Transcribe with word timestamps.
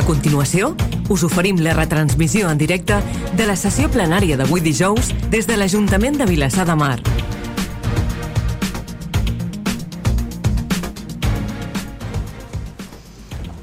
A 0.00 0.04
continuació, 0.08 0.70
us 1.12 1.22
oferim 1.26 1.58
la 1.60 1.74
retransmissió 1.76 2.48
en 2.48 2.56
directe 2.56 2.96
de 3.36 3.44
la 3.44 3.52
sessió 3.52 3.90
plenària 3.92 4.38
d'avui 4.40 4.62
dijous 4.64 5.10
des 5.28 5.44
de 5.44 5.58
l'Ajuntament 5.60 6.16
de 6.16 6.24
Vilassar 6.24 6.64
de 6.64 6.76
Mar. 6.80 6.94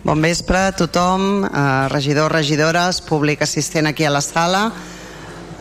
Bon 0.06 0.22
vespre 0.22 0.62
a 0.68 0.76
tothom, 0.78 1.48
eh, 1.50 1.50
regidors, 1.90 2.32
regidores, 2.32 3.02
públic 3.02 3.42
assistent 3.42 3.90
aquí 3.90 4.06
a 4.06 4.14
la 4.14 4.22
sala, 4.22 4.72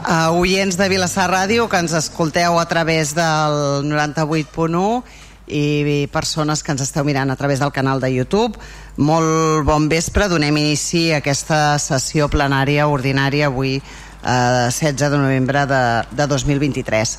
eh, 0.04 0.29
oients 0.36 0.77
de 0.77 0.90
Vilassar 0.93 1.30
Ràdio 1.32 1.70
que 1.70 1.80
ens 1.80 1.96
escolteu 1.96 2.61
a 2.61 2.68
través 2.68 3.14
del 3.14 3.88
98.1 3.88 5.04
i 5.46 6.08
persones 6.12 6.62
que 6.62 6.74
ens 6.74 6.82
esteu 6.82 7.04
mirant 7.06 7.30
a 7.30 7.36
través 7.36 7.60
del 7.62 7.72
canal 7.72 8.00
de 8.00 8.12
YouTube. 8.12 8.58
Molt 8.96 9.64
bon 9.66 9.88
vespre, 9.88 10.28
donem 10.28 10.56
inici 10.56 11.10
a 11.12 11.20
aquesta 11.22 11.78
sessió 11.82 12.28
plenària 12.32 12.88
ordinària 12.91 13.51
avui, 13.51 13.77
eh, 13.77 14.68
16 14.70 15.10
de 15.10 15.18
novembre 15.18 15.66
de, 15.66 15.82
de 16.10 16.27
2023. 16.27 17.18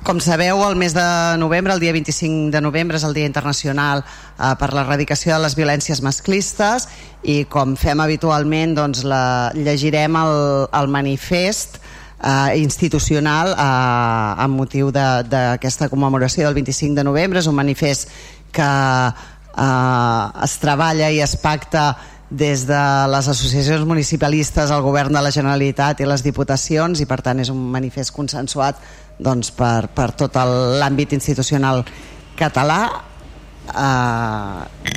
Com 0.00 0.16
sabeu, 0.16 0.62
el 0.64 0.78
mes 0.80 0.94
de 0.96 1.36
novembre, 1.36 1.74
el 1.74 1.80
dia 1.80 1.92
25 1.92 2.48
de 2.54 2.60
novembre, 2.64 2.96
és 2.96 3.04
el 3.04 3.12
Dia 3.12 3.28
Internacional 3.28 4.00
eh, 4.00 4.54
per 4.56 4.70
l'erradicació 4.72 5.34
de 5.34 5.42
les 5.44 5.56
violències 5.58 6.00
masclistes 6.00 6.88
i 7.22 7.44
com 7.44 7.76
fem 7.76 8.00
habitualment 8.00 8.72
doncs, 8.78 9.04
la, 9.04 9.52
llegirem 9.52 10.16
el, 10.16 10.32
el 10.72 10.88
manifest 10.88 11.76
eh, 12.22 12.60
institucional 12.60 13.54
eh, 13.54 14.44
amb 14.44 14.56
motiu 14.60 14.90
d'aquesta 14.92 15.88
commemoració 15.88 16.46
del 16.46 16.54
25 16.60 16.94
de 16.98 17.04
novembre. 17.04 17.40
És 17.40 17.48
un 17.50 17.58
manifest 17.58 18.08
que 18.52 18.70
eh, 19.10 20.44
es 20.44 20.56
treballa 20.62 21.10
i 21.10 21.20
es 21.24 21.36
pacta 21.40 21.96
des 22.30 22.62
de 22.66 22.80
les 23.10 23.28
associacions 23.28 23.84
municipalistes, 23.86 24.70
el 24.70 24.82
govern 24.82 25.12
de 25.12 25.22
la 25.22 25.32
Generalitat 25.34 26.00
i 26.00 26.06
les 26.06 26.22
diputacions 26.22 27.00
i 27.02 27.06
per 27.10 27.18
tant 27.26 27.42
és 27.42 27.50
un 27.50 27.58
manifest 27.74 28.14
consensuat 28.14 28.78
doncs, 29.18 29.50
per, 29.50 29.90
per 29.90 30.12
tot 30.14 30.38
l'àmbit 30.38 31.16
institucional 31.18 31.82
català 32.38 32.80
eh, 33.74 34.90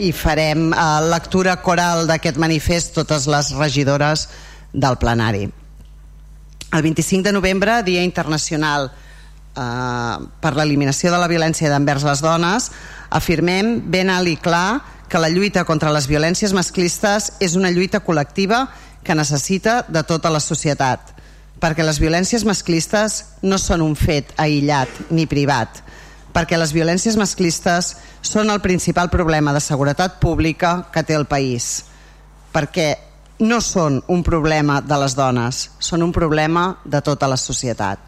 i 0.00 0.12
farem 0.14 0.70
eh, 0.70 0.84
lectura 1.10 1.58
coral 1.64 2.06
d'aquest 2.06 2.38
manifest 2.38 2.94
totes 2.94 3.26
les 3.26 3.50
regidores 3.58 4.28
del 4.72 4.96
plenari. 5.02 5.48
El 6.72 6.82
25 6.82 7.24
de 7.26 7.32
novembre, 7.32 7.82
Dia 7.82 8.02
Internacional 8.06 8.90
eh, 8.90 10.16
per 10.40 10.54
l'eliminació 10.56 11.10
de 11.10 11.18
la 11.18 11.28
violència 11.30 11.70
d'envers 11.70 12.06
les 12.06 12.22
dones, 12.22 12.70
afirmem 13.10 13.78
ben 13.90 14.10
alt 14.10 14.30
i 14.30 14.36
clar 14.36 14.80
que 15.10 15.18
la 15.18 15.30
lluita 15.30 15.64
contra 15.66 15.90
les 15.90 16.06
violències 16.06 16.54
masclistes 16.54 17.32
és 17.42 17.56
una 17.58 17.72
lluita 17.74 18.04
col·lectiva 18.06 18.68
que 19.02 19.16
necessita 19.18 19.80
de 19.88 20.04
tota 20.06 20.30
la 20.30 20.38
societat 20.40 21.16
perquè 21.60 21.84
les 21.84 22.00
violències 22.00 22.44
masclistes 22.48 23.20
no 23.44 23.58
són 23.60 23.84
un 23.84 23.94
fet 23.98 24.32
aïllat 24.40 25.12
ni 25.12 25.26
privat, 25.28 25.82
perquè 26.32 26.56
les 26.58 26.72
violències 26.72 27.18
masclistes 27.20 27.94
són 28.24 28.50
el 28.50 28.62
principal 28.64 29.10
problema 29.12 29.52
de 29.52 29.60
seguretat 29.60 30.18
pública 30.22 30.88
que 30.92 31.04
té 31.04 31.14
el 31.18 31.28
país, 31.28 31.84
perquè 32.54 32.94
no 33.40 33.60
són 33.64 34.02
un 34.12 34.22
problema 34.22 34.80
de 34.84 34.96
les 35.00 35.16
dones, 35.16 35.70
són 35.80 36.04
un 36.04 36.12
problema 36.12 36.76
de 36.84 37.00
tota 37.00 37.28
la 37.28 37.38
societat. 37.40 37.98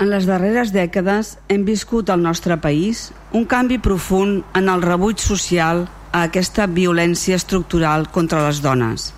En 0.00 0.08
les 0.08 0.26
darreres 0.28 0.72
dècades 0.72 1.34
hem 1.48 1.64
viscut 1.64 2.08
al 2.08 2.22
nostre 2.24 2.56
país 2.60 3.10
un 3.36 3.44
canvi 3.44 3.80
profund 3.80 4.44
en 4.56 4.68
el 4.72 4.84
rebuig 4.84 5.20
social 5.20 5.86
a 6.12 6.22
aquesta 6.28 6.66
violència 6.66 7.36
estructural 7.36 8.08
contra 8.12 8.44
les 8.46 8.62
dones. 8.64 9.10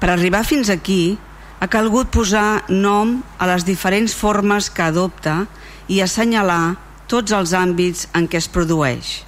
Per 0.00 0.10
arribar 0.10 0.44
fins 0.46 0.70
aquí, 0.70 1.18
ha 1.60 1.68
calgut 1.68 2.10
posar 2.14 2.64
nom 2.70 3.18
a 3.38 3.46
les 3.50 3.66
diferents 3.66 4.14
formes 4.16 4.70
que 4.70 4.86
adopta 4.86 5.44
i 5.88 6.00
assenyalar 6.00 6.78
tots 7.10 7.34
els 7.36 7.52
àmbits 7.52 8.06
en 8.14 8.30
què 8.30 8.38
es 8.40 8.48
produeix. 8.48 9.20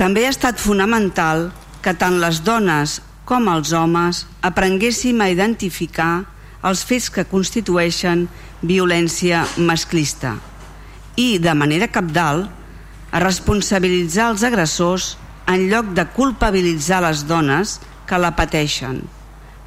També 0.00 0.24
ha 0.26 0.32
estat 0.32 0.58
fonamental 0.58 1.50
que 1.84 1.94
tant 1.94 2.16
les 2.20 2.40
dones 2.42 2.98
com 3.30 3.46
els 3.46 3.70
homes 3.70 4.24
aprenguéssim 4.42 5.20
a 5.22 5.28
identificar 5.30 6.24
els 6.66 6.82
fets 6.82 7.06
que 7.14 7.28
constitueixen 7.30 8.24
violència 8.66 9.44
masclista 9.56 10.34
i, 11.14 11.38
de 11.38 11.54
manera 11.54 11.86
capdal, 11.94 12.48
a 13.14 13.18
responsabilitzar 13.22 14.32
els 14.32 14.42
agressors 14.46 15.14
en 15.46 15.68
lloc 15.70 15.92
de 15.94 16.04
culpabilitzar 16.16 17.00
les 17.06 17.22
dones 17.30 17.78
que 18.10 18.18
la 18.18 18.32
pateixen 18.34 18.98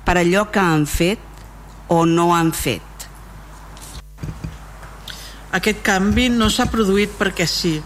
per 0.04 0.18
allò 0.20 0.50
que 0.52 0.60
han 0.60 0.84
fet 0.84 1.24
o 1.88 2.04
no 2.06 2.34
han 2.36 2.52
fet. 2.52 3.08
Aquest 5.56 5.80
canvi 5.86 6.28
no 6.34 6.50
s'ha 6.52 6.68
produït 6.68 7.16
perquè 7.16 7.48
sí. 7.48 7.78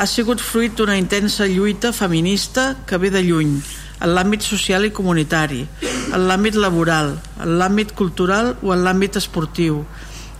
Ha 0.00 0.06
sigut 0.08 0.42
fruit 0.42 0.74
d'una 0.74 0.96
intensa 0.98 1.46
lluita 1.46 1.92
feminista 1.92 2.72
que 2.88 2.98
ve 2.98 3.10
de 3.14 3.22
lluny, 3.22 3.60
en 4.00 4.14
l'àmbit 4.16 4.44
social 4.44 4.86
i 4.88 4.92
comunitari, 4.96 5.64
en 6.12 6.28
l'àmbit 6.28 6.56
laboral, 6.56 7.16
en 7.40 7.58
l'àmbit 7.60 7.92
cultural 7.96 8.54
o 8.62 8.72
en 8.74 8.84
l'àmbit 8.84 9.20
esportiu, 9.20 9.84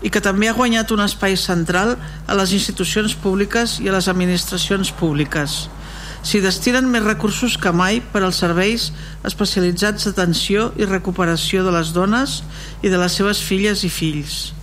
i 0.02 0.08
que 0.08 0.22
també 0.24 0.48
ha 0.48 0.56
guanyat 0.56 0.90
un 0.96 1.04
espai 1.04 1.36
central 1.36 1.96
a 2.26 2.38
les 2.38 2.54
institucions 2.56 3.14
públiques 3.14 3.78
i 3.84 3.90
a 3.90 3.96
les 3.98 4.08
administracions 4.08 4.92
públiques 4.96 5.66
s'hi 6.22 6.40
destinen 6.44 6.88
més 6.92 7.04
recursos 7.04 7.56
que 7.56 7.72
mai 7.72 8.00
per 8.12 8.22
als 8.22 8.40
serveis 8.42 8.90
especialitzats 9.24 10.04
d'atenció 10.04 10.70
i 10.76 10.88
recuperació 10.88 11.64
de 11.64 11.72
les 11.72 11.94
dones 11.96 12.40
i 12.84 12.92
de 12.92 13.00
les 13.00 13.16
seves 13.16 13.40
filles 13.40 13.84
i 13.88 13.92
fills. 13.92 14.59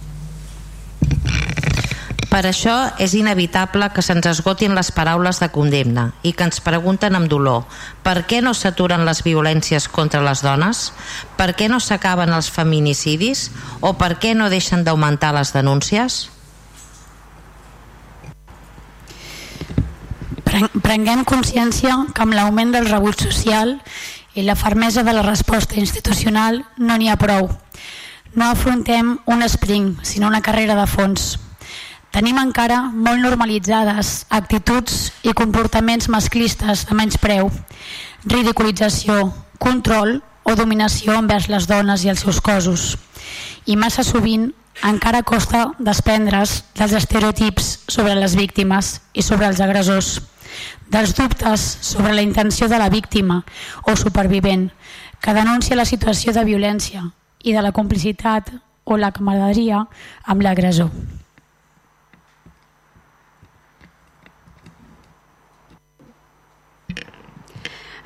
Per 2.28 2.44
això 2.44 2.76
és 3.00 3.14
inevitable 3.16 3.88
que 3.96 4.04
se'ns 4.04 4.28
esgotin 4.28 4.76
les 4.76 4.92
paraules 4.92 5.40
de 5.40 5.48
condemna 5.50 6.10
i 6.28 6.34
que 6.36 6.44
ens 6.44 6.60
pregunten 6.62 7.16
amb 7.16 7.32
dolor 7.32 7.64
per 8.04 8.26
què 8.28 8.42
no 8.44 8.52
s'aturen 8.54 9.06
les 9.08 9.24
violències 9.24 9.88
contra 9.88 10.22
les 10.22 10.44
dones, 10.44 10.92
per 11.40 11.54
què 11.56 11.70
no 11.72 11.80
s'acaben 11.80 12.36
els 12.36 12.52
feminicidis 12.52 13.48
o 13.80 13.96
per 13.96 14.18
què 14.20 14.36
no 14.36 14.52
deixen 14.52 14.84
d'augmentar 14.84 15.32
les 15.40 15.56
denúncies? 15.56 16.28
prenguem 20.82 21.26
consciència 21.28 21.96
que 22.14 22.24
amb 22.24 22.34
l'augment 22.34 22.72
del 22.74 22.88
rebut 22.90 23.20
social 23.22 23.76
i 24.38 24.46
la 24.46 24.56
fermesa 24.56 25.04
de 25.04 25.14
la 25.14 25.26
resposta 25.26 25.78
institucional 25.82 26.64
no 26.78 26.98
n'hi 26.98 27.10
ha 27.10 27.18
prou. 27.22 27.50
No 28.34 28.52
afrontem 28.52 29.18
un 29.26 29.44
sprint, 29.50 29.98
sinó 30.04 30.28
una 30.28 30.42
carrera 30.46 30.76
de 30.78 30.88
fons. 30.88 31.38
Tenim 32.18 32.40
encara 32.42 32.80
molt 32.90 33.22
normalitzades 33.22 34.24
actituds 34.34 35.12
i 35.22 35.36
comportaments 35.38 36.08
masclistes 36.10 36.82
de 36.90 36.96
menys 36.98 37.20
preu, 37.22 37.52
ridiculització, 38.26 39.28
control 39.62 40.16
o 40.42 40.56
dominació 40.58 41.14
envers 41.22 41.46
les 41.52 41.68
dones 41.70 42.06
i 42.08 42.10
els 42.10 42.24
seus 42.26 42.40
cossos. 42.42 42.86
I 43.70 43.76
massa 43.78 44.02
sovint 44.08 44.48
encara 44.90 45.22
costa 45.22 45.68
desprendre's 45.78 46.64
dels 46.80 46.96
estereotips 46.98 47.70
sobre 47.86 48.18
les 48.18 48.34
víctimes 48.40 48.96
i 49.14 49.22
sobre 49.22 49.52
els 49.52 49.62
agressors 49.62 50.16
dels 50.90 51.14
dubtes 51.22 51.68
sobre 51.92 52.16
la 52.18 52.26
intenció 52.26 52.66
de 52.66 52.82
la 52.82 52.90
víctima 52.90 53.44
o 53.86 53.94
supervivent 53.94 54.72
que 55.22 55.38
denuncia 55.38 55.78
la 55.78 55.86
situació 55.86 56.34
de 56.34 56.48
violència 56.50 57.06
i 57.46 57.54
de 57.54 57.62
la 57.62 57.76
complicitat 57.78 58.50
o 58.90 58.98
la 58.98 59.14
camaraderia 59.14 59.86
amb 60.26 60.42
l'agressor. 60.42 60.90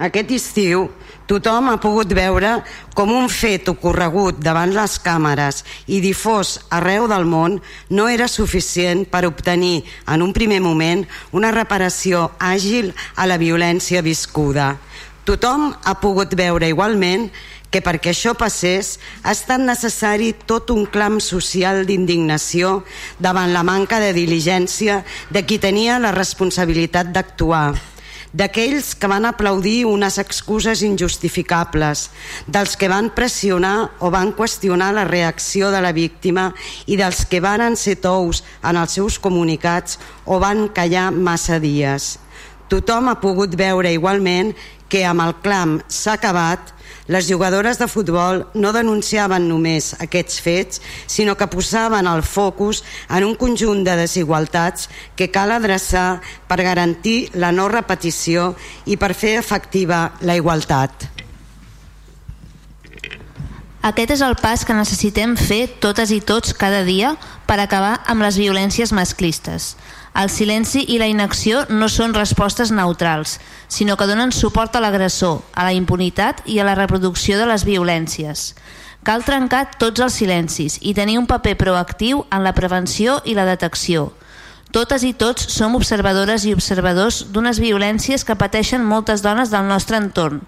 Aquest 0.02 0.32
estiu 0.34 0.88
tothom 1.30 1.68
ha 1.70 1.78
pogut 1.78 2.10
veure 2.18 2.56
com 2.98 3.12
un 3.14 3.28
fet 3.30 3.68
ocorregut 3.70 4.40
davant 4.42 4.72
les 4.74 4.96
càmeres 5.04 5.60
i 5.86 6.00
difós 6.02 6.56
arreu 6.74 7.06
del 7.12 7.28
món 7.30 7.60
no 7.94 8.08
era 8.10 8.26
suficient 8.32 9.04
per 9.12 9.28
obtenir 9.30 9.84
en 10.10 10.26
un 10.26 10.34
primer 10.34 10.58
moment 10.66 11.06
una 11.38 11.52
reparació 11.54 12.32
àgil 12.42 12.90
a 13.14 13.30
la 13.30 13.38
violència 13.38 14.02
viscuda. 14.02 14.74
Tothom 15.30 15.70
ha 15.86 15.94
pogut 16.02 16.34
veure 16.34 16.72
igualment 16.74 17.30
que 17.70 17.84
perquè 17.86 18.16
això 18.16 18.34
passés 18.34 18.96
ha 19.22 19.38
estat 19.38 19.62
necessari 19.62 20.34
tot 20.50 20.74
un 20.74 20.90
clam 20.90 21.22
social 21.22 21.86
d'indignació 21.86 22.80
davant 23.22 23.54
la 23.54 23.62
manca 23.62 24.02
de 24.02 24.12
diligència 24.18 25.04
de 25.30 25.46
qui 25.46 25.62
tenia 25.62 26.02
la 26.02 26.12
responsabilitat 26.18 27.14
d'actuar 27.14 27.92
d'aquells 28.34 28.94
que 28.96 29.10
van 29.12 29.26
aplaudir 29.28 29.86
unes 29.86 30.18
excuses 30.22 30.82
injustificables, 30.88 32.10
dels 32.48 32.78
que 32.80 32.90
van 32.92 33.12
pressionar 33.16 33.92
o 34.00 34.12
van 34.14 34.32
qüestionar 34.36 34.92
la 34.96 35.06
reacció 35.08 35.72
de 35.72 35.82
la 35.84 35.92
víctima 35.92 36.52
i 36.88 36.98
dels 37.00 37.26
que 37.28 37.42
van 37.44 37.76
ser 37.76 37.98
tous 38.02 38.44
en 38.64 38.80
els 38.80 38.98
seus 38.98 39.20
comunicats 39.20 40.00
o 40.26 40.40
van 40.40 40.70
callar 40.70 41.12
massa 41.12 41.60
dies. 41.60 42.18
Tothom 42.72 43.10
ha 43.12 43.20
pogut 43.20 43.56
veure 43.60 43.92
igualment 43.92 44.54
que 44.88 45.04
amb 45.08 45.24
el 45.24 45.36
clam 45.44 45.80
s'ha 45.92 46.16
acabat, 46.16 46.72
les 47.12 47.28
jugadores 47.28 47.76
de 47.78 47.90
futbol 47.92 48.46
no 48.56 48.72
denunciaven 48.72 49.50
només 49.50 49.90
aquests 50.00 50.40
fets, 50.40 50.80
sinó 51.12 51.36
que 51.36 51.50
posaven 51.52 52.08
el 52.08 52.24
focus 52.24 52.86
en 53.10 53.26
un 53.28 53.36
conjunt 53.36 53.84
de 53.84 53.98
desigualtats 54.00 54.88
que 55.20 55.28
cal 55.28 55.52
adreçar 55.52 56.22
per 56.48 56.62
garantir 56.64 57.28
la 57.36 57.52
no 57.52 57.68
repetició 57.68 58.54
i 58.88 58.96
per 58.96 59.12
fer 59.12 59.36
efectiva 59.42 60.14
la 60.24 60.40
igualtat. 60.40 61.10
Aquest 63.84 64.16
és 64.16 64.24
el 64.24 64.38
pas 64.40 64.64
que 64.64 64.78
necessitem 64.78 65.36
fer 65.36 65.66
totes 65.84 66.14
i 66.16 66.22
tots 66.24 66.54
cada 66.56 66.86
dia 66.88 67.18
per 67.50 67.60
acabar 67.60 67.98
amb 68.08 68.24
les 68.24 68.40
violències 68.40 68.94
masclistes. 68.96 69.74
El 70.14 70.28
silenci 70.30 70.82
i 70.92 70.98
la 71.00 71.08
inacció 71.08 71.62
no 71.72 71.88
són 71.88 72.14
respostes 72.14 72.72
neutrals, 72.76 73.38
sinó 73.72 73.96
que 73.96 74.08
donen 74.10 74.34
suport 74.36 74.76
a 74.76 74.82
l'agressor, 74.84 75.40
a 75.56 75.64
la 75.64 75.72
impunitat 75.72 76.42
i 76.52 76.60
a 76.60 76.66
la 76.68 76.76
reproducció 76.76 77.38
de 77.40 77.48
les 77.48 77.64
violències. 77.64 78.52
Cal 79.08 79.24
trencar 79.24 79.78
tots 79.80 80.04
els 80.04 80.18
silencis 80.20 80.76
i 80.82 80.94
tenir 80.94 81.18
un 81.18 81.30
paper 81.32 81.56
proactiu 81.58 82.26
en 82.30 82.44
la 82.44 82.52
prevenció 82.54 83.22
i 83.24 83.38
la 83.38 83.48
detecció. 83.48 84.12
Totes 84.76 85.04
i 85.08 85.14
tots 85.16 85.48
som 85.52 85.76
observadores 85.80 86.44
i 86.46 86.54
observadors 86.54 87.26
d'unes 87.32 87.60
violències 87.60 88.24
que 88.28 88.36
pateixen 88.36 88.84
moltes 88.84 89.24
dones 89.24 89.50
del 89.52 89.66
nostre 89.68 89.98
entorn, 89.98 90.44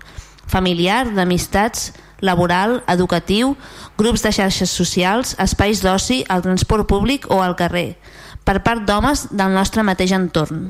familiar, 0.46 1.08
d'amistats, 1.16 1.94
laboral, 2.20 2.82
educatiu, 2.88 3.56
grups 3.98 4.24
de 4.24 4.32
xarxes 4.32 4.72
socials, 4.72 5.36
espais 5.40 5.82
d'oci, 5.84 6.22
al 6.28 6.44
transport 6.44 6.88
públic 6.88 7.28
o 7.32 7.42
al 7.44 7.58
carrer, 7.60 7.98
per 8.44 8.60
part 8.64 8.84
d'homes 8.88 9.28
del 9.32 9.56
nostre 9.56 9.84
mateix 9.84 10.16
entorn. 10.16 10.68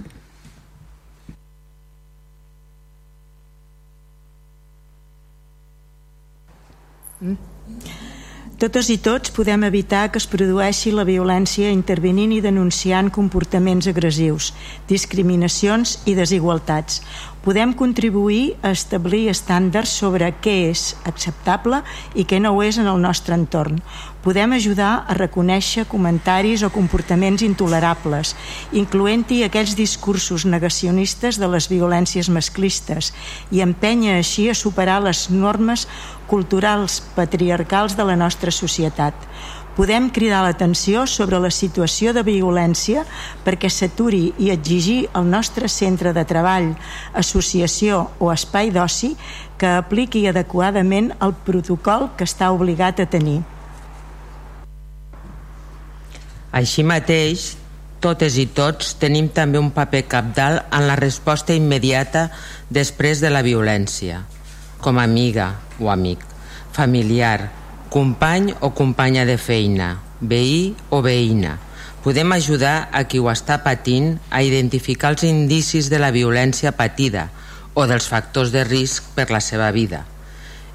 Mm. 7.24 7.38
Totes 8.64 8.88
i 8.94 8.96
tots 9.04 9.32
podem 9.36 9.66
evitar 9.68 10.06
que 10.08 10.20
es 10.22 10.28
produeixi 10.30 10.94
la 10.96 11.04
violència 11.04 11.72
intervenint 11.74 12.32
i 12.32 12.40
denunciant 12.40 13.10
comportaments 13.12 13.90
agressius, 13.92 14.54
discriminacions 14.88 15.98
i 16.08 16.14
desigualtats, 16.16 17.02
podem 17.44 17.74
contribuir 17.76 18.54
a 18.62 18.72
establir 18.72 19.26
estàndards 19.34 19.98
sobre 20.00 20.30
què 20.40 20.56
és 20.70 20.94
acceptable 21.04 21.82
i 22.16 22.24
què 22.24 22.40
no 22.40 22.54
ho 22.54 22.64
és 22.64 22.80
en 22.80 22.88
el 22.88 23.04
nostre 23.04 23.36
entorn. 23.36 23.82
Podem 24.24 24.54
ajudar 24.56 25.04
a 25.04 25.14
reconèixer 25.18 25.84
comentaris 25.92 26.62
o 26.64 26.70
comportaments 26.72 27.44
intolerables, 27.44 28.32
incloent-hi 28.72 29.42
aquells 29.44 29.76
discursos 29.76 30.46
negacionistes 30.48 31.36
de 31.42 31.50
les 31.52 31.68
violències 31.68 32.30
masclistes 32.32 33.12
i 33.52 33.60
empènyer 33.66 34.16
així 34.16 34.48
a 34.48 34.56
superar 34.56 35.02
les 35.04 35.26
normes 35.28 35.84
culturals 36.32 37.02
patriarcals 37.18 37.98
de 38.00 38.08
la 38.08 38.16
nostra 38.16 38.56
societat 38.56 39.28
podem 39.76 40.10
cridar 40.14 40.44
l'atenció 40.46 41.08
sobre 41.10 41.40
la 41.42 41.50
situació 41.50 42.14
de 42.14 42.22
violència 42.24 43.04
perquè 43.46 43.72
s'aturi 43.74 44.28
i 44.38 44.52
exigir 44.54 45.08
al 45.18 45.26
nostre 45.30 45.68
centre 45.68 46.14
de 46.14 46.24
treball, 46.30 46.76
associació 47.14 48.06
o 48.20 48.30
espai 48.34 48.70
d'oci 48.76 49.16
que 49.58 49.74
apliqui 49.80 50.28
adequadament 50.30 51.12
el 51.20 51.34
protocol 51.48 52.12
que 52.18 52.30
està 52.30 52.52
obligat 52.54 53.02
a 53.02 53.10
tenir. 53.10 53.42
Així 56.54 56.84
mateix, 56.86 57.56
totes 58.04 58.36
i 58.38 58.46
tots 58.54 58.92
tenim 59.02 59.32
també 59.34 59.58
un 59.58 59.72
paper 59.74 60.04
capdal 60.12 60.60
en 60.70 60.86
la 60.86 60.98
resposta 61.00 61.56
immediata 61.58 62.28
després 62.70 63.24
de 63.24 63.32
la 63.34 63.42
violència, 63.42 64.20
com 64.84 65.00
a 65.00 65.08
amiga 65.10 65.48
o 65.80 65.90
amic, 65.90 66.22
familiar, 66.76 67.50
company 67.90 68.54
o 68.62 68.70
companya 68.78 69.26
de 69.26 69.40
feina, 69.42 69.96
veí 70.22 70.76
o 70.94 71.02
veïna. 71.02 71.58
Podem 72.06 72.38
ajudar 72.38 72.90
a 72.92 73.06
qui 73.10 73.18
ho 73.18 73.32
està 73.32 73.62
patint 73.66 74.18
a 74.30 74.44
identificar 74.46 75.14
els 75.16 75.26
indicis 75.26 75.90
de 75.90 75.98
la 76.04 76.14
violència 76.14 76.76
patida 76.78 77.30
o 77.74 77.88
dels 77.90 78.06
factors 78.12 78.54
de 78.54 78.62
risc 78.68 79.10
per 79.18 79.32
la 79.32 79.42
seva 79.42 79.72
vida. 79.72 80.04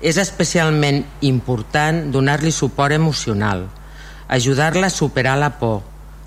És 0.01 0.19
especialment 0.19 1.05
important 1.23 2.09
donar-li 2.15 2.51
suport 2.55 2.95
emocional, 2.95 3.69
ajudar-la 4.29 4.89
a 4.89 4.95
superar 4.95 5.37
la 5.41 5.55
por, 5.59 5.83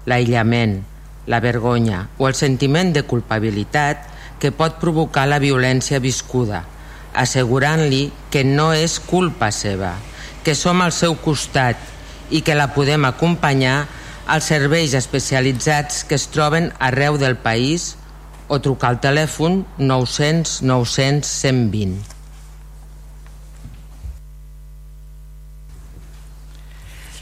l'aïllament, 0.10 0.82
la 1.30 1.40
vergonya 1.40 2.08
o 2.18 2.28
el 2.28 2.36
sentiment 2.36 2.92
de 2.94 3.06
culpabilitat 3.06 4.08
que 4.42 4.52
pot 4.52 4.80
provocar 4.82 5.28
la 5.30 5.40
violència 5.40 6.02
viscuda, 6.02 6.64
assegurant-li 7.14 8.08
que 8.34 8.44
no 8.48 8.72
és 8.74 8.98
culpa 9.00 9.52
seva, 9.54 9.94
que 10.44 10.56
som 10.58 10.82
al 10.82 10.94
seu 10.96 11.16
costat 11.22 11.78
i 12.34 12.42
que 12.42 12.58
la 12.58 12.72
podem 12.74 13.06
acompanyar 13.06 13.86
als 14.26 14.50
serveis 14.50 14.96
especialitzats 14.98 16.06
que 16.08 16.18
es 16.18 16.30
troben 16.34 16.72
arreu 16.80 17.20
del 17.22 17.38
país 17.38 17.96
o 18.48 18.60
trucar 18.60 18.96
al 18.96 19.02
telèfon 19.04 19.62
900 19.78 20.62
900 20.66 21.28
120. 21.28 22.21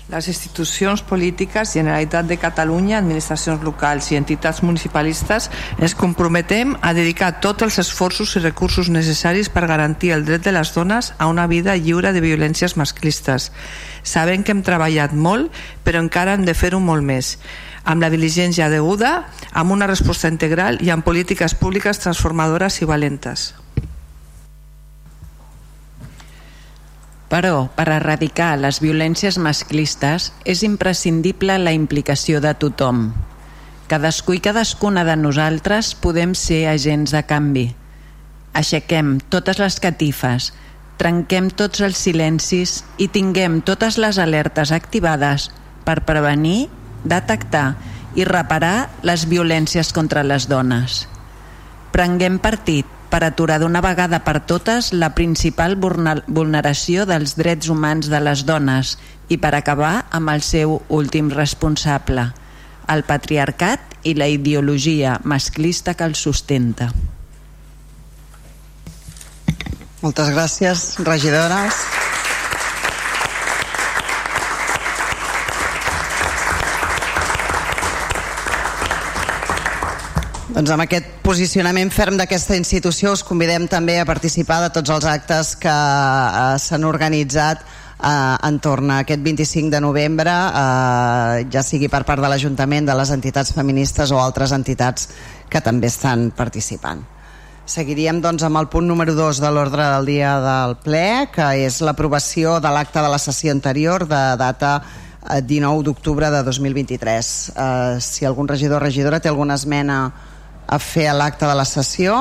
Les 0.09 0.25
institucions 0.25 1.03
polítiques, 1.05 1.75
Generalitat 1.75 2.25
de 2.25 2.39
Catalunya, 2.41 2.97
administracions 2.97 3.61
locals 3.61 4.07
i 4.09 4.17
entitats 4.17 4.63
municipalistes 4.65 5.51
ens 5.77 5.93
comprometem 5.93 6.71
a 6.81 6.95
dedicar 6.97 7.35
tots 7.43 7.67
els 7.67 7.77
esforços 7.83 8.33
i 8.33 8.41
recursos 8.41 8.89
necessaris 8.89 9.51
per 9.53 9.67
garantir 9.69 10.09
el 10.15 10.25
dret 10.25 10.41
de 10.47 10.55
les 10.55 10.73
dones 10.73 11.11
a 11.19 11.29
una 11.29 11.45
vida 11.45 11.77
lliure 11.77 12.09
de 12.09 12.25
violències 12.25 12.73
masclistes. 12.73 13.51
Sabem 14.01 14.41
que 14.41 14.49
hem 14.55 14.65
treballat 14.65 15.13
molt, 15.13 15.53
però 15.85 16.01
encara 16.01 16.33
hem 16.33 16.47
de 16.47 16.57
fer-ho 16.57 16.81
molt 16.81 17.05
més 17.05 17.35
amb 17.85 18.01
la 18.01 18.09
diligència 18.09 18.67
deguda, 18.69 19.29
amb 19.53 19.77
una 19.77 19.87
resposta 19.87 20.29
integral 20.29 20.81
i 20.81 20.89
amb 20.89 21.05
polítiques 21.05 21.53
públiques 21.53 22.01
transformadores 22.01 22.81
i 22.81 22.89
valentes. 22.89 23.51
Però, 27.29 27.69
per 27.77 27.85
erradicar 27.93 28.55
les 28.57 28.79
violències 28.81 29.37
masclistes 29.37 30.31
és 30.49 30.63
imprescindible 30.65 31.59
la 31.61 31.73
implicació 31.77 32.41
de 32.41 32.55
tothom. 32.57 33.11
Cadascú 33.89 34.33
i 34.37 34.41
cadascuna 34.41 35.03
de 35.05 35.15
nosaltres 35.17 35.93
podem 35.97 36.33
ser 36.33 36.63
agents 36.71 37.13
de 37.13 37.21
canvi. 37.29 37.67
Aixequem 38.57 39.19
totes 39.29 39.61
les 39.61 39.77
catifes, 39.81 40.49
trenquem 40.97 41.53
tots 41.53 41.85
els 41.85 42.01
silencis 42.01 42.79
i 42.97 43.07
tinguem 43.13 43.61
totes 43.61 44.01
les 44.01 44.17
alertes 44.17 44.73
activades 44.73 45.47
per 45.85 46.01
prevenir, 46.09 46.67
detectar 47.05 47.77
i 48.17 48.25
reparar 48.25 48.89
les 49.05 49.29
violències 49.29 49.93
contra 49.93 50.25
les 50.25 50.49
dones. 50.49 51.05
Prenguem 51.93 52.41
partit 52.41 52.89
per 53.09 53.23
aturar 53.25 53.59
d'una 53.61 53.81
vegada 53.81 54.21
per 54.25 54.39
totes 54.45 54.91
la 54.93 55.11
principal 55.17 55.75
vulneració 55.79 57.05
dels 57.09 57.35
drets 57.39 57.69
humans 57.69 58.09
de 58.11 58.21
les 58.21 58.45
dones 58.45 58.97
i 59.29 59.37
per 59.41 59.53
acabar 59.57 60.05
amb 60.15 60.29
el 60.33 60.45
seu 60.45 60.79
últim 60.89 61.29
responsable, 61.33 62.29
el 62.89 63.05
patriarcat 63.05 63.97
i 64.03 64.15
la 64.15 64.29
ideologia 64.31 65.19
masclista 65.23 65.93
que 65.93 66.05
el 66.05 66.15
sustenta. 66.15 66.91
Moltes 69.99 70.29
gràcies, 70.31 70.85
regidores. 71.03 71.83
Doncs 80.59 80.73
amb 80.75 80.83
aquest 80.83 81.05
posicionament 81.23 81.87
ferm 81.87 82.17
d'aquesta 82.19 82.57
institució 82.59 83.13
us 83.15 83.21
convidem 83.23 83.63
també 83.71 83.93
a 83.95 84.03
participar 84.03 84.57
de 84.59 84.67
tots 84.75 84.91
els 84.91 85.05
actes 85.07 85.53
que 85.55 85.71
eh, 85.71 86.57
s'han 86.59 86.83
organitzat 86.83 87.61
eh, 87.63 88.09
entorn 88.43 88.91
a 88.91 88.97
aquest 89.05 89.23
25 89.23 89.71
de 89.71 89.79
novembre, 89.79 90.33
eh, 90.33 91.45
ja 91.47 91.63
sigui 91.63 91.87
per 91.87 92.01
part 92.03 92.19
de 92.19 92.27
l'Ajuntament, 92.27 92.89
de 92.91 92.97
les 92.99 93.13
entitats 93.15 93.53
feministes 93.55 94.11
o 94.11 94.19
altres 94.19 94.51
entitats 94.51 95.07
que 95.47 95.61
també 95.63 95.87
estan 95.87 96.27
participant. 96.35 97.05
Seguiríem 97.63 98.19
doncs, 98.19 98.43
amb 98.43 98.59
el 98.59 98.67
punt 98.67 98.89
número 98.91 99.15
2 99.15 99.39
de 99.39 99.51
l'ordre 99.55 99.85
del 99.93 100.11
dia 100.11 100.33
del 100.43 100.75
ple, 100.83 101.29
que 101.31 101.53
és 101.69 101.79
l'aprovació 101.79 102.57
de 102.59 102.73
l'acte 102.75 102.99
de 102.99 103.13
la 103.13 103.21
sessió 103.29 103.55
anterior 103.55 104.03
de 104.11 104.25
data 104.43 104.81
19 105.23 105.79
eh, 105.79 105.87
d'octubre 105.87 106.33
de 106.35 106.43
2023. 106.43 107.31
Eh, 107.55 107.95
si 108.03 108.27
algun 108.27 108.51
regidor 108.51 108.83
o 108.83 108.83
regidora 108.83 109.21
té 109.23 109.31
alguna 109.31 109.55
esmena 109.55 110.01
a 110.69 110.79
fer 110.79 111.09
l'acte 111.17 111.47
de 111.49 111.55
la 111.57 111.65
sessió 111.65 112.15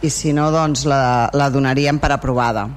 i 0.00 0.10
si 0.10 0.32
no 0.32 0.48
doncs 0.54 0.86
la, 0.88 1.28
la 1.36 1.48
donaríem 1.52 1.98
per 2.00 2.12
aprovada 2.14 2.68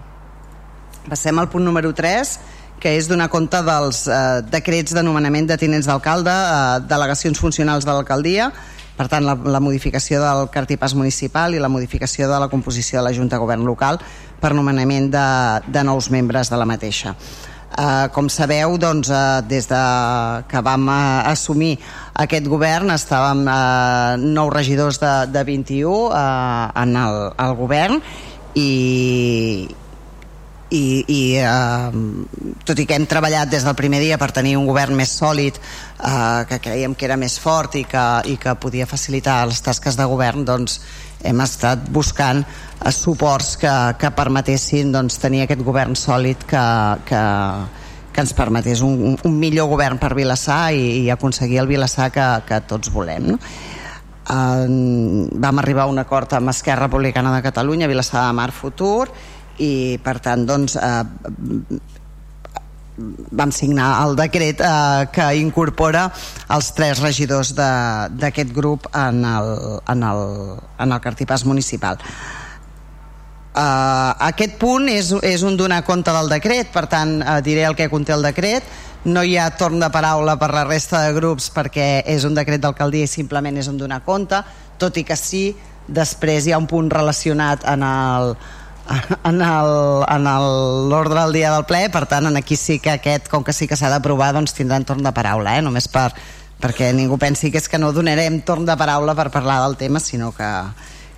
passem 1.08 1.38
al 1.40 1.50
punt 1.50 1.66
número 1.66 1.94
3 1.96 2.34
que 2.82 2.96
és 2.98 3.08
donar 3.08 3.30
compte 3.30 3.62
dels 3.64 4.04
eh, 4.10 4.42
decrets 4.52 4.96
de 4.98 5.04
nomenament 5.06 5.48
de 5.48 5.58
tinents 5.62 5.88
d'alcalde, 5.88 6.34
eh, 6.34 6.82
delegacions 6.90 7.40
funcionals 7.40 7.86
de 7.86 7.94
l'alcaldia 7.94 8.52
per 8.98 9.08
tant, 9.10 9.24
la, 9.26 9.34
la 9.34 9.62
modificació 9.64 10.20
del 10.22 10.50
cartipàs 10.54 10.94
municipal 10.98 11.56
i 11.56 11.62
la 11.62 11.72
modificació 11.72 12.28
de 12.30 12.42
la 12.42 12.50
composició 12.52 13.00
de 13.00 13.06
la 13.08 13.14
Junta 13.16 13.38
de 13.38 13.42
Govern 13.42 13.64
local 13.66 14.02
per 14.42 14.52
nomenament 14.58 15.08
de, 15.14 15.28
de 15.72 15.84
nous 15.88 16.12
membres 16.14 16.52
de 16.52 16.60
la 16.60 16.68
mateixa. 16.70 17.16
Uh, 17.72 18.10
com 18.12 18.28
sabeu, 18.28 18.76
doncs, 18.76 19.08
uh, 19.08 19.40
des 19.48 19.70
de 19.70 19.82
que 20.52 20.60
vam 20.60 20.90
uh, 20.92 21.24
assumir 21.32 21.78
aquest 22.20 22.50
govern 22.52 22.92
estàvem 22.92 23.46
uh, 23.48 24.20
nou 24.20 24.52
regidors 24.52 25.00
de, 25.00 25.12
de 25.32 25.46
21 25.48 25.88
uh, 25.88 26.12
en 26.84 26.98
el, 27.00 27.22
el 27.40 27.56
govern 27.56 28.04
i, 28.60 29.70
i, 30.72 31.04
i 31.08 31.22
eh, 31.36 31.92
tot 32.66 32.80
i 32.80 32.86
que 32.88 32.96
hem 32.96 33.06
treballat 33.10 33.52
des 33.52 33.66
del 33.68 33.76
primer 33.76 34.00
dia 34.04 34.18
per 34.20 34.32
tenir 34.36 34.56
un 34.58 34.68
govern 34.70 34.96
més 34.96 35.12
sòlid 35.20 35.60
eh, 35.60 36.42
que 36.48 36.60
creiem 36.64 36.96
que 36.96 37.08
era 37.10 37.20
més 37.20 37.38
fort 37.44 37.76
i 37.76 37.84
que, 37.84 38.06
i 38.32 38.38
que 38.40 38.56
podia 38.56 38.88
facilitar 38.88 39.44
les 39.50 39.62
tasques 39.62 40.00
de 40.00 40.08
govern 40.08 40.48
doncs 40.48 40.80
hem 41.28 41.44
estat 41.44 41.90
buscant 41.94 42.44
eh, 42.44 42.92
suports 42.92 43.56
que, 43.62 43.74
que 44.00 44.12
permetessin 44.18 44.92
doncs, 44.94 45.20
tenir 45.22 45.46
aquest 45.46 45.64
govern 45.66 45.98
sòlid 45.98 46.46
que, 46.50 46.64
que, 47.10 47.22
que 48.14 48.26
ens 48.26 48.34
permetés 48.38 48.82
un, 48.86 49.16
un 49.16 49.38
millor 49.40 49.70
govern 49.72 50.02
per 50.02 50.14
Vilassar 50.18 50.72
i, 50.78 51.04
i 51.04 51.12
aconseguir 51.14 51.62
el 51.64 51.70
Vilassar 51.72 52.12
que, 52.14 52.28
que 52.48 52.64
tots 52.70 52.94
volem 52.94 53.34
no? 53.34 53.40
Uh, 54.32 55.28
vam 55.44 55.60
arribar 55.60 55.88
a 55.88 55.92
un 55.92 56.00
acord 56.00 56.38
amb 56.38 56.52
Esquerra 56.54 56.86
Republicana 56.86 57.34
de 57.34 57.42
Catalunya, 57.44 57.90
Vilassar 57.90 58.28
de 58.28 58.36
Mar 58.38 58.52
Futur 58.56 59.10
i 59.60 59.98
per 60.04 60.20
tant 60.24 60.46
doncs 60.48 60.78
eh, 60.80 61.04
vam 63.32 63.52
signar 63.56 63.94
el 64.04 64.16
decret 64.20 64.62
eh, 64.62 65.08
que 65.14 65.30
incorpora 65.40 66.08
els 66.52 66.74
tres 66.78 67.02
regidors 67.04 67.56
d'aquest 67.56 68.54
grup 68.56 68.88
en 68.94 69.26
el, 69.26 69.56
en 69.92 70.06
el, 70.12 70.22
en 70.80 70.96
el 70.96 71.04
cartipàs 71.04 71.46
municipal 71.46 72.00
Uh, 73.52 74.16
aquest 74.30 74.54
punt 74.56 74.86
és, 74.88 75.10
és 75.28 75.42
un 75.44 75.58
donar 75.60 75.82
compte 75.84 76.12
del 76.16 76.30
decret, 76.32 76.70
per 76.72 76.86
tant 76.88 77.18
uh, 77.20 77.42
diré 77.44 77.66
el 77.68 77.76
que 77.76 77.90
conté 77.92 78.14
el 78.16 78.24
decret. 78.24 78.64
No 79.04 79.26
hi 79.28 79.36
ha 79.36 79.50
torn 79.60 79.82
de 79.82 79.90
paraula 79.92 80.38
per 80.40 80.54
la 80.56 80.64
resta 80.64 81.02
de 81.04 81.12
grups 81.18 81.50
perquè 81.52 82.06
és 82.08 82.24
un 82.24 82.38
decret 82.38 82.62
d'alcaldia 82.64 83.10
i 83.10 83.12
simplement 83.12 83.58
és 83.60 83.68
un 83.68 83.76
donar 83.82 84.06
compte, 84.06 84.40
tot 84.80 84.96
i 84.96 85.04
que 85.04 85.18
sí, 85.20 85.50
després 85.84 86.48
hi 86.48 86.56
ha 86.56 86.62
un 86.62 86.70
punt 86.70 86.88
relacionat 86.94 87.66
en 87.68 87.84
el, 87.84 88.36
en 89.24 89.42
l'ordre 90.90 91.20
del 91.22 91.34
dia 91.34 91.52
del 91.54 91.66
ple, 91.70 91.86
per 91.94 92.06
tant, 92.10 92.28
en 92.28 92.38
aquí 92.40 92.58
sí 92.60 92.80
que 92.80 92.94
aquest, 92.98 93.30
com 93.32 93.44
que 93.44 93.54
sí 93.54 93.68
que 93.68 93.78
s'ha 93.80 93.92
d'aprovar, 93.94 94.32
doncs 94.36 94.56
tindran 94.58 94.86
torn 94.86 95.04
de 95.04 95.14
paraula, 95.16 95.58
eh? 95.58 95.66
només 95.66 95.88
per, 95.92 96.10
perquè 96.62 96.92
ningú 96.96 97.18
pensi 97.22 97.52
que 97.52 97.62
és 97.62 97.70
que 97.70 97.80
no 97.82 97.94
donarem 97.96 98.42
torn 98.48 98.66
de 98.68 98.76
paraula 98.78 99.16
per 99.18 99.30
parlar 99.34 99.62
del 99.66 99.78
tema, 99.80 100.00
sinó 100.00 100.32
que, 100.36 100.50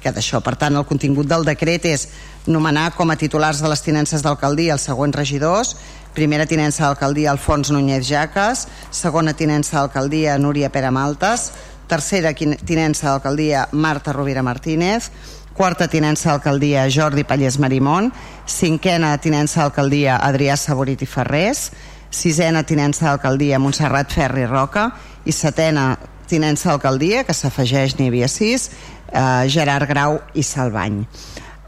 que 0.04 0.14
d'això. 0.14 0.44
Per 0.44 0.56
tant, 0.60 0.78
el 0.80 0.88
contingut 0.90 1.28
del 1.30 1.46
decret 1.48 1.88
és 1.90 2.08
nomenar 2.46 2.92
com 2.98 3.12
a 3.12 3.20
titulars 3.20 3.62
de 3.64 3.72
les 3.72 3.84
tinences 3.84 4.24
d'alcaldia 4.24 4.76
els 4.76 4.88
següents 4.90 5.16
regidors, 5.16 5.76
primera 6.14 6.46
tinença 6.46 6.86
d'alcaldia 6.86 7.32
Alfons 7.32 7.72
Núñez 7.72 8.06
Jaques, 8.08 8.68
segona 8.92 9.34
tinença 9.34 9.80
d'alcaldia 9.80 10.38
Núria 10.38 10.70
Pere 10.70 10.92
Maltes, 10.92 11.52
tercera 11.88 12.34
tinença 12.34 13.10
d'alcaldia 13.10 13.68
Marta 13.72 14.14
Rovira 14.14 14.44
Martínez, 14.44 15.10
quarta 15.54 15.88
tinença 15.88 16.32
d'alcaldia 16.32 16.88
Jordi 16.90 17.24
Pallés 17.24 17.60
Marimón, 17.62 18.12
cinquena 18.46 19.14
tinença 19.22 19.62
d'alcaldia 19.62 20.18
Adrià 20.18 20.58
Saborit 20.58 21.02
i 21.06 21.10
Ferrés, 21.10 21.70
sisena 22.10 22.64
tinença 22.64 23.08
d'alcaldia 23.08 23.62
Montserrat 23.62 24.12
Ferri 24.14 24.48
Roca 24.50 24.90
i 25.26 25.32
setena 25.32 25.94
tinença 26.30 26.72
d'alcaldia, 26.72 27.24
que 27.24 27.36
s'afegeix 27.38 27.98
n'hi 28.00 28.10
havia 28.10 28.28
sis, 28.28 28.72
eh, 29.12 29.48
Gerard 29.48 29.90
Grau 29.90 30.20
i 30.34 30.44
Salvany. 30.44 31.04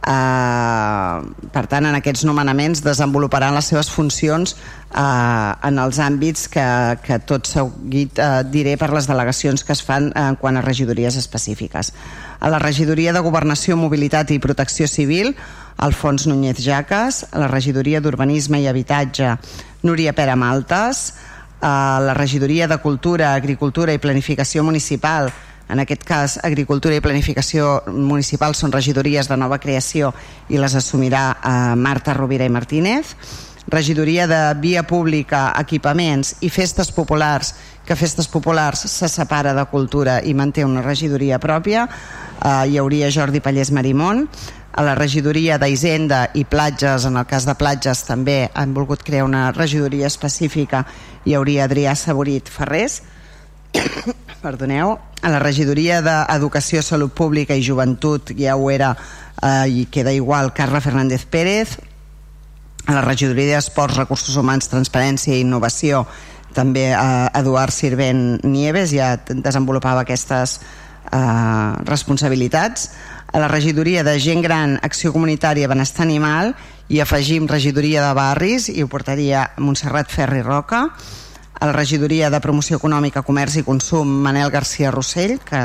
Uh, 0.06 1.26
per 1.50 1.64
tant, 1.66 1.88
en 1.90 1.96
aquests 1.98 2.28
nomenaments 2.30 2.84
desenvoluparan 2.86 3.56
les 3.58 3.72
seves 3.72 3.88
funcions 3.90 4.52
uh, 4.54 5.58
en 5.66 5.80
els 5.82 5.98
àmbits 5.98 6.46
que, 6.54 6.66
que 7.02 7.18
tot 7.26 7.50
seguit 7.50 8.22
uh, 8.22 8.44
diré 8.46 8.76
per 8.78 8.92
les 8.94 9.10
delegacions 9.10 9.66
que 9.66 9.74
es 9.74 9.82
fan 9.82 10.12
uh, 10.12 10.28
en 10.30 10.38
quant 10.38 10.62
a 10.62 10.62
regidories 10.62 11.18
específiques. 11.18 11.90
A 12.40 12.50
la 12.50 12.60
regidoria 12.60 13.14
de 13.14 13.24
Governació, 13.24 13.78
Mobilitat 13.80 14.32
i 14.36 14.42
Protecció 14.44 14.88
Civil, 14.88 15.34
Alfons 15.78 16.28
Núñez 16.28 16.62
Jaques, 16.64 17.26
a 17.32 17.40
la 17.40 17.48
regidoria 17.48 18.02
d'Urbanisme 18.02 18.62
i 18.62 18.68
Habitatge, 18.68 19.36
Núria 19.84 20.14
Pera 20.14 20.36
Maltes, 20.36 21.14
a 21.62 22.00
la 22.04 22.14
regidoria 22.14 22.68
de 22.68 22.78
Cultura, 22.78 23.34
Agricultura 23.34 23.94
i 23.94 24.00
Planificació 24.00 24.64
Municipal, 24.64 25.32
en 25.70 25.82
aquest 25.82 26.04
cas 26.06 26.38
Agricultura 26.44 26.96
i 26.96 27.02
Planificació 27.02 27.82
Municipal 27.90 28.54
són 28.54 28.74
regidories 28.74 29.30
de 29.30 29.38
nova 29.38 29.58
creació 29.58 30.12
i 30.50 30.62
les 30.62 30.76
assumirà 30.78 31.26
eh, 31.34 31.76
Marta 31.76 32.14
Rovira 32.14 32.46
i 32.46 32.54
Martínez. 32.54 33.16
Regidoria 33.68 34.28
de 34.30 34.42
via 34.62 34.84
pública, 34.86 35.48
equipaments 35.58 36.36
i 36.46 36.52
festes 36.54 36.92
populars, 36.94 37.56
que 37.86 37.96
festes 37.96 38.28
populars 38.28 38.86
se 38.90 39.10
separa 39.10 39.54
de 39.54 39.66
cultura 39.72 40.20
i 40.26 40.34
manté 40.34 40.66
una 40.66 40.82
regidoria 40.82 41.40
pròpia, 41.40 41.88
eh, 41.88 42.54
hi 42.70 42.78
hauria 42.82 43.12
Jordi 43.14 43.40
Pallés 43.40 43.72
Marimón, 43.72 44.26
a 44.76 44.84
la 44.84 44.96
regidoria 44.96 45.56
d'Hisenda 45.58 46.32
i 46.36 46.44
platges, 46.44 47.06
en 47.08 47.16
el 47.16 47.26
cas 47.30 47.46
de 47.48 47.56
platges 47.56 48.04
també 48.04 48.50
han 48.54 48.74
volgut 48.76 49.06
crear 49.08 49.24
una 49.24 49.52
regidoria 49.56 50.10
específica, 50.12 50.84
hi 51.24 51.38
hauria 51.38 51.70
Adrià 51.70 51.96
Saborit 51.96 52.52
Ferrés, 52.52 53.02
perdoneu, 54.44 54.98
a 55.22 55.30
la 55.32 55.40
regidoria 55.40 56.02
d'Educació, 56.06 56.84
Salut 56.86 57.14
Pública 57.18 57.56
i 57.58 57.64
Joventut 57.66 58.36
ja 58.38 58.58
ho 58.60 58.70
era 58.70 58.92
eh, 59.42 59.66
i 59.70 59.86
queda 59.92 60.14
igual 60.14 60.54
Carla 60.54 60.82
Fernández 60.82 61.26
Pérez. 61.26 61.80
A 62.86 62.94
la 62.94 63.02
regidoria 63.02 63.56
d'Esports, 63.56 63.98
Recursos 63.98 64.36
Humans, 64.38 64.70
Transparència 64.70 65.34
i 65.34 65.42
Innovació 65.42 66.04
també 66.56 66.88
eh, 66.94 66.98
Eduard 67.36 67.74
Sirvent 67.76 68.40
Nieves 68.48 68.94
ja 68.96 69.16
desenvolupava 69.28 70.06
aquestes 70.06 70.60
eh, 71.12 71.74
responsabilitats. 71.86 72.90
A 73.36 73.40
la 73.40 73.50
regidoria 73.52 74.04
de 74.04 74.16
Gent 74.20 74.42
Gran, 74.42 74.80
Acció 74.82 75.12
Comunitària, 75.12 75.68
Benestar 75.68 76.06
Animal 76.06 76.54
i 76.88 77.02
afegim 77.02 77.50
regidoria 77.50 78.04
de 78.06 78.14
Barris 78.16 78.70
i 78.70 78.82
ho 78.84 78.88
portaria 78.88 79.50
Montserrat 79.58 80.12
Ferri 80.14 80.42
Roca. 80.46 80.86
A 81.56 81.66
la 81.66 81.74
regidoria 81.74 82.30
de 82.30 82.40
Promoció 82.44 82.78
Econòmica, 82.78 83.24
Comerç 83.24 83.62
i 83.62 83.64
Consum 83.64 84.10
Manel 84.24 84.52
García 84.52 84.92
Rossell, 84.92 85.40
que 85.40 85.60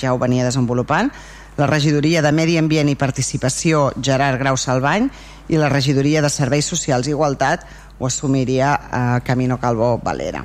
ja 0.00 0.12
ho 0.14 0.18
venia 0.18 0.44
desenvolupant, 0.44 1.10
la 1.56 1.68
regidoria 1.68 2.22
de 2.24 2.32
Medi 2.32 2.56
Ambient 2.58 2.88
i 2.90 2.96
Participació 2.98 3.90
Gerard 4.02 4.40
Grau 4.40 4.56
Salvany. 4.58 5.10
I 5.52 5.60
la 5.60 5.68
regidoria 5.68 6.22
de 6.24 6.30
Serveis 6.32 6.64
Socials 6.64 7.06
i 7.06 7.12
Igualtat 7.12 7.66
ho 7.98 8.06
assumiria 8.06 8.74
a 8.90 9.20
Camino 9.24 9.58
Calvo 9.58 9.98
Valera. 10.02 10.44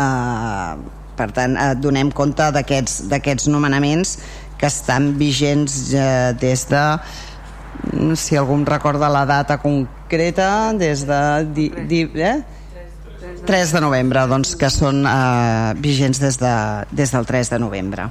Uh, 0.00 0.78
per 1.18 1.30
tant, 1.36 1.56
uh, 1.56 1.74
donem 1.76 2.12
compte 2.14 2.46
d'aquests 2.54 3.48
nomenaments 3.50 4.16
que 4.60 4.68
estan 4.68 5.12
vigents 5.18 5.90
uh, 5.92 6.30
des 6.38 6.64
de 6.70 6.84
si 8.14 8.36
algú 8.36 8.54
em 8.58 8.64
recorda 8.68 9.08
la 9.08 9.24
data 9.24 9.58
concreta 9.58 10.72
des 10.76 11.04
de 11.08 11.20
di, 11.54 11.68
di, 11.88 12.00
eh? 12.14 12.40
3 13.46 13.72
de 13.72 13.80
novembre, 13.80 14.24
doncs, 14.28 14.54
que 14.56 14.68
són 14.72 15.04
eh, 15.08 15.72
vigents 15.80 16.20
des, 16.20 16.36
de, 16.40 16.54
des 16.92 17.12
del 17.12 17.26
3 17.28 17.52
de 17.54 17.58
novembre. 17.60 18.06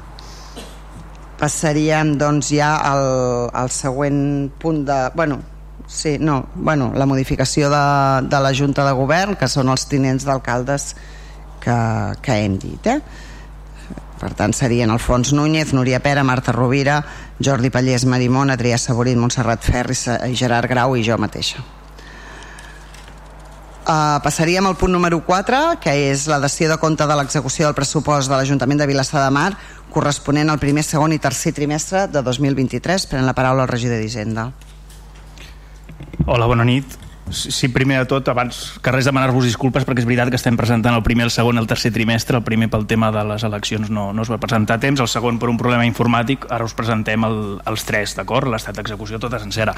Passaríem, 1.40 2.16
doncs, 2.20 2.52
ja 2.54 2.76
al, 2.92 3.50
al 3.54 3.72
següent 3.74 4.50
punt 4.62 4.84
de... 4.88 5.00
Bueno, 5.16 5.40
sí, 5.90 6.18
no, 6.20 6.46
bueno, 6.54 6.92
la 6.96 7.08
modificació 7.10 7.70
de, 7.74 8.28
de 8.30 8.40
la 8.40 8.54
Junta 8.56 8.86
de 8.86 8.94
Govern, 8.94 9.36
que 9.36 9.50
són 9.50 9.74
els 9.74 9.88
tinents 9.90 10.24
d'alcaldes 10.28 10.94
que, 11.60 11.80
que 12.22 12.38
hem 12.46 12.60
dit, 12.62 12.88
eh? 12.88 13.02
Per 14.20 14.30
tant, 14.36 14.54
serien 14.54 14.92
Alfons 14.92 15.32
Núñez, 15.34 15.72
Núria 15.74 16.02
Pera, 16.04 16.26
Marta 16.28 16.52
Rovira, 16.52 17.02
Jordi 17.40 17.72
Pallés 17.72 18.04
Marimón, 18.06 18.52
Adrià 18.52 18.78
Saborit, 18.78 19.18
Montserrat 19.18 19.64
Ferri, 19.64 19.96
Gerard 20.36 20.68
Grau 20.70 20.98
i 21.00 21.04
jo 21.08 21.18
mateixa. 21.18 21.64
Uh, 23.90 24.20
passaríem 24.22 24.68
al 24.70 24.76
punt 24.78 24.92
número 24.94 25.18
4, 25.26 25.80
que 25.82 25.96
és 26.12 26.28
la 26.30 26.38
dació 26.44 26.68
de 26.70 26.78
compte 26.78 27.08
de 27.10 27.16
l'execució 27.18 27.66
del 27.66 27.78
pressupost 27.80 28.30
de 28.30 28.36
l'Ajuntament 28.36 28.84
de 28.84 28.90
Vilassar 28.92 29.24
de 29.24 29.32
Mar 29.34 29.54
corresponent 29.90 30.52
al 30.52 30.60
primer, 30.62 30.84
segon 30.86 31.16
i 31.16 31.18
tercer 31.18 31.56
trimestre 31.58 32.06
de 32.12 32.22
2023. 32.22 33.08
Pren 33.10 33.26
la 33.26 33.34
paraula 33.34 33.66
el 33.66 33.72
regidor 33.72 34.04
d'Hisenda. 34.04 34.52
Hola, 36.26 36.46
bona 36.46 36.66
nit. 36.66 36.98
Sí, 37.32 37.68
primer 37.70 38.00
de 38.00 38.06
tot, 38.10 38.28
abans 38.32 38.80
que 38.82 38.92
res 38.94 39.06
demanar-vos 39.06 39.46
disculpes 39.46 39.86
perquè 39.86 40.02
és 40.02 40.08
veritat 40.08 40.32
que 40.34 40.38
estem 40.40 40.58
presentant 40.58 40.96
el 40.98 41.04
primer, 41.06 41.28
el 41.28 41.34
segon 41.34 41.62
el 41.62 41.68
tercer 41.70 41.92
trimestre. 41.94 42.40
El 42.40 42.46
primer 42.46 42.72
pel 42.74 42.88
tema 42.90 43.12
de 43.14 43.22
les 43.28 43.46
eleccions 43.46 43.92
no, 43.94 44.10
no 44.14 44.26
es 44.26 44.32
va 44.32 44.40
presentar 44.42 44.80
a 44.80 44.82
temps, 44.82 45.02
el 45.02 45.12
segon 45.12 45.38
per 45.42 45.52
un 45.52 45.60
problema 45.62 45.86
informàtic. 45.86 46.48
Ara 46.50 46.66
us 46.66 46.74
presentem 46.74 47.28
el, 47.28 47.38
els 47.70 47.86
tres, 47.86 48.16
d'acord? 48.18 48.50
L'estat 48.50 48.82
d'execució 48.82 49.22
tota 49.22 49.42
sencera. 49.42 49.76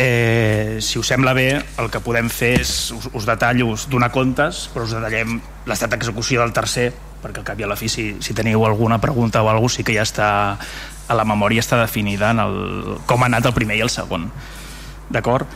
Eh, 0.00 0.78
si 0.80 0.98
us 0.98 1.12
sembla 1.12 1.34
bé, 1.36 1.48
el 1.60 1.90
que 1.92 2.00
podem 2.00 2.32
fer 2.32 2.54
és, 2.62 2.72
us, 2.96 3.10
us 3.12 3.28
detallo, 3.28 3.68
us 3.74 3.84
donar 3.92 4.08
comptes, 4.14 4.64
però 4.72 4.88
us 4.88 4.96
detallem 4.96 5.36
l'estat 5.68 5.92
d'execució 5.92 6.40
del 6.40 6.56
tercer 6.56 6.88
perquè 7.22 7.42
al 7.42 7.46
cap 7.46 7.60
i 7.60 7.66
a 7.66 7.68
la 7.70 7.76
fi 7.78 7.86
si, 7.92 8.06
si 8.24 8.34
teniu 8.34 8.64
alguna 8.66 8.98
pregunta 8.98 9.44
o 9.44 9.46
alguna 9.48 9.68
cosa 9.68 9.78
sí 9.78 9.84
que 9.86 9.94
ja 9.94 10.02
està 10.02 10.30
a 10.56 11.14
la 11.14 11.26
memòria 11.28 11.62
està 11.62 11.78
definida 11.78 12.32
en 12.32 12.40
el, 12.42 12.56
com 13.06 13.22
ha 13.22 13.28
anat 13.30 13.46
el 13.46 13.54
primer 13.54 13.76
i 13.78 13.84
el 13.84 13.92
segon 13.92 14.26
d'acord? 15.10 15.46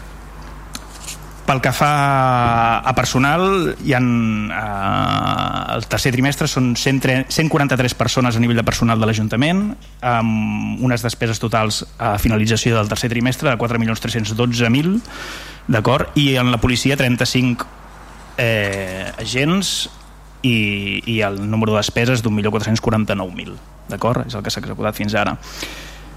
pel 1.47 1.61
que 1.63 1.71
fa 1.71 2.83
a 2.83 2.93
personal 2.99 3.77
hi 3.87 3.95
ha 3.95 4.01
eh, 4.03 5.75
el 5.77 5.87
tercer 5.87 6.11
trimestre 6.15 6.49
són 6.51 6.75
100, 6.75 7.31
143 7.31 7.95
persones 7.95 8.37
a 8.37 8.43
nivell 8.43 8.59
de 8.59 8.67
personal 8.67 8.99
de 9.01 9.07
l'Ajuntament 9.07 9.63
amb 10.03 10.83
unes 10.85 11.07
despeses 11.07 11.41
totals 11.43 11.85
a 12.03 12.17
finalització 12.19 12.75
del 12.77 12.91
tercer 12.91 13.13
trimestre 13.15 13.49
de 13.49 13.57
4.312.000 13.63 14.99
d'acord? 15.71 16.11
i 16.19 16.35
en 16.41 16.51
la 16.51 16.61
policia 16.63 16.99
35 16.99 17.67
eh, 18.43 19.07
agents 19.23 19.89
i, 20.43 20.59
i 21.07 21.21
el 21.27 21.39
número 21.47 21.77
de 21.77 21.85
despeses 21.85 22.27
d'1.449.000 22.27 23.55
d'acord? 23.93 24.27
És 24.27 24.35
el 24.35 24.43
que 24.43 24.51
s'ha 24.51 24.65
executat 24.65 24.99
fins 24.99 25.15
ara 25.15 25.39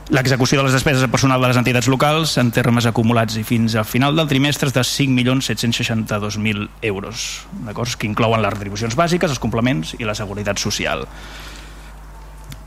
L'execució 0.10 0.58
de 0.58 0.64
les 0.66 0.74
despeses 0.74 1.04
de 1.06 1.08
personal 1.08 1.38
de 1.38 1.46
les 1.52 1.58
entitats 1.60 1.86
locals 1.86 2.32
en 2.42 2.48
termes 2.50 2.82
acumulats 2.90 3.36
i 3.38 3.44
fins 3.46 3.76
al 3.78 3.86
final 3.86 4.18
del 4.18 4.26
trimestre 4.32 4.66
és 4.66 4.74
de 4.74 4.82
5.762.000 4.82 6.66
euros, 6.90 7.46
d'acord? 7.68 7.94
que 7.94 8.10
inclouen 8.10 8.42
les 8.42 8.50
retribucions 8.56 8.98
bàsiques, 8.98 9.30
els 9.30 9.44
complements 9.44 9.94
i 10.00 10.04
la 10.10 10.16
seguretat 10.18 10.58
social. 10.58 11.06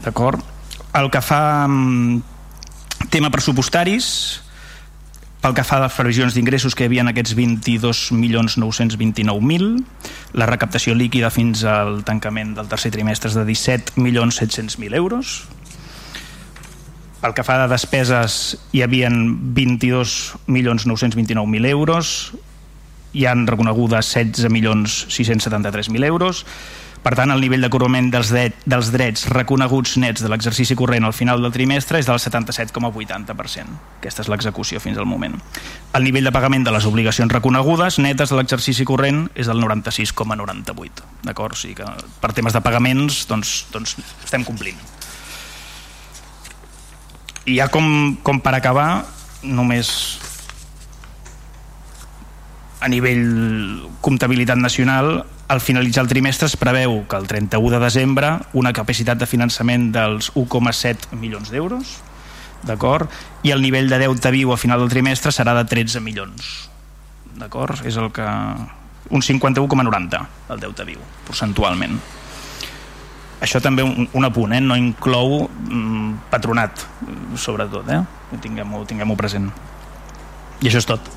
D'acord? 0.05 0.39
El 0.95 1.11
que 1.11 1.19
fa 1.19 1.67
mm, 1.67 2.23
tema 3.11 3.35
pressupostaris, 3.35 4.39
pel 5.43 5.51
que 5.59 5.67
fa 5.67 5.81
a 5.81 5.83
les 5.89 5.97
previsions 5.99 6.31
d'ingressos 6.39 6.79
que 6.79 6.87
hi 6.87 6.89
havia 6.93 7.03
en 7.03 7.11
aquests 7.11 7.35
22.929.000, 7.35 9.83
la 10.39 10.47
recaptació 10.47 10.95
líquida 10.95 11.35
fins 11.35 11.67
al 11.67 12.07
tancament 12.07 12.55
del 12.55 12.71
tercer 12.71 12.95
trimestre 12.95 13.27
és 13.33 13.35
de 13.35 13.43
17.700.000 13.51 14.95
euros, 14.95 15.51
pel 17.23 17.39
que 17.39 17.47
fa 17.47 17.55
de 17.63 17.71
despeses 17.71 18.59
hi 18.75 18.83
havien 18.83 19.55
22.929.000 19.55 21.71
euros, 21.71 22.35
hi 23.15 23.31
han 23.31 23.47
reconegudes 23.47 24.11
16.673.000 24.17 26.03
euros, 26.09 26.43
per 27.03 27.17
tant, 27.19 27.33
el 27.35 27.41
nivell 27.43 27.65
de 27.65 27.69
dels, 28.13 28.29
dret, 28.31 28.55
dels 28.65 28.93
drets 28.95 29.27
reconeguts 29.27 29.97
nets 29.99 30.23
de 30.23 30.29
l'exercici 30.31 30.77
corrent 30.79 31.05
al 31.05 31.13
final 31.13 31.43
del 31.43 31.51
trimestre 31.51 31.99
és 31.99 32.07
del 32.07 32.21
77,80%. 32.23 33.75
Aquesta 33.99 34.23
és 34.23 34.31
l'execució 34.31 34.79
fins 34.79 34.99
al 34.99 35.11
moment. 35.11 35.35
El 35.99 36.07
nivell 36.07 36.31
de 36.31 36.33
pagament 36.33 36.63
de 36.63 36.71
les 36.71 36.87
obligacions 36.87 37.33
reconegudes 37.33 37.99
netes 37.99 38.31
de 38.31 38.39
l'exercici 38.39 38.87
corrent 38.87 39.27
és 39.35 39.51
del 39.51 39.59
96,98%. 39.59 41.03
D'acord? 41.27 41.59
O 41.59 41.59
sigui 41.59 41.75
que 41.83 41.91
per 42.23 42.33
temes 42.39 42.55
de 42.55 42.63
pagaments 42.63 43.27
doncs, 43.27 43.67
doncs 43.75 43.99
estem 44.23 44.47
complint. 44.47 44.79
I 47.47 47.57
ja 47.59 47.67
com, 47.73 48.17
com 48.23 48.39
per 48.43 48.55
acabar, 48.55 49.05
només 49.43 49.91
a 52.83 52.91
nivell 52.91 53.83
comptabilitat 54.03 54.59
nacional, 54.59 55.25
al 55.49 55.61
finalitzar 55.61 56.05
el 56.05 56.11
trimestre 56.11 56.49
es 56.49 56.57
preveu 56.59 57.03
que 57.07 57.19
el 57.19 57.27
31 57.31 57.75
de 57.75 57.81
desembre 57.83 58.31
una 58.59 58.73
capacitat 58.73 59.21
de 59.21 59.29
finançament 59.31 59.91
dels 59.95 60.33
1,7 60.39 61.19
milions 61.19 61.51
d'euros, 61.53 61.99
d'acord? 62.67 63.11
I 63.43 63.55
el 63.55 63.63
nivell 63.63 63.91
de 63.91 64.01
deute 64.03 64.33
viu 64.35 64.55
a 64.55 64.59
final 64.59 64.83
del 64.83 64.91
trimestre 64.91 65.35
serà 65.35 65.55
de 65.59 65.67
13 65.69 66.03
milions, 66.03 66.71
d'acord? 67.39 67.83
És 67.87 67.99
el 67.99 68.11
que... 68.15 68.27
un 69.13 69.21
51,90 69.21 70.21
el 70.55 70.61
deute 70.63 70.85
viu, 70.89 71.01
percentualment. 71.27 71.99
Això 73.43 73.59
també 73.59 73.83
un, 73.83 74.07
un 74.15 74.25
apunt, 74.25 74.53
eh? 74.55 74.61
no 74.63 74.77
inclou 74.79 75.49
mm, 75.49 76.29
patronat, 76.31 76.85
sobretot, 77.35 77.89
eh? 77.91 77.99
tinguem-ho 78.39 78.85
tinguem, 78.87 79.11
-ho, 79.11 79.17
present. 79.19 79.51
I 80.63 80.71
això 80.71 80.79
és 80.79 80.87
tot. 80.87 81.11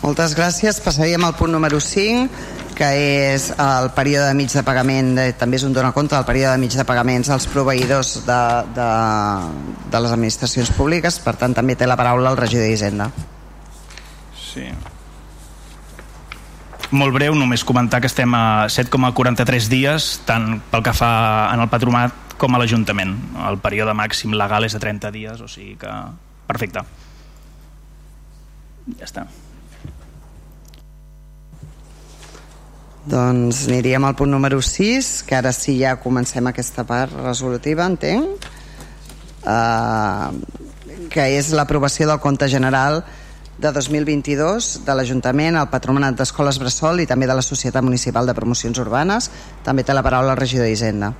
Moltes 0.00 0.34
gràcies. 0.36 0.80
Passaríem 0.80 1.24
al 1.24 1.36
punt 1.36 1.52
número 1.52 1.78
5, 1.80 2.28
que 2.74 2.88
és 3.34 3.50
el 3.52 3.90
període 3.94 4.32
de 4.32 4.34
mig 4.34 4.48
de 4.52 4.64
pagament, 4.64 5.12
de, 5.14 5.28
també 5.36 5.60
és 5.60 5.68
un 5.68 5.76
dona 5.76 5.92
compte 5.92 6.16
del 6.16 6.24
període 6.24 6.56
de 6.56 6.64
mig 6.64 6.72
de 6.72 6.84
pagaments 6.88 7.28
als 7.28 7.46
proveïdors 7.46 8.24
de, 8.24 8.40
de, 8.74 8.88
de 9.92 10.00
les 10.00 10.16
administracions 10.16 10.72
públiques, 10.72 11.20
per 11.20 11.36
tant 11.36 11.54
també 11.54 11.76
té 11.76 11.86
la 11.86 12.00
paraula 12.00 12.32
el 12.32 12.40
regidor 12.40 12.66
d'Hisenda. 12.66 13.12
Sí 14.40 14.66
molt 16.96 17.14
breu, 17.14 17.34
només 17.36 17.64
comentar 17.66 18.00
que 18.00 18.08
estem 18.10 18.34
a 18.36 18.66
7,43 18.72 19.68
dies, 19.70 20.10
tant 20.28 20.60
pel 20.70 20.84
que 20.86 20.94
fa 20.96 21.14
en 21.52 21.62
el 21.64 21.70
patronat 21.72 22.36
com 22.40 22.54
a 22.54 22.60
l'Ajuntament. 22.60 23.14
El 23.48 23.58
període 23.62 23.94
màxim 23.96 24.34
legal 24.36 24.66
és 24.66 24.74
de 24.76 24.82
30 24.82 25.10
dies, 25.14 25.40
o 25.40 25.48
sigui 25.50 25.76
que... 25.80 25.94
Perfecte. 26.44 26.82
Ja 28.98 29.06
està. 29.06 29.24
Doncs 33.08 33.66
aniríem 33.68 34.04
al 34.04 34.16
punt 34.16 34.32
número 34.32 34.60
6, 34.64 35.24
que 35.28 35.36
ara 35.36 35.52
sí 35.52 35.76
ja 35.80 35.98
comencem 36.00 36.46
aquesta 36.48 36.86
part 36.88 37.12
resolutiva, 37.20 37.84
entenc, 37.84 38.46
uh, 39.44 40.32
que 41.12 41.28
és 41.36 41.52
l'aprovació 41.52 42.08
del 42.08 42.22
compte 42.24 42.48
general 42.48 43.02
de 43.02 43.23
2022 43.62 44.80
de 44.86 44.96
l'Ajuntament, 44.96 45.58
el 45.60 45.70
Patronat 45.70 46.16
d'Escoles 46.18 46.58
Bressol 46.58 47.04
i 47.04 47.06
també 47.06 47.28
de 47.30 47.36
la 47.38 47.44
Societat 47.44 47.84
Municipal 47.86 48.26
de 48.26 48.34
Promocions 48.34 48.80
Urbanes. 48.82 49.30
També 49.64 49.84
té 49.84 49.94
la 49.94 50.02
paraula 50.02 50.34
el 50.34 50.40
regidor 50.40 50.66
d'Hisenda. 50.66 51.12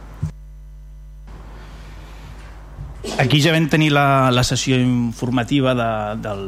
Aquí 3.20 3.38
ja 3.38 3.52
vam 3.54 3.68
tenir 3.70 3.92
la, 3.94 4.32
la 4.34 4.42
sessió 4.42 4.74
informativa 4.80 5.74
de, 5.78 5.90
del, 6.24 6.44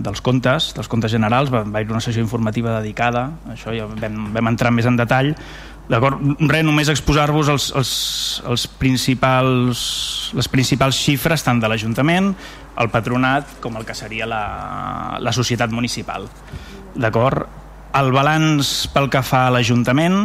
dels 0.00 0.22
comptes, 0.24 0.70
dels 0.76 0.88
comptes 0.88 1.12
generals, 1.12 1.50
va, 1.52 1.64
va 1.66 1.82
haver 1.82 1.92
una 1.92 2.00
sessió 2.00 2.22
informativa 2.22 2.78
dedicada, 2.78 3.26
això 3.52 3.74
ja 3.76 3.88
vam, 3.90 4.30
vam 4.32 4.52
entrar 4.54 4.72
més 4.72 4.88
en 4.88 4.96
detall, 4.96 5.34
D'acord? 5.86 6.18
Res, 6.50 6.64
només 6.66 6.88
exposar-vos 6.90 7.48
els, 7.52 7.68
els, 7.78 7.90
els 8.50 8.66
principals, 8.80 9.82
les 10.34 10.48
principals 10.50 10.98
xifres 10.98 11.46
tant 11.46 11.60
de 11.62 11.70
l'Ajuntament, 11.70 12.32
el 12.82 12.90
patronat, 12.90 13.58
com 13.62 13.78
el 13.78 13.86
que 13.86 13.94
seria 13.94 14.26
la, 14.26 14.42
la 15.22 15.32
societat 15.32 15.70
municipal. 15.70 16.26
D'acord? 16.96 17.46
El 17.96 18.10
balanç 18.12 18.90
pel 18.92 19.06
que 19.08 19.22
fa 19.24 19.46
a 19.46 19.52
l'Ajuntament, 19.54 20.18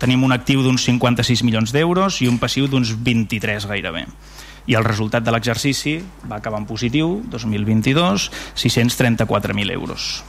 tenim 0.00 0.22
un 0.24 0.32
actiu 0.32 0.62
d'uns 0.64 0.86
56 0.86 1.42
milions 1.44 1.74
d'euros 1.74 2.22
i 2.22 2.30
un 2.30 2.38
passiu 2.40 2.70
d'uns 2.70 2.94
23 3.04 3.66
gairebé. 3.68 4.06
I 4.68 4.76
el 4.78 4.86
resultat 4.86 5.24
de 5.24 5.34
l'exercici 5.34 5.98
va 6.30 6.38
acabar 6.38 6.62
en 6.62 6.68
positiu, 6.68 7.18
2022, 7.32 8.30
634.000 8.54 9.74
euros. 9.74 10.22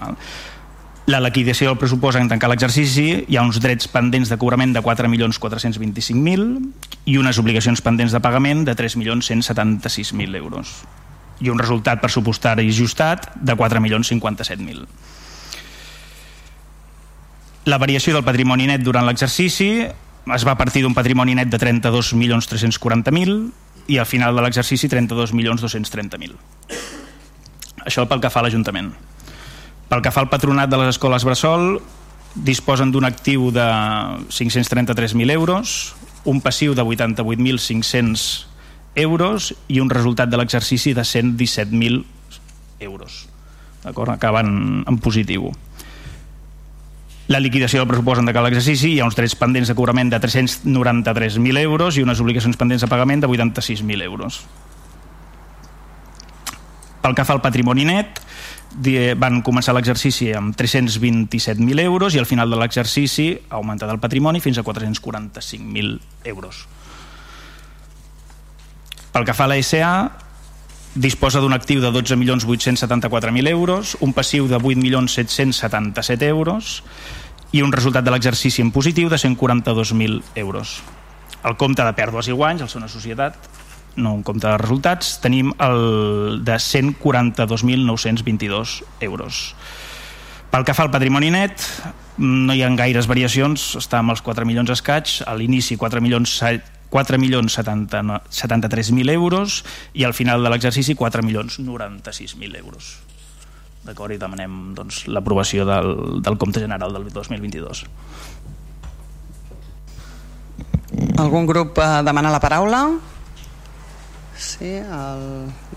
Val? 0.00 0.16
La 1.12 1.20
liquidació 1.20 1.68
del 1.68 1.78
pressupost 1.80 2.18
en 2.20 2.28
tancar 2.30 2.48
l'exercici 2.50 3.24
hi 3.28 3.36
ha 3.36 3.44
uns 3.44 3.60
drets 3.60 3.88
pendents 3.92 4.32
de 4.32 4.38
cobrament 4.40 4.72
de 4.72 4.80
4.425.000 4.80 6.44
i 7.12 7.18
unes 7.20 7.38
obligacions 7.42 7.82
pendents 7.84 8.12
de 8.14 8.20
pagament 8.24 8.64
de 8.64 8.74
3.176.000 8.78 10.36
euros. 10.40 10.82
I 11.42 11.50
un 11.50 11.58
resultat 11.58 12.00
pressupostari 12.00 12.68
ajustat 12.70 13.32
de 13.36 13.56
4.057.000 13.58 14.86
la 17.64 17.78
variació 17.78 18.10
del 18.14 18.24
patrimoni 18.26 18.66
net 18.66 18.82
durant 18.82 19.06
l'exercici 19.06 19.86
es 19.86 20.44
va 20.46 20.56
partir 20.58 20.82
d'un 20.82 20.94
patrimoni 20.94 21.34
net 21.38 21.50
de 21.50 21.58
32.340.000 21.62 23.36
i 23.94 23.98
al 23.98 24.06
final 24.06 24.34
de 24.34 24.42
l'exercici 24.42 24.88
32.230.000 24.90 26.34
això 27.86 28.06
pel 28.10 28.20
que 28.22 28.30
fa 28.30 28.40
a 28.42 28.44
l'Ajuntament 28.46 28.90
pel 29.92 30.00
que 30.00 30.08
fa 30.08 30.22
al 30.24 30.30
patronat 30.32 30.70
de 30.72 30.78
les 30.80 30.94
escoles 30.94 31.20
Bressol, 31.20 31.76
disposen 32.32 32.88
d'un 32.94 33.04
actiu 33.04 33.50
de 33.52 33.66
533.000 34.32 35.34
euros, 35.34 35.92
un 36.24 36.40
passiu 36.40 36.72
de 36.72 36.80
88.500 36.80 38.46
euros 38.96 39.52
i 39.68 39.82
un 39.84 39.92
resultat 39.92 40.32
de 40.32 40.40
l'exercici 40.40 40.94
de 40.96 41.04
117.000 41.04 42.06
euros. 42.88 43.28
D'acord? 43.84 44.14
Acaben 44.16 44.80
en 44.88 44.96
positiu. 44.96 45.52
La 47.28 47.40
liquidació 47.44 47.82
del 47.82 47.92
pressupost 47.92 48.24
de 48.24 48.32
l'exercici 48.32 48.94
hi 48.94 49.00
ha 49.00 49.04
uns 49.04 49.18
drets 49.18 49.36
pendents 49.36 49.68
de 49.68 49.76
cobrament 49.76 50.08
de 50.08 50.16
393.000 50.24 51.60
euros 51.66 52.00
i 52.00 52.08
unes 52.08 52.24
obligacions 52.24 52.56
pendents 52.56 52.80
de 52.80 52.88
pagament 52.88 53.20
de 53.20 53.28
86.000 53.28 54.08
euros. 54.08 54.40
Pel 57.04 57.12
que 57.12 57.28
fa 57.28 57.36
al 57.36 57.44
patrimoni 57.44 57.84
net, 57.84 58.22
van 59.18 59.42
començar 59.44 59.74
l'exercici 59.76 60.30
amb 60.36 60.56
327.000 60.56 61.80
euros 61.84 62.14
i 62.14 62.20
al 62.20 62.26
final 62.26 62.50
de 62.50 62.56
l'exercici 62.56 63.32
ha 63.48 63.56
augmentat 63.60 63.90
el 63.90 64.00
patrimoni 64.00 64.40
fins 64.40 64.58
a 64.58 64.64
445.000 64.64 65.98
euros. 66.24 66.66
Pel 69.12 69.26
que 69.28 69.34
fa 69.36 69.44
a 69.44 69.52
la 69.52 69.58
SA, 69.60 69.92
disposa 70.94 71.40
d'un 71.40 71.52
actiu 71.52 71.80
de 71.80 71.90
12.874.000 71.92 73.48
euros, 73.48 73.96
un 74.00 74.12
passiu 74.12 74.48
de 74.48 74.56
8.777 74.56 76.28
euros 76.28 76.82
i 77.52 77.60
un 77.60 77.72
resultat 77.72 78.04
de 78.04 78.12
l'exercici 78.12 78.64
en 78.64 78.72
positiu 78.72 79.08
de 79.12 79.16
142.000 79.20 80.22
euros. 80.34 80.80
El 81.44 81.56
compte 81.60 81.84
de 81.84 81.92
pèrdues 81.92 82.28
i 82.28 82.32
guanys, 82.32 82.62
el 82.62 82.70
ser 82.70 82.80
una 82.80 82.88
societat, 82.88 83.36
no 83.96 84.14
un 84.14 84.22
compte 84.22 84.46
de 84.46 84.58
resultats, 84.58 85.20
tenim 85.22 85.52
el 85.62 86.40
de 86.44 86.54
142.922 86.54 88.82
euros. 89.00 89.54
Pel 90.52 90.64
que 90.68 90.74
fa 90.76 90.84
al 90.84 90.90
patrimoni 90.92 91.30
net, 91.32 91.64
no 92.20 92.52
hi 92.52 92.60
ha 92.62 92.68
gaires 92.76 93.08
variacions, 93.08 93.72
està 93.80 93.98
amb 94.02 94.12
els 94.12 94.20
4 94.24 94.44
milions 94.48 94.70
escaig, 94.74 95.22
a 95.26 95.34
l'inici 95.36 95.78
4 95.80 96.00
milions 96.04 96.42
4 96.92 97.16
milions 97.16 97.54
73.000 97.56 99.14
euros 99.14 99.62
i 99.96 100.04
al 100.04 100.12
final 100.12 100.44
de 100.44 100.50
l'exercici 100.52 100.92
4 100.94 101.24
milions 101.24 101.56
96.000 101.56 102.58
euros. 102.60 102.98
D'acord? 103.82 104.12
I 104.12 104.20
demanem 104.20 104.74
doncs, 104.76 105.06
l'aprovació 105.08 105.64
del, 105.64 106.20
del 106.22 106.36
compte 106.36 106.60
general 106.60 106.92
del 106.92 107.08
2022. 107.08 107.86
Algun 111.22 111.48
grup 111.48 111.80
eh, 111.80 111.88
demana 112.04 112.30
la 112.30 112.42
paraula? 112.44 112.84
Sí, 114.42 114.74
el... 114.82 115.22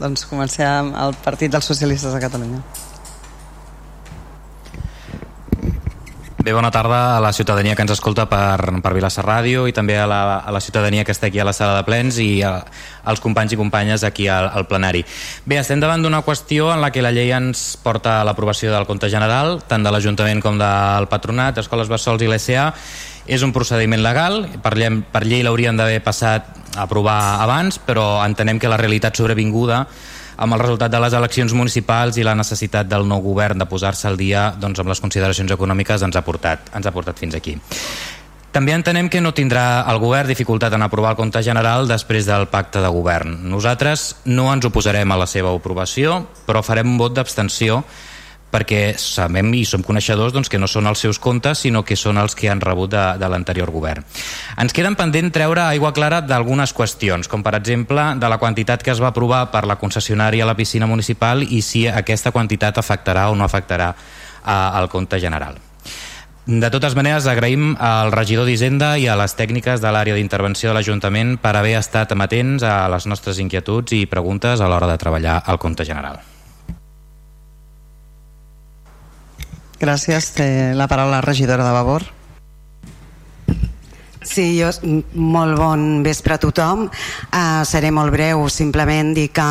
doncs 0.02 0.26
comencem 0.26 0.90
el 0.98 1.16
Partit 1.22 1.54
dels 1.54 1.70
Socialistes 1.70 2.16
de 2.16 2.22
Catalunya. 2.24 2.64
Bé, 6.46 6.54
bona 6.54 6.70
tarda 6.70 7.18
a 7.18 7.22
la 7.22 7.32
ciutadania 7.34 7.74
que 7.74 7.82
ens 7.82 7.96
escolta 7.96 8.28
per, 8.30 8.62
per 8.86 8.92
Vilassa 8.94 9.24
Ràdio 9.26 9.64
i 9.66 9.74
també 9.74 9.96
a 9.98 10.04
la, 10.06 10.20
a 10.46 10.52
la 10.54 10.60
ciutadania 10.62 11.02
que 11.02 11.14
està 11.16 11.32
aquí 11.32 11.42
a 11.42 11.46
la 11.48 11.56
sala 11.58 11.80
de 11.80 11.86
plens 11.88 12.20
i 12.22 12.44
a, 12.46 12.60
als 13.02 13.22
companys 13.24 13.56
i 13.56 13.58
companyes 13.58 14.06
aquí 14.06 14.28
al, 14.30 14.52
al 14.54 14.68
plenari. 14.70 15.02
Bé, 15.50 15.58
estem 15.58 15.82
davant 15.82 16.06
d'una 16.06 16.22
qüestió 16.22 16.70
en 16.76 16.86
la 16.86 16.92
que 16.94 17.02
la 17.02 17.10
llei 17.16 17.34
ens 17.34 17.64
porta 17.82 18.20
a 18.20 18.28
l'aprovació 18.30 18.70
del 18.76 18.86
compte 18.86 19.10
general, 19.10 19.58
tant 19.66 19.82
de 19.82 19.94
l'Ajuntament 19.94 20.46
com 20.46 20.62
del 20.62 21.10
Patronat, 21.10 21.64
Escoles 21.66 21.90
Bessols 21.90 22.22
i 22.22 22.30
l'ESA. 22.30 22.70
És 23.26 23.42
un 23.42 23.54
procediment 23.54 24.04
legal, 24.06 24.44
per 24.62 24.76
llei, 24.78 25.02
per 25.12 25.24
llei 25.26 25.42
l'haurien 25.46 25.78
d'haver 25.78 26.02
passat 26.06 26.52
a 26.76 26.84
aprovar 26.86 27.42
abans, 27.42 27.80
però 27.82 28.20
entenem 28.26 28.60
que 28.62 28.70
la 28.70 28.78
realitat 28.78 29.18
sobrevinguda 29.18 29.86
amb 30.38 30.54
el 30.54 30.60
resultat 30.60 30.92
de 30.92 31.00
les 31.00 31.16
eleccions 31.16 31.54
municipals 31.56 32.20
i 32.20 32.26
la 32.28 32.36
necessitat 32.36 32.90
del 32.92 33.08
nou 33.08 33.24
govern 33.24 33.58
de 33.58 33.68
posar-se 33.70 34.10
al 34.10 34.20
dia 34.20 34.50
doncs, 34.60 34.82
amb 34.84 34.92
les 34.92 35.02
consideracions 35.02 35.52
econòmiques 35.56 36.04
ens 36.04 36.16
ha 36.16 36.26
portat, 36.28 36.70
ens 36.76 36.86
ha 36.86 36.94
portat 36.94 37.18
fins 37.18 37.38
aquí. 37.40 37.56
També 38.56 38.72
entenem 38.72 39.10
que 39.12 39.20
no 39.20 39.34
tindrà 39.36 39.84
el 39.92 39.98
govern 40.00 40.30
dificultat 40.32 40.72
en 40.78 40.86
aprovar 40.86 41.12
el 41.12 41.20
compte 41.20 41.42
general 41.44 41.90
després 41.90 42.28
del 42.28 42.48
pacte 42.48 42.80
de 42.80 42.92
govern. 42.94 43.34
Nosaltres 43.52 44.22
no 44.32 44.48
ens 44.54 44.68
oposarem 44.70 45.12
a 45.12 45.18
la 45.20 45.28
seva 45.28 45.52
aprovació, 45.52 46.22
però 46.48 46.62
farem 46.64 46.94
un 46.94 47.02
vot 47.02 47.18
d'abstenció 47.18 47.82
perquè 48.56 48.96
sabem 49.00 49.52
i 49.60 49.66
som 49.68 49.84
coneixedors 49.84 50.32
doncs, 50.32 50.48
que 50.52 50.60
no 50.62 50.70
són 50.72 50.88
els 50.88 51.04
seus 51.04 51.20
comptes 51.20 51.66
sinó 51.66 51.84
que 51.84 51.98
són 52.00 52.18
els 52.22 52.38
que 52.40 52.48
han 52.52 52.64
rebut 52.64 52.94
de, 52.94 53.04
de 53.20 53.30
l'anterior 53.32 53.72
govern. 53.76 54.06
Ens 54.62 54.76
queden 54.76 54.96
pendent 54.96 55.34
treure 55.36 55.66
aigua 55.66 55.92
clara 55.96 56.22
d'algunes 56.24 56.72
qüestions, 56.76 57.28
com 57.28 57.44
per 57.44 57.58
exemple 57.60 58.14
de 58.22 58.32
la 58.32 58.40
quantitat 58.40 58.84
que 58.84 58.94
es 58.96 59.04
va 59.04 59.12
aprovar 59.12 59.50
per 59.52 59.66
la 59.68 59.80
concessionària 59.82 60.46
a 60.46 60.52
la 60.54 60.56
piscina 60.56 60.88
municipal 60.88 61.44
i 61.44 61.62
si 61.62 61.86
aquesta 61.92 62.32
quantitat 62.32 62.80
afectarà 62.80 63.30
o 63.32 63.36
no 63.36 63.44
afectarà 63.44 63.92
al 64.46 64.88
compte 64.90 65.20
general. 65.20 65.58
De 66.46 66.70
totes 66.70 66.94
maneres, 66.94 67.26
agraïm 67.26 67.72
al 67.82 68.12
regidor 68.14 68.46
d'Hisenda 68.46 68.92
i 69.02 69.08
a 69.10 69.16
les 69.18 69.34
tècniques 69.34 69.82
de 69.82 69.90
l'àrea 69.90 70.14
d'intervenció 70.14 70.70
de 70.70 70.76
l'Ajuntament 70.78 71.40
per 71.42 71.56
haver 71.58 71.74
estat 71.80 72.14
amatents 72.14 72.62
a 72.62 72.86
les 72.94 73.10
nostres 73.10 73.42
inquietuds 73.42 73.98
i 73.98 74.06
preguntes 74.06 74.62
a 74.62 74.70
l'hora 74.70 74.92
de 74.94 75.02
treballar 75.02 75.42
al 75.42 75.58
compte 75.58 75.90
general. 75.90 76.22
Gràcies. 79.80 80.32
Té 80.38 80.48
la 80.76 80.88
paraula 80.88 81.20
la 81.20 81.26
regidora 81.26 81.66
de 81.68 81.74
Vavor. 81.76 82.08
Sí, 84.26 84.56
jo, 84.58 84.72
molt 85.14 85.60
bon 85.60 86.02
vespre 86.04 86.36
a 86.36 86.42
tothom. 86.42 86.88
Uh, 87.30 87.62
seré 87.68 87.92
molt 87.94 88.12
breu, 88.16 88.48
simplement 88.50 89.14
dir 89.14 89.30
que 89.36 89.46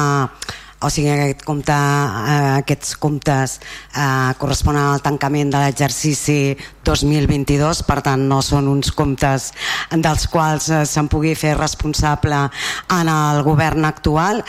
o 0.85 0.91
sigui, 0.93 1.09
aquest 1.09 1.45
compte, 1.47 1.73
uh, 1.73 2.59
aquests 2.59 2.97
comptes 3.01 3.55
uh, 3.97 4.35
corresponen 4.37 4.83
al 4.83 5.01
tancament 5.01 5.53
de 5.55 5.63
l'exercici 5.63 6.57
2022, 6.85 7.81
per 7.89 8.03
tant 8.05 8.27
no 8.29 8.43
són 8.45 8.69
uns 8.69 8.93
comptes 8.93 9.53
dels 9.95 10.27
quals 10.29 10.69
uh, 10.69 10.83
se'n 10.85 11.09
pugui 11.09 11.33
fer 11.39 11.55
responsable 11.57 12.43
en 12.99 13.13
el 13.15 13.41
govern 13.47 13.89
actual. 13.89 14.43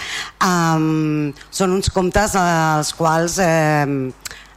Um, 0.43 1.31
són 1.51 1.77
uns 1.77 1.93
comptes 1.93 2.35
als 2.41 2.91
quals 2.97 3.39
uh, 3.39 4.11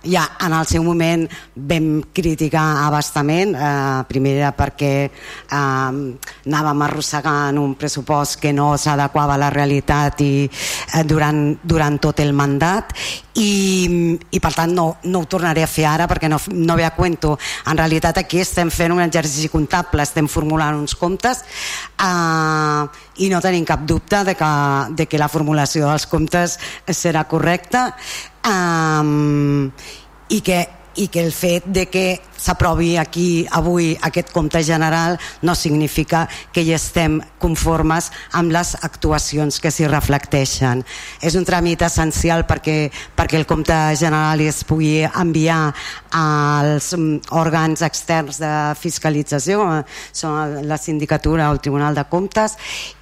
ja 0.04 0.24
en 0.44 0.52
el 0.52 0.66
seu 0.66 0.84
moment 0.87 1.26
vam 1.54 1.88
criticar 2.14 2.84
abastament, 2.87 3.54
eh, 3.54 4.04
primera 4.08 4.52
perquè 4.56 4.92
eh, 5.04 5.54
anàvem 5.58 6.82
arrossegant 6.87 7.58
un 7.58 7.74
pressupost 7.74 8.38
que 8.40 8.52
no 8.52 8.76
s'adequava 8.76 9.34
a 9.34 9.42
la 9.44 9.50
realitat 9.50 10.20
i 10.22 10.32
eh, 10.46 11.04
durant, 11.04 11.58
durant 11.62 11.98
tot 11.98 12.20
el 12.20 12.32
mandat 12.32 12.94
i, 13.38 14.18
i 14.35 14.40
per 14.42 14.53
tant 14.55 14.72
no, 14.74 14.87
no 15.07 15.22
ho 15.22 15.29
tornaré 15.31 15.62
a 15.62 15.70
fer 15.70 15.87
ara 15.88 16.09
perquè 16.11 16.31
no, 16.31 16.40
no 16.53 16.77
ve 16.79 16.85
a 16.87 16.94
cuento. 16.96 17.37
En 17.70 17.79
realitat 17.79 18.18
aquí 18.18 18.40
estem 18.42 18.70
fent 18.74 18.94
un 18.94 19.03
exercici 19.05 19.51
comptable, 19.53 20.03
estem 20.03 20.29
formulant 20.31 20.79
uns 20.79 20.96
comptes 20.98 21.44
eh, 22.03 22.83
i 23.22 23.31
no 23.31 23.42
tenim 23.44 23.66
cap 23.68 23.87
dubte 23.87 24.24
de 24.27 24.35
que, 24.38 24.51
de 24.98 25.07
que 25.07 25.20
la 25.20 25.31
formulació 25.31 25.87
dels 25.88 26.09
comptes 26.11 26.59
serà 26.90 27.24
correcta 27.31 27.92
um, 28.46 29.70
i 30.29 30.42
que 30.44 30.64
i 30.98 31.08
que 31.08 31.22
el 31.22 31.32
fet 31.32 31.66
de 31.66 31.87
que 31.87 32.20
s'aprovi 32.38 32.96
aquí 32.98 33.46
avui 33.50 33.92
aquest 34.02 34.30
compte 34.34 34.62
general 34.62 35.18
no 35.42 35.54
significa 35.54 36.26
que 36.52 36.62
hi 36.62 36.72
estem 36.74 37.18
conformes 37.38 38.11
amb 38.38 38.52
les 38.54 38.74
actuacions 38.87 39.58
que 39.62 39.72
s'hi 39.74 39.88
reflecteixen. 39.90 40.84
És 41.22 41.38
un 41.38 41.46
tràmit 41.46 41.82
essencial 41.87 42.44
perquè, 42.46 42.90
perquè 43.16 43.38
el 43.38 43.46
compte 43.46 43.76
general 43.98 44.42
es 44.42 44.62
pugui 44.66 45.02
enviar 45.08 45.72
als 46.14 46.92
mm, 46.96 47.30
òrgans 47.38 47.82
externs 47.87 48.38
de 48.42 48.52
fiscalització, 48.78 49.64
són 50.12 50.62
la 50.68 50.78
sindicatura 50.78 51.48
o 51.48 51.56
el 51.56 51.62
Tribunal 51.62 51.98
de 51.98 52.06
Comptes, 52.11 52.56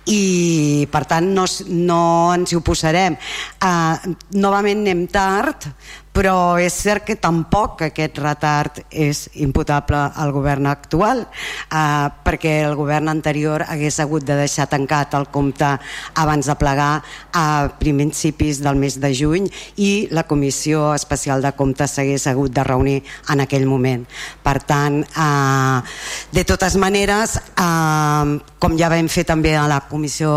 i 0.07 0.87
per 0.91 1.03
tant 1.11 1.27
no, 1.35 1.45
no 1.67 2.01
ens 2.35 2.53
hi 2.53 2.59
oposarem. 2.59 3.17
Uh, 3.59 4.15
novament 4.39 4.85
anem 4.85 5.07
tard, 5.11 5.67
però 6.17 6.57
és 6.57 6.73
cert 6.73 7.05
que 7.05 7.19
tampoc 7.21 7.83
aquest 7.85 8.17
retard 8.25 8.79
és 8.89 9.27
imputable 9.45 9.99
al 10.17 10.31
govern 10.33 10.65
actual 10.71 11.19
eh, 11.27 12.07
perquè 12.25 12.55
el 12.65 12.73
govern 12.79 13.11
anterior 13.13 13.67
hagués 13.69 13.99
hagut 14.01 14.25
de 14.25 14.39
deixar 14.39 14.65
tancat 14.71 15.13
el 15.19 15.29
compte 15.35 15.69
abans 16.17 16.49
de 16.49 16.57
plegar 16.57 17.03
a 17.37 17.69
principis 17.77 18.63
del 18.65 18.81
mes 18.81 18.97
de 19.03 19.13
juny 19.13 19.51
i 19.77 20.09
la 20.17 20.25
Comissió 20.25 20.95
Especial 20.97 21.45
de 21.45 21.53
Comptes 21.53 21.99
s'hagués 21.99 22.25
hagut 22.33 22.55
de 22.57 22.65
reunir 22.65 23.03
en 23.29 23.45
aquell 23.45 23.67
moment. 23.69 24.07
Per 24.43 24.57
tant, 24.65 25.03
eh, 25.05 25.79
de 26.33 26.45
totes 26.49 26.79
maneres, 26.81 27.37
eh, 27.37 28.41
com 28.67 28.75
ja 28.75 28.89
vam 28.91 29.07
fer 29.07 29.23
també 29.23 29.53
a 29.55 29.69
la 29.71 29.79
Comissió 29.87 30.31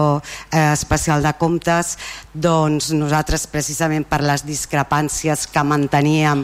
eh, 0.53 0.69
Especial 0.69 1.23
de 1.25 1.31
Comptes, 1.41 1.95
doncs 2.29 2.91
nosaltres 2.93 3.47
precisament 3.49 4.05
per 4.05 4.19
les 4.21 4.43
discrepàncies 4.45 5.47
que 5.49 5.63
manteníem 5.65 6.43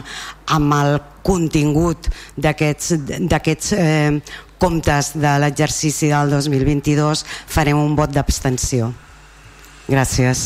amb 0.56 0.74
el 0.80 0.98
contingut 1.22 2.08
d'aquests 2.42 3.70
eh, 3.78 4.18
comptes 4.58 5.12
de 5.14 5.36
l'exercici 5.44 6.10
del 6.10 6.34
2022 6.34 7.22
farem 7.54 7.78
un 7.78 7.94
vot 7.94 8.10
d'abstenció. 8.10 8.90
Gràcies. 9.86 10.44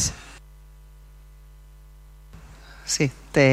Sí, 2.85 3.09
té 3.33 3.49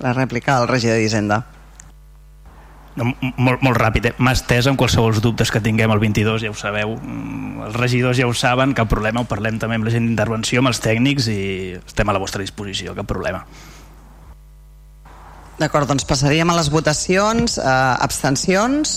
la 0.00 0.16
rèplica 0.16 0.56
del 0.56 0.72
regidor 0.72 0.96
d'Hisenda. 1.02 1.42
Molt, 2.98 3.62
molt 3.62 3.78
ràpid, 3.78 4.10
eh? 4.10 4.14
m'ha 4.18 4.34
estès 4.34 4.66
amb 4.66 4.78
qualsevol 4.80 5.20
dubtes 5.22 5.52
que 5.54 5.62
tinguem 5.62 5.92
el 5.94 6.00
22, 6.02 6.42
ja 6.42 6.50
ho 6.50 6.56
sabeu 6.58 6.96
mm, 6.96 7.68
els 7.68 7.78
regidors 7.78 8.18
ja 8.18 8.26
ho 8.26 8.34
saben, 8.34 8.74
cap 8.74 8.90
problema 8.90 9.22
ho 9.22 9.28
parlem 9.30 9.60
també 9.62 9.78
amb 9.78 9.86
la 9.86 9.94
gent 9.94 10.08
d'intervenció, 10.08 10.62
amb 10.62 10.72
els 10.72 10.82
tècnics 10.82 11.28
i 11.30 11.40
estem 11.78 12.10
a 12.10 12.16
la 12.16 12.22
vostra 12.22 12.42
disposició, 12.42 12.96
cap 12.98 13.06
problema 13.06 13.44
D'acord, 15.58 15.88
doncs 15.90 16.04
passaríem 16.06 16.46
a 16.52 16.54
les 16.54 16.68
votacions. 16.70 17.56
Eh, 17.58 17.62
abstencions. 18.06 18.92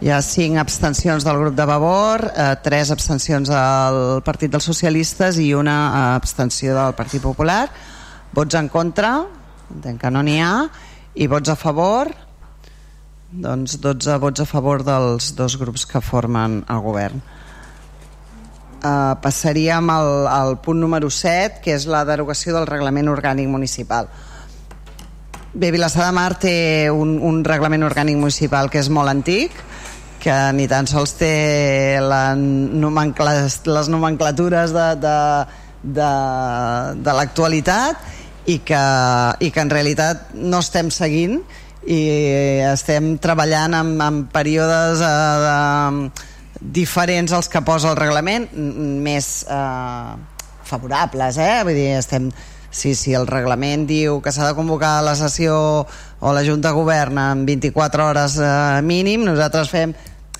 Hi 0.00 0.08
ha 0.08 0.20
cinc 0.24 0.56
abstencions 0.56 1.26
del 1.28 1.40
grup 1.42 1.54
de 1.58 1.66
Vavor, 1.68 2.24
eh, 2.24 2.54
tres 2.64 2.90
abstencions 2.90 3.50
al 3.52 4.22
Partit 4.24 4.50
dels 4.50 4.64
Socialistes 4.64 5.36
i 5.38 5.52
una 5.52 6.14
abstenció 6.14 6.72
del 6.74 6.96
Partit 6.96 7.20
Popular. 7.20 7.68
Vots 8.32 8.56
en 8.56 8.68
contra? 8.68 9.26
Entenc 9.74 10.00
que 10.00 10.10
no 10.10 10.22
n'hi 10.22 10.40
ha. 10.40 10.70
I 11.14 11.28
vots 11.28 11.52
a 11.52 11.56
favor? 11.56 12.08
Doncs 13.34 13.80
12 13.82 14.14
vots 14.22 14.42
a 14.42 14.46
favor 14.46 14.84
dels 14.86 15.32
dos 15.34 15.56
grups 15.58 15.82
que 15.90 15.98
formen 15.98 16.60
el 16.70 16.82
govern. 16.84 17.22
Uh, 18.84 19.16
passaríem 19.24 19.88
al, 19.90 20.28
al 20.30 20.58
punt 20.62 20.78
número 20.78 21.08
7, 21.10 21.58
que 21.64 21.72
és 21.74 21.88
la 21.90 22.04
derogació 22.06 22.54
del 22.54 22.68
reglament 22.68 23.10
orgànic 23.10 23.48
municipal. 23.50 24.06
Bé, 25.54 25.72
Vilassar 25.74 26.06
de 26.06 26.14
Mar 26.14 26.36
té 26.38 26.54
un, 26.94 27.16
un 27.18 27.42
reglament 27.46 27.82
orgànic 27.88 28.20
municipal 28.20 28.70
que 28.70 28.78
és 28.78 28.90
molt 28.92 29.10
antic, 29.10 29.56
que 30.22 30.36
ni 30.54 30.68
tan 30.70 30.86
sols 30.86 31.16
té 31.18 31.98
la 32.04 32.36
nomencla, 32.38 33.34
les 33.48 33.90
nomenclatures 33.90 34.76
de, 34.76 34.86
de, 35.02 35.18
de, 35.98 36.12
de 37.02 37.18
l'actualitat 37.18 38.46
i 38.46 38.60
que, 38.62 38.84
i 39.40 39.50
que 39.50 39.64
en 39.64 39.74
realitat 39.74 40.30
no 40.38 40.62
estem 40.62 40.92
seguint 40.94 41.40
i 41.86 42.00
estem 42.70 43.16
treballant 43.22 43.76
en, 43.76 43.94
en 44.00 44.22
períodes 44.32 45.02
eh, 45.04 45.36
de, 45.44 46.10
diferents 46.74 47.34
als 47.36 47.50
que 47.52 47.62
posa 47.66 47.92
el 47.92 48.00
reglament 48.00 48.48
més 48.54 49.44
eh, 49.50 50.14
favorables 50.64 51.38
eh? 51.38 51.54
vull 51.66 51.76
dir, 51.76 51.90
estem 51.98 52.30
si, 52.74 52.94
si 52.98 53.14
el 53.14 53.28
reglament 53.30 53.86
diu 53.86 54.18
que 54.20 54.32
s'ha 54.34 54.48
de 54.50 54.56
convocar 54.58 54.98
la 55.06 55.14
sessió 55.14 55.54
o 55.84 56.32
la 56.34 56.42
Junta 56.42 56.72
Govern 56.74 57.20
en 57.22 57.46
24 57.46 58.08
hores 58.10 58.40
eh, 58.42 58.82
mínim, 58.82 59.22
nosaltres 59.28 59.70
fem 59.70 59.94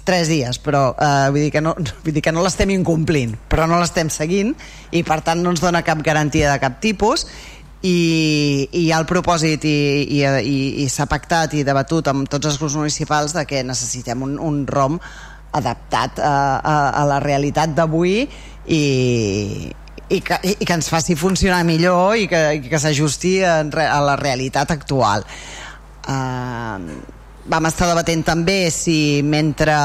3 0.04 0.28
dies, 0.28 0.58
però 0.60 0.90
eh, 1.00 1.30
vull 1.32 1.46
dir 1.46 1.52
que 1.54 1.62
no, 1.64 1.74
vull 2.04 2.16
dir 2.16 2.22
que 2.24 2.34
no 2.34 2.44
l'estem 2.44 2.74
incomplint, 2.74 3.36
però 3.48 3.68
no 3.70 3.78
l'estem 3.80 4.10
seguint 4.12 4.52
i 4.92 5.04
per 5.06 5.22
tant 5.24 5.40
no 5.44 5.54
ens 5.54 5.62
dona 5.64 5.84
cap 5.86 6.02
garantia 6.04 6.52
de 6.52 6.60
cap 6.62 6.80
tipus 6.82 7.26
i, 7.84 8.68
i 8.72 8.86
hi 8.86 8.90
ha 8.92 8.98
el 9.02 9.06
propòsit 9.08 9.66
i, 9.68 9.76
i, 10.16 10.22
i, 10.24 10.58
i 10.84 10.88
s'ha 10.88 11.06
pactat 11.10 11.52
i 11.58 11.64
debatut 11.66 12.08
amb 12.08 12.28
tots 12.32 12.48
els 12.48 12.58
grups 12.60 12.78
municipals 12.80 13.36
de 13.36 13.44
que 13.48 13.60
necessitem 13.66 14.24
un, 14.24 14.38
un 14.40 14.62
ROM 14.66 14.96
adaptat 15.54 16.18
a, 16.18 16.34
a, 16.58 16.76
a 17.02 17.04
la 17.08 17.20
realitat 17.22 17.74
d'avui 17.76 18.22
i, 18.24 18.84
i 20.08 20.20
que, 20.24 20.38
i 20.48 20.64
que 20.64 20.78
ens 20.78 20.88
faci 20.90 21.16
funcionar 21.18 21.60
millor 21.68 22.16
i 22.16 22.26
que, 22.30 22.42
i 22.56 22.64
que 22.72 22.80
s'ajusti 22.80 23.36
a, 23.44 23.60
a 23.62 24.00
la 24.04 24.16
realitat 24.20 24.72
actual. 24.74 25.26
Uh, 26.04 26.80
vam 27.52 27.68
estar 27.68 27.88
debatent 27.90 28.24
també 28.24 28.58
si 28.72 29.20
mentre 29.24 29.76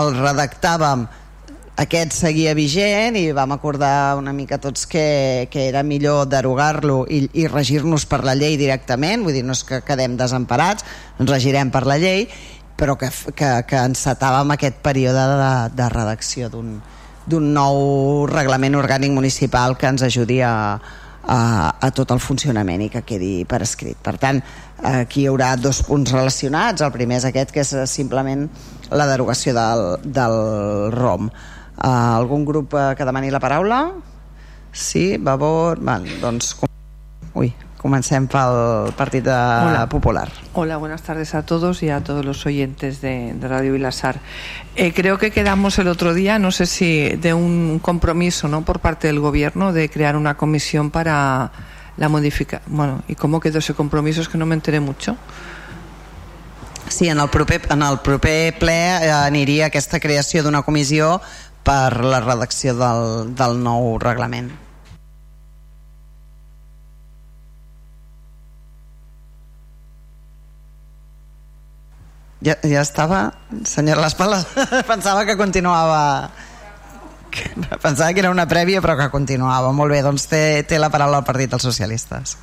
el 0.00 0.14
redactàvem 0.18 1.06
aquest 1.80 2.12
seguia 2.12 2.52
vigent 2.56 3.16
i 3.16 3.30
vam 3.36 3.54
acordar 3.56 4.18
una 4.18 4.34
mica 4.36 4.58
tots 4.60 4.86
que, 4.90 5.48
que 5.50 5.66
era 5.68 5.82
millor 5.82 6.28
derogar-lo 6.28 7.02
i, 7.08 7.24
i 7.40 7.48
regir-nos 7.48 8.04
per 8.10 8.22
la 8.26 8.36
llei 8.36 8.58
directament, 8.60 9.24
vull 9.24 9.36
dir, 9.38 9.44
no 9.46 9.56
és 9.56 9.64
que 9.64 9.80
quedem 9.86 10.18
desemparats, 10.20 10.84
ens 11.18 11.30
regirem 11.30 11.72
per 11.72 11.86
la 11.88 11.96
llei, 12.00 12.26
però 12.76 12.96
que, 13.00 13.08
que, 13.36 13.50
que 13.68 13.84
encetàvem 13.84 14.56
aquest 14.56 14.80
període 14.84 15.24
de, 15.36 15.52
de 15.76 15.92
redacció 15.92 16.52
d'un 16.52 16.80
d'un 17.30 17.52
nou 17.54 18.26
reglament 18.26 18.74
orgànic 18.78 19.12
municipal 19.14 19.76
que 19.78 19.86
ens 19.86 20.02
ajudi 20.02 20.40
a, 20.42 20.80
a, 21.22 21.38
a 21.78 21.90
tot 21.94 22.10
el 22.14 22.20
funcionament 22.22 22.82
i 22.82 22.88
que 22.90 23.04
quedi 23.06 23.44
per 23.48 23.60
escrit. 23.62 23.98
Per 24.02 24.16
tant, 24.18 24.40
aquí 24.90 25.24
hi 25.24 25.28
haurà 25.30 25.52
dos 25.60 25.82
punts 25.86 26.14
relacionats. 26.16 26.82
El 26.82 26.92
primer 26.96 27.20
és 27.20 27.28
aquest, 27.28 27.52
que 27.54 27.62
és 27.62 27.72
simplement 27.92 28.48
la 28.90 29.06
derogació 29.10 29.54
del, 29.54 29.86
del 30.04 30.36
ROM. 30.96 31.30
Uh, 31.82 32.20
algun 32.20 32.44
grup 32.44 32.74
uh, 32.74 32.92
que 32.94 33.04
demani 33.08 33.30
la 33.30 33.40
paraula? 33.40 33.92
Sí, 34.70 35.16
Vavor... 35.16 35.80
Val, 35.80 36.04
doncs... 36.20 36.52
Ui, 37.32 37.54
comencem 37.80 38.26
pel 38.28 38.92
Partit 38.98 39.24
de 39.24 39.32
Hola. 39.32 39.86
Popular. 39.88 40.28
Hola, 40.52 40.76
buenas 40.76 41.00
tardes 41.02 41.34
a 41.34 41.46
todos 41.46 41.82
y 41.82 41.88
a 41.88 42.04
todos 42.04 42.22
los 42.22 42.44
oyentes 42.44 43.00
de, 43.00 43.32
de 43.32 43.48
Radio 43.48 43.72
Vilasar. 43.72 44.20
Eh, 44.76 44.92
creo 44.92 45.16
que 45.16 45.30
quedamos 45.30 45.78
el 45.78 45.88
otro 45.88 46.12
día, 46.12 46.38
no 46.38 46.50
sé 46.50 46.66
si 46.66 47.16
de 47.16 47.32
un 47.32 47.78
compromiso 47.78 48.46
¿no? 48.46 48.62
por 48.62 48.80
parte 48.80 49.06
del 49.06 49.20
Gobierno 49.20 49.72
de 49.72 49.88
crear 49.88 50.16
una 50.16 50.36
comisión 50.36 50.90
para 50.90 51.50
la 51.96 52.08
modificación. 52.10 52.76
Bueno, 52.76 53.02
¿y 53.08 53.14
cómo 53.14 53.40
quedó 53.40 53.60
ese 53.60 53.72
compromiso? 53.72 54.20
Es 54.20 54.28
que 54.28 54.36
no 54.36 54.44
me 54.44 54.54
enteré 54.54 54.80
mucho. 54.80 55.16
Sí, 56.88 57.08
en 57.08 57.20
el 57.20 57.28
proper, 57.30 57.62
en 57.70 57.82
el 57.82 58.00
proper 58.00 58.58
ple 58.58 59.06
eh, 59.06 59.10
aniria 59.12 59.70
aquesta 59.70 60.00
creació 60.00 60.42
d'una 60.42 60.64
comissió 60.66 61.20
per 61.64 62.00
la 62.04 62.20
redacció 62.24 62.74
del, 62.78 63.32
del 63.36 63.56
nou 63.62 63.96
reglament. 64.02 64.50
Ja, 72.40 72.54
ja 72.64 72.80
estava, 72.80 73.26
senyora 73.68 74.06
Les 74.06 74.16
Pales, 74.20 74.46
pensava 74.88 75.26
que 75.28 75.36
continuava 75.36 76.30
pensava 77.82 78.12
que 78.12 78.22
era 78.24 78.30
una 78.32 78.48
prèvia 78.48 78.80
però 78.82 78.96
que 78.98 79.10
continuava. 79.12 79.72
Molt 79.76 79.92
bé, 79.92 80.00
doncs 80.02 80.26
té, 80.30 80.64
té 80.66 80.80
la 80.80 80.90
paraula 80.90 81.20
el 81.20 81.28
Partit 81.28 81.52
dels 81.52 81.66
Socialistes. 81.68 82.36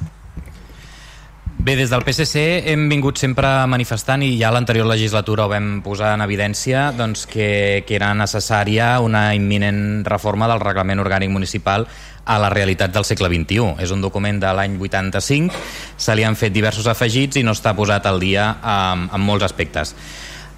Bé, 1.67 1.75
des 1.75 1.89
del 1.91 2.05
PSC 2.07 2.39
hem 2.71 2.85
vingut 2.87 3.19
sempre 3.19 3.49
manifestant 3.67 4.21
i 4.23 4.29
ja 4.39 4.53
l'anterior 4.55 4.85
legislatura 4.87 5.43
ho 5.43 5.49
vam 5.51 5.81
posar 5.83 6.13
en 6.15 6.21
evidència 6.23 6.93
doncs, 6.95 7.25
que, 7.27 7.83
que 7.83 7.97
era 7.97 8.13
necessària 8.15 9.01
una 9.03 9.33
imminent 9.35 10.05
reforma 10.07 10.47
del 10.47 10.63
reglament 10.63 11.03
orgànic 11.03 11.33
municipal 11.33 11.83
a 12.23 12.37
la 12.39 12.53
realitat 12.55 12.95
del 12.95 13.03
segle 13.03 13.27
XXI. 13.33 13.73
És 13.83 13.91
un 13.91 13.99
document 13.99 14.39
de 14.39 14.53
l'any 14.55 14.79
85, 14.79 15.59
se 15.99 16.15
li 16.15 16.23
han 16.23 16.39
fet 16.39 16.55
diversos 16.55 16.87
afegits 16.87 17.35
i 17.35 17.43
no 17.43 17.51
està 17.51 17.75
posat 17.75 18.07
al 18.07 18.23
dia 18.23 18.47
en, 18.63 19.09
en 19.11 19.27
molts 19.27 19.43
aspectes. 19.51 19.91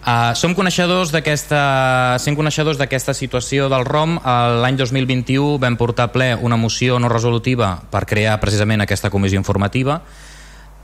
Uh, 0.05 0.37
som 0.37 0.53
coneixedors 0.53 1.09
d'aquesta 1.09 2.21
sent 2.21 2.37
coneixedors 2.37 2.77
d'aquesta 2.77 3.17
situació 3.17 3.65
del 3.67 3.81
ROM 3.89 4.19
l'any 4.61 4.77
2021 4.77 5.57
vam 5.57 5.75
portar 5.75 6.11
ple 6.13 6.35
una 6.37 6.55
moció 6.55 7.01
no 7.01 7.09
resolutiva 7.09 7.79
per 7.89 8.05
crear 8.05 8.37
precisament 8.39 8.85
aquesta 8.85 9.09
comissió 9.09 9.41
informativa 9.41 10.03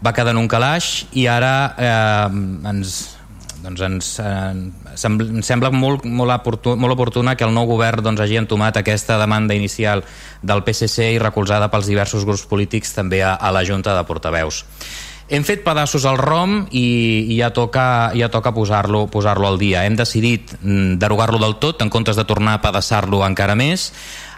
va 0.04 0.14
quedar 0.14 0.36
en 0.36 0.42
un 0.42 0.50
calaix 0.52 1.06
i 1.16 1.28
ara 1.32 1.54
eh, 1.78 2.70
ens, 2.72 2.96
doncs 3.64 3.82
ens, 3.88 4.12
eh, 4.20 5.06
em 5.10 5.42
sembla 5.46 5.72
molt, 5.74 6.06
molt, 6.06 6.34
oportuna, 6.36 6.80
molt 6.82 6.98
oportuna 6.98 7.36
que 7.36 7.48
el 7.48 7.56
nou 7.56 7.68
govern 7.70 8.04
doncs, 8.06 8.22
hagi 8.22 8.40
entomat 8.42 8.78
aquesta 8.82 9.20
demanda 9.22 9.58
inicial 9.58 10.04
del 10.42 10.64
PSC 10.66 11.16
i 11.16 11.22
recolzada 11.22 11.72
pels 11.74 11.90
diversos 11.90 12.28
grups 12.28 12.46
polítics 12.50 12.94
també 12.96 13.24
a, 13.24 13.36
a 13.36 13.52
la 13.56 13.66
Junta 13.66 13.96
de 13.98 14.06
Portaveus. 14.08 14.64
Hem 15.26 15.42
fet 15.42 15.64
pedaços 15.66 16.04
al 16.06 16.20
ROM 16.22 16.68
i, 16.70 16.86
i 17.34 17.40
ja 17.40 17.50
toca, 17.50 18.12
ja 18.14 18.30
toca 18.30 18.54
posar-lo 18.54 19.08
posar, 19.10 19.40
-lo, 19.40 19.48
al 19.50 19.58
dia. 19.58 19.82
Hem 19.86 19.96
decidit 19.98 20.54
mm, 20.62 21.00
derogar-lo 21.02 21.40
del 21.42 21.58
tot 21.58 21.82
en 21.82 21.90
comptes 21.90 22.16
de 22.16 22.28
tornar 22.30 22.54
a 22.54 22.62
pedaçar-lo 22.62 23.26
encara 23.26 23.56
més 23.58 23.90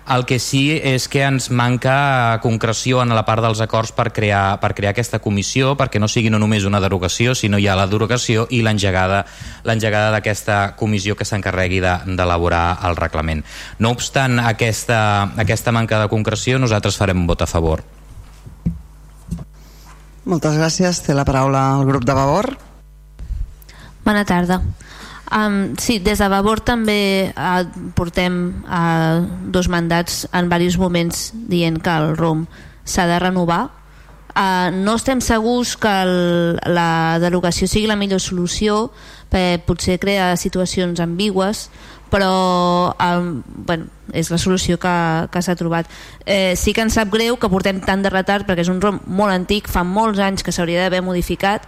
el 0.09 0.25
que 0.25 0.39
sí 0.39 0.77
és 0.77 1.07
que 1.11 1.23
ens 1.27 1.49
manca 1.51 2.39
concreció 2.43 3.01
en 3.03 3.11
la 3.15 3.25
part 3.27 3.43
dels 3.43 3.59
acords 3.63 3.91
per 3.91 4.11
crear, 4.15 4.59
per 4.61 4.71
crear 4.77 4.93
aquesta 4.93 5.19
comissió, 5.19 5.75
perquè 5.79 5.99
no 5.99 6.07
sigui 6.07 6.31
no 6.31 6.39
només 6.39 6.65
una 6.67 6.81
derogació, 6.83 7.35
sinó 7.35 7.59
ja 7.59 7.75
la 7.75 7.87
derogació 7.91 8.47
i 8.49 8.61
l'engegada 8.63 9.25
l'engegada 9.67 10.13
d'aquesta 10.15 10.75
comissió 10.79 11.15
que 11.15 11.27
s'encarregui 11.27 11.81
d'elaborar 11.81 12.65
de, 12.79 12.87
el 12.87 12.95
reglament. 12.95 13.43
No 13.79 13.91
obstant 13.91 14.39
aquesta, 14.39 14.99
aquesta 15.37 15.75
manca 15.75 15.99
de 16.01 16.09
concreció, 16.11 16.59
nosaltres 16.59 16.97
farem 16.97 17.25
un 17.25 17.27
vot 17.27 17.43
a 17.43 17.49
favor. 17.49 17.83
Moltes 20.27 20.57
gràcies. 20.59 20.99
Té 21.05 21.15
la 21.15 21.23
paraula 21.23 21.69
el 21.79 21.85
grup 21.87 22.03
de 22.03 22.15
Vavor. 22.15 22.51
Bona 24.03 24.25
tarda. 24.27 24.59
Um, 25.27 25.75
sí, 25.75 25.99
des 25.99 26.21
de 26.23 26.27
Vavor 26.31 26.61
també 26.63 27.33
uh, 27.35 27.65
portem 27.97 28.63
uh, 28.63 29.25
dos 29.51 29.67
mandats 29.67 30.23
en 30.31 30.47
diversos 30.47 30.79
moments 30.79 31.31
dient 31.51 31.81
que 31.83 31.91
el 31.91 32.15
ROM 32.15 32.45
s'ha 32.87 33.07
de 33.09 33.19
renovar. 33.19 33.65
Uh, 34.37 34.69
no 34.71 34.95
estem 34.95 35.19
segurs 35.19 35.75
que 35.81 35.91
el, 35.91 36.59
la 36.69 37.17
derogació 37.19 37.67
sigui 37.67 37.89
la 37.89 37.97
millor 37.99 38.21
solució 38.21 38.91
perquè 39.27 39.59
potser 39.65 39.97
crea 39.99 40.35
situacions 40.39 41.01
ambigües 41.03 41.67
però 42.09 42.95
um, 42.95 43.43
bueno, 43.65 43.87
és 44.13 44.29
la 44.31 44.37
solució 44.39 44.77
que, 44.79 44.95
que 45.31 45.41
s'ha 45.43 45.57
trobat. 45.59 45.89
Eh, 46.25 46.55
sí 46.55 46.73
que 46.73 46.85
ens 46.85 46.95
sap 46.95 47.11
greu 47.11 47.35
que 47.35 47.49
portem 47.51 47.81
tant 47.83 48.03
de 48.05 48.11
retard 48.13 48.47
perquè 48.47 48.63
és 48.63 48.71
un 48.71 48.79
ROM 48.79 49.01
molt 49.07 49.33
antic, 49.33 49.67
fa 49.67 49.83
molts 49.83 50.21
anys 50.23 50.45
que 50.45 50.55
s'hauria 50.55 50.85
d'haver 50.85 51.03
modificat 51.03 51.67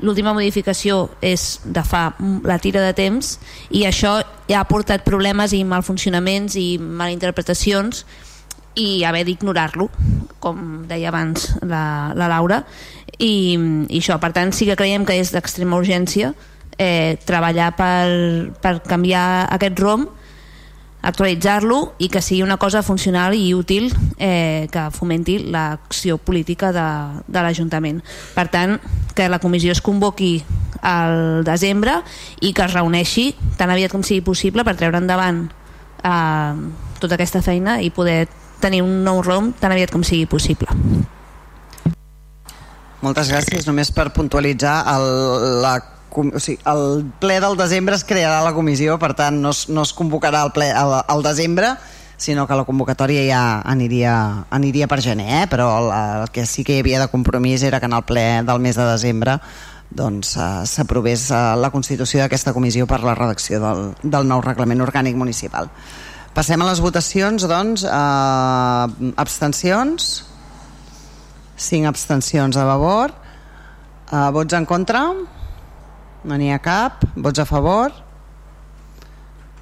l'última 0.00 0.32
modificació 0.36 1.08
és 1.24 1.58
de 1.64 1.82
fa 1.82 2.12
la 2.46 2.58
tira 2.62 2.82
de 2.84 2.94
temps 2.94 3.36
i 3.74 3.84
això 3.88 4.18
ja 4.48 4.62
ha 4.62 4.68
portat 4.68 5.04
problemes 5.06 5.52
i 5.56 5.64
malfuncionaments 5.66 6.56
i 6.58 6.78
malinterpretacions 6.78 8.04
i 8.78 9.02
haver 9.04 9.24
d'ignorar-lo 9.26 9.88
com 10.38 10.84
deia 10.88 11.10
abans 11.10 11.50
la, 11.66 12.14
la 12.14 12.28
Laura. 12.30 12.62
I, 13.18 13.58
i 13.90 13.98
això, 13.98 14.20
per 14.22 14.30
tant 14.36 14.52
sí 14.54 14.68
que 14.68 14.76
creiem 14.78 15.02
que 15.08 15.16
és 15.18 15.32
d'extrema 15.34 15.80
urgència 15.80 16.30
eh, 16.78 17.18
treballar 17.26 17.72
per, 17.76 18.54
per 18.62 18.78
canviar 18.86 19.48
aquest 19.50 19.82
ROM 19.82 20.06
actualitzar-lo 21.02 21.94
i 22.02 22.08
que 22.10 22.22
sigui 22.22 22.42
una 22.42 22.56
cosa 22.58 22.82
funcional 22.82 23.34
i 23.34 23.52
útil 23.54 23.92
eh, 24.18 24.66
que 24.72 24.88
fomenti 24.90 25.38
l'acció 25.38 26.18
política 26.18 26.72
de, 26.74 26.88
de 27.26 27.44
l'Ajuntament. 27.44 28.02
Per 28.34 28.48
tant, 28.50 28.78
que 29.14 29.28
la 29.28 29.38
comissió 29.38 29.72
es 29.72 29.82
convoqui 29.82 30.42
al 30.82 31.44
desembre 31.46 32.00
i 32.40 32.52
que 32.54 32.66
es 32.66 32.74
reuneixi 32.74 33.32
tan 33.58 33.70
aviat 33.70 33.94
com 33.94 34.04
sigui 34.06 34.22
possible 34.26 34.62
per 34.66 34.76
treure 34.78 34.98
endavant 34.98 35.46
eh, 36.02 36.54
tota 36.98 37.18
aquesta 37.18 37.42
feina 37.42 37.78
i 37.82 37.90
poder 37.94 38.26
tenir 38.60 38.82
un 38.82 39.04
nou 39.06 39.22
ROM 39.22 39.52
tan 39.58 39.72
aviat 39.74 39.94
com 39.94 40.02
sigui 40.02 40.26
possible. 40.26 40.74
Moltes 42.98 43.30
gràcies. 43.30 43.66
Només 43.68 43.92
per 43.94 44.08
puntualitzar, 44.10 44.80
el, 44.90 45.04
la, 45.62 45.76
o 46.18 46.40
sigui, 46.42 46.58
el 46.66 47.06
ple 47.22 47.38
del 47.44 47.56
desembre 47.58 47.96
es 47.96 48.04
crearà 48.04 48.42
la 48.44 48.54
comissió, 48.56 48.98
per 48.98 49.14
tant 49.18 49.38
no 49.42 49.54
es, 49.54 49.68
no 49.68 49.86
es 49.86 49.94
convocarà 49.96 50.42
el 50.46 50.52
ple 50.56 50.70
al, 50.72 50.98
al 51.06 51.22
desembre, 51.22 51.76
sinó 52.18 52.48
que 52.50 52.58
la 52.58 52.66
convocatòria 52.66 53.22
ja 53.28 53.42
aniria, 53.62 54.12
aniria 54.50 54.88
per 54.90 55.00
gener, 55.00 55.44
eh? 55.44 55.46
però 55.50 55.70
el, 55.78 55.90
el 55.94 56.30
que 56.34 56.44
sí 56.50 56.66
que 56.66 56.76
hi 56.76 56.82
havia 56.82 57.00
de 57.04 57.10
compromís 57.12 57.62
era 57.62 57.78
que 57.78 57.86
en 57.86 57.94
el 57.94 58.04
ple 58.04 58.26
del 58.42 58.62
mes 58.64 58.76
de 58.76 58.86
desembre 58.90 59.38
doncs 59.88 60.34
eh, 60.36 60.48
s'aprovés 60.68 61.28
eh, 61.30 61.38
la 61.56 61.70
constitució 61.72 62.20
d'aquesta 62.20 62.52
comissió 62.52 62.86
per 62.90 63.00
la 63.06 63.14
redacció 63.16 63.60
del, 63.62 63.84
del 64.02 64.28
nou 64.28 64.42
reglament 64.44 64.82
orgànic 64.84 65.16
municipal. 65.16 65.70
Passem 66.34 66.60
a 66.60 66.68
les 66.68 66.82
votacions, 66.84 67.46
doncs, 67.48 67.86
eh, 67.88 69.12
abstencions, 69.16 70.10
5 71.58 71.88
abstencions 71.88 72.56
a 72.56 72.66
favor, 72.68 73.14
eh, 74.12 74.28
vots 74.34 74.54
en 74.54 74.66
contra, 74.68 75.06
no 76.24 76.36
n'hi 76.38 76.52
ha 76.52 76.58
cap, 76.62 77.04
vots 77.14 77.38
a 77.38 77.46
favor, 77.48 77.92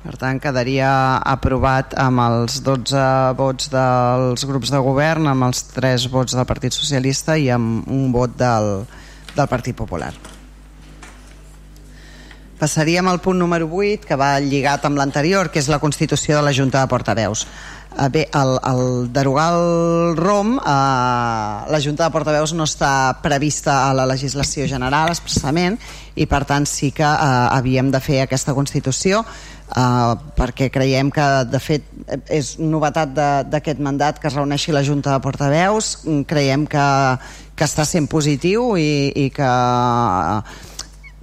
per 0.06 0.14
tant 0.20 0.38
quedaria 0.38 0.88
aprovat 1.26 1.96
amb 1.98 2.22
els 2.22 2.60
12 2.62 3.02
vots 3.40 3.72
dels 3.72 4.46
grups 4.46 4.70
de 4.70 4.78
govern, 4.78 5.26
amb 5.26 5.48
els 5.48 5.64
3 5.74 6.06
vots 6.12 6.36
del 6.38 6.46
Partit 6.46 6.76
Socialista 6.76 7.34
i 7.34 7.50
amb 7.50 7.88
un 7.90 8.12
vot 8.14 8.36
del, 8.38 8.84
del 9.34 9.50
Partit 9.50 9.74
Popular. 9.74 10.12
Passaríem 12.56 13.10
al 13.10 13.18
punt 13.20 13.36
número 13.42 13.66
8, 13.68 14.06
que 14.08 14.16
va 14.16 14.38
lligat 14.40 14.86
amb 14.86 14.96
l'anterior, 14.96 15.50
que 15.50 15.58
és 15.60 15.66
la 15.68 15.82
constitució 15.82 16.38
de 16.38 16.46
la 16.46 16.54
Junta 16.56 16.80
de 16.80 16.88
Portaveus. 16.88 17.42
Eh, 17.96 18.08
bé, 18.08 18.22
el, 18.32 18.54
el 18.70 19.12
derogar 19.12 19.50
el 19.58 20.16
ROM, 20.16 20.54
eh, 20.56 20.70
la 21.74 21.82
Junta 21.82 22.06
de 22.06 22.14
Portaveus 22.14 22.54
no 22.54 22.64
està 22.64 23.18
prevista 23.26 23.82
a 23.90 23.92
la 23.96 24.06
legislació 24.08 24.70
general 24.70 25.12
expressament 25.12 25.76
i 26.16 26.26
per 26.26 26.44
tant 26.48 26.66
sí 26.68 26.90
que 26.96 27.06
eh, 27.06 27.46
havíem 27.56 27.90
de 27.92 28.00
fer 28.00 28.22
aquesta 28.24 28.54
Constitució 28.56 29.22
eh, 29.22 30.12
perquè 30.36 30.70
creiem 30.72 31.10
que 31.14 31.26
de 31.50 31.60
fet 31.62 31.88
és 32.32 32.54
novetat 32.58 33.12
d'aquest 33.52 33.82
mandat 33.82 34.20
que 34.20 34.30
es 34.30 34.36
reuneixi 34.36 34.74
la 34.74 34.84
Junta 34.86 35.12
de 35.12 35.22
Portaveus, 35.24 35.96
creiem 36.28 36.66
que, 36.70 36.86
que 37.56 37.68
està 37.68 37.84
sent 37.88 38.08
positiu 38.08 38.74
i, 38.80 39.12
i 39.26 39.28
que 39.34 39.52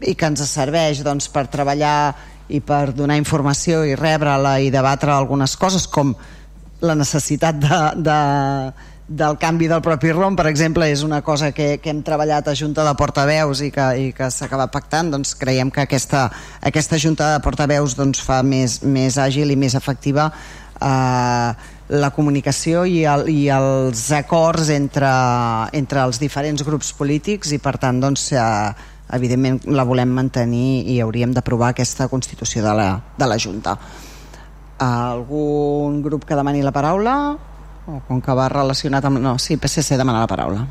i 0.04 0.14
que 0.20 0.28
ens 0.28 0.44
serveix 0.50 1.02
doncs, 1.06 1.30
per 1.32 1.48
treballar 1.52 2.14
i 2.52 2.60
per 2.60 2.92
donar 2.92 3.18
informació 3.18 3.84
i 3.88 3.96
rebre-la 3.96 4.58
i 4.60 4.72
debatre 4.74 5.14
algunes 5.14 5.56
coses 5.58 5.88
com 5.88 6.12
la 6.84 6.96
necessitat 7.00 7.62
de, 7.64 7.80
de, 8.04 8.18
del 9.08 9.38
canvi 9.38 9.68
del 9.68 9.82
propi 9.84 10.12
ROM, 10.12 10.36
per 10.36 10.48
exemple, 10.48 10.88
és 10.88 11.04
una 11.04 11.22
cosa 11.22 11.52
que, 11.52 11.78
que 11.84 11.92
hem 11.92 12.02
treballat 12.08 12.48
a 12.48 12.56
Junta 12.56 12.86
de 12.88 12.94
Portaveus 12.96 13.62
i 13.66 13.70
que, 13.74 13.88
i 14.00 14.08
que 14.16 14.30
s'ha 14.32 14.48
acabat 14.48 14.72
pactant, 14.72 15.12
doncs 15.12 15.36
creiem 15.40 15.72
que 15.72 15.84
aquesta, 15.84 16.30
aquesta 16.64 17.00
Junta 17.02 17.34
de 17.34 17.44
Portaveus 17.44 17.98
doncs, 18.00 18.24
fa 18.24 18.42
més, 18.48 18.80
més 18.84 19.20
àgil 19.20 19.52
i 19.52 19.60
més 19.60 19.76
efectiva 19.76 20.30
eh, 20.80 21.52
la 21.94 22.10
comunicació 22.16 22.86
i, 22.88 23.04
el, 23.04 23.28
i 23.30 23.50
els 23.52 24.08
acords 24.16 24.72
entre, 24.74 25.12
entre 25.76 26.08
els 26.08 26.20
diferents 26.22 26.64
grups 26.64 26.94
polítics 26.96 27.52
i 27.52 27.60
per 27.60 27.76
tant 27.82 28.00
doncs, 28.00 28.32
eh, 28.32 28.90
evidentment 29.14 29.60
la 29.76 29.84
volem 29.86 30.16
mantenir 30.16 30.88
i 30.90 31.02
hauríem 31.04 31.36
d'aprovar 31.36 31.74
aquesta 31.74 32.08
constitució 32.08 32.64
de 32.64 32.74
la, 32.80 32.90
de 33.20 33.28
la 33.28 33.38
Junta. 33.38 33.76
Algun 34.84 36.02
grup 36.02 36.24
que 36.26 36.40
demani 36.40 36.64
la 36.64 36.72
paraula? 36.74 37.18
O 37.88 38.00
com 38.08 38.22
que 38.24 38.36
va 38.38 38.48
relacionat 38.52 39.06
amb... 39.06 39.20
No, 39.20 39.36
sí, 39.40 39.58
PSC 39.58 39.98
demana 40.00 40.24
la 40.24 40.30
paraula. 40.32 40.68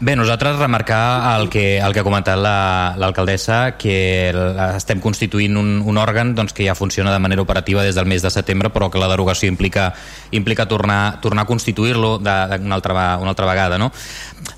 Bé, 0.00 0.14
nosaltres 0.14 0.60
remarcar 0.60 1.40
el 1.40 1.48
que, 1.50 1.80
el 1.80 1.92
que 1.92 1.98
ha 1.98 2.06
comentat 2.06 2.38
l'alcaldessa, 2.38 3.56
la, 3.64 3.72
que 3.82 4.30
estem 4.78 5.00
constituint 5.02 5.56
un, 5.58 5.72
un 5.82 5.96
òrgan 5.98 6.36
doncs, 6.38 6.54
que 6.54 6.62
ja 6.68 6.76
funciona 6.78 7.10
de 7.10 7.18
manera 7.18 7.42
operativa 7.42 7.82
des 7.82 7.98
del 7.98 8.06
mes 8.06 8.22
de 8.22 8.30
setembre, 8.30 8.70
però 8.70 8.92
que 8.94 9.02
la 9.02 9.08
derogació 9.10 9.50
implica, 9.50 9.88
implica 10.30 10.68
tornar, 10.70 11.18
tornar 11.20 11.42
a 11.42 11.50
constituir-lo 11.50 12.20
una, 12.20 12.76
altra, 12.76 13.16
una 13.18 13.32
altra 13.34 13.48
vegada. 13.50 13.74
No? 13.78 13.90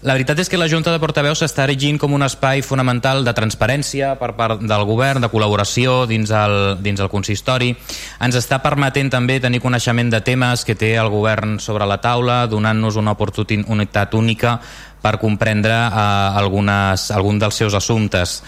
La 0.05 0.13
veritat 0.13 0.43
és 0.45 0.53
que 0.53 0.61
la 0.61 0.69
Junta 0.69 0.93
de 0.93 1.01
Portaveus 1.01 1.41
s'està 1.41 1.65
erigint 1.65 1.97
com 1.97 2.13
un 2.13 2.27
espai 2.27 2.61
fonamental 2.61 3.25
de 3.25 3.33
transparència 3.33 4.13
per 4.21 4.35
part 4.37 4.61
del 4.61 4.85
govern, 4.85 5.25
de 5.25 5.33
col·laboració 5.33 6.05
dins 6.11 6.35
el, 6.37 6.59
dins 6.85 7.01
el 7.01 7.09
consistori. 7.09 7.73
Ens 8.21 8.37
està 8.37 8.61
permetent 8.61 9.09
també 9.17 9.41
tenir 9.41 9.65
coneixement 9.65 10.13
de 10.13 10.21
temes 10.21 10.69
que 10.69 10.77
té 10.77 10.93
el 11.01 11.09
govern 11.09 11.57
sobre 11.65 11.89
la 11.89 11.97
taula, 12.05 12.43
donant-nos 12.45 13.01
una 13.01 13.17
oportunitat 13.17 14.21
única 14.21 14.59
per 15.03 15.17
comprendre 15.19 15.75
eh, 15.75 16.41
algunes, 16.41 17.09
algun 17.11 17.41
dels 17.41 17.57
seus 17.57 17.77
assumptes. 17.77 18.39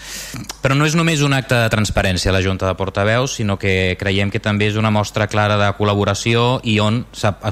Però 0.63 0.77
no 0.77 0.87
és 0.87 0.97
només 0.97 1.23
un 1.25 1.35
acte 1.35 1.57
de 1.57 1.69
transparència 1.73 2.33
la 2.33 2.43
Junta 2.45 2.69
de 2.69 2.77
Portaveus, 2.79 3.37
sinó 3.39 3.57
que 3.59 3.95
creiem 3.99 4.31
que 4.33 4.41
també 4.43 4.69
és 4.71 4.79
una 4.79 4.93
mostra 4.93 5.27
clara 5.27 5.57
de 5.61 5.69
col·laboració 5.77 6.59
i 6.63 6.79
on 6.83 7.03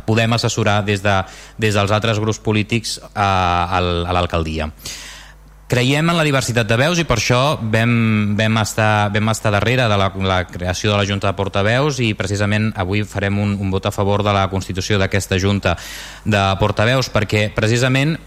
podem 0.06 0.38
assessorar 0.38 0.82
des, 0.86 1.04
de, 1.04 1.22
des 1.62 1.78
dels 1.78 1.92
altres 1.92 2.20
grups 2.22 2.42
polítics 2.42 3.00
a, 3.14 3.32
a 3.78 3.82
l'alcaldia. 4.14 4.72
Creiem 5.72 6.10
en 6.12 6.18
la 6.18 6.26
diversitat 6.28 6.68
de 6.68 6.76
veus 6.76 7.00
i 7.00 7.06
per 7.08 7.16
això 7.16 7.56
vam, 7.56 7.92
vam, 8.36 8.58
estar, 8.60 9.08
vam 9.14 9.32
estar 9.32 9.54
darrere 9.56 9.86
de 9.88 10.00
la, 10.02 10.10
la 10.28 10.42
creació 10.44 10.92
de 10.92 10.98
la 11.00 11.06
Junta 11.08 11.30
de 11.30 11.38
Portaveus 11.38 12.02
i 12.04 12.10
precisament 12.20 12.74
avui 12.76 13.06
farem 13.08 13.40
un, 13.40 13.54
un 13.56 13.72
vot 13.72 13.88
a 13.88 13.94
favor 13.96 14.20
de 14.20 14.34
la 14.36 14.50
constitució 14.52 15.00
d'aquesta 15.00 15.40
Junta 15.40 15.78
de 16.28 16.42
Portaveus 16.60 17.08
perquè 17.14 17.46
precisament 17.56 18.18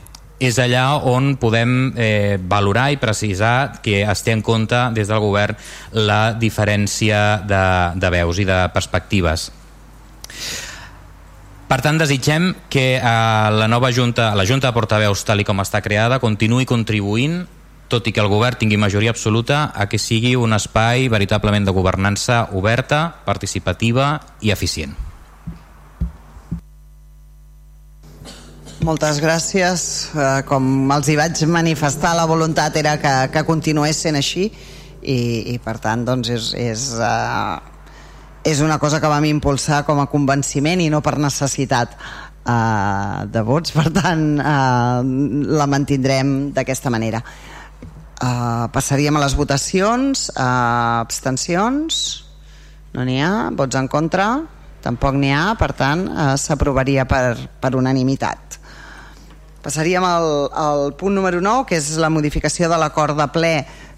és 0.42 0.58
allà 0.58 0.98
on 1.06 1.34
podem 1.40 1.92
eh, 1.96 2.36
valorar 2.42 2.90
i 2.92 3.00
precisar 3.00 3.80
que 3.84 4.02
es 4.02 4.22
té 4.26 4.34
en 4.34 4.42
compte 4.42 4.80
des 4.96 5.08
del 5.08 5.22
govern 5.22 5.56
la 5.92 6.34
diferència 6.34 7.40
de, 7.46 7.64
de 7.94 8.12
veus 8.14 8.40
i 8.42 8.48
de 8.48 8.60
perspectives. 8.74 9.50
Per 11.70 11.80
tant, 11.80 11.98
desitgem 11.98 12.52
que 12.68 12.86
eh, 12.98 13.00
la 13.02 13.68
nova 13.70 13.92
Junta, 13.94 14.34
la 14.34 14.46
Junta 14.46 14.68
de 14.68 14.76
Portaveus, 14.76 15.24
tal 15.24 15.42
com 15.46 15.62
està 15.62 15.80
creada, 15.82 16.20
continuï 16.22 16.66
contribuint 16.68 17.44
tot 17.88 18.06
i 18.08 18.12
que 18.16 18.22
el 18.22 18.30
govern 18.32 18.58
tingui 18.58 18.78
majoria 18.80 19.12
absoluta, 19.12 19.68
a 19.74 19.86
que 19.88 20.00
sigui 20.00 20.34
un 20.40 20.56
espai 20.56 21.08
veritablement 21.12 21.68
de 21.68 21.74
governança 21.76 22.48
oberta, 22.56 23.20
participativa 23.26 24.16
i 24.40 24.50
eficient. 24.50 24.96
Moltes 28.84 29.16
gràcies. 29.16 29.82
Eh, 30.12 30.42
com 30.44 30.64
els 30.92 31.06
hi 31.08 31.14
vaig 31.16 31.40
manifestar, 31.48 32.10
la 32.18 32.26
voluntat 32.28 32.74
era 32.76 32.98
que, 33.00 33.12
que 33.32 33.42
continués 33.48 33.96
sent 34.04 34.18
així 34.18 34.42
i, 34.44 35.16
i 35.54 35.56
per 35.64 35.78
tant 35.80 36.02
doncs 36.04 36.28
és, 36.34 36.48
és, 36.60 36.82
uh, 37.00 37.56
és 38.44 38.60
una 38.60 38.76
cosa 38.82 39.00
que 39.00 39.08
vam 39.08 39.24
impulsar 39.24 39.78
com 39.88 40.02
a 40.02 40.06
convenciment 40.12 40.82
i 40.84 40.90
no 40.92 41.00
per 41.00 41.14
necessitat 41.16 41.94
uh, 41.96 43.24
de 43.24 43.44
vots, 43.46 43.72
per 43.72 43.86
tant 43.94 44.24
la 44.36 45.68
mantindrem 45.70 46.34
d'aquesta 46.52 46.92
manera. 46.92 47.22
Uh, 48.20 48.68
passaríem 48.74 49.16
a 49.16 49.22
les 49.24 49.36
votacions. 49.38 50.26
Uh, 50.34 51.00
abstencions? 51.06 52.02
No 52.92 53.08
n'hi 53.08 53.16
ha. 53.24 53.32
Vots 53.56 53.80
en 53.80 53.88
contra? 53.88 54.28
Tampoc 54.84 55.16
n'hi 55.16 55.32
ha, 55.32 55.54
per 55.56 55.72
tant 55.72 56.04
uh, 56.10 56.34
s'aprovaria 56.36 57.08
per, 57.08 57.32
per 57.64 57.72
unanimitat. 57.80 58.60
Passaríem 59.64 60.04
al, 60.04 60.28
al 60.52 60.92
punt 61.00 61.14
número 61.16 61.40
9, 61.40 61.64
que 61.70 61.78
és 61.80 61.94
la 61.96 62.10
modificació 62.12 62.68
de 62.68 62.76
l'acord 62.76 63.16
de 63.16 63.26
ple 63.32 63.54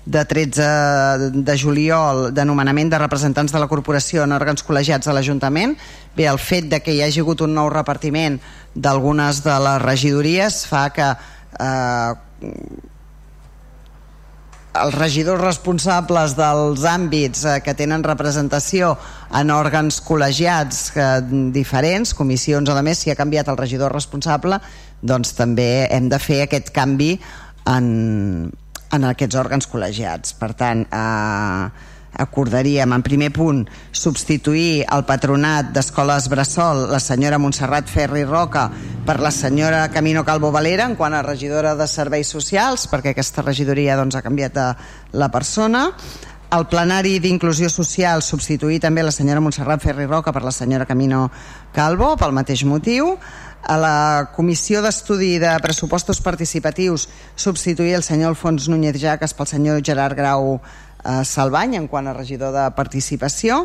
de 0.07 0.23
13 0.23 1.43
de 1.43 1.57
juliol 1.59 2.29
de 2.31 2.45
nomenament 2.47 2.93
de 2.93 3.01
representants 3.03 3.51
de 3.51 3.59
la 3.59 3.67
corporació 3.67 4.23
en 4.23 4.37
òrgans 4.37 4.63
col·legiats 4.63 5.11
de 5.11 5.17
l'Ajuntament. 5.17 5.75
Bé, 6.15 6.29
el 6.31 6.39
fet 6.39 6.71
de 6.71 6.79
que 6.79 6.95
hi 6.95 7.03
hagi 7.03 7.25
hagut 7.25 7.43
un 7.43 7.57
nou 7.59 7.73
repartiment 7.75 8.39
d'algunes 8.75 9.43
de 9.43 9.57
les 9.67 9.83
regidories 9.83 10.63
fa 10.71 10.87
que 10.95 11.11
eh, 11.11 12.13
els 14.77 14.95
regidors 14.95 15.41
responsables 15.43 16.35
dels 16.37 16.85
àmbits 16.87 17.45
eh, 17.45 17.61
que 17.65 17.75
tenen 17.75 18.05
representació 18.07 18.95
en 19.35 19.51
òrgans 19.51 20.01
col·legiats 20.05 20.83
eh, 20.95 21.07
diferents, 21.55 22.15
comissions 22.15 22.71
o 22.71 22.77
de 22.77 22.85
més, 22.87 23.03
si 23.03 23.11
ha 23.11 23.19
canviat 23.19 23.49
el 23.51 23.59
regidor 23.59 23.95
responsable, 23.97 24.61
doncs 25.03 25.35
també 25.37 25.87
hem 25.91 26.09
de 26.13 26.21
fer 26.23 26.43
aquest 26.45 26.73
canvi 26.75 27.17
en, 27.67 27.87
en 28.93 29.11
aquests 29.11 29.37
òrgans 29.43 29.69
col·legiats. 29.71 30.35
Per 30.39 30.53
tant, 30.59 30.87
eh, 30.87 31.93
acordaríem 32.17 32.93
en 32.93 33.03
primer 33.05 33.31
punt 33.33 33.65
substituir 33.93 34.85
el 34.93 35.05
patronat 35.09 35.73
d'escoles 35.75 36.31
Bressol 36.33 36.87
la 36.93 37.01
senyora 37.03 37.39
Montserrat 37.39 37.91
Ferri 37.93 38.25
Roca 38.25 38.71
per 39.07 39.19
la 39.21 39.31
senyora 39.31 39.87
Camino 39.93 40.25
Calvo 40.25 40.51
Valera 40.53 40.87
en 40.89 40.97
quant 40.97 41.15
a 41.15 41.23
regidora 41.23 41.75
de 41.77 41.87
serveis 41.87 42.33
socials 42.33 42.89
perquè 42.91 43.13
aquesta 43.13 43.45
regidoria 43.45 43.99
doncs, 44.01 44.17
ha 44.17 44.25
canviat 44.25 44.57
la 45.13 45.31
persona 45.31 45.91
el 46.57 46.69
plenari 46.71 47.19
d'inclusió 47.19 47.69
social 47.69 48.23
substituir 48.23 48.79
també 48.81 49.03
la 49.03 49.13
senyora 49.13 49.43
Montserrat 49.43 49.83
Ferri 49.83 50.07
Roca 50.07 50.33
per 50.33 50.45
la 50.47 50.55
senyora 50.55 50.87
Camino 50.87 51.27
Calvo 51.75 52.15
pel 52.17 52.33
mateix 52.33 52.65
motiu 52.65 53.17
A 53.67 53.77
la 53.83 54.31
Comissió 54.31 54.79
d'Estudi 54.79 55.41
de 55.43 55.51
Pressupostos 55.59 56.21
Participatius 56.23 57.09
substituir 57.35 57.97
el 57.97 58.05
senyor 58.07 58.37
Alfons 58.37 58.69
Núñez 58.71 58.95
Jaques 59.03 59.35
pel 59.35 59.49
senyor 59.51 59.83
Gerard 59.83 60.15
Grau 60.15 60.55
eh, 60.55 61.25
Salvany 61.27 61.75
en 61.75 61.89
quant 61.91 62.07
a 62.07 62.15
regidor 62.15 62.55
de 62.55 62.69
participació. 62.79 63.65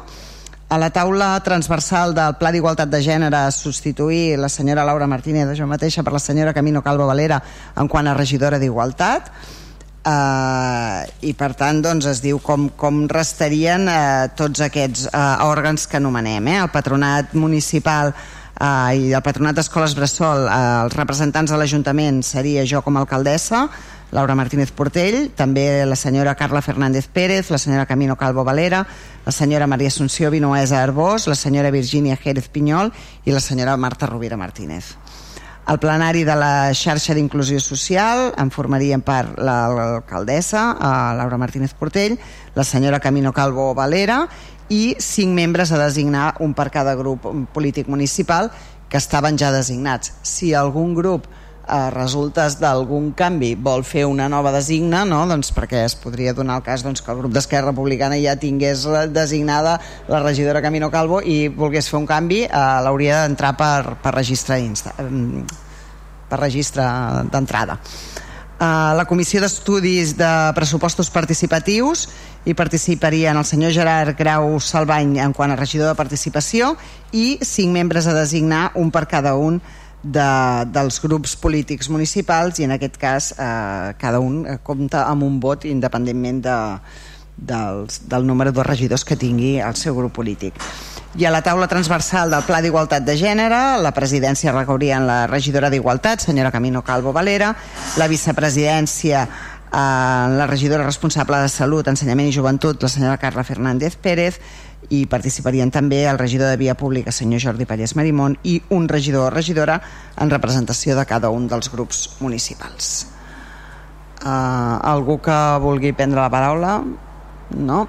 A 0.72 0.80
la 0.82 0.90
taula 0.90 1.36
transversal 1.46 2.16
del 2.18 2.34
Pla 2.40 2.50
d'Igualtat 2.56 2.90
de 2.90 3.04
Gènere 3.06 3.44
substituir 3.54 4.40
la 4.42 4.50
senyora 4.50 4.88
Laura 4.88 5.06
Martínez, 5.06 5.54
jo 5.54 5.70
mateixa, 5.70 6.02
per 6.02 6.16
la 6.16 6.24
senyora 6.24 6.56
Camino 6.58 6.82
Calvo 6.82 7.06
Valera 7.06 7.38
en 7.78 7.92
quant 7.92 8.10
a 8.10 8.18
regidora 8.18 8.58
d'Igualtat 8.58 9.30
eh, 10.08 11.02
i 11.30 11.34
per 11.38 11.54
tant 11.60 11.82
doncs, 11.84 12.08
es 12.10 12.22
diu 12.24 12.40
com, 12.42 12.70
com 12.78 13.04
restarien 13.12 13.88
eh, 13.92 14.30
tots 14.38 14.64
aquests 14.66 15.08
eh, 15.12 15.26
òrgans 15.46 15.88
que 15.88 16.00
anomenem 16.02 16.48
eh? 16.50 16.60
el 16.64 16.72
patronat 16.74 17.36
municipal 17.38 18.16
eh, 18.62 18.98
i 18.98 19.10
el 19.14 19.26
patronat 19.26 19.58
d'escoles 19.58 19.96
Bressol 19.98 20.46
eh, 20.46 20.60
els 20.86 20.96
representants 20.96 21.52
de 21.52 21.58
l'Ajuntament 21.58 22.22
seria 22.24 22.68
jo 22.70 22.84
com 22.86 22.96
a 22.96 23.04
alcaldessa 23.04 23.66
Laura 24.12 24.36
Martínez 24.36 24.74
Portell, 24.76 25.30
també 25.40 25.86
la 25.88 25.96
senyora 25.96 26.36
Carla 26.36 26.62
Fernández 26.62 27.08
Pérez, 27.08 27.50
la 27.50 27.58
senyora 27.58 27.86
Camino 27.88 28.18
Calvo 28.20 28.44
Valera, 28.44 28.84
la 29.26 29.32
senyora 29.32 29.68
Maria 29.72 29.88
Assunció 29.88 30.30
Vinoesa 30.30 30.82
Arbós, 30.84 31.30
la 31.32 31.36
senyora 31.40 31.72
Virginia 31.72 32.18
Jerez 32.20 32.50
Pinyol 32.52 32.92
i 33.24 33.32
la 33.32 33.40
senyora 33.40 33.78
Marta 33.78 34.12
Rovira 34.12 34.36
Martínez. 34.36 34.98
El 35.72 35.80
plenari 35.80 36.26
de 36.28 36.36
la 36.36 36.74
xarxa 36.76 37.14
d'inclusió 37.16 37.62
social 37.64 38.34
en 38.42 38.50
formarien 38.52 39.00
part 39.06 39.38
l'alcaldessa, 39.40 40.64
la 40.82 41.14
Laura 41.16 41.38
Martínez 41.40 41.72
Portell, 41.78 42.18
la 42.56 42.66
senyora 42.66 43.00
Camino 43.00 43.32
Calvo 43.32 43.72
Valera 43.78 44.26
i 44.72 44.96
cinc 45.04 45.36
membres 45.36 45.74
a 45.76 45.80
designar 45.82 46.38
un 46.40 46.56
per 46.56 46.70
cada 46.72 46.96
grup 46.96 47.28
polític 47.52 47.92
municipal 47.92 48.50
que 48.88 49.00
estaven 49.00 49.38
ja 49.40 49.52
designats. 49.52 50.14
Si 50.24 50.54
algun 50.56 50.96
grup 50.96 51.28
eh, 51.28 51.90
resultes 51.92 52.58
d'algun 52.60 53.12
canvi 53.18 53.54
vol 53.56 53.84
fer 53.88 54.06
una 54.08 54.30
nova 54.32 54.54
designa, 54.56 55.04
no? 55.08 55.24
doncs 55.28 55.52
perquè 55.56 55.84
es 55.86 55.96
podria 56.00 56.34
donar 56.38 56.60
el 56.60 56.66
cas 56.66 56.86
doncs, 56.88 57.04
que 57.04 57.12
el 57.12 57.20
grup 57.20 57.36
d'Esquerra 57.36 57.72
Republicana 57.72 58.20
ja 58.22 58.38
tingués 58.40 58.88
designada 59.12 59.78
la 60.08 60.24
regidora 60.24 60.64
Camino 60.64 60.92
Calvo 60.92 61.22
i 61.22 61.48
volgués 61.48 61.92
fer 61.92 62.00
un 62.00 62.08
canvi, 62.08 62.44
eh, 62.48 62.66
l'hauria 62.88 63.26
d'entrar 63.26 63.56
per, 63.60 63.98
per 64.02 64.16
registre 64.16 64.60
insta, 64.64 64.96
per 64.96 66.40
registre 66.40 66.88
d'entrada. 67.32 67.80
Uh, 68.62 68.94
la 68.94 69.08
Comissió 69.10 69.40
d'Estudis 69.42 70.12
de 70.20 70.28
Pressupostos 70.54 71.08
Participatius 71.10 72.04
hi 72.46 72.54
participarien 72.54 73.40
el 73.40 73.48
senyor 73.50 73.74
Gerard 73.74 74.14
Grau 74.20 74.60
Salvany 74.62 75.16
en 75.24 75.34
quant 75.34 75.50
a 75.50 75.56
regidor 75.58 75.90
de 75.90 75.98
participació 75.98 76.76
i 77.10 77.40
cinc 77.42 77.74
membres 77.74 78.06
a 78.06 78.14
designar, 78.14 78.68
un 78.78 78.94
per 78.94 79.08
cada 79.10 79.34
un 79.34 79.58
de, 80.04 80.30
dels 80.78 81.02
grups 81.02 81.34
polítics 81.42 81.90
municipals 81.90 82.62
i 82.62 82.70
en 82.70 82.78
aquest 82.78 83.02
cas 83.02 83.34
eh, 83.34 83.98
cada 83.98 84.22
un 84.22 84.44
compta 84.62 85.08
amb 85.10 85.26
un 85.26 85.42
vot 85.42 85.66
independentment 85.66 86.46
de, 86.46 86.58
dels, 87.42 88.04
del 88.14 88.30
número 88.30 88.54
de 88.54 88.70
regidors 88.70 89.10
que 89.10 89.18
tingui 89.18 89.56
el 89.58 89.74
seu 89.74 89.98
grup 89.98 90.14
polític. 90.22 90.54
I 91.12 91.26
a 91.26 91.32
la 91.32 91.42
taula 91.44 91.68
transversal 91.68 92.32
del 92.32 92.46
Pla 92.48 92.62
d'Igualtat 92.64 93.04
de 93.04 93.18
Gènere, 93.20 93.58
la 93.84 93.92
presidència 93.92 94.54
recauria 94.56 94.96
en 94.96 95.10
la 95.10 95.26
regidora 95.28 95.68
d'Igualtat, 95.70 96.24
senyora 96.24 96.54
Camino 96.56 96.86
Calvo 96.88 97.12
Valera, 97.12 97.50
la 98.00 98.08
vicepresidència 98.08 99.26
eh, 99.26 99.76
la 99.76 100.48
regidora 100.48 100.86
responsable 100.88 101.42
de 101.44 101.50
Salut, 101.52 101.92
Ensenyament 101.92 102.32
i 102.32 102.38
Joventut, 102.38 102.80
la 102.80 102.94
senyora 102.96 103.20
Carla 103.20 103.44
Fernández 103.44 104.00
Pérez, 104.00 104.40
i 104.88 105.04
participarien 105.06 105.70
també 105.70 106.06
el 106.08 106.20
regidor 106.20 106.48
de 106.48 106.58
Via 106.64 106.80
Pública, 106.80 107.12
senyor 107.12 107.44
Jordi 107.44 107.68
Pallés 107.68 107.98
Marimón, 108.00 108.40
i 108.48 108.62
un 108.72 108.88
regidor 108.88 109.28
o 109.28 109.36
regidora 109.36 109.82
en 110.16 110.32
representació 110.32 110.96
de 110.96 111.06
cada 111.06 111.30
un 111.30 111.52
dels 111.52 111.74
grups 111.76 112.08
municipals. 112.24 113.10
Uh, 114.24 114.80
algú 114.88 115.20
que 115.20 115.40
vulgui 115.60 115.92
prendre 115.92 116.22
la 116.24 116.32
paraula? 116.32 116.78
No? 117.52 117.88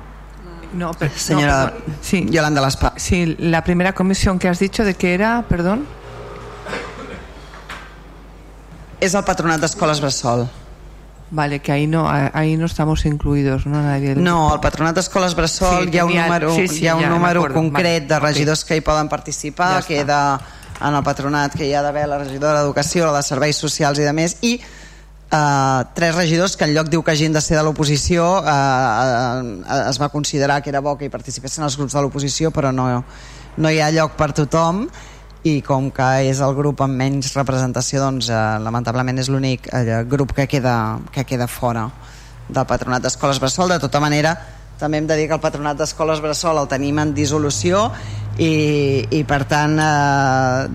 No, 0.74 0.92
pero, 0.98 1.12
Señora 1.14 1.74
no, 1.86 1.94
sí, 2.00 2.26
Yolanda 2.30 2.60
Laspa. 2.60 2.94
Sí, 2.96 3.36
la 3.38 3.62
primera 3.62 3.92
comisión 3.92 4.38
que 4.38 4.48
has 4.48 4.58
dicho 4.58 4.84
de 4.84 4.94
que 4.94 5.14
era, 5.14 5.44
perdón. 5.48 5.86
És 9.02 9.16
el 9.18 9.24
Patronat 9.26 9.60
d'Escoles 9.60 10.00
Bressol. 10.00 10.46
Vale, 11.32 11.58
que 11.60 11.72
ahí 11.72 11.86
no, 11.86 12.06
ahí 12.08 12.56
no 12.56 12.66
estamos 12.66 13.04
incluidos, 13.06 13.66
¿no? 13.66 13.82
Nadie 13.82 14.14
no, 14.14 14.52
al 14.52 14.60
Patronat 14.60 14.94
d'Escoles 14.94 15.34
Bressol 15.34 15.86
sí, 15.86 15.90
hi 15.94 15.98
ha 15.98 16.04
un 16.04 16.14
número, 16.14 16.54
sí, 16.54 16.68
sí, 16.68 16.84
hi 16.84 16.88
ha 16.88 16.96
un 16.96 17.02
ja, 17.02 17.08
número 17.08 17.46
concret 17.52 18.06
de 18.06 18.18
regidors 18.20 18.62
okay. 18.62 18.76
que 18.76 18.82
hi 18.82 18.84
poden 18.86 19.08
participar, 19.08 19.80
ja 19.80 19.86
queda 19.88 20.20
en 20.82 20.94
el 20.94 21.02
patronat 21.02 21.56
que 21.56 21.66
hi 21.66 21.72
ha 21.74 21.82
d'haver 21.82 22.06
la 22.10 22.18
regidora 22.20 22.60
d'Educació, 22.60 23.06
la 23.08 23.20
de 23.20 23.26
Serveis 23.26 23.58
Socials 23.58 23.98
i 23.98 24.06
de 24.06 24.12
més, 24.12 24.36
i 24.42 24.58
Uh, 25.32 25.88
tres 25.94 26.14
regidors 26.14 26.58
que 26.60 26.66
en 26.68 26.74
lloc 26.76 26.90
diu 26.92 27.00
que 27.00 27.14
hagin 27.14 27.32
de 27.32 27.40
ser 27.40 27.54
de 27.56 27.62
l'oposició 27.64 28.26
uh, 28.42 28.50
uh, 28.52 29.78
es 29.88 29.96
va 29.96 30.10
considerar 30.12 30.58
que 30.60 30.68
era 30.68 30.82
bo 30.84 30.92
que 31.00 31.06
hi 31.06 31.12
participessin 31.14 31.64
els 31.64 31.78
grups 31.80 31.96
de 31.96 32.02
l'oposició 32.04 32.50
però 32.52 32.68
no, 32.68 32.84
no 33.56 33.70
hi 33.72 33.80
ha 33.80 33.88
lloc 33.96 34.12
per 34.18 34.34
tothom. 34.36 34.84
I 35.48 35.54
com 35.64 35.88
que 35.90 36.08
és 36.28 36.38
el 36.44 36.52
grup 36.54 36.84
amb 36.84 37.00
menys 37.00 37.32
representació 37.32 38.02
doncs 38.04 38.28
uh, 38.28 38.60
lamentablement 38.60 39.18
és 39.24 39.32
l'únic 39.32 39.70
uh, 39.72 40.02
grup 40.04 40.36
que 40.36 40.46
queda, 40.46 41.00
que 41.16 41.24
queda 41.24 41.48
fora 41.48 41.88
del 42.52 42.68
patronat 42.68 43.08
d'escoles 43.08 43.40
Bressol. 43.40 43.72
De 43.72 43.80
tota 43.80 44.04
manera 44.04 44.36
també 44.78 45.00
hem 45.00 45.08
de 45.08 45.16
dir 45.16 45.30
que 45.30 45.36
el 45.40 45.42
patronat 45.42 45.80
d'escoles 45.80 46.20
Bressol 46.20 46.60
el 46.60 46.68
tenim 46.68 47.00
en 47.00 47.16
dissolució 47.16 47.86
i, 48.36 48.52
i 49.08 49.24
per 49.24 49.44
tant 49.48 49.80
eh, 49.80 50.68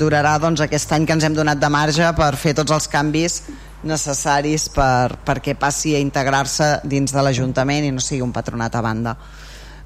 durarà 0.00 0.36
doncs, 0.42 0.64
aquest 0.64 0.92
any 0.96 1.08
que 1.08 1.16
ens 1.16 1.24
hem 1.24 1.36
donat 1.36 1.60
de 1.62 1.72
marge 1.72 2.08
per 2.18 2.32
fer 2.36 2.56
tots 2.58 2.74
els 2.74 2.88
canvis 2.92 3.42
necessaris 3.88 4.68
per, 4.72 5.18
perquè 5.26 5.56
passi 5.58 5.94
a 5.96 6.00
integrar-se 6.02 6.78
dins 6.84 7.12
de 7.12 7.24
l'Ajuntament 7.24 7.86
i 7.86 7.92
no 7.94 8.02
sigui 8.02 8.22
un 8.24 8.32
patronat 8.34 8.76
a 8.78 8.84
banda. 8.84 9.16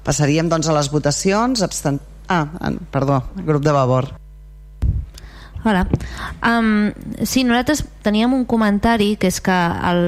Passaríem 0.05 0.49
doncs 0.49 0.69
a 0.69 0.77
les 0.77 0.91
votacions. 0.93 1.63
Abstent... 1.65 1.99
Ah, 2.27 2.45
perdó, 2.91 3.21
grup 3.43 3.63
de 3.63 3.73
Vavor. 3.75 4.11
Hola. 5.67 5.87
Um, 6.45 6.93
sí, 7.25 7.43
nosaltres 7.43 7.83
teníem 8.05 8.33
un 8.35 8.45
comentari 8.45 9.15
que 9.19 9.27
és 9.31 9.41
que 9.43 9.55
el, 9.89 10.01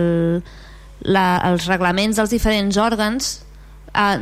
la, 1.04 1.26
els 1.50 1.68
reglaments 1.68 2.20
dels 2.20 2.32
diferents 2.32 2.80
òrgans 2.80 3.34
eh, 3.94 4.20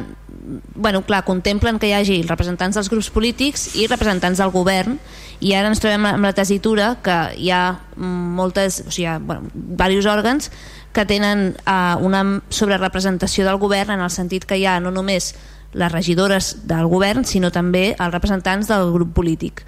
bueno, 0.75 1.01
clar, 1.03 1.23
contemplen 1.25 1.79
que 1.79 1.89
hi 1.89 1.95
hagi 1.97 2.21
representants 2.23 2.77
dels 2.77 2.89
grups 2.91 3.09
polítics 3.13 3.69
i 3.75 3.87
representants 3.87 4.39
del 4.39 4.53
govern 4.53 4.97
i 5.39 5.53
ara 5.53 5.69
ens 5.69 5.81
trobem 5.83 6.05
amb 6.09 6.25
la 6.25 6.33
tesitura 6.33 6.95
que 7.03 7.17
hi 7.37 7.51
ha 7.53 7.79
moltes, 7.97 8.81
o 8.87 8.91
sigui, 8.91 9.05
hi 9.05 9.11
ha 9.11 9.17
bueno, 9.19 9.51
diversos 9.53 10.09
òrgans 10.09 10.51
que 10.93 11.05
tenen 11.05 11.51
uh, 11.67 11.97
una 12.01 12.23
sobrerepresentació 12.49 13.45
del 13.45 13.59
govern 13.61 13.93
en 13.93 14.01
el 14.01 14.13
sentit 14.13 14.47
que 14.49 14.57
hi 14.57 14.65
ha 14.65 14.79
no 14.81 14.89
només 14.91 15.35
les 15.77 15.91
regidores 15.91 16.55
del 16.65 16.87
govern 16.89 17.25
sinó 17.25 17.51
també 17.53 17.91
els 17.91 18.13
representants 18.13 18.69
del 18.71 18.89
grup 18.95 19.13
polític. 19.13 19.61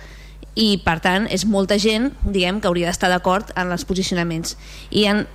I 0.56 0.80
per 0.84 0.98
tant 1.04 1.28
és 1.30 1.46
molta 1.46 1.78
gent 1.78 2.10
diguem 2.24 2.60
que 2.60 2.68
hauria 2.68 2.90
d'estar 2.90 3.12
d'acord 3.12 3.52
en 3.56 3.70
els 3.76 3.86
posicionaments. 3.86 4.56
I 4.90 5.06
en, 5.12 5.26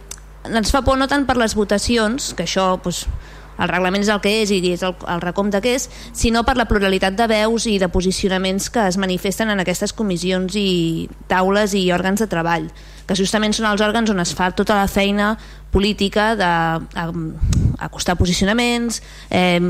ens 0.50 0.74
fa 0.74 0.82
por 0.82 0.98
no 0.98 1.06
tant 1.08 1.28
per 1.28 1.38
les 1.38 1.54
votacions 1.54 2.32
que 2.34 2.48
això 2.48 2.72
doncs, 2.82 3.04
el 3.58 3.68
reglament 3.70 4.02
és 4.02 4.10
el 4.12 4.20
que 4.24 4.32
és 4.42 4.50
i 4.54 4.60
és 4.72 4.82
el, 4.86 4.94
el 5.10 5.20
recompte 5.22 5.60
que 5.64 5.74
és, 5.78 5.88
sinó 6.12 6.44
per 6.46 6.56
la 6.58 6.66
pluralitat 6.70 7.16
de 7.18 7.28
veus 7.30 7.68
i 7.70 7.78
de 7.78 7.88
posicionaments 7.92 8.70
que 8.70 8.86
es 8.88 8.98
manifesten 8.98 9.50
en 9.52 9.62
aquestes 9.62 9.92
comissions 9.94 10.56
i 10.58 11.08
taules 11.30 11.74
i 11.78 11.86
òrgans 11.94 12.20
de 12.24 12.30
treball, 12.30 12.70
que 13.04 13.16
justament 13.18 13.52
són 13.54 13.68
els 13.70 13.82
òrgans 13.84 14.10
on 14.10 14.20
es 14.22 14.34
fa 14.34 14.50
tota 14.56 14.74
la 14.78 14.88
feina 14.88 15.34
política 15.74 16.36
d'acostar 16.38 18.14
posicionaments, 18.16 19.02
eh, 19.30 19.60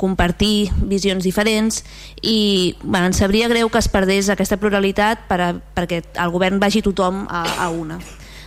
compartir 0.00 0.70
visions 0.88 1.24
diferents 1.24 1.84
i 2.22 2.76
bueno, 2.82 3.06
ens 3.10 3.20
sabria 3.20 3.48
greu 3.52 3.68
que 3.68 3.78
es 3.78 3.88
perdés 3.92 4.30
aquesta 4.32 4.56
pluralitat 4.56 5.28
per 5.28 5.40
a, 5.40 5.52
perquè 5.76 6.02
el 6.16 6.32
govern 6.32 6.60
vagi 6.60 6.80
tothom 6.82 7.26
a, 7.28 7.44
a 7.66 7.68
una. 7.68 8.00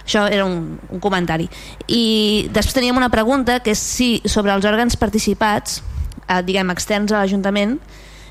Això 0.03 0.25
era 0.27 0.45
un, 0.45 0.77
un 0.91 0.99
comentari. 1.03 1.47
I 1.87 2.49
després 2.53 2.75
teníem 2.75 2.97
una 2.99 3.11
pregunta 3.11 3.61
que 3.63 3.71
és 3.71 3.79
si 3.79 4.17
sobre 4.25 4.53
els 4.53 4.65
òrgans 4.67 4.99
participats, 4.99 5.81
eh, 6.27 6.41
diguem, 6.43 6.71
externs 6.73 7.13
a 7.13 7.21
l'Ajuntament, 7.21 7.77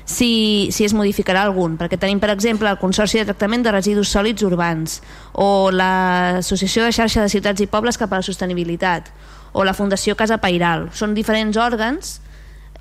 si, 0.05 0.67
si 0.75 0.83
es 0.83 0.93
modificarà 0.93 1.45
algun, 1.47 1.77
perquè 1.79 1.97
tenim, 1.99 2.19
per 2.19 2.29
exemple, 2.33 2.69
el 2.69 2.79
Consorci 2.81 3.21
de 3.21 3.27
Tractament 3.29 3.63
de 3.63 3.71
Residus 3.71 4.11
Sòlids 4.11 4.43
Urbans 4.43 4.99
o 5.39 5.71
l'Associació 5.71 6.83
de 6.83 6.91
Xarxa 6.91 7.23
de 7.23 7.31
Ciutats 7.31 7.63
i 7.63 7.69
Pobles 7.71 7.97
cap 7.97 8.11
a 8.11 8.19
la 8.19 8.27
Sostenibilitat 8.27 9.09
o 9.53 9.63
la 9.63 9.75
Fundació 9.77 10.17
Casa 10.19 10.41
Pairal. 10.43 10.89
Són 10.91 11.15
diferents 11.15 11.57
òrgans 11.57 12.17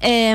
eh, 0.00 0.34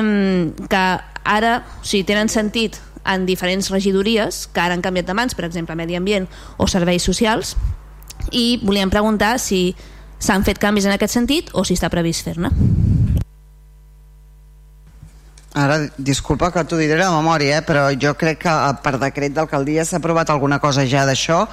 que 0.70 0.84
ara 1.28 1.54
o 1.60 1.84
sigui, 1.84 2.06
tenen 2.08 2.32
sentit 2.32 2.80
en 3.08 3.24
diferents 3.28 3.70
regidories 3.72 4.46
que 4.52 4.60
ara 4.60 4.76
han 4.76 4.84
canviat 4.84 5.08
de 5.08 5.16
mans, 5.16 5.36
per 5.36 5.46
exemple, 5.48 5.76
Medi 5.76 5.96
Ambient 5.96 6.28
o 6.56 6.66
Serveis 6.68 7.04
Socials, 7.04 7.54
i 8.32 8.60
volíem 8.62 8.90
preguntar 8.90 9.38
si 9.42 9.74
s'han 10.18 10.44
fet 10.44 10.58
canvis 10.58 10.88
en 10.88 10.94
aquest 10.96 11.14
sentit 11.14 11.50
o 11.54 11.64
si 11.64 11.76
està 11.78 11.90
previst 11.92 12.26
fer-ne. 12.26 12.50
Ara, 15.58 15.78
disculpa 15.96 16.52
que 16.54 16.62
t'ho 16.68 16.76
diré 16.78 16.98
de 17.00 17.08
memòria, 17.10 17.58
eh? 17.58 17.64
però 17.66 17.88
jo 17.90 18.12
crec 18.18 18.44
que 18.44 18.52
eh, 18.52 18.74
per 18.84 18.98
decret 19.00 19.34
d'alcaldia 19.34 19.84
s'ha 19.84 19.98
aprovat 19.98 20.30
alguna 20.30 20.60
cosa 20.62 20.84
ja 20.86 21.06
d'això, 21.08 21.46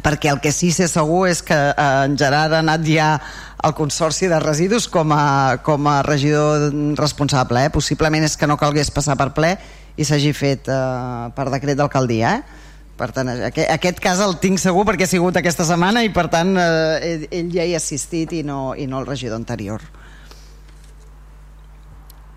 perquè 0.00 0.30
el 0.32 0.40
que 0.40 0.52
sí 0.54 0.70
sé 0.72 0.86
segur 0.88 1.26
és 1.28 1.42
que 1.44 1.58
eh, 1.58 1.88
en 2.06 2.16
Gerard 2.16 2.54
ha 2.54 2.62
anat 2.62 2.86
ja 2.88 3.10
al 3.62 3.74
Consorci 3.74 4.30
de 4.30 4.38
Residus 4.40 4.88
com 4.88 5.12
a, 5.12 5.58
com 5.62 5.86
a 5.90 6.00
regidor 6.06 6.70
responsable. 6.98 7.66
Eh? 7.66 7.74
Possiblement 7.74 8.24
és 8.24 8.38
que 8.38 8.48
no 8.48 8.56
calgués 8.56 8.90
passar 8.90 9.18
per 9.18 9.32
ple 9.36 9.56
i 9.96 10.06
s'hagi 10.08 10.32
fet 10.32 10.70
eh, 10.72 11.28
per 11.36 11.50
decret 11.52 11.78
d'alcaldia. 11.78 12.38
Eh? 12.38 12.61
Per 12.96 13.08
tant, 13.14 13.30
aquest, 13.48 13.70
aquest 13.72 14.00
cas 14.04 14.20
el 14.20 14.36
tinc 14.42 14.60
segur 14.60 14.84
perquè 14.88 15.06
ha 15.08 15.10
sigut 15.10 15.38
aquesta 15.40 15.64
setmana 15.64 16.04
i 16.04 16.12
per 16.12 16.26
tant 16.32 16.52
eh, 16.60 17.26
ell, 17.32 17.48
ja 17.54 17.64
hi 17.64 17.72
ha 17.72 17.80
assistit 17.80 18.34
i 18.36 18.42
no, 18.44 18.74
i 18.76 18.86
no 18.86 19.00
el 19.00 19.08
regidor 19.08 19.40
anterior. 19.40 19.82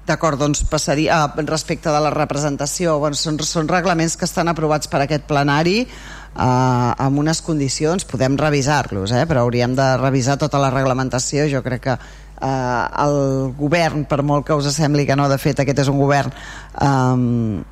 D'acord, 0.05 0.37
doncs 0.37 0.61
passaria 0.69 1.23
respecte 1.49 1.89
de 1.89 1.99
la 1.99 2.11
representació. 2.13 2.99
Bueno, 3.01 3.17
són, 3.17 3.39
són 3.41 3.67
reglaments 3.67 4.13
que 4.15 4.27
estan 4.29 4.51
aprovats 4.51 4.87
per 4.87 5.01
aquest 5.01 5.25
plenari 5.25 5.79
eh, 5.81 6.45
amb 6.45 7.23
unes 7.23 7.41
condicions, 7.41 8.05
podem 8.05 8.37
revisar-los, 8.37 9.11
eh, 9.17 9.25
però 9.25 9.43
hauríem 9.43 9.73
de 9.75 9.89
revisar 9.97 10.37
tota 10.37 10.61
la 10.61 10.69
reglamentació. 10.69 11.49
Jo 11.51 11.63
crec 11.65 11.87
que 11.87 11.97
eh, 11.97 12.83
el 13.05 13.17
govern, 13.57 14.05
per 14.05 14.21
molt 14.21 14.45
que 14.45 14.55
us 14.55 14.69
sembli 14.77 15.07
que 15.09 15.17
no, 15.17 15.25
de 15.31 15.41
fet 15.41 15.65
aquest 15.65 15.83
és 15.87 15.91
un 15.91 15.97
govern 15.99 16.31
eh, 16.31 17.65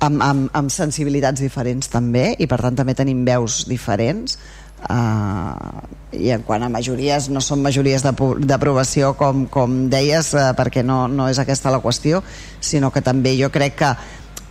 amb, 0.00 0.22
amb, 0.22 0.48
amb 0.52 0.72
sensibilitats 0.72 1.40
diferents 1.40 1.90
també 1.92 2.34
i 2.38 2.48
per 2.50 2.60
tant 2.64 2.76
també 2.78 2.94
tenim 2.94 3.24
veus 3.26 3.64
diferents. 3.68 4.38
Uh, 4.86 5.80
i 6.12 6.28
en 6.34 6.42
quant 6.44 6.62
a 6.62 6.68
majories 6.70 7.30
no 7.32 7.40
són 7.40 7.62
majories 7.64 8.04
d'aprovació 8.04 9.14
com, 9.16 9.46
com 9.50 9.86
deies 9.90 10.28
uh, 10.36 10.50
perquè 10.54 10.84
no, 10.84 11.06
no 11.08 11.30
és 11.32 11.40
aquesta 11.40 11.72
la 11.72 11.80
qüestió 11.80 12.20
sinó 12.60 12.92
que 12.92 13.00
també 13.02 13.32
jo 13.40 13.48
crec 13.50 13.78
que 13.80 13.88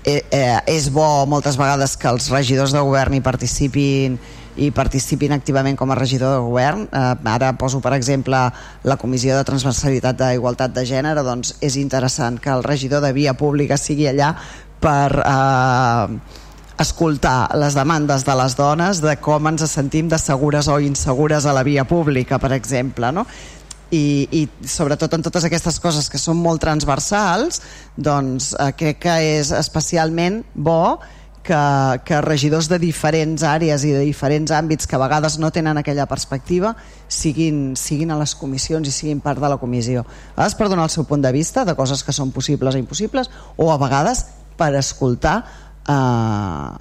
eh, 0.05 0.23
eh, 0.31 0.57
és 0.67 0.89
bo 0.93 1.25
moltes 1.29 1.57
vegades 1.57 1.95
que 1.97 2.09
els 2.09 2.29
regidors 2.33 2.73
de 2.73 2.81
govern 2.85 3.17
hi 3.17 3.21
participin 3.25 4.17
i 4.55 4.69
participin 4.71 5.33
activament 5.35 5.75
com 5.75 5.91
a 5.91 5.97
regidor 5.97 6.37
de 6.37 6.43
govern. 6.45 6.85
Eh, 6.87 7.15
ara 7.31 7.51
poso 7.59 7.81
per 7.83 7.93
exemple 7.97 8.39
la 8.83 8.97
Comissió 9.01 9.35
de 9.35 9.43
Transversalitat 9.43 10.21
d'Igualtat 10.21 10.75
de 10.77 10.85
Gènere 10.87 11.25
doncs 11.27 11.57
és 11.61 11.75
interessant 11.81 12.39
que 12.39 12.53
el 12.53 12.63
regidor 12.63 13.03
de 13.03 13.11
via 13.13 13.33
pública 13.33 13.77
sigui 13.77 14.07
allà 14.07 14.35
per 14.84 15.21
eh, 15.21 16.17
escoltar 16.80 17.55
les 17.55 17.76
demandes 17.76 18.26
de 18.28 18.36
les 18.36 18.55
dones 18.57 19.01
de 19.03 19.15
com 19.23 19.47
ens 19.51 19.65
sentim 19.71 20.09
de 20.11 20.19
segures 20.19 20.67
o 20.67 20.80
insegures 20.84 21.45
a 21.45 21.53
la 21.55 21.63
via 21.63 21.86
pública, 21.88 22.39
per 22.39 22.51
exemple, 22.55 23.11
no? 23.15 23.26
I, 23.95 24.28
i 24.34 24.41
sobretot 24.67 25.13
en 25.13 25.23
totes 25.23 25.45
aquestes 25.45 25.78
coses 25.80 26.09
que 26.09 26.19
són 26.19 26.39
molt 26.41 26.59
transversals 26.63 27.61
doncs 27.95 28.49
eh, 28.57 28.71
crec 28.76 29.03
que 29.05 29.13
és 29.38 29.51
especialment 29.55 30.41
bo 30.55 30.97
que, 31.45 32.01
que 32.03 32.19
regidors 32.26 32.67
de 32.67 32.80
diferents 32.82 33.45
àrees 33.45 33.86
i 33.86 33.93
de 33.93 34.01
diferents 34.01 34.51
àmbits 34.51 34.89
que 34.89 34.97
a 34.97 35.03
vegades 35.03 35.38
no 35.39 35.51
tenen 35.53 35.78
aquella 35.78 36.07
perspectiva 36.09 36.73
siguin, 37.07 37.76
siguin 37.78 38.11
a 38.11 38.17
les 38.19 38.34
comissions 38.36 38.89
i 38.89 38.95
siguin 38.95 39.21
part 39.21 39.39
de 39.39 39.53
la 39.53 39.59
comissió. 39.61 40.01
A 40.34 40.41
vegades 40.41 40.57
per 40.57 40.67
donar 40.73 40.89
el 40.89 40.95
seu 40.95 41.05
punt 41.05 41.21
de 41.21 41.32
vista 41.32 41.63
de 41.63 41.78
coses 41.78 42.03
que 42.03 42.17
són 42.17 42.34
possibles 42.34 42.76
o 42.76 42.82
impossibles 42.82 43.30
o 43.55 43.69
a 43.71 43.78
vegades 43.78 44.26
per 44.57 44.73
escoltar 44.79 45.37
eh, 45.87 46.73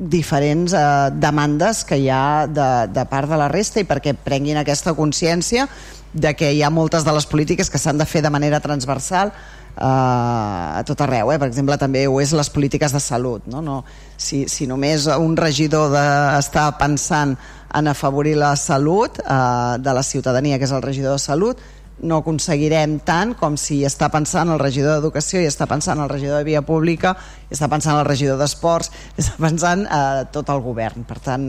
diferents 0.00 0.72
eh, 0.72 1.10
demandes 1.12 1.84
que 1.84 2.00
hi 2.00 2.08
ha 2.08 2.46
de, 2.48 2.88
de 2.88 3.04
part 3.06 3.28
de 3.28 3.36
la 3.36 3.50
resta 3.52 3.82
i 3.82 3.86
perquè 3.86 4.16
prenguin 4.16 4.58
aquesta 4.60 4.96
consciència 4.96 5.68
de 6.12 6.32
que 6.34 6.50
hi 6.56 6.62
ha 6.64 6.72
moltes 6.72 7.04
de 7.04 7.12
les 7.14 7.28
polítiques 7.28 7.70
que 7.70 7.78
s'han 7.78 8.00
de 8.00 8.08
fer 8.08 8.22
de 8.24 8.32
manera 8.32 8.62
transversal 8.64 9.30
eh, 9.30 9.84
a 9.84 10.82
tot 10.88 11.04
arreu, 11.04 11.30
eh? 11.30 11.38
per 11.38 11.50
exemple 11.50 11.76
també 11.78 12.06
ho 12.08 12.16
és 12.24 12.32
les 12.32 12.50
polítiques 12.50 12.96
de 12.96 13.00
salut 13.00 13.44
no? 13.46 13.60
No, 13.60 13.82
si, 14.16 14.46
si 14.48 14.66
només 14.66 15.06
un 15.20 15.36
regidor 15.36 15.92
de, 15.92 16.06
està 16.40 16.70
pensant 16.80 17.36
en 17.76 17.86
afavorir 17.92 18.38
la 18.40 18.54
salut 18.56 19.20
eh, 19.20 19.76
de 19.78 19.94
la 19.94 20.02
ciutadania 20.02 20.58
que 20.58 20.64
és 20.64 20.74
el 20.74 20.82
regidor 20.82 21.20
de 21.20 21.22
salut 21.22 21.60
no 22.02 22.20
aconseguirem 22.20 22.98
tant 23.04 23.34
com 23.38 23.56
si 23.60 23.80
està 23.86 24.08
pensant 24.12 24.48
el 24.52 24.60
regidor 24.60 24.96
d'Educació 24.96 25.42
i 25.42 25.48
està 25.48 25.66
pensant 25.70 26.00
el 26.00 26.08
regidor 26.08 26.40
de 26.40 26.48
Via 26.48 26.62
Pública 26.64 27.14
i 27.48 27.54
està 27.56 27.68
pensant 27.72 27.98
el 27.98 28.06
regidor 28.08 28.38
d'Esports 28.40 28.90
i 29.16 29.22
està 29.22 29.36
pensant 29.40 29.84
eh, 29.86 30.24
tot 30.32 30.52
el 30.52 30.62
govern 30.64 31.04
per 31.08 31.18
tant 31.24 31.48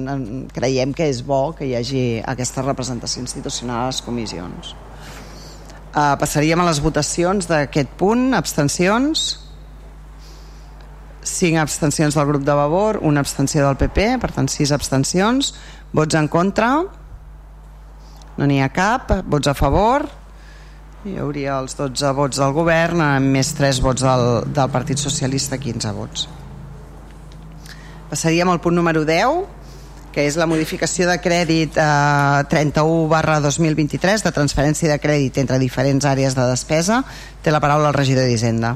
creiem 0.53 0.95
que 0.97 1.07
és 1.11 1.21
bo 1.27 1.51
que 1.57 1.67
hi 1.69 1.75
hagi 1.79 2.05
aquesta 2.33 2.65
representació 2.65 3.23
institucional 3.23 3.85
a 3.85 3.91
les 3.91 4.01
comissions 4.03 4.73
eh, 4.73 6.15
passaríem 6.19 6.59
a 6.59 6.67
les 6.67 6.83
votacions 6.83 7.47
d'aquest 7.51 7.95
punt 8.01 8.31
abstencions 8.37 9.29
5 11.21 11.59
abstencions 11.61 12.15
del 12.17 12.25
grup 12.25 12.41
de 12.41 12.53
Vavor, 12.57 12.97
una 13.01 13.21
abstenció 13.21 13.61
del 13.65 13.77
PP, 13.77 14.17
per 14.17 14.31
tant 14.33 14.49
6 14.49 14.71
abstencions. 14.73 15.53
Vots 15.93 16.17
en 16.17 16.27
contra? 16.27 16.71
No 18.37 18.47
n'hi 18.49 18.57
ha 18.61 18.71
cap. 18.73 19.11
Vots 19.29 19.51
a 19.51 19.53
favor? 19.53 20.07
Hi 21.01 21.15
hauria 21.17 21.55
els 21.57 21.73
12 21.73 22.11
vots 22.13 22.37
del 22.37 22.51
govern 22.53 22.99
amb 23.01 23.33
més 23.33 23.49
3 23.57 23.79
vots 23.81 24.03
del, 24.05 24.25
del 24.53 24.69
Partit 24.69 25.01
Socialista, 25.01 25.57
15 25.57 25.93
vots. 25.97 26.27
Passaríem 28.11 28.51
al 28.51 28.59
punt 28.61 28.77
número 28.77 29.01
10, 29.07 29.39
que 30.13 30.27
és 30.29 30.37
la 30.37 30.45
modificació 30.45 31.07
de 31.09 31.15
crèdit 31.23 31.79
eh, 31.81 32.43
31 32.53 33.07
barra 33.09 33.39
2023 33.41 34.27
de 34.27 34.33
transferència 34.35 34.91
de 34.91 34.99
crèdit 35.01 35.41
entre 35.41 35.57
diferents 35.57 36.05
àrees 36.05 36.37
de 36.37 36.45
despesa. 36.51 37.01
Té 37.41 37.49
la 37.49 37.63
paraula 37.63 37.89
el 37.89 37.97
regidor 37.97 38.29
d'Hisenda. 38.29 38.75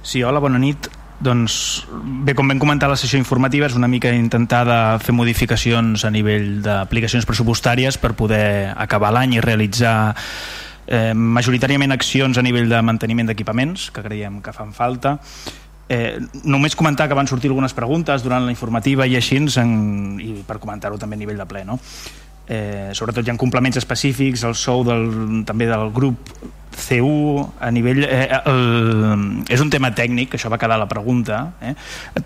Sí, 0.00 0.24
hola, 0.24 0.40
bona 0.40 0.62
nit. 0.62 0.88
Doncs 1.20 1.84
bé, 2.24 2.32
com 2.32 2.48
vam 2.48 2.60
comentar 2.62 2.88
la 2.88 2.96
sessió 2.96 3.20
informativa 3.20 3.68
és 3.68 3.76
una 3.76 3.90
mica 3.92 4.12
intentar 4.16 4.62
de 4.64 4.80
fer 5.04 5.12
modificacions 5.12 6.06
a 6.08 6.10
nivell 6.10 6.62
d'aplicacions 6.64 7.28
pressupostàries 7.28 8.00
per 8.00 8.14
poder 8.16 8.72
acabar 8.72 9.12
l'any 9.12 9.36
i 9.36 9.42
realitzar 9.44 10.14
eh, 10.86 11.12
majoritàriament 11.12 11.92
accions 11.92 12.40
a 12.40 12.44
nivell 12.46 12.72
de 12.72 12.80
manteniment 12.80 13.28
d'equipaments 13.28 13.90
que 13.92 14.06
creiem 14.06 14.40
que 14.40 14.56
fan 14.56 14.72
falta 14.72 15.18
Eh, 15.90 16.20
només 16.46 16.76
comentar 16.78 17.08
que 17.10 17.16
van 17.18 17.26
sortir 17.26 17.48
algunes 17.50 17.72
preguntes 17.74 18.22
durant 18.22 18.44
la 18.46 18.52
informativa 18.54 19.08
i 19.10 19.16
així 19.18 19.40
en, 19.42 19.72
i 20.22 20.28
per 20.46 20.60
comentar-ho 20.62 21.00
també 21.02 21.16
a 21.18 21.18
nivell 21.18 21.40
de 21.40 21.46
ple 21.50 21.64
no? 21.66 21.80
Eh, 22.50 22.90
sobretot 22.98 23.26
hi 23.26 23.30
ha 23.30 23.38
complements 23.38 23.78
específics 23.78 24.42
el 24.48 24.56
sou 24.58 24.82
del, 24.86 25.06
també 25.46 25.68
del 25.70 25.92
grup 25.94 26.32
C1 26.74 27.60
a 27.62 27.70
nivell 27.74 28.02
eh, 28.06 28.26
el, 28.50 29.44
és 29.52 29.62
un 29.62 29.70
tema 29.70 29.92
tècnic 29.94 30.34
això 30.34 30.50
va 30.50 30.58
quedar 30.58 30.78
la 30.80 30.88
pregunta 30.90 31.40
eh, 31.62 31.74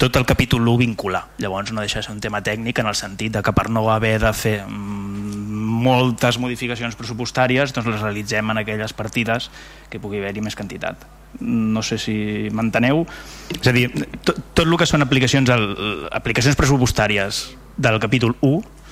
tot 0.01 0.17
el 0.17 0.25
capítol 0.25 0.65
1 0.65 0.81
vincular. 0.81 1.25
Llavors 1.43 1.73
no 1.73 1.85
deixa 1.85 2.01
de 2.01 2.07
ser 2.07 2.15
un 2.15 2.23
tema 2.25 2.41
tècnic 2.45 2.81
en 2.81 2.89
el 2.89 2.97
sentit 2.97 3.35
de 3.37 3.43
que 3.45 3.53
per 3.53 3.69
no 3.69 3.85
haver 3.93 4.17
de 4.23 4.33
fer 4.37 4.59
mm, 4.65 5.83
moltes 5.85 6.39
modificacions 6.41 6.97
pressupostàries 6.97 7.75
doncs 7.77 7.91
les 7.91 8.01
realitzem 8.01 8.55
en 8.55 8.63
aquelles 8.63 8.97
partides 8.97 9.51
que 9.93 10.01
pugui 10.01 10.23
haver-hi 10.23 10.45
més 10.45 10.57
quantitat. 10.57 11.05
No 11.41 11.83
sé 11.83 11.99
si 11.99 12.15
m'enteneu. 12.55 13.03
És 13.59 13.69
a 13.69 13.75
dir, 13.75 13.89
tot, 14.23 14.39
tot 14.55 14.65
el 14.65 14.77
que 14.79 14.87
són 14.89 15.05
aplicacions 15.05 15.51
al, 15.51 15.67
aplicacions 16.15 16.57
pressupostàries 16.57 17.45
del 17.77 17.99
capítol 18.01 18.39
1 18.41 18.84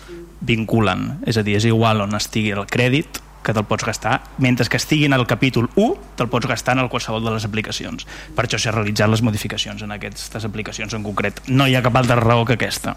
vinculen, 0.42 1.20
és 1.26 1.38
a 1.38 1.44
dir, 1.46 1.56
és 1.58 1.66
igual 1.70 2.02
on 2.04 2.18
estigui 2.18 2.52
el 2.54 2.66
crèdit 2.66 3.22
que 3.42 3.54
te'l 3.54 3.66
pots 3.66 3.84
gastar, 3.84 4.20
mentre 4.38 4.68
que 4.70 4.78
estigui 4.78 5.08
en 5.08 5.16
el 5.16 5.26
capítol 5.26 5.68
1 5.74 6.14
te'l 6.18 6.30
pots 6.30 6.46
gastar 6.46 6.76
en 6.76 6.84
el 6.84 6.90
qualsevol 6.92 7.24
de 7.24 7.34
les 7.34 7.46
aplicacions. 7.48 8.06
Per 8.36 8.46
això 8.46 8.60
s'ha 8.60 8.74
realitzat 8.74 9.10
les 9.10 9.22
modificacions 9.22 9.82
en 9.82 9.96
aquestes 9.98 10.46
aplicacions 10.46 10.94
en 10.94 11.02
concret. 11.02 11.42
No 11.48 11.66
hi 11.66 11.74
ha 11.74 11.82
cap 11.82 11.98
altra 11.98 12.20
raó 12.20 12.46
que 12.46 12.58
aquesta. 12.58 12.94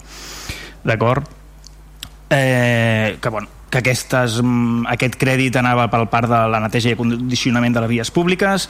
D'acord? 0.86 1.26
Eh, 2.30 3.18
que, 3.22 3.30
bueno, 3.30 3.50
que 3.70 3.80
aquestes, 3.80 4.39
mm, 4.41 4.86
aquest 4.88 5.18
crèdit 5.20 5.58
anava 5.60 5.89
per 5.91 6.06
part 6.10 6.30
de 6.30 6.41
la 6.48 6.62
neteja 6.64 6.93
i 6.93 6.96
condicionament 6.96 7.74
de 7.76 7.82
les 7.84 7.91
vies 7.91 8.12
públiques, 8.12 8.70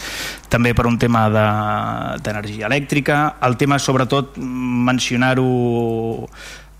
també 0.49 0.73
per 0.73 0.87
un 0.87 0.97
tema 0.97 1.27
d'energia 1.29 2.67
de, 2.67 2.71
elèctrica, 2.71 3.35
el 3.41 3.57
tema 3.57 3.77
sobretot 3.79 4.37
mencionar-ho 4.37 6.29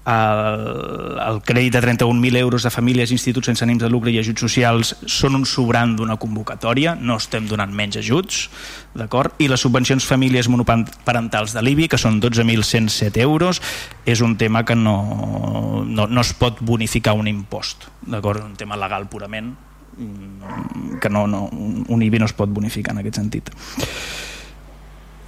el, 0.06 1.18
el 1.18 1.39
crèdit 1.41 1.74
de 1.74 1.82
31.000 1.82 2.38
euros 2.38 2.66
a 2.66 2.72
famílies, 2.74 3.12
instituts 3.12 3.49
sense 3.49 3.66
ànims 3.66 3.82
de 3.82 3.89
lucre 3.89 4.14
i 4.14 4.20
ajuts 4.22 4.45
socials 4.45 4.93
són 5.10 5.39
un 5.39 5.45
sobrant 5.49 5.95
d'una 5.97 6.18
convocatòria, 6.22 6.93
no 6.95 7.18
estem 7.18 7.47
donant 7.49 7.74
menys 7.74 7.97
ajuts, 8.01 8.45
d'acord? 8.93 9.34
I 9.41 9.49
les 9.49 9.62
subvencions 9.66 10.06
famílies 10.06 10.49
monoparentals 10.51 11.56
de 11.58 11.64
l'IBI, 11.66 11.89
que 11.89 11.99
són 12.01 12.20
12.107 12.22 13.24
euros, 13.26 13.62
és 14.06 14.22
un 14.22 14.38
tema 14.38 14.64
que 14.66 14.78
no, 14.78 15.84
no, 15.88 16.06
no 16.06 16.22
es 16.22 16.34
pot 16.38 16.62
bonificar 16.62 17.16
un 17.18 17.32
impost, 17.32 17.89
d'acord? 18.06 18.45
Un 18.45 18.53
tema 18.60 18.78
legal 18.78 19.10
purament, 19.10 19.56
mm, 19.97 20.99
que 21.01 21.10
no, 21.10 21.26
no, 21.26 21.47
un 21.49 22.06
IBI 22.06 22.22
no 22.22 22.30
es 22.30 22.38
pot 22.38 22.53
bonificar 22.53 22.93
en 22.93 23.01
aquest 23.01 23.18
sentit. 23.24 23.49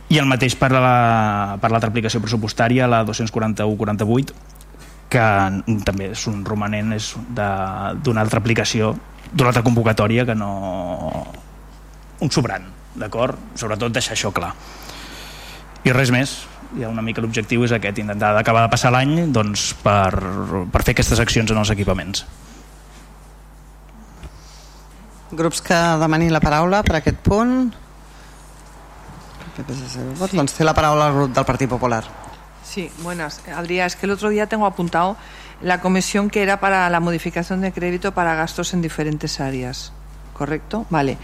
I 0.07 0.21
el 0.21 0.29
mateix 0.29 0.53
per 0.55 0.69
la, 0.71 1.57
per 1.59 1.67
l'altra 1.73 1.89
aplicació 1.89 2.21
pressupostària, 2.23 2.85
la 2.87 3.01
241-48, 3.09 4.45
que 5.11 5.27
també 5.87 6.11
és 6.11 6.25
un 6.27 6.43
romanent 6.45 6.91
és 6.95 7.13
d'una 7.31 8.23
altra 8.23 8.41
aplicació 8.43 8.95
d'una 9.31 9.51
altra 9.51 9.63
convocatòria 9.63 10.25
que 10.25 10.35
no 10.35 10.51
un 12.23 12.31
sobrant 12.31 12.65
d'acord? 12.97 13.37
Sobretot 13.55 13.93
deixar 13.93 14.15
això 14.15 14.31
clar. 14.33 14.53
I 15.85 15.93
res 15.93 16.11
més, 16.11 16.33
ja 16.79 16.89
una 16.89 17.03
mica 17.05 17.21
l'objectiu 17.21 17.63
és 17.67 17.73
aquest, 17.75 17.99
intentar 18.01 18.33
acabar 18.39 18.65
de 18.65 18.71
passar 18.73 18.91
l'any 18.91 19.29
doncs, 19.31 19.69
per, 19.83 20.11
per 20.73 20.83
fer 20.83 20.95
aquestes 20.95 21.21
accions 21.23 21.53
en 21.53 21.61
els 21.61 21.71
equipaments. 21.75 22.25
Grups 25.37 25.61
que 25.61 25.77
demanin 26.01 26.31
la 26.33 26.41
paraula 26.41 26.81
per 26.87 26.97
aquest 27.01 27.19
punt? 27.23 27.59
Doncs 29.57 30.55
té 30.55 30.65
la 30.65 30.75
paraula 30.77 31.11
el 31.11 31.19
grup 31.19 31.35
del 31.35 31.45
Partit 31.45 31.69
Popular. 31.69 32.03
Sí, 32.67 32.91
buenas. 33.01 33.41
Adrià, 33.47 33.85
es 33.85 33.95
que 33.95 34.05
el 34.05 34.11
otro 34.11 34.29
día 34.29 34.47
tengo 34.47 34.65
apuntado 34.65 35.15
la 35.61 35.79
comisión 35.79 36.29
que 36.29 36.43
era 36.43 36.59
para 36.59 36.89
la 36.89 36.99
modificación 36.99 37.61
de 37.61 37.71
crédito 37.71 38.13
para 38.13 38.35
gastos 38.35 38.73
en 38.73 38.81
diferentes 38.81 39.39
áreas. 39.39 39.93
¿Correcto? 40.33 40.85
Vale. 40.89 41.17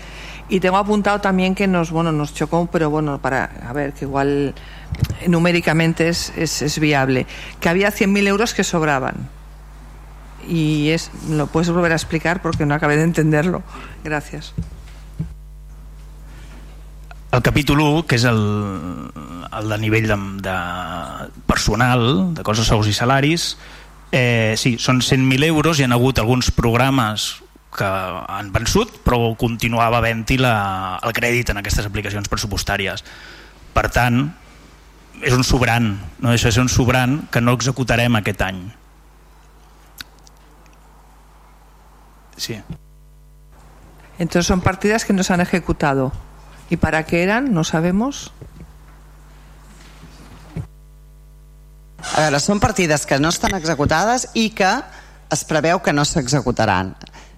Y 0.47 0.61
tengo 0.61 0.77
apuntado 0.77 1.19
también 1.19 1.53
que 1.53 1.67
nos, 1.67 1.91
bueno, 1.91 2.11
nos 2.11 2.33
chocó, 2.33 2.67
pero 2.71 2.89
bueno, 2.89 3.19
para, 3.19 3.51
a 3.67 3.73
ver, 3.73 3.93
que 3.93 4.05
igual 4.05 4.55
numéricamente 5.27 6.07
es, 6.07 6.31
es, 6.37 6.61
es 6.61 6.79
viable, 6.79 7.27
que 7.59 7.69
había 7.69 7.89
100.000 7.89 8.27
euros 8.27 8.53
que 8.53 8.63
sobraban. 8.63 9.29
Y 10.47 10.89
es, 10.89 11.11
lo 11.29 11.47
puedes 11.47 11.69
volver 11.69 11.91
a 11.91 11.95
explicar 11.95 12.41
porque 12.41 12.65
no 12.65 12.73
acabé 12.73 12.95
de 12.97 13.03
entenderlo. 13.03 13.63
Gracias. 14.03 14.53
El 17.33 17.41
capítol 17.41 17.79
1, 17.81 18.03
que 18.05 18.19
és 18.19 18.27
el, 18.29 18.41
el 19.57 19.71
de 19.71 19.77
nivell 19.81 20.05
de, 20.05 20.15
de 20.45 20.57
personal, 21.49 22.03
de 22.37 22.43
coses 22.45 22.67
sous 22.69 22.85
i 22.85 22.91
salaris, 22.93 23.45
eh, 24.13 24.53
sí, 24.53 24.75
són 24.77 24.99
100.000 25.01 25.47
euros, 25.47 25.79
hi 25.79 25.87
ha 25.87 25.89
hagut 25.95 26.19
alguns 26.21 26.51
programes 26.53 27.41
que 27.73 27.87
han 27.89 28.51
vençut, 28.53 28.99
però 29.01 29.31
continuava 29.33 29.97
havent-hi 29.97 30.37
el 30.45 31.15
crèdit 31.17 31.49
en 31.49 31.57
aquestes 31.57 31.87
aplicacions 31.89 32.29
pressupostàries. 32.29 33.01
Per 33.73 33.85
tant, 33.89 34.27
és 35.25 35.33
un 35.33 35.41
sobrant, 35.41 35.87
no 36.21 36.35
deixa 36.35 36.51
de 36.51 36.57
ser 36.59 36.61
un 36.61 36.69
sobrant 36.69 37.15
que 37.33 37.41
no 37.41 37.55
executarem 37.57 38.19
aquest 38.19 38.43
any. 38.45 38.59
Sí. 42.37 42.59
Entonces 44.19 44.45
son 44.45 44.61
partidas 44.61 45.05
que 45.05 45.13
no 45.13 45.23
se 45.23 45.33
han 45.33 45.41
ejecutado. 45.41 46.11
¿Y 46.69 46.77
para 46.77 47.05
qué 47.05 47.23
eran? 47.23 47.53
No 47.53 47.63
sabemos. 47.63 48.31
A 52.13 52.27
veure, 52.27 52.39
són 52.43 52.59
partides 52.59 53.07
que 53.07 53.17
no 53.17 53.31
estan 53.31 53.55
executades 53.57 54.27
i 54.37 54.49
que 54.53 54.69
es 55.33 55.43
preveu 55.49 55.79
que 55.81 55.93
no 55.95 56.03
s'executaran. 56.05 56.91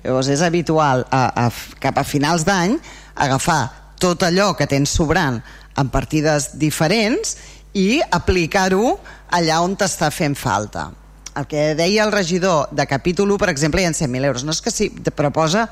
Llavors 0.04 0.30
és 0.34 0.42
habitual 0.46 1.06
a, 1.14 1.22
a, 1.46 1.50
cap 1.82 2.02
a 2.02 2.06
finals 2.06 2.44
d'any 2.46 2.76
agafar 3.16 3.62
tot 4.02 4.26
allò 4.26 4.52
que 4.58 4.68
tens 4.68 4.92
sobrant 4.92 5.40
en 5.80 5.92
partides 5.94 6.52
diferents 6.60 7.38
i 7.76 8.02
aplicar-ho 8.04 8.98
allà 9.36 9.62
on 9.64 9.76
t'està 9.80 10.12
fent 10.12 10.36
falta. 10.36 10.90
El 11.36 11.48
que 11.52 11.74
deia 11.76 12.06
el 12.06 12.14
regidor 12.14 12.70
de 12.72 12.86
capítol 12.88 13.34
1, 13.36 13.40
per 13.42 13.50
exemple, 13.52 13.82
hi 13.84 13.90
ha 13.90 13.96
100.000 13.96 14.30
euros. 14.30 14.46
No 14.48 14.56
és 14.56 14.62
que 14.64 14.72
si 14.72 14.90
proposa 15.12 15.68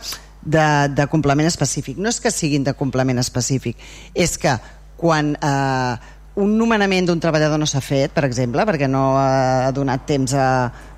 de, 0.46 0.68
de 0.96 1.08
complement 1.08 1.48
específic. 1.48 1.98
No 1.98 2.12
és 2.12 2.20
que 2.22 2.32
siguin 2.32 2.64
de 2.64 2.76
complement 2.78 3.20
específic, 3.20 3.80
és 4.14 4.38
que 4.38 4.56
quan 5.00 5.34
eh, 5.36 5.94
un 6.40 6.56
nomenament 6.58 7.06
d'un 7.10 7.22
treballador 7.22 7.60
no 7.62 7.68
s'ha 7.70 7.82
fet, 7.84 8.14
per 8.14 8.26
exemple, 8.26 8.66
perquè 8.66 8.90
no 8.90 9.14
ha 9.20 9.70
donat 9.76 10.08
temps 10.10 10.34
a, 10.34 10.48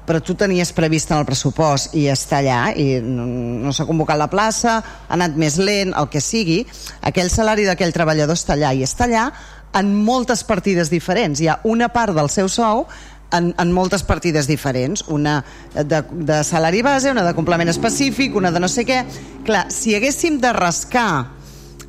però 0.05 0.21
tu 0.23 0.35
tenies 0.37 0.71
previst 0.75 1.11
en 1.11 1.19
el 1.19 1.27
pressupost 1.27 1.95
i 1.97 2.05
està 2.13 2.39
allà 2.39 2.59
i 2.77 3.01
no, 3.03 3.25
no 3.65 3.73
s'ha 3.73 3.87
convocat 3.89 4.19
la 4.21 4.29
plaça, 4.31 4.77
ha 4.79 5.17
anat 5.17 5.35
més 5.39 5.57
lent, 5.59 5.91
el 5.97 6.07
que 6.13 6.21
sigui, 6.23 6.61
aquell 7.03 7.31
salari 7.33 7.65
d'aquell 7.67 7.93
treballador 7.95 8.37
està 8.37 8.55
allà 8.55 8.71
i 8.73 8.85
està 8.85 9.09
allà 9.09 9.27
en 9.75 9.91
moltes 10.07 10.45
partides 10.47 10.87
diferents. 10.87 11.41
Hi 11.41 11.49
ha 11.51 11.59
una 11.67 11.89
part 11.91 12.15
del 12.15 12.31
seu 12.31 12.47
sou 12.47 12.85
en, 13.33 13.53
en 13.57 13.71
moltes 13.73 14.03
partides 14.03 14.47
diferents, 14.47 15.05
una 15.07 15.43
de, 15.73 16.01
de 16.11 16.43
salari 16.43 16.81
base, 16.85 17.11
una 17.11 17.23
de 17.25 17.33
complement 17.35 17.69
específic, 17.69 18.35
una 18.35 18.51
de 18.51 18.61
no 18.61 18.69
sé 18.69 18.85
què. 18.85 19.03
Clar, 19.45 19.67
si 19.73 19.95
haguéssim 19.95 20.39
de 20.41 20.53
rascar 20.53 21.09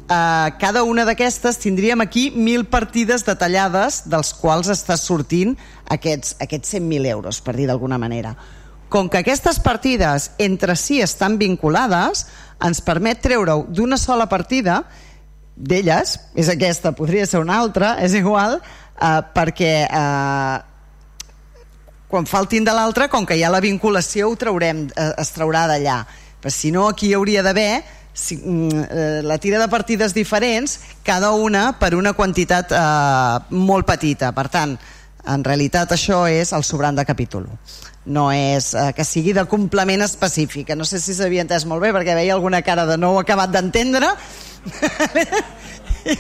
eh, 0.09 0.51
cada 0.59 0.83
una 0.85 1.05
d'aquestes 1.07 1.59
tindríem 1.63 2.01
aquí 2.05 2.31
mil 2.31 2.67
partides 2.71 3.25
detallades 3.27 4.05
dels 4.11 4.33
quals 4.41 4.71
està 4.73 4.97
sortint 5.01 5.57
aquests, 5.93 6.37
aquests 6.43 6.77
100.000 6.77 7.11
euros, 7.13 7.41
per 7.41 7.57
dir 7.57 7.69
d'alguna 7.71 7.99
manera. 7.99 8.37
Com 8.89 9.09
que 9.11 9.19
aquestes 9.19 9.59
partides 9.59 10.31
entre 10.39 10.77
si 10.79 11.01
estan 11.03 11.39
vinculades, 11.39 12.27
ens 12.63 12.81
permet 12.81 13.21
treure-ho 13.21 13.67
d'una 13.69 13.99
sola 13.99 14.29
partida, 14.31 14.85
d'elles, 15.57 16.19
és 16.37 16.49
aquesta, 16.53 16.93
podria 16.93 17.27
ser 17.27 17.41
una 17.41 17.57
altra, 17.59 17.97
és 18.05 18.15
igual, 18.15 18.61
eh, 18.61 19.21
perquè 19.35 19.75
eh, 19.89 20.76
quan 22.09 22.27
faltin 22.27 22.65
de 22.65 22.75
l'altra, 22.75 23.09
com 23.09 23.27
que 23.27 23.37
hi 23.37 23.43
ha 23.43 23.53
la 23.53 23.61
vinculació, 23.61 24.31
ho 24.31 24.37
traurem, 24.37 24.87
eh, 24.95 25.13
es 25.19 25.33
traurà 25.35 25.67
d'allà. 25.71 26.05
Però 26.41 26.53
si 26.53 26.71
no, 26.71 26.89
aquí 26.89 27.11
hi 27.11 27.15
hauria 27.15 27.43
d'haver 27.43 27.83
si, 28.13 28.37
eh, 28.37 29.21
la 29.23 29.39
tira 29.39 29.59
de 29.59 29.69
partides 29.69 30.15
diferents, 30.15 30.79
cada 31.03 31.33
una 31.33 31.79
per 31.79 31.95
una 31.95 32.13
quantitat 32.13 32.73
eh, 32.73 33.41
molt 33.51 33.87
petita. 33.87 34.33
Per 34.33 34.49
tant, 34.49 34.79
en 35.27 35.45
realitat 35.45 35.93
això 35.93 36.25
és 36.31 36.53
el 36.55 36.65
sobrant 36.65 36.97
de 36.97 37.05
capítol 37.05 37.49
no 38.07 38.31
és 38.33 38.73
eh, 38.75 38.93
que 38.95 39.05
sigui 39.05 39.33
de 39.35 39.45
complement 39.51 40.03
específic 40.05 40.71
no 40.79 40.87
sé 40.87 41.01
si 41.03 41.15
s'havia 41.15 41.43
entès 41.45 41.67
molt 41.67 41.83
bé 41.83 41.93
perquè 41.95 42.15
veia 42.15 42.37
alguna 42.37 42.63
cara 42.63 42.87
de 42.87 42.97
no 42.99 43.15
ho 43.15 43.21
acabat 43.21 43.51
d'entendre 43.51 44.13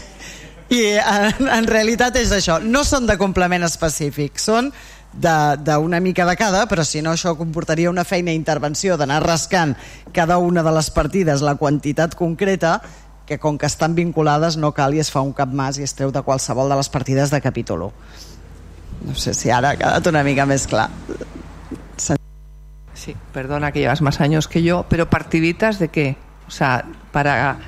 i 0.76 0.82
en, 0.99 1.47
en 1.47 1.70
realitat 1.70 2.18
és 2.18 2.32
això 2.34 2.59
no 2.62 2.82
són 2.84 3.07
de 3.07 3.16
complement 3.20 3.66
específic 3.66 4.43
són 4.43 4.72
d'una 5.16 6.00
mica 6.00 6.26
de 6.28 6.36
cada, 6.36 6.66
però 6.68 6.84
si 6.84 7.00
no 7.02 7.14
això 7.14 7.36
comportaria 7.38 7.90
una 7.90 8.04
feina 8.04 8.32
d'intervenció 8.32 8.96
d'anar 8.96 9.22
rascant 9.24 9.74
cada 10.12 10.38
una 10.38 10.62
de 10.62 10.72
les 10.76 10.90
partides 10.90 11.42
la 11.42 11.56
quantitat 11.56 12.14
concreta 12.14 12.80
que 13.26 13.38
com 13.42 13.58
que 13.58 13.66
estan 13.66 13.94
vinculades 13.94 14.56
no 14.56 14.72
cal 14.72 14.94
i 14.94 15.00
es 15.02 15.10
fa 15.10 15.24
un 15.24 15.32
cap 15.34 15.50
mas 15.50 15.80
i 15.80 15.86
es 15.86 15.96
treu 15.98 16.12
de 16.14 16.22
qualsevol 16.22 16.70
de 16.70 16.76
les 16.78 16.88
partides 16.88 17.32
de 17.32 17.40
capítol 17.40 17.88
1. 17.88 17.92
No 19.06 19.14
sé 19.14 19.34
si 19.34 19.50
ara 19.50 19.74
ha 19.74 19.78
quedat 19.78 20.06
una 20.06 20.22
mica 20.24 20.46
més 20.46 20.66
clar. 20.70 20.88
Sí, 22.96 23.14
perdona 23.32 23.72
que 23.72 23.80
llevas 23.80 24.00
más 24.00 24.20
años 24.20 24.48
que 24.48 24.62
yo, 24.62 24.86
pero 24.88 25.10
partiditas 25.10 25.78
de 25.78 25.88
qué? 25.88 26.16
O 26.48 26.50
sea, 26.50 26.86
para 27.12 27.58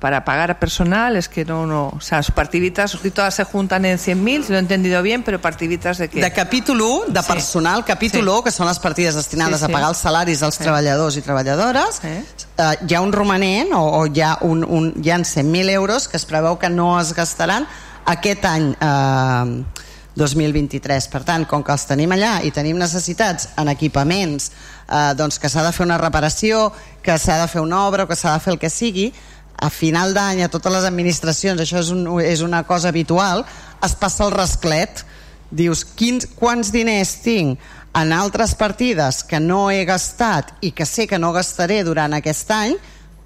para 0.00 0.24
pagar 0.24 0.50
a 0.50 0.58
personal, 0.58 1.14
es 1.16 1.28
que 1.28 1.44
no, 1.44 1.66
no, 1.66 1.92
o 1.94 2.00
sea, 2.00 2.18
las 2.18 2.30
partiditas 2.30 2.96
todas 3.14 3.34
se 3.34 3.44
juntan 3.44 3.84
en 3.84 3.98
100.000, 3.98 4.44
si 4.44 4.52
lo 4.52 4.56
he 4.56 4.58
entendido 4.58 5.02
bien, 5.02 5.22
però 5.22 5.38
partiditas 5.38 6.00
de 6.00 6.08
què? 6.08 6.22
De 6.24 6.32
capítol 6.32 6.80
1, 6.80 7.12
de 7.12 7.22
personal, 7.22 7.84
sí. 7.84 7.86
capítol 7.92 8.24
sí. 8.24 8.26
1, 8.26 8.44
que 8.46 8.52
són 8.54 8.70
les 8.70 8.80
partides 8.80 9.14
destinades 9.14 9.60
sí, 9.60 9.66
sí. 9.66 9.70
a 9.70 9.76
pagar 9.76 9.92
els 9.92 10.00
salaris 10.00 10.40
dels 10.40 10.56
sí. 10.56 10.64
treballadors 10.64 11.20
i 11.20 11.24
treballadores, 11.26 12.00
sí. 12.00 12.14
eh, 12.56 12.70
hi 12.88 12.96
ha 12.96 13.04
un 13.04 13.12
romanent, 13.12 13.76
o, 13.76 13.84
o 14.00 14.06
hi 14.08 14.24
ha, 14.24 14.38
un, 14.48 14.64
un, 14.64 14.88
hi 15.04 15.12
ha 15.12 15.20
100.000 15.20 15.76
euros 15.76 16.08
que 16.08 16.16
es 16.16 16.24
preveu 16.24 16.56
que 16.56 16.72
no 16.72 16.94
es 16.96 17.12
gastaran 17.12 17.68
aquest 18.08 18.48
any 18.48 18.72
eh, 18.72 19.86
2023. 20.16 21.08
Per 21.12 21.22
tant, 21.28 21.44
com 21.48 21.62
que 21.64 21.76
els 21.76 21.84
tenim 21.88 22.16
allà 22.16 22.38
i 22.44 22.50
tenim 22.54 22.80
necessitats 22.80 23.50
en 23.60 23.68
equipaments 23.72 24.50
eh, 24.88 25.12
doncs 25.16 25.38
que 25.38 25.52
s'ha 25.52 25.64
de 25.66 25.72
fer 25.76 25.84
una 25.86 26.00
reparació, 26.00 26.70
que 27.04 27.16
s'ha 27.18 27.38
de 27.42 27.48
fer 27.52 27.60
una 27.60 27.84
obra 27.86 28.04
o 28.04 28.08
que 28.08 28.16
s'ha 28.16 28.34
de 28.36 28.44
fer 28.44 28.54
el 28.56 28.60
que 28.60 28.72
sigui, 28.72 29.10
a 29.56 29.70
final 29.70 30.14
d'any 30.14 30.44
a 30.44 30.50
totes 30.52 30.72
les 30.72 30.86
administracions, 30.88 31.60
això 31.60 31.80
és, 31.82 31.90
un, 31.92 32.06
és 32.22 32.40
una 32.44 32.62
cosa 32.68 32.88
habitual, 32.88 33.44
es 33.84 33.96
passa 33.98 34.24
el 34.26 34.32
rasclet, 34.32 35.04
dius 35.50 35.84
quins, 35.84 36.28
quants 36.38 36.70
diners 36.72 37.16
tinc 37.24 37.60
en 37.98 38.12
altres 38.14 38.54
partides 38.54 39.24
que 39.26 39.40
no 39.40 39.68
he 39.70 39.84
gastat 39.84 40.54
i 40.62 40.70
que 40.70 40.86
sé 40.86 41.08
que 41.10 41.18
no 41.18 41.32
gastaré 41.34 41.82
durant 41.84 42.14
aquest 42.14 42.50
any, 42.54 42.76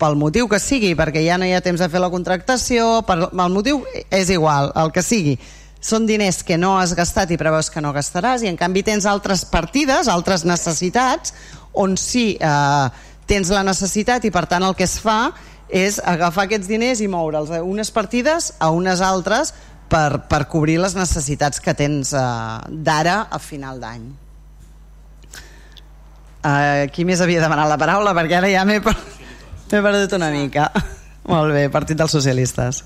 pel 0.01 0.17
motiu 0.19 0.49
que 0.51 0.59
sigui, 0.59 0.95
perquè 0.99 1.23
ja 1.25 1.37
no 1.39 1.47
hi 1.47 1.53
ha 1.55 1.63
temps 1.65 1.81
de 1.81 1.89
fer 1.91 2.01
la 2.03 2.11
contractació, 2.11 3.05
per, 3.07 3.19
el 3.31 3.53
motiu 3.53 3.85
és 4.11 4.33
igual, 4.33 4.73
el 4.81 4.91
que 4.93 5.05
sigui. 5.05 5.37
Són 5.85 6.07
diners 6.09 6.43
que 6.43 6.57
no 6.57 6.79
has 6.81 6.95
gastat 6.97 7.31
i 7.31 7.39
preveus 7.41 7.69
que 7.71 7.83
no 7.85 7.93
gastaràs 7.93 8.43
i 8.43 8.49
en 8.49 8.57
canvi 8.57 8.83
tens 8.83 9.07
altres 9.07 9.45
partides, 9.45 10.09
altres 10.09 10.47
necessitats, 10.49 11.35
on 11.77 11.99
sí 12.01 12.35
eh, 12.41 12.87
tens 13.29 13.51
la 13.53 13.65
necessitat 13.67 14.25
i 14.25 14.33
per 14.33 14.47
tant 14.49 14.65
el 14.65 14.77
que 14.79 14.87
es 14.89 14.97
fa 15.03 15.35
és 15.75 15.99
agafar 15.99 16.47
aquests 16.47 16.71
diners 16.71 17.03
i 17.03 17.09
moure'ls 17.11 17.51
a 17.51 17.63
unes 17.67 17.91
partides 17.91 18.53
a 18.63 18.71
unes 18.71 19.03
altres 19.03 19.51
per, 19.91 20.25
per 20.31 20.45
cobrir 20.51 20.79
les 20.83 20.95
necessitats 20.95 21.59
que 21.63 21.75
tens 21.75 22.13
eh, 22.15 22.23
d'ara 22.87 23.25
a 23.31 23.41
final 23.43 23.83
d'any. 23.83 24.05
Uh, 26.45 26.85
qui 26.93 27.07
més 27.09 27.23
havia 27.25 27.41
demanat 27.41 27.71
la 27.71 27.79
paraula? 27.81 28.13
Perquè 28.17 28.37
ara 28.37 28.51
ja 28.53 28.67
m'he 28.69 28.83
per... 28.85 28.93
perdut 29.73 30.13
una 30.19 30.29
mica. 30.31 30.69
Molt 31.33 31.55
bé, 31.57 31.67
Partit 31.73 31.97
dels 31.97 32.13
Socialistes. 32.13 32.83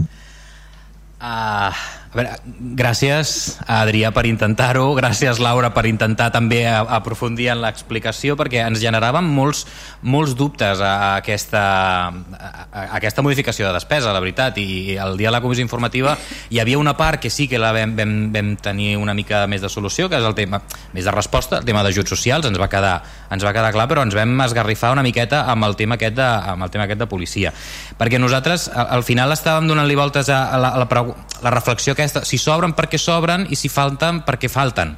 Uh, 1.18 1.74
A 2.08 2.16
veure, 2.16 2.30
gràcies 2.78 3.58
a 3.66 3.82
Adrià 3.82 4.08
per 4.16 4.22
intentar-ho, 4.24 4.94
gràcies 4.96 5.36
Laura 5.44 5.68
per 5.76 5.84
intentar 5.84 6.30
també 6.32 6.62
aprofundir 6.64 7.50
en 7.52 7.60
l'explicació 7.60 8.32
perquè 8.38 8.62
ens 8.64 8.80
generaven 8.80 9.26
molts, 9.28 9.66
molts 10.00 10.32
dubtes 10.38 10.80
a 10.80 11.18
aquesta, 11.18 11.64
a 12.08 12.86
aquesta 12.96 13.20
modificació 13.20 13.66
de 13.66 13.74
despesa, 13.76 14.14
la 14.16 14.22
veritat, 14.24 14.56
i 14.56 14.96
el 14.96 15.18
dia 15.20 15.28
de 15.28 15.34
la 15.36 15.42
comissió 15.44 15.66
informativa 15.66 16.14
hi 16.48 16.62
havia 16.62 16.78
una 16.80 16.96
part 16.96 17.20
que 17.20 17.28
sí 17.28 17.44
que 17.44 17.60
la 17.60 17.74
vam, 17.76 17.92
vam, 17.98 18.16
vam 18.32 18.54
tenir 18.56 18.94
una 18.96 19.12
mica 19.12 19.42
més 19.44 19.60
de 19.60 19.68
solució, 19.68 20.08
que 20.08 20.16
és 20.16 20.24
el 20.24 20.36
tema 20.38 20.62
més 20.96 21.04
de 21.04 21.12
resposta, 21.12 21.60
el 21.60 21.68
tema 21.68 21.84
d'ajuts 21.84 22.08
socials, 22.16 22.48
ens 22.48 22.56
va, 22.56 22.70
quedar, 22.72 23.02
ens 23.28 23.44
va 23.44 23.52
quedar 23.52 23.74
clar, 23.76 23.88
però 23.92 24.06
ens 24.08 24.16
vam 24.16 24.32
esgarrifar 24.48 24.94
una 24.96 25.04
miqueta 25.04 25.44
amb 25.52 25.68
el 25.68 25.76
tema 25.76 26.00
aquest 26.00 26.16
de, 26.16 26.30
amb 26.54 26.64
el 26.64 26.72
tema 26.72 26.88
aquest 26.88 27.04
de 27.04 27.10
policia. 27.12 27.52
Perquè 28.00 28.16
nosaltres 28.16 28.70
al, 28.72 28.94
al 28.96 29.04
final 29.04 29.36
estàvem 29.36 29.68
donant-li 29.68 30.00
voltes 30.00 30.32
a, 30.32 30.46
a, 30.56 30.64
la, 30.64 30.72
a 30.72 30.86
la, 30.86 31.06
la 31.44 31.56
reflexió 31.58 31.97
aquesta, 31.98 32.24
si 32.24 32.38
sobren 32.38 32.72
perquè 32.78 33.00
sobren 33.02 33.48
i 33.50 33.58
si 33.58 33.70
falten 33.72 34.22
perquè 34.26 34.50
falten 34.52 34.94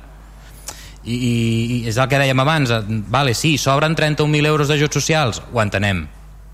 i, 1.00 1.16
i, 1.16 1.34
i 1.80 1.82
és 1.88 1.96
el 1.96 2.08
que 2.12 2.20
dèiem 2.20 2.44
abans 2.44 2.72
vale, 3.08 3.32
sí, 3.34 3.56
sobren 3.56 3.96
31.000 3.96 4.52
euros 4.52 4.68
d'ajuts 4.68 5.00
socials 5.00 5.42
ho 5.48 5.62
entenem 5.64 6.04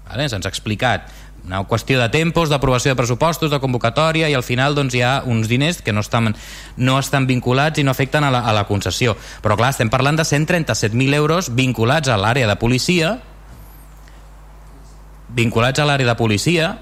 vale? 0.06 0.28
se'ns 0.30 0.46
ha 0.46 0.52
explicat 0.52 1.10
una 1.46 1.62
qüestió 1.62 2.00
de 2.00 2.08
tempos, 2.10 2.50
d'aprovació 2.50 2.90
de 2.90 2.98
pressupostos, 2.98 3.52
de 3.52 3.60
convocatòria 3.62 4.26
i 4.28 4.34
al 4.34 4.42
final 4.42 4.74
doncs, 4.74 4.96
hi 4.98 5.02
ha 5.06 5.20
uns 5.30 5.46
diners 5.46 5.78
que 5.78 5.94
no 5.94 6.02
estan, 6.02 6.34
no 6.76 6.98
estan 6.98 7.28
vinculats 7.28 7.78
i 7.78 7.84
no 7.86 7.94
afecten 7.94 8.26
a 8.26 8.32
la, 8.34 8.40
a 8.42 8.54
la 8.56 8.64
concessió. 8.66 9.14
Però 9.44 9.54
clar, 9.54 9.70
estem 9.70 9.90
parlant 9.92 10.18
de 10.18 10.26
137.000 10.26 11.14
euros 11.14 11.52
vinculats 11.54 12.10
a 12.10 12.18
l'àrea 12.18 12.50
de 12.50 12.58
policia 12.58 13.14
vinculats 15.36 15.78
a 15.78 15.86
l'àrea 15.86 16.10
de 16.10 16.18
policia 16.18 16.74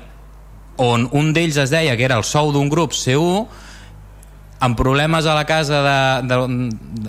on 0.77 1.09
un 1.13 1.33
d'ells 1.35 1.59
es 1.61 1.71
deia 1.71 1.97
que 1.97 2.07
era 2.07 2.19
el 2.19 2.25
sou 2.25 2.53
d'un 2.55 2.71
grup 2.73 2.95
C1 2.97 3.45
amb 4.65 4.79
problemes 4.79 5.27
a 5.27 5.35
la 5.37 5.45
casa 5.45 5.83
de, 5.85 5.99
de, 6.31 6.39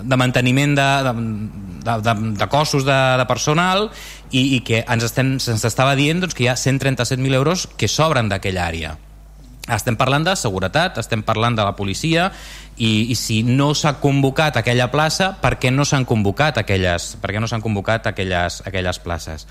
de 0.02 0.16
manteniment 0.16 0.76
de, 0.76 0.88
de, 1.86 1.96
de, 2.04 2.14
de 2.36 2.48
cossos 2.52 2.84
de, 2.84 2.98
de 3.18 3.26
personal 3.26 3.88
i, 4.30 4.58
i 4.58 4.60
que 4.66 4.84
ens, 4.84 5.08
estem, 5.08 5.36
ens 5.38 5.64
estava 5.64 5.96
dient 5.96 6.20
doncs, 6.22 6.36
que 6.36 6.46
hi 6.46 6.52
ha 6.52 6.58
137.000 6.60 7.40
euros 7.40 7.66
que 7.78 7.88
sobren 7.88 8.30
d'aquella 8.30 8.68
àrea 8.68 8.96
estem 9.74 9.96
parlant 9.98 10.22
de 10.26 10.36
seguretat, 10.38 11.00
estem 11.02 11.24
parlant 11.26 11.56
de 11.58 11.64
la 11.66 11.74
policia 11.74 12.28
i, 12.76 13.10
i 13.10 13.16
si 13.18 13.40
no 13.42 13.72
s'ha 13.74 13.96
convocat 13.98 14.60
aquella 14.60 14.86
plaça, 14.92 15.32
per 15.42 15.56
què 15.58 15.72
no 15.74 15.86
s'han 15.88 16.06
convocat 16.06 16.60
aquelles, 16.62 17.14
per 17.22 17.32
què 17.34 17.42
no 17.42 17.48
s'han 17.50 17.64
convocat 17.64 18.06
aquelles, 18.06 18.60
aquelles 18.68 19.00
places? 19.02 19.46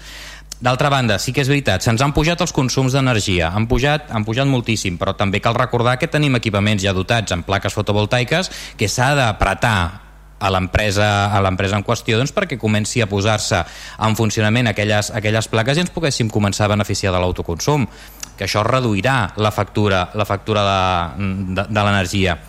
D'altra 0.63 0.87
banda, 0.87 1.17
sí 1.19 1.33
que 1.35 1.43
és 1.43 1.49
veritat, 1.51 1.83
se'ns 1.83 1.99
han 1.99 2.13
pujat 2.15 2.39
els 2.39 2.53
consums 2.55 2.93
d'energia, 2.95 3.49
han 3.51 3.67
pujat, 3.67 4.07
han 4.15 4.23
pujat 4.23 4.47
moltíssim, 4.47 4.95
però 4.95 5.11
també 5.19 5.41
cal 5.43 5.57
recordar 5.57 5.97
que 5.99 6.07
tenim 6.07 6.37
equipaments 6.39 6.83
ja 6.85 6.93
dotats 6.95 7.35
amb 7.35 7.43
plaques 7.43 7.75
fotovoltaiques 7.75 8.49
que 8.79 8.87
s'ha 8.87 9.11
d'apretar 9.19 10.05
a 10.39 10.51
l'empresa 10.51 11.09
a 11.31 11.41
l'empresa 11.43 11.75
en 11.75 11.83
qüestió 11.83 12.19
doncs, 12.19 12.31
perquè 12.35 12.57
comenci 12.59 13.01
a 13.03 13.07
posar-se 13.11 13.61
en 13.99 14.15
funcionament 14.15 14.71
aquelles, 14.71 15.11
aquelles 15.15 15.47
plaques 15.51 15.77
i 15.77 15.83
ens 15.83 15.91
poguéssim 15.91 16.31
començar 16.31 16.69
a 16.69 16.73
beneficiar 16.75 17.11
de 17.15 17.19
l'autoconsum 17.23 17.87
que 18.35 18.47
això 18.47 18.63
reduirà 18.63 19.33
la 19.35 19.51
factura 19.51 20.09
la 20.13 20.27
factura 20.27 20.63
de, 20.67 21.27
de, 21.55 21.67
de 21.67 21.83
l'energia. 21.83 22.39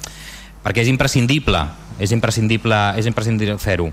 Perquè 0.63 0.83
és 0.83 0.91
imprescindible 0.91 1.63
és 1.99 2.13
imprescindible, 2.13 2.77
és 3.01 3.07
imprescindible 3.09 3.59
fer-ho 3.59 3.91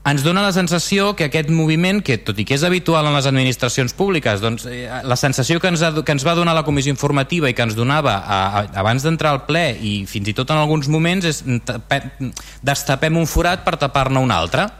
ens 0.00 0.22
dona 0.24 0.40
la 0.40 0.52
sensació 0.56 1.10
que 1.16 1.26
aquest 1.28 1.50
moviment, 1.52 2.00
que 2.00 2.16
tot 2.24 2.38
i 2.40 2.46
que 2.48 2.56
és 2.56 2.64
habitual 2.64 3.04
en 3.04 3.14
les 3.14 3.26
administracions 3.28 3.92
públiques, 3.96 4.40
doncs, 4.40 4.64
eh, 4.70 4.88
la 5.04 5.16
sensació 5.20 5.60
que 5.60 5.68
ens, 5.68 5.82
ha, 5.84 5.92
que 5.92 6.14
ens 6.14 6.24
va 6.24 6.34
donar 6.38 6.54
la 6.56 6.64
comissió 6.64 6.92
informativa 6.92 7.50
i 7.50 7.54
que 7.54 7.66
ens 7.66 7.76
donava 7.76 8.16
a, 8.16 8.38
a, 8.40 8.62
abans 8.80 9.04
d'entrar 9.04 9.34
al 9.34 9.42
ple 9.48 9.66
i 9.76 9.94
fins 10.08 10.30
i 10.32 10.36
tot 10.36 10.50
en 10.50 10.60
alguns 10.62 10.88
moments 10.88 11.28
és 11.28 11.42
destapem 12.64 13.18
un 13.20 13.28
forat 13.28 13.66
per 13.66 13.76
tapar-ne 13.80 14.22
un 14.24 14.32
altre 14.32 14.70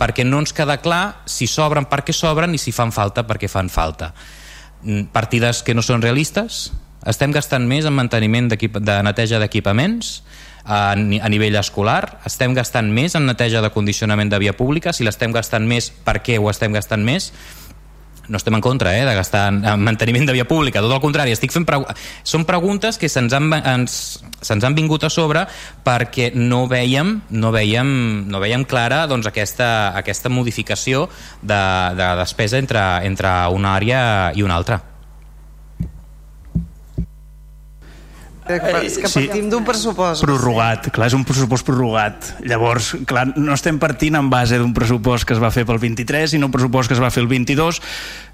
perquè 0.00 0.24
no 0.24 0.38
ens 0.40 0.54
queda 0.56 0.78
clar 0.80 1.24
si 1.26 1.50
sobren 1.50 1.88
perquè 1.90 2.14
sobren 2.14 2.54
i 2.54 2.62
si 2.62 2.72
fan 2.72 2.94
falta 2.94 3.26
perquè 3.26 3.50
fan 3.50 3.68
falta. 3.68 4.14
Mm, 4.84 5.10
partides 5.12 5.64
que 5.66 5.74
no 5.74 5.82
són 5.82 6.00
realistes 6.00 6.70
estem 7.10 7.34
gastant 7.34 7.66
més 7.66 7.88
en 7.88 7.96
manteniment 7.96 8.48
de 8.52 9.02
neteja 9.02 9.40
d'equipaments 9.42 10.20
a, 10.70 10.80
a 10.94 11.30
nivell 11.32 11.58
escolar, 11.58 12.20
estem 12.28 12.54
gastant 12.54 12.92
més 12.94 13.16
en 13.18 13.26
neteja 13.26 13.62
de 13.64 13.72
condicionament 13.74 14.30
de 14.30 14.38
via 14.42 14.54
pública, 14.56 14.94
si 14.94 15.06
l'estem 15.06 15.34
gastant 15.34 15.66
més, 15.66 15.90
per 15.90 16.20
què 16.22 16.38
ho 16.38 16.46
estem 16.52 16.76
gastant 16.76 17.02
més? 17.04 17.32
no 18.30 18.38
estem 18.38 18.54
en 18.54 18.60
contra 18.62 18.96
eh, 18.96 19.04
de 19.04 19.14
gastar 19.14 19.48
en, 19.50 19.64
en 19.66 19.82
manteniment 19.82 20.28
de 20.28 20.32
via 20.32 20.46
pública, 20.46 20.80
tot 20.80 20.94
el 20.94 21.02
contrari, 21.02 21.34
estic 21.34 21.52
fent 21.52 21.66
pregu 21.66 21.88
són 22.22 22.46
preguntes 22.46 22.96
que 23.00 23.10
se'ns 23.10 23.34
han, 23.34 23.50
ens, 23.58 23.96
se'ns 24.38 24.66
han 24.66 24.76
vingut 24.78 25.04
a 25.04 25.10
sobre 25.10 25.42
perquè 25.84 26.30
no 26.36 26.62
veiem, 26.70 27.16
no 27.34 27.50
veiem, 27.50 27.90
no 28.30 28.42
veiem 28.42 28.64
clara 28.70 29.02
doncs, 29.10 29.26
aquesta, 29.26 29.90
aquesta 29.98 30.30
modificació 30.30 31.08
de, 31.42 31.64
de 31.98 32.12
despesa 32.22 32.62
entre, 32.62 32.86
entre 33.10 33.34
una 33.50 33.74
àrea 33.74 34.04
i 34.38 34.46
una 34.46 34.60
altra. 34.60 34.78
És 38.56 38.96
que 38.98 39.08
partim 39.08 39.44
sí. 39.46 39.50
d'un 39.52 39.66
pressupost. 39.66 40.24
Prorrogat, 40.24 40.88
clar, 40.94 41.08
és 41.10 41.16
un 41.16 41.24
pressupost 41.28 41.66
prorrogat. 41.66 42.32
Llavors, 42.46 42.92
clar, 43.08 43.28
no 43.36 43.54
estem 43.56 43.78
partint 43.82 44.18
en 44.18 44.30
base 44.32 44.58
d'un 44.60 44.74
pressupost 44.76 45.28
que 45.28 45.36
es 45.36 45.42
va 45.42 45.52
fer 45.54 45.66
pel 45.68 45.80
23, 45.82 46.34
sinó 46.34 46.50
un 46.50 46.54
pressupost 46.54 46.90
que 46.90 46.98
es 46.98 47.02
va 47.02 47.12
fer 47.14 47.24
el 47.24 47.30
22. 47.30 47.80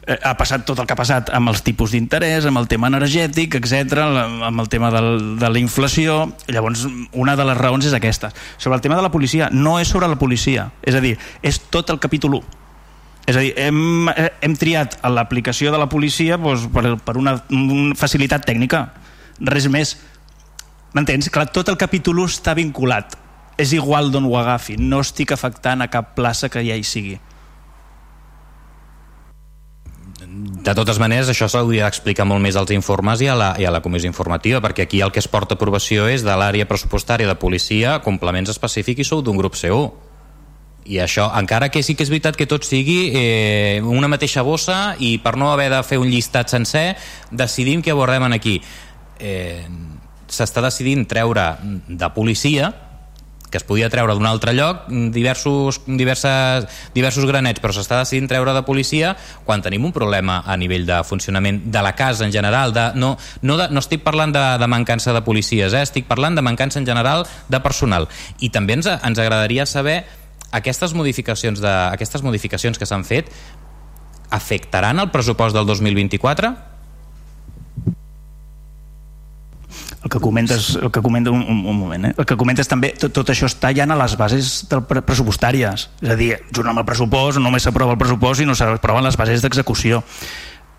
Eh, 0.07 0.19
ha 0.23 0.35
passat 0.39 0.67
tot 0.69 0.79
el 0.79 0.87
que 0.87 0.95
ha 0.95 0.99
passat 0.99 1.33
amb 1.35 1.51
els 1.51 1.65
tipus 1.67 1.95
d'interès, 1.95 2.47
amb 2.47 2.61
el 2.63 2.69
tema 2.71 2.91
energètic, 2.93 3.59
etc, 3.59 4.05
amb 4.49 4.63
el 4.63 4.69
tema 4.73 4.93
del, 4.95 5.39
de 5.41 5.51
la 5.51 5.63
inflació. 5.63 6.21
Llavors, 6.47 6.87
una 7.13 7.37
de 7.39 7.49
les 7.49 7.59
raons 7.59 7.89
és 7.89 7.97
aquesta. 7.97 8.31
Sobre 8.57 8.79
el 8.79 8.85
tema 8.85 8.99
de 8.99 9.07
la 9.07 9.15
policia, 9.15 9.51
no 9.53 9.81
és 9.81 9.91
sobre 9.91 10.09
la 10.09 10.21
policia. 10.21 10.71
És 10.87 10.95
a 10.95 11.03
dir, 11.03 11.17
és 11.43 11.61
tot 11.71 11.91
el 11.95 12.01
capítol 12.03 12.41
1. 12.41 12.63
És 13.27 13.35
a 13.35 13.43
dir, 13.43 13.55
hem, 13.59 14.07
hem 14.15 14.55
triat 14.55 15.01
l'aplicació 15.11 15.73
de 15.75 15.81
la 15.83 15.89
policia 15.91 16.39
doncs, 16.39 16.69
per, 16.71 16.95
per 17.03 17.17
una, 17.19 17.41
una 17.51 17.99
facilitat 17.99 18.47
tècnica 18.47 18.87
res 19.41 19.69
més. 19.69 19.97
M'entens? 20.97 21.29
Clar, 21.33 21.49
tot 21.53 21.69
el 21.69 21.77
capítol 21.77 22.23
1 22.25 22.37
està 22.39 22.55
vinculat. 22.57 23.17
És 23.57 23.73
igual 23.73 24.11
d'on 24.13 24.29
ho 24.29 24.37
agafi. 24.39 24.77
No 24.77 25.01
estic 25.05 25.33
afectant 25.33 25.85
a 25.85 25.89
cap 25.93 26.15
plaça 26.17 26.49
que 26.53 26.65
ja 26.65 26.77
hi 26.77 26.85
sigui. 26.85 27.17
De 30.27 30.75
totes 30.75 30.99
maneres, 30.99 31.29
això 31.31 31.47
s'hauria 31.49 31.87
d'explicar 31.87 32.27
molt 32.29 32.43
més 32.43 32.57
als 32.59 32.73
informes 32.75 33.21
i 33.23 33.29
a, 33.31 33.37
la, 33.39 33.53
i 33.61 33.65
a 33.65 33.71
la 33.73 33.81
comissió 33.85 34.11
informativa, 34.11 34.61
perquè 34.65 34.85
aquí 34.85 35.01
el 35.05 35.13
que 35.13 35.23
es 35.23 35.29
porta 35.31 35.57
aprovació 35.57 36.09
és 36.11 36.25
de 36.27 36.35
l'àrea 36.37 36.67
pressupostària 36.69 37.29
de 37.29 37.37
policia 37.39 38.01
complements 38.05 38.51
específics 38.53 39.05
i 39.05 39.09
sou 39.09 39.23
d'un 39.25 39.39
grup 39.39 39.57
C1. 39.57 39.87
I 40.87 41.01
això, 41.03 41.27
encara 41.35 41.69
que 41.73 41.83
sí 41.83 41.97
que 41.99 42.05
és 42.07 42.11
veritat 42.13 42.37
que 42.39 42.47
tot 42.47 42.67
sigui 42.67 43.11
eh, 43.19 43.81
una 43.83 44.11
mateixa 44.11 44.45
bossa 44.47 44.95
i 45.03 45.17
per 45.19 45.35
no 45.39 45.51
haver 45.51 45.69
de 45.73 45.81
fer 45.87 45.99
un 45.99 46.11
llistat 46.11 46.53
sencer, 46.53 46.95
decidim 47.31 47.83
que 47.83 47.95
abordem 47.95 48.29
aquí 48.31 48.61
eh, 49.19 49.67
s'està 50.27 50.65
decidint 50.65 51.07
treure 51.09 51.55
de 51.87 52.11
policia 52.15 52.73
que 53.51 53.59
es 53.61 53.65
podia 53.65 53.89
treure 53.89 54.17
d'un 54.17 54.27
altre 54.27 54.53
lloc 54.57 54.89
diversos, 55.15 55.79
diverses, 55.87 56.67
diversos 56.97 57.27
granets 57.29 57.63
però 57.63 57.73
s'està 57.73 58.01
decidint 58.03 58.29
treure 58.31 58.53
de 58.57 58.63
policia 58.67 59.15
quan 59.47 59.63
tenim 59.63 59.87
un 59.87 59.95
problema 59.95 60.41
a 60.45 60.57
nivell 60.59 60.87
de 60.89 60.99
funcionament 61.07 61.63
de 61.73 61.83
la 61.83 61.95
casa 61.97 62.27
en 62.27 62.35
general 62.35 62.75
de, 62.75 62.91
no, 62.99 63.15
no, 63.43 63.57
de, 63.57 63.71
no 63.71 63.83
estic 63.83 64.03
parlant 64.05 64.35
de, 64.35 64.45
de 64.61 64.69
mancança 64.71 65.15
de 65.15 65.23
policies 65.25 65.73
eh? 65.73 65.85
estic 65.87 66.11
parlant 66.11 66.37
de 66.37 66.45
mancança 66.45 66.83
en 66.83 66.89
general 66.89 67.27
de 67.49 67.63
personal 67.63 68.11
i 68.41 68.51
també 68.51 68.81
ens, 68.81 68.91
ens 68.91 69.23
agradaria 69.23 69.67
saber 69.67 70.03
aquestes 70.57 70.95
modificacions, 70.95 71.61
de, 71.63 71.75
aquestes 71.93 72.23
modificacions 72.23 72.79
que 72.79 72.87
s'han 72.87 73.05
fet 73.07 73.31
afectaran 74.31 74.99
el 74.99 75.13
pressupost 75.15 75.55
del 75.55 75.67
2024? 75.69 76.76
El 80.05 80.11
que 80.11 80.21
comentes, 80.21 80.77
el 80.77 80.91
que 80.91 81.03
comenta 81.03 81.31
un, 81.31 81.43
un, 81.43 81.65
un 81.67 81.79
moment, 81.79 82.05
eh? 82.07 82.15
el 82.17 82.27
que 82.27 82.37
comentes 82.37 82.69
també, 82.71 82.93
tot, 82.99 83.13
tot 83.17 83.33
això 83.33 83.49
està 83.51 83.73
ja 83.75 83.87
a 83.89 83.99
les 83.99 84.17
bases 84.19 84.53
del 84.71 84.85
pressupostàries, 84.87 85.89
és 86.03 86.13
a 86.13 86.17
dir, 86.19 86.33
junt 86.55 86.71
amb 86.71 86.83
el 86.83 86.89
pressupost, 86.89 87.41
només 87.43 87.67
s'aprova 87.67 87.97
el 87.97 88.01
pressupost 88.01 88.45
i 88.45 88.49
no 88.49 88.55
s'aproven 88.59 89.07
les 89.07 89.19
bases 89.19 89.45
d'execució. 89.45 90.03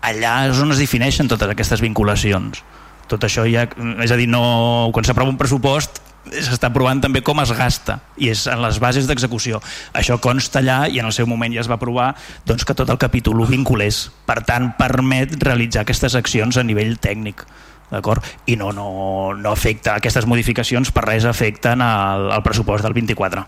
Allà 0.08 0.34
és 0.48 0.60
on 0.62 0.72
es 0.72 0.80
defineixen 0.80 1.28
totes 1.28 1.50
aquestes 1.50 1.82
vinculacions. 1.82 2.62
Tot 3.08 3.24
això 3.24 3.46
ja, 3.48 3.66
és 4.04 4.12
a 4.12 4.18
dir, 4.20 4.28
no, 4.30 4.90
quan 4.94 5.06
s'aprova 5.06 5.32
un 5.32 5.40
pressupost 5.40 6.02
s'està 6.28 6.70
provant 6.72 7.00
també 7.00 7.22
com 7.24 7.40
es 7.42 7.52
gasta 7.56 7.98
i 8.20 8.28
és 8.32 8.44
en 8.50 8.60
les 8.60 8.78
bases 8.82 9.06
d'execució 9.08 9.60
això 9.96 10.18
consta 10.20 10.60
allà 10.60 10.78
i 10.90 11.00
en 11.00 11.08
el 11.08 11.14
seu 11.16 11.28
moment 11.30 11.54
ja 11.54 11.62
es 11.62 11.70
va 11.70 11.78
aprovar 11.78 12.10
doncs, 12.44 12.66
que 12.68 12.76
tot 12.76 12.90
el 12.90 13.00
capítol 13.00 13.40
ho 13.40 13.46
vinculés 13.48 14.08
per 14.28 14.42
tant 14.48 14.72
permet 14.78 15.38
realitzar 15.40 15.86
aquestes 15.86 16.18
accions 16.18 16.58
a 16.58 16.66
nivell 16.66 16.98
tècnic 17.00 17.46
d'acord? 17.90 18.24
I 18.46 18.56
no, 18.60 18.72
no, 18.72 18.88
no 19.34 19.54
afecta, 19.54 19.96
aquestes 19.96 20.26
modificacions 20.28 20.92
per 20.92 21.06
res 21.08 21.26
afecten 21.28 21.82
el, 21.84 22.30
el 22.36 22.44
pressupost 22.46 22.84
del 22.84 22.96
24. 22.96 23.46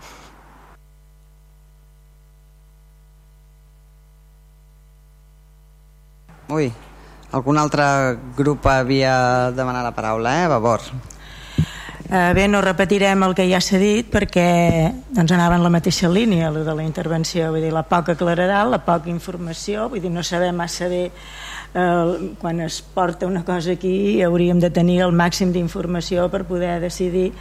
Ui, 6.51 6.67
algun 7.31 7.57
altre 7.61 7.85
grup 8.35 8.65
havia 8.67 9.15
demanat 9.55 9.87
la 9.87 9.95
paraula, 9.95 10.35
eh? 10.43 10.47
Vavor. 10.51 10.83
Eh, 12.11 12.33
bé, 12.35 12.49
no 12.51 12.59
repetirem 12.59 13.21
el 13.23 13.31
que 13.31 13.45
ja 13.47 13.61
s'ha 13.63 13.77
dit 13.79 14.09
perquè 14.11 14.43
doncs, 15.15 15.31
anava 15.31 15.55
en 15.55 15.63
la 15.63 15.71
mateixa 15.71 16.09
línia 16.11 16.49
el 16.49 16.59
de 16.65 16.73
la 16.75 16.83
intervenció, 16.83 17.53
vull 17.53 17.63
dir, 17.63 17.71
la 17.71 17.85
poca 17.87 18.17
claredat, 18.19 18.67
la 18.67 18.81
poca 18.83 19.07
informació, 19.07 19.87
vull 19.87 20.03
dir, 20.03 20.11
no 20.11 20.19
sabem 20.27 20.59
massa 20.59 20.89
bé 20.91 21.05
eh, 21.73 22.35
quan 22.39 22.61
es 22.61 22.81
porta 22.81 23.27
una 23.27 23.43
cosa 23.45 23.71
aquí 23.71 24.21
hauríem 24.21 24.59
de 24.59 24.69
tenir 24.69 25.01
el 25.01 25.11
màxim 25.11 25.51
d'informació 25.51 26.29
per 26.29 26.45
poder 26.45 26.79
decidir 26.81 27.31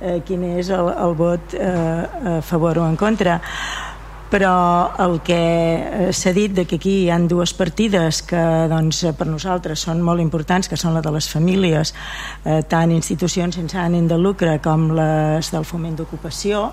eh, 0.00 0.20
quin 0.26 0.44
és 0.56 0.70
el, 0.70 0.90
el 0.90 1.14
vot 1.18 1.54
eh, 1.54 2.38
a 2.38 2.40
favor 2.42 2.78
o 2.78 2.88
en 2.88 2.96
contra. 2.96 3.40
Però 4.30 4.94
el 5.02 5.16
que 5.26 5.36
eh, 5.36 6.12
s'ha 6.14 6.30
dit 6.30 6.52
de 6.54 6.64
que 6.64 6.78
aquí 6.78 6.92
hi 7.02 7.08
han 7.10 7.26
dues 7.26 7.50
partides 7.58 8.22
que 8.22 8.42
doncs, 8.70 9.02
per 9.18 9.26
nosaltres 9.26 9.82
són 9.88 10.04
molt 10.06 10.22
importants, 10.22 10.70
que 10.70 10.78
són 10.78 10.94
la 10.94 11.02
de 11.02 11.10
les 11.10 11.26
famílies, 11.28 11.90
eh, 12.44 12.60
tant 12.62 12.94
institucions 12.94 13.58
sense 13.58 13.78
ànim 13.78 14.06
de 14.06 14.18
lucre 14.18 14.60
com 14.62 14.92
les 14.94 15.50
del 15.50 15.66
foment 15.66 15.98
d'ocupació, 15.98 16.68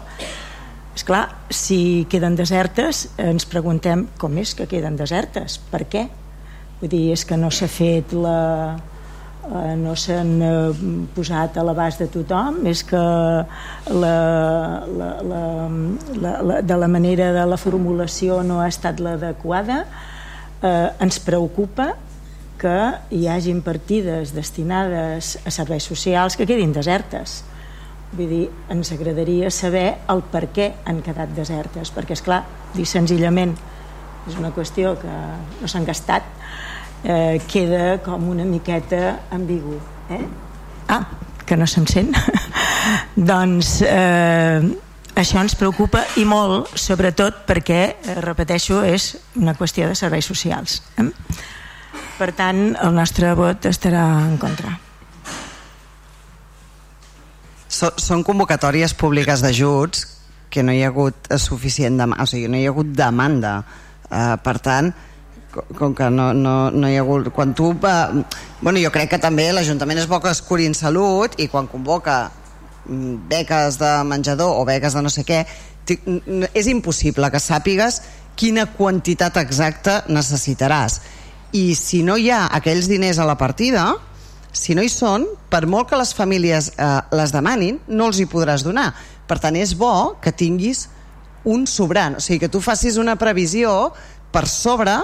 és 0.98 1.04
clar, 1.06 1.26
si 1.50 2.06
queden 2.10 2.38
desertes, 2.38 3.08
ens 3.22 3.46
preguntem 3.50 4.08
com 4.18 4.38
és 4.38 4.54
que 4.58 4.70
queden 4.70 4.96
desertes, 4.98 5.58
per 5.74 5.86
què? 5.90 6.08
Vull 6.82 6.92
dir, 6.92 7.08
és 7.16 7.24
que 7.26 7.38
no 7.40 7.50
s'ha 7.50 7.66
fet 7.72 8.12
la, 8.14 8.78
eh, 9.48 9.76
no 9.80 9.96
s'han 9.98 10.34
eh, 10.46 10.82
posat 11.16 11.58
a 11.58 11.64
l'abast 11.66 12.04
de 12.04 12.08
tothom 12.14 12.60
és 12.70 12.84
que 12.86 13.00
la, 13.00 14.12
la, 14.86 15.08
la, 15.32 15.42
la, 16.22 16.34
la, 16.42 16.60
de 16.62 16.78
la 16.78 16.90
manera 16.92 17.32
de 17.34 17.46
la 17.50 17.58
formulació 17.58 18.44
no 18.46 18.60
ha 18.62 18.68
estat 18.70 19.02
l'adequada 19.02 19.84
eh, 20.62 20.90
ens 21.02 21.20
preocupa 21.24 21.94
que 22.62 22.78
hi 23.14 23.28
hagin 23.30 23.62
partides 23.62 24.34
destinades 24.34 25.36
a 25.46 25.54
serveis 25.54 25.86
socials 25.86 26.38
que 26.38 26.48
quedin 26.50 26.74
desertes. 26.74 27.44
Vull 28.14 28.30
dir, 28.32 28.46
ens 28.74 28.90
agradaria 28.96 29.52
saber 29.54 30.00
el 30.10 30.24
per 30.32 30.48
què 30.54 30.72
han 30.86 31.04
quedat 31.06 31.34
desertes 31.38 31.92
perquè 31.94 32.18
és 32.18 32.24
clar, 32.26 32.44
dir 32.74 32.86
senzillament 32.86 33.58
és 34.28 34.36
una 34.40 34.52
qüestió 34.56 34.96
que 35.00 35.14
no 35.62 35.70
s'han 35.70 35.86
gastat 35.88 36.37
eh, 37.08 37.42
queda 37.48 38.00
com 38.04 38.28
una 38.30 38.44
miqueta 38.44 39.22
ambigu. 39.32 39.80
Eh? 40.10 40.26
Ah, 40.92 41.06
que 41.46 41.56
no 41.56 41.68
se'n 41.68 41.88
sent. 41.88 42.12
doncs 43.32 43.80
eh, 43.88 44.60
això 45.16 45.40
ens 45.42 45.56
preocupa 45.56 46.04
i 46.20 46.26
molt, 46.28 46.74
sobretot 46.76 47.46
perquè, 47.48 47.82
eh, 47.96 48.18
repeteixo, 48.24 48.84
és 48.84 49.14
una 49.40 49.56
qüestió 49.56 49.88
de 49.88 49.96
serveis 49.96 50.28
socials. 50.28 50.82
Eh? 51.00 51.08
Per 52.18 52.32
tant, 52.36 52.76
el 52.76 52.94
nostre 52.94 53.32
vot 53.38 53.66
estarà 53.70 54.04
en 54.26 54.36
contra. 54.42 54.76
So, 57.68 57.92
són 58.00 58.24
convocatòries 58.26 58.96
públiques 58.98 59.44
d'ajuts 59.44 60.06
que 60.50 60.64
no 60.64 60.74
hi 60.74 60.82
ha 60.82 60.90
hagut 60.90 61.28
suficient 61.38 62.00
demanda, 62.00 62.24
o 62.24 62.30
sigui, 62.30 62.48
no 62.50 62.58
hi 62.58 62.66
ha 62.66 62.72
hagut 62.72 62.90
demanda. 62.96 63.60
Uh, 64.08 64.38
per 64.40 64.56
tant, 64.64 64.94
com 65.78 65.96
que 65.96 66.10
no, 66.14 66.32
no, 66.34 66.70
no 66.72 66.90
hi 66.90 66.98
ha 66.98 67.04
hagut... 67.06 67.32
Quan 67.36 67.54
tu... 67.58 67.72
Eh, 67.72 68.24
bueno, 68.62 68.80
jo 68.82 68.92
crec 68.94 69.12
que 69.14 69.22
també 69.22 69.50
l'Ajuntament 69.54 70.02
és 70.02 70.10
bo 70.10 70.20
que 70.24 70.32
es 70.34 70.42
curi 70.46 70.68
en 70.70 70.76
salut 70.78 71.38
i 71.42 71.50
quan 71.52 71.70
convoca 71.72 72.20
mm, 72.86 73.28
beques 73.30 73.80
de 73.82 73.92
menjador 74.08 74.60
o 74.60 74.66
beques 74.68 74.98
de 74.98 75.04
no 75.06 75.14
sé 75.14 75.26
què, 75.28 75.44
és 76.54 76.68
impossible 76.68 77.30
que 77.32 77.40
sàpigues 77.40 78.02
quina 78.38 78.68
quantitat 78.78 79.40
exacta 79.42 80.02
necessitaràs. 80.12 81.00
I 81.56 81.72
si 81.80 82.04
no 82.04 82.18
hi 82.20 82.30
ha 82.30 82.48
aquells 82.54 82.90
diners 82.92 83.20
a 83.20 83.26
la 83.26 83.38
partida, 83.40 83.88
si 84.52 84.76
no 84.76 84.84
hi 84.84 84.92
són, 84.92 85.26
per 85.50 85.66
molt 85.70 85.90
que 85.90 86.00
les 86.00 86.14
famílies 86.18 86.74
eh, 86.76 86.90
les 87.16 87.34
demanin, 87.34 87.80
no 87.88 88.10
els 88.12 88.20
hi 88.20 88.28
podràs 88.30 88.66
donar. 88.66 88.92
Per 89.28 89.40
tant, 89.44 89.56
és 89.56 89.74
bo 89.78 90.18
que 90.22 90.34
tinguis 90.36 90.88
un 91.48 91.66
sobrant, 91.68 92.18
o 92.18 92.24
sigui, 92.24 92.42
que 92.44 92.52
tu 92.52 92.60
facis 92.64 92.98
una 93.00 93.16
previsió 93.20 93.94
per 94.34 94.46
sobre 94.52 94.98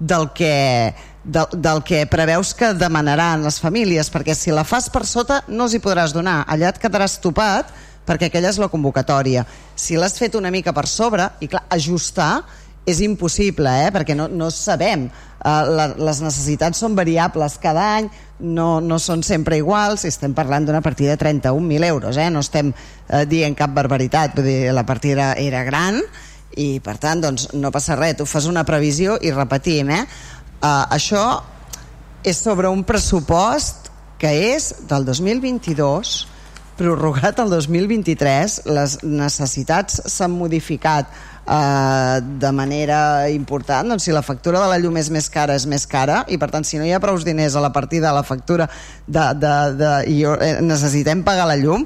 del 0.00 0.30
que, 0.32 0.94
del, 1.22 1.46
del 1.52 1.84
que 1.84 2.06
preveus 2.10 2.54
que 2.56 2.72
demanaran 2.74 3.44
les 3.44 3.60
famílies, 3.60 4.10
perquè 4.10 4.34
si 4.34 4.50
la 4.50 4.64
fas 4.64 4.88
per 4.90 5.04
sota 5.06 5.42
no 5.48 5.68
els 5.68 5.76
hi 5.76 5.82
podràs 5.84 6.16
donar, 6.16 6.40
allà 6.48 6.72
et 6.72 6.80
quedaràs 6.82 7.20
topat 7.22 7.70
perquè 8.08 8.30
aquella 8.30 8.50
és 8.50 8.58
la 8.58 8.70
convocatòria. 8.72 9.44
Si 9.78 9.94
l'has 10.00 10.16
fet 10.18 10.34
una 10.34 10.50
mica 10.50 10.72
per 10.74 10.88
sobre, 10.90 11.28
i 11.44 11.46
clar, 11.46 11.62
ajustar 11.70 12.40
és 12.88 13.02
impossible, 13.04 13.70
eh? 13.84 13.90
perquè 13.94 14.16
no, 14.16 14.26
no 14.26 14.48
sabem. 14.50 15.06
Uh, 15.40 15.68
la, 15.72 15.86
les 15.96 16.20
necessitats 16.24 16.80
són 16.80 16.96
variables 16.96 17.56
cada 17.62 17.84
any, 18.00 18.08
no, 18.40 18.80
no 18.84 18.98
són 19.00 19.22
sempre 19.24 19.56
iguals, 19.60 20.04
estem 20.08 20.34
parlant 20.36 20.66
d'una 20.66 20.82
partida 20.84 21.14
de 21.14 21.20
31.000 21.22 21.86
euros, 21.88 22.18
eh? 22.20 22.28
no 22.32 22.42
estem 22.44 22.72
uh, 22.72 23.22
dient 23.28 23.56
cap 23.56 23.72
barbaritat, 23.76 24.34
vull 24.36 24.48
dir, 24.48 24.74
la 24.76 24.84
partida 24.88 25.32
era 25.40 25.62
gran, 25.68 26.00
i 26.60 26.68
per 26.84 26.96
tant 27.00 27.22
doncs, 27.24 27.48
no 27.56 27.72
passa 27.74 27.96
res, 27.98 28.18
tu 28.18 28.26
fas 28.28 28.48
una 28.50 28.66
previsió 28.68 29.16
i 29.22 29.32
repetim 29.34 29.92
eh? 29.94 30.04
Uh, 30.60 30.84
això 30.92 31.24
és 32.26 32.36
sobre 32.36 32.68
un 32.68 32.84
pressupost 32.84 33.88
que 34.20 34.32
és 34.52 34.74
del 34.90 35.06
2022 35.08 36.18
prorrogat 36.80 37.40
al 37.40 37.50
2023 37.52 38.62
les 38.72 38.96
necessitats 39.04 40.00
s'han 40.08 40.32
modificat 40.32 41.10
eh, 41.10 42.20
de 42.40 42.52
manera 42.56 43.28
important. 43.28 43.92
Doncs 43.92 44.06
si 44.08 44.14
la 44.16 44.24
factura 44.24 44.62
de 44.62 44.68
la 44.70 44.78
llum 44.80 44.96
és 45.00 45.10
més 45.12 45.28
cara 45.32 45.56
és 45.58 45.66
més 45.68 45.84
cara. 45.88 46.22
I 46.28 46.38
per 46.40 46.48
tant 46.52 46.64
si 46.64 46.80
no 46.80 46.86
hi 46.88 46.94
ha 46.96 47.02
prou 47.02 47.20
diners 47.20 47.56
a 47.56 47.64
la 47.64 47.72
partida 47.74 48.08
de 48.08 48.14
la 48.16 48.24
factura 48.24 48.68
de, 49.06 49.26
de, 49.42 49.54
de, 49.80 49.92
i 50.08 50.22
eh, 50.24 50.54
necessitem 50.64 51.24
pagar 51.26 51.48
la 51.50 51.58
llum 51.60 51.84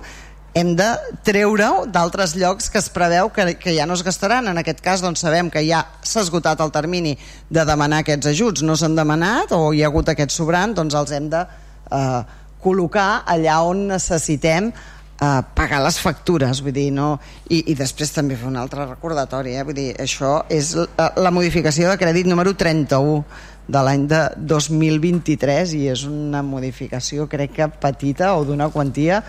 hem 0.55 0.73
de 0.79 0.87
treure-ho 1.27 1.85
d'altres 1.91 2.37
llocs 2.39 2.71
que 2.71 2.79
es 2.79 2.89
preveu 2.95 3.29
que, 3.35 3.57
que 3.59 3.75
ja 3.75 3.89
no 3.91 3.97
es 3.99 4.05
gastaran. 4.07 4.49
En 4.49 4.61
aquest 4.61 4.81
cas 4.85 5.03
doncs, 5.03 5.25
sabem 5.27 5.51
que 5.51 5.65
ja 5.67 5.83
s'ha 6.07 6.23
esgotat 6.23 6.63
el 6.63 6.73
termini 6.75 7.17
de 7.51 7.67
demanar 7.67 8.05
aquests 8.05 8.31
ajuts, 8.31 8.63
no 8.63 8.79
s'han 8.79 8.95
demanat 8.97 9.53
o 9.53 9.73
hi 9.75 9.83
ha 9.83 9.91
hagut 9.91 10.15
aquest 10.15 10.35
sobrant, 10.35 10.77
doncs 10.79 10.95
els 10.95 11.15
hem 11.17 11.29
de 11.33 11.43
eh, 11.45 12.21
col·locar 12.65 13.25
allà 13.35 13.61
on 13.67 13.89
necessitem 13.91 14.71
eh, 14.71 15.41
pagar 15.59 15.83
les 15.85 15.99
factures 16.01 16.63
vull 16.65 16.75
dir, 16.77 16.91
no? 16.95 17.17
I, 17.51 17.65
i 17.73 17.75
després 17.79 18.15
també 18.15 18.39
fer 18.39 18.49
un 18.49 18.61
altre 18.61 18.87
recordatori 18.87 19.57
eh? 19.59 19.65
vull 19.67 19.77
dir, 19.77 19.91
això 20.01 20.45
és 20.53 20.75
la, 20.79 21.11
la 21.19 21.35
modificació 21.35 21.91
de 21.91 21.99
crèdit 22.01 22.31
número 22.31 22.55
31 22.55 23.25
de 23.65 23.81
l'any 23.81 24.07
de 24.09 24.21
2023 24.55 25.75
i 25.79 25.87
és 25.93 26.05
una 26.09 26.45
modificació 26.45 27.29
crec 27.33 27.55
que 27.59 27.69
petita 27.81 28.35
o 28.37 28.45
d'una 28.45 28.69
quantia 28.73 29.23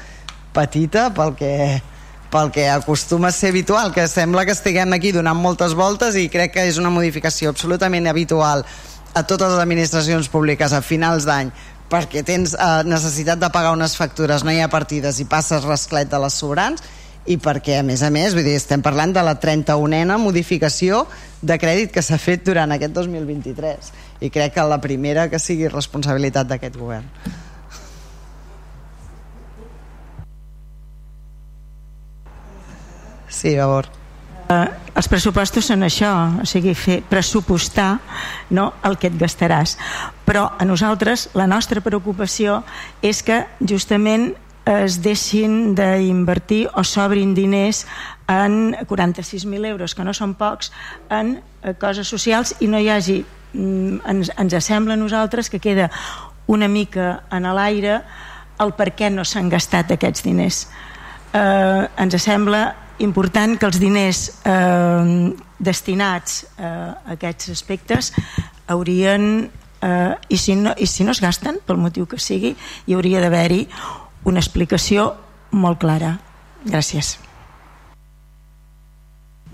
petita 0.55 1.09
pel 1.13 1.35
que, 1.37 1.51
pel 2.31 2.51
que 2.55 2.69
acostuma 2.71 3.29
a 3.29 3.35
ser 3.35 3.51
habitual, 3.53 3.93
que 3.93 4.07
sembla 4.07 4.45
que 4.47 4.55
estiguem 4.55 4.95
aquí 4.95 5.11
donant 5.11 5.37
moltes 5.37 5.75
voltes 5.77 6.17
i 6.17 6.29
crec 6.31 6.55
que 6.55 6.67
és 6.71 6.79
una 6.81 6.93
modificació 6.93 7.51
absolutament 7.53 8.07
habitual 8.07 8.65
a 9.15 9.23
totes 9.23 9.51
les 9.51 9.61
administracions 9.61 10.27
públiques 10.31 10.73
a 10.73 10.83
finals 10.83 11.27
d'any 11.27 11.53
perquè 11.91 12.23
tens 12.25 12.55
eh, 12.57 12.83
necessitat 12.87 13.39
de 13.39 13.49
pagar 13.53 13.75
unes 13.75 13.95
factures, 13.95 14.43
no 14.43 14.51
hi 14.51 14.61
ha 14.63 14.71
partides 14.71 15.19
i 15.21 15.27
passes 15.29 15.63
rasclet 15.67 16.09
de 16.09 16.19
les 16.23 16.33
sobrants 16.41 16.83
i 17.25 17.37
perquè, 17.41 17.79
a 17.79 17.85
més 17.85 18.03
a 18.05 18.11
més, 18.13 18.35
vull 18.37 18.45
dir, 18.45 18.57
estem 18.57 18.83
parlant 18.85 19.13
de 19.13 19.23
la 19.25 19.33
31a 19.41 20.17
modificació 20.21 21.05
de 21.41 21.57
crèdit 21.61 21.93
que 21.93 22.03
s'ha 22.05 22.19
fet 22.21 22.45
durant 22.45 22.73
aquest 22.75 22.93
2023 22.93 23.91
i 24.25 24.29
crec 24.33 24.53
que 24.57 24.69
la 24.69 24.81
primera 24.81 25.29
que 25.29 25.41
sigui 25.41 25.69
responsabilitat 25.71 26.49
d'aquest 26.51 26.77
govern. 26.77 27.09
Sí, 33.36 33.57
a 33.59 33.67
veure. 33.67 33.91
Eh, 34.47 34.67
els 34.95 35.07
pressupostos 35.11 35.67
són 35.67 35.83
això, 35.83 36.11
o 36.39 36.45
sigui, 36.47 36.75
fer 36.77 37.01
pressupostar 37.09 37.97
no, 38.55 38.69
el 38.88 38.95
que 39.01 39.09
et 39.09 39.17
gastaràs. 39.19 39.75
Però 40.27 40.45
a 40.55 40.67
nosaltres 40.69 41.31
la 41.36 41.47
nostra 41.49 41.83
preocupació 41.83 42.61
és 43.03 43.19
que 43.25 43.41
justament 43.59 44.31
es 44.65 44.99
deixin 45.03 45.75
d'invertir 45.77 46.63
o 46.73 46.83
s'obrin 46.88 47.36
diners 47.38 47.83
en 48.31 48.77
46.000 48.88 49.67
euros, 49.69 49.93
que 49.93 50.05
no 50.05 50.13
són 50.13 50.33
pocs, 50.39 50.71
en 51.09 51.36
eh, 51.61 51.75
coses 51.81 52.07
socials 52.07 52.55
i 52.61 52.69
no 52.71 52.79
hi 52.79 52.89
hagi, 52.89 53.19
mm, 53.53 53.99
ens, 54.13 54.31
ens 54.38 54.57
sembla 54.65 54.95
a 54.95 55.01
nosaltres 55.01 55.51
que 55.51 55.59
queda 55.59 55.91
una 56.47 56.69
mica 56.69 57.25
en 57.33 57.49
l'aire 57.57 57.99
el 58.61 58.73
per 58.77 58.93
què 58.95 59.11
no 59.11 59.25
s'han 59.25 59.51
gastat 59.51 59.91
aquests 59.91 60.23
diners. 60.23 60.65
Eh, 61.36 61.86
ens 61.99 62.21
sembla 62.23 62.84
important 62.99 63.57
que 63.59 63.67
els 63.67 63.79
diners 63.81 64.21
eh, 64.47 65.33
destinats 65.59 66.43
eh, 66.57 66.65
a 66.65 67.15
aquests 67.15 67.51
aspectes 67.55 68.11
haurien 68.71 69.49
eh, 69.81 70.13
i, 70.29 70.37
si 70.37 70.55
no, 70.55 70.73
i 70.77 70.87
si 70.87 71.03
no 71.03 71.15
es 71.15 71.21
gasten 71.23 71.59
pel 71.65 71.81
motiu 71.81 72.07
que 72.07 72.19
sigui 72.21 72.55
hi 72.55 72.95
hauria 72.95 73.21
d'haver-hi 73.23 73.65
una 74.25 74.41
explicació 74.41 75.11
molt 75.51 75.79
clara 75.83 76.17
gràcies 76.65 77.17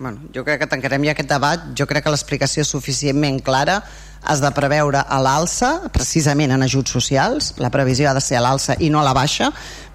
bueno, 0.01 0.21
jo 0.33 0.41
crec 0.43 0.63
que 0.63 0.67
tancarem 0.67 1.03
ja 1.05 1.13
aquest 1.13 1.29
debat. 1.29 1.65
Jo 1.77 1.85
crec 1.85 2.01
que 2.03 2.09
l'explicació 2.09 2.63
és 2.65 2.71
suficientment 2.73 3.37
clara. 3.45 3.81
Has 4.25 4.41
de 4.41 4.49
preveure 4.53 5.03
a 5.05 5.19
l'alça, 5.21 5.91
precisament 5.93 6.55
en 6.55 6.65
ajuts 6.65 6.89
socials. 6.97 7.51
La 7.61 7.69
previsió 7.69 8.09
ha 8.09 8.15
de 8.17 8.23
ser 8.23 8.39
a 8.39 8.41
l'alça 8.41 8.75
i 8.81 8.89
no 8.89 9.01
a 9.01 9.05
la 9.05 9.13
baixa, 9.13 9.51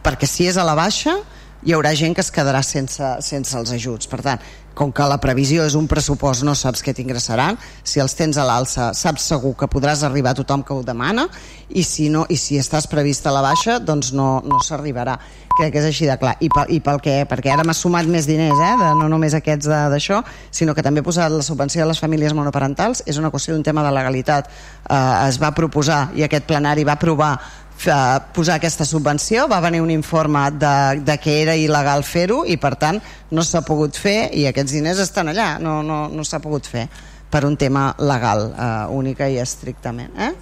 perquè 0.06 0.28
si 0.30 0.46
és 0.46 0.60
a 0.62 0.66
la 0.66 0.76
baixa 0.78 1.16
hi 1.64 1.74
haurà 1.74 1.94
gent 1.96 2.14
que 2.14 2.24
es 2.24 2.32
quedarà 2.34 2.62
sense, 2.66 3.16
sense 3.24 3.56
els 3.58 3.72
ajuts. 3.74 4.08
Per 4.10 4.20
tant, 4.24 4.42
com 4.76 4.90
que 4.92 5.06
la 5.08 5.16
previsió 5.16 5.64
és 5.64 5.74
un 5.78 5.86
pressupost, 5.88 6.44
no 6.44 6.52
saps 6.54 6.82
què 6.84 6.92
t'ingressaran, 6.92 7.56
si 7.80 8.02
els 8.02 8.12
tens 8.18 8.36
a 8.36 8.44
l'alça 8.44 8.90
saps 8.94 9.24
segur 9.32 9.54
que 9.56 9.70
podràs 9.72 10.04
arribar 10.04 10.34
a 10.34 10.38
tothom 10.42 10.62
que 10.66 10.76
ho 10.76 10.82
demana. 10.84 11.24
I 11.72 11.82
si, 11.82 12.10
no, 12.12 12.26
i 12.28 12.36
si 12.36 12.60
estàs 12.60 12.86
previst 12.86 13.26
a 13.26 13.32
la 13.34 13.42
baixa 13.42 13.78
doncs 13.80 14.12
no, 14.12 14.42
no 14.44 14.60
s'arribarà. 14.62 15.16
Crec 15.56 15.72
que 15.72 15.80
és 15.80 15.88
així 15.88 16.06
de 16.06 16.18
clar. 16.20 16.36
I, 16.44 16.50
pel, 16.52 16.68
i 16.76 16.82
pel 16.84 17.00
que, 17.00 17.16
perquè 17.26 17.54
ara 17.54 17.64
m'ha 17.64 17.74
sumat 17.74 18.06
més 18.06 18.28
diners 18.28 18.60
eh, 18.60 18.72
de, 18.82 18.92
no 19.00 19.08
només 19.08 19.34
aquests 19.34 19.70
d'això 19.94 20.20
sinó 20.52 20.76
que 20.76 20.84
també 20.84 21.00
he 21.00 21.06
posat 21.06 21.32
la 21.32 21.42
subvenció 21.42 21.80
de 21.80 21.88
les 21.88 22.02
famílies 22.02 22.36
monoparentals. 22.36 23.00
És 23.08 23.16
una 23.16 23.32
qüestió 23.32 23.56
d'un 23.56 23.64
tema 23.64 23.82
de 23.86 23.94
legalitat 23.96 24.52
eh, 24.52 24.96
es 25.24 25.40
va 25.40 25.54
proposar 25.56 26.10
i 26.14 26.26
aquest 26.28 26.44
plenari 26.44 26.84
va 26.84 27.00
aprovar 27.00 27.38
eh, 27.84 28.18
posar 28.34 28.56
aquesta 28.56 28.86
subvenció, 28.88 29.46
va 29.48 29.60
venir 29.60 29.82
un 29.84 29.90
informe 29.90 30.46
de, 30.56 31.02
de 31.04 31.18
que 31.22 31.40
era 31.42 31.56
il·legal 31.58 32.04
fer-ho 32.06 32.44
i 32.46 32.56
per 32.56 32.74
tant 32.80 33.00
no 33.30 33.44
s'ha 33.44 33.62
pogut 33.66 33.98
fer 33.98 34.30
i 34.32 34.46
aquests 34.48 34.78
diners 34.78 35.02
estan 35.04 35.32
allà, 35.32 35.56
no, 35.60 35.82
no, 35.82 36.06
no 36.08 36.24
s'ha 36.24 36.40
pogut 36.40 36.66
fer 36.66 36.88
per 37.30 37.44
un 37.44 37.56
tema 37.56 37.90
legal 37.98 38.50
eh, 38.52 38.74
única 38.94 39.28
i 39.28 39.40
estrictament 39.42 40.14
eh? 40.16 40.32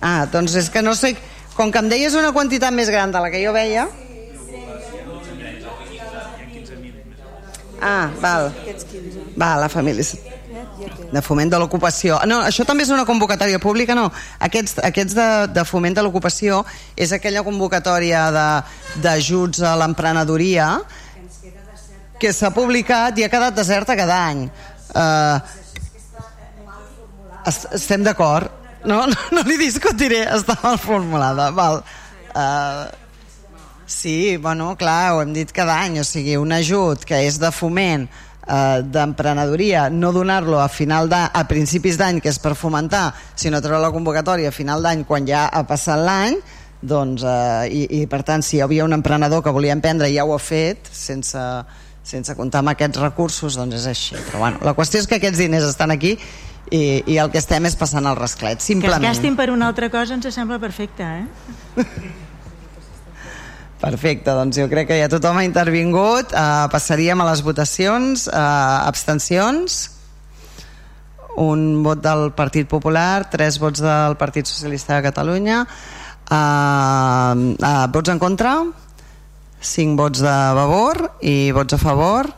ah, 0.00 0.26
doncs 0.32 0.56
és 0.58 0.70
que 0.72 0.82
no 0.82 0.94
sé 0.94 1.14
com 1.60 1.68
que 1.72 1.80
em 1.82 1.90
deies 1.92 2.14
una 2.16 2.32
quantitat 2.32 2.72
més 2.72 2.88
gran 2.88 3.12
de 3.12 3.20
la 3.20 3.28
que 3.28 3.40
jo 3.42 3.52
veia. 3.52 3.84
Ah, 7.80 8.08
val. 8.20 8.48
Va, 9.36 9.54
la 9.60 9.68
família 9.72 10.39
de 11.12 11.22
foment 11.22 11.50
de 11.50 11.58
l'ocupació. 11.60 12.18
No, 12.28 12.40
això 12.46 12.64
també 12.68 12.84
és 12.86 12.92
una 12.94 13.06
convocatòria 13.08 13.60
pública, 13.62 13.94
no. 13.98 14.08
Aquests, 14.46 14.78
aquests 14.86 15.16
de, 15.16 15.28
de 15.54 15.64
foment 15.68 15.96
de 15.96 16.04
l'ocupació 16.06 16.62
és 16.96 17.12
aquella 17.16 17.44
convocatòria 17.46 18.26
d'ajuts 19.02 19.62
a 19.66 19.76
l'emprenedoria 19.80 20.72
que 22.20 22.34
s'ha 22.36 22.52
publicat 22.52 23.16
i 23.18 23.24
ha 23.24 23.32
quedat 23.32 23.56
deserta 23.56 23.96
cada 23.96 24.20
any. 24.28 24.46
Uh, 24.92 25.40
estem 27.48 28.04
d'acord. 28.04 28.50
No, 28.84 29.04
no, 29.08 29.16
no 29.36 29.44
li 29.48 29.56
discutiré, 29.60 30.24
està 30.28 30.56
mal 30.62 30.78
formulada. 30.80 31.50
Val. 31.56 31.82
Uh, 32.30 32.88
sí, 33.90 34.36
bueno, 34.36 34.74
clar, 34.80 35.14
ho 35.14 35.22
hem 35.24 35.32
dit 35.34 35.52
cada 35.52 35.80
any, 35.82 35.98
o 36.00 36.04
sigui, 36.06 36.36
un 36.40 36.52
ajut 36.54 37.04
que 37.08 37.24
és 37.26 37.40
de 37.42 37.50
foment 37.52 38.06
eh, 38.46 38.82
d'emprenedoria, 38.82 39.88
no 39.90 40.12
donar-lo 40.12 40.60
a 40.60 40.68
final 40.68 41.08
de, 41.10 41.20
a 41.20 41.44
principis 41.48 41.98
d'any, 42.00 42.20
que 42.20 42.30
és 42.32 42.40
per 42.42 42.54
fomentar, 42.58 43.10
sinó 43.34 43.60
treure 43.60 43.82
la 43.82 43.92
convocatòria 43.94 44.50
a 44.50 44.56
final 44.56 44.82
d'any 44.82 45.04
quan 45.08 45.28
ja 45.28 45.46
ha 45.48 45.62
passat 45.68 46.00
l'any, 46.00 46.38
doncs, 46.80 47.22
eh, 47.22 47.68
i, 47.68 47.82
i 48.00 48.06
per 48.10 48.22
tant 48.24 48.44
si 48.44 48.56
hi 48.56 48.62
havia 48.64 48.86
un 48.86 48.96
emprenedor 48.96 49.44
que 49.44 49.52
volia 49.52 49.76
emprendre 49.76 50.08
i 50.08 50.16
ja 50.16 50.24
ho 50.24 50.32
ha 50.34 50.40
fet 50.40 50.88
sense, 50.92 51.40
sense 52.02 52.36
comptar 52.38 52.62
amb 52.64 52.72
aquests 52.72 53.02
recursos 53.02 53.58
doncs 53.60 53.82
és 53.82 53.90
així, 53.90 54.16
però 54.30 54.46
bueno, 54.46 54.62
la 54.64 54.74
qüestió 54.78 55.02
és 55.02 55.10
que 55.10 55.20
aquests 55.20 55.42
diners 55.42 55.68
estan 55.68 55.92
aquí 55.92 56.16
i, 56.70 57.02
i 57.04 57.18
el 57.20 57.30
que 57.32 57.40
estem 57.40 57.68
és 57.68 57.76
passant 57.76 58.08
el 58.08 58.16
rasclet, 58.16 58.64
simplement 58.64 59.02
que 59.02 59.10
es 59.10 59.18
gastin 59.18 59.36
per 59.36 59.50
una 59.52 59.68
altra 59.68 59.90
cosa 59.92 60.16
ens 60.16 60.32
sembla 60.32 60.60
perfecte 60.62 61.04
eh? 61.04 61.84
Perfecte, 63.80 64.28
doncs 64.36 64.58
jo 64.60 64.66
crec 64.68 64.90
que 64.90 64.98
ja 65.00 65.08
tothom 65.08 65.38
ha 65.40 65.46
intervingut. 65.46 66.34
Uh, 66.36 66.68
passaríem 66.68 67.20
a 67.22 67.30
les 67.30 67.40
votacions. 67.40 68.26
Uh, 68.28 68.84
abstencions? 68.84 69.78
Un 71.40 71.80
vot 71.86 72.02
del 72.04 72.28
Partit 72.36 72.68
Popular, 72.68 73.30
tres 73.32 73.56
vots 73.62 73.80
del 73.80 74.18
Partit 74.20 74.44
Socialista 74.50 74.98
de 74.98 75.06
Catalunya. 75.08 75.62
Uh, 76.28 77.56
uh, 77.56 77.86
vots 77.94 78.12
en 78.12 78.20
contra? 78.20 78.52
Cinc 79.60 79.96
vots 79.96 80.20
de 80.24 80.36
Vavor 80.58 81.00
i 81.24 81.48
vots 81.56 81.76
a 81.76 81.80
favor? 81.80 82.28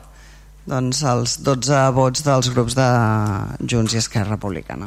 Doncs 0.71 1.03
els 1.11 1.41
12 1.43 1.81
vots 1.97 2.23
dels 2.23 2.53
grups 2.55 2.79
de 2.79 2.87
Junts 3.67 3.97
i 3.97 3.99
Esquerra 3.99 4.37
Republicana. 4.37 4.87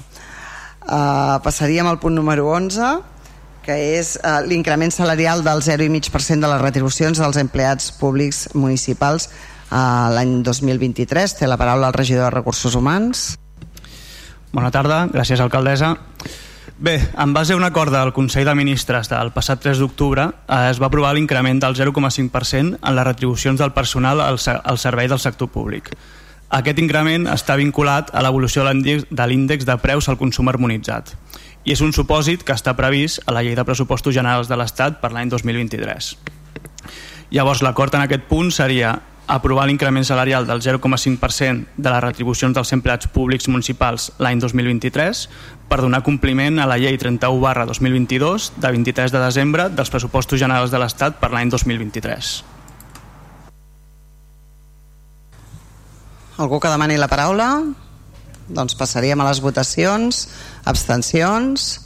Uh, 0.85 1.35
passaríem 1.43 1.87
al 1.89 1.99
punt 1.99 2.15
número 2.15 2.47
11 2.47 3.14
que 3.65 3.75
és 3.97 4.15
eh, 4.21 4.37
l'increment 4.45 4.93
salarial 4.93 5.43
del 5.43 5.63
0,5% 5.65 6.39
de 6.39 6.51
les 6.51 6.61
retribucions 6.61 7.19
dels 7.19 7.39
empleats 7.41 7.89
públics 7.97 8.45
municipals 8.53 9.27
eh, 9.27 9.77
l'any 10.13 10.37
2023. 10.45 11.39
Té 11.39 11.49
la 11.49 11.57
paraula 11.57 11.89
el 11.89 11.97
regidor 11.97 12.29
de 12.29 12.35
Recursos 12.37 12.77
Humans. 12.77 13.25
Bona 14.53 14.71
tarda, 14.71 15.05
gràcies 15.11 15.41
alcaldessa. 15.41 15.95
Bé, 16.77 16.99
en 16.99 17.33
base 17.33 17.53
a 17.53 17.55
un 17.55 17.63
acord 17.63 17.93
del 17.93 18.11
Consell 18.13 18.45
de 18.45 18.55
Ministres 18.55 19.07
del 19.07 19.31
passat 19.31 19.61
3 19.63 19.79
d'octubre 19.79 20.27
eh, 20.27 20.61
es 20.69 20.81
va 20.81 20.91
aprovar 20.91 21.15
l'increment 21.15 21.61
del 21.63 21.75
0,5% 21.75 22.77
en 22.77 22.95
les 22.95 23.07
retribucions 23.07 23.59
del 23.59 23.73
personal 23.73 24.21
al, 24.21 24.37
al 24.37 24.77
servei 24.77 25.09
del 25.09 25.23
sector 25.23 25.49
públic. 25.49 25.89
Aquest 26.55 26.77
increment 26.79 27.25
està 27.31 27.55
vinculat 27.57 28.11
a 28.13 28.21
l'evolució 28.21 28.63
de 28.63 29.25
l'índex 29.27 29.65
de 29.65 29.75
preus 29.81 30.07
al 30.07 30.19
consum 30.19 30.51
harmonitzat 30.51 31.15
i 31.65 31.73
és 31.73 31.81
un 31.81 31.91
supòsit 31.93 32.45
que 32.45 32.53
està 32.53 32.75
previst 32.77 33.23
a 33.25 33.33
la 33.33 33.41
llei 33.41 33.57
de 33.57 33.65
pressupostos 33.65 34.13
generals 34.13 34.47
de 34.47 34.57
l'Estat 34.57 35.01
per 35.01 35.11
l'any 35.11 35.33
2023. 35.33 36.13
Llavors, 37.33 37.63
l'acord 37.65 37.95
en 37.97 38.05
aquest 38.05 38.29
punt 38.29 38.53
seria 38.53 38.93
aprovar 39.27 39.65
l'increment 39.65 40.05
salarial 40.05 40.45
del 40.45 40.61
0,5% 40.61 41.65
de 41.75 41.89
les 41.89 42.03
retribucions 42.03 42.53
dels 42.53 42.71
empleats 42.77 43.09
públics 43.09 43.47
municipals 43.49 44.11
l'any 44.21 44.37
2023 44.39 45.23
per 45.65 45.79
donar 45.81 46.03
compliment 46.05 46.61
a 46.61 46.67
la 46.69 46.77
llei 46.77 46.97
31 47.01 47.41
barra 47.41 47.65
2022 47.65 48.51
de 48.61 48.71
23 48.77 49.15
de 49.15 49.23
desembre 49.23 49.69
dels 49.73 49.89
pressupostos 49.89 50.39
generals 50.39 50.69
de 50.69 50.81
l'Estat 50.81 51.17
per 51.17 51.31
l'any 51.33 51.49
2023. 51.49 52.35
Algú 56.37 56.59
que 56.59 56.69
demani 56.69 56.99
la 56.99 57.09
paraula? 57.09 57.49
Doncs 58.45 58.75
passaríem 58.77 59.21
a 59.23 59.29
les 59.29 59.39
votacions. 59.41 60.27
Abstencions? 60.65 61.81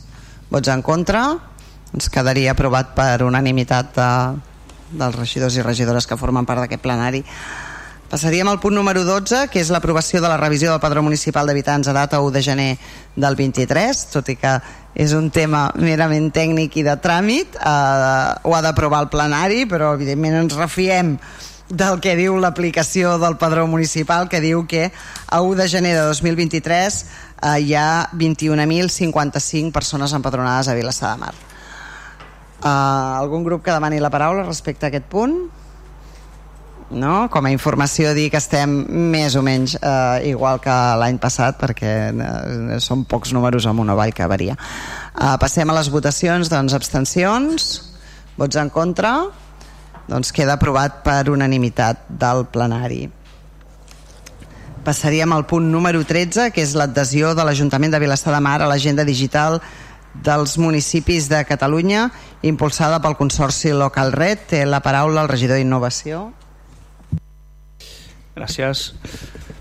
Vots 0.50 0.72
en 0.72 0.82
contra? 0.82 1.24
Ens 1.94 2.10
quedaria 2.10 2.54
aprovat 2.56 2.94
per 2.96 3.24
unanimitat 3.26 3.92
de, 3.98 4.12
dels 4.92 5.18
regidors 5.18 5.58
i 5.58 5.66
regidores 5.66 6.08
que 6.08 6.18
formen 6.18 6.48
part 6.48 6.64
d'aquest 6.64 6.82
plenari. 6.82 7.24
Passaríem 8.10 8.48
al 8.50 8.58
punt 8.58 8.74
número 8.74 9.04
12, 9.06 9.44
que 9.54 9.62
és 9.62 9.70
l'aprovació 9.70 10.18
de 10.24 10.30
la 10.32 10.40
revisió 10.42 10.72
del 10.72 10.82
Padró 10.82 11.04
Municipal 11.06 11.46
d'Habitants 11.46 11.92
a 11.92 11.94
data 11.94 12.22
1 12.26 12.32
de 12.34 12.42
gener 12.42 12.70
del 13.14 13.36
23, 13.38 14.00
tot 14.16 14.32
i 14.34 14.36
que 14.40 14.56
és 14.98 15.14
un 15.14 15.30
tema 15.30 15.68
merament 15.78 16.32
tècnic 16.34 16.80
i 16.82 16.86
de 16.88 16.96
tràmit, 16.98 17.60
eh, 17.60 18.32
ho 18.42 18.56
ha 18.56 18.64
d'aprovar 18.66 19.04
el 19.06 19.12
plenari, 19.14 19.68
però 19.70 19.94
evidentment 19.94 20.40
ens 20.42 20.58
refiem 20.58 21.18
del 21.70 22.00
que 22.02 22.16
diu 22.18 22.38
l'aplicació 22.42 23.18
del 23.22 23.38
padró 23.38 23.68
municipal 23.70 24.28
que 24.30 24.42
diu 24.42 24.66
que 24.68 24.90
a 24.90 25.42
1 25.42 25.56
de 25.62 25.68
gener 25.70 25.94
de 25.94 26.02
2023 26.10 26.98
eh, 27.06 27.60
hi 27.62 27.76
ha 27.78 28.10
21.055 28.14 29.72
persones 29.72 30.14
empadronades 30.14 30.68
a 30.68 30.74
Vilassar 30.74 31.14
de 31.14 31.22
Mar. 31.22 31.36
Uh, 32.60 33.22
algun 33.22 33.46
grup 33.46 33.64
que 33.64 33.72
demani 33.72 34.02
la 34.04 34.10
paraula 34.12 34.44
respecte 34.44 34.84
a 34.86 34.90
aquest 34.90 35.06
punt? 35.08 35.38
No? 36.90 37.30
Com 37.30 37.46
a 37.46 37.52
informació 37.54 38.16
dir 38.18 38.28
que 38.34 38.42
estem 38.42 38.74
més 39.14 39.38
o 39.38 39.44
menys 39.46 39.78
uh, 39.78 40.18
igual 40.26 40.58
que 40.60 40.74
l'any 41.00 41.20
passat 41.22 41.60
perquè 41.62 41.94
uh, 42.10 42.80
són 42.82 43.06
pocs 43.08 43.32
números 43.38 43.70
amb 43.70 43.86
una 43.86 43.96
vall 43.96 44.12
que 44.12 44.28
varia. 44.28 44.58
Uh, 45.14 45.38
passem 45.40 45.70
a 45.70 45.78
les 45.78 45.92
votacions, 45.94 46.50
doncs 46.50 46.74
abstencions, 46.76 47.70
vots 48.42 48.58
en 48.60 48.74
contra, 48.74 49.14
doncs 50.10 50.34
queda 50.34 50.57
aprovat 50.57 51.03
per 51.05 51.30
unanimitat 51.30 52.07
del 52.10 52.47
plenari. 52.49 53.05
Passaríem 54.84 55.34
al 55.36 55.45
punt 55.45 55.70
número 55.70 56.01
13, 56.07 56.49
que 56.55 56.64
és 56.66 56.74
l'adhesió 56.74 57.36
de 57.38 57.45
l'Ajuntament 57.45 57.93
de 57.93 57.99
Vilassar 58.01 58.34
de 58.34 58.41
Mar 58.41 58.57
a 58.64 58.70
l'agenda 58.72 59.05
digital 59.05 59.60
dels 60.26 60.57
municipis 60.57 61.28
de 61.30 61.43
Catalunya, 61.45 62.10
impulsada 62.41 62.97
pel 63.03 63.18
Consorci 63.20 63.76
Local 63.76 64.16
Red. 64.16 64.47
Té 64.49 64.64
la 64.66 64.82
paraula 64.82 65.22
el 65.22 65.30
regidor 65.30 65.60
d'Innovació. 65.60 66.30
Gràcies. 68.39 68.93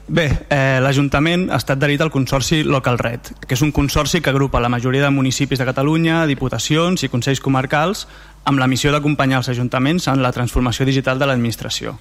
Bé, 0.09 0.47
eh, 0.49 0.79
l'Ajuntament 0.81 1.51
ha 1.53 1.59
estat 1.61 1.77
adherit 1.77 2.01
al 2.01 2.11
Consorci 2.11 2.63
Local 2.65 2.97
Red, 2.97 3.29
que 3.45 3.53
és 3.53 3.61
un 3.61 3.75
consorci 3.77 4.23
que 4.23 4.31
agrupa 4.31 4.61
la 4.61 4.71
majoria 4.73 5.03
de 5.05 5.11
municipis 5.13 5.59
de 5.61 5.67
Catalunya, 5.69 6.23
diputacions 6.25 7.05
i 7.05 7.11
consells 7.13 7.43
comarcals 7.45 8.07
amb 8.49 8.59
la 8.59 8.67
missió 8.67 8.89
d'acompanyar 8.95 9.43
els 9.43 9.51
ajuntaments 9.53 10.07
en 10.09 10.23
la 10.25 10.33
transformació 10.33 10.87
digital 10.89 11.19
de 11.21 11.27
l'administració, 11.29 11.99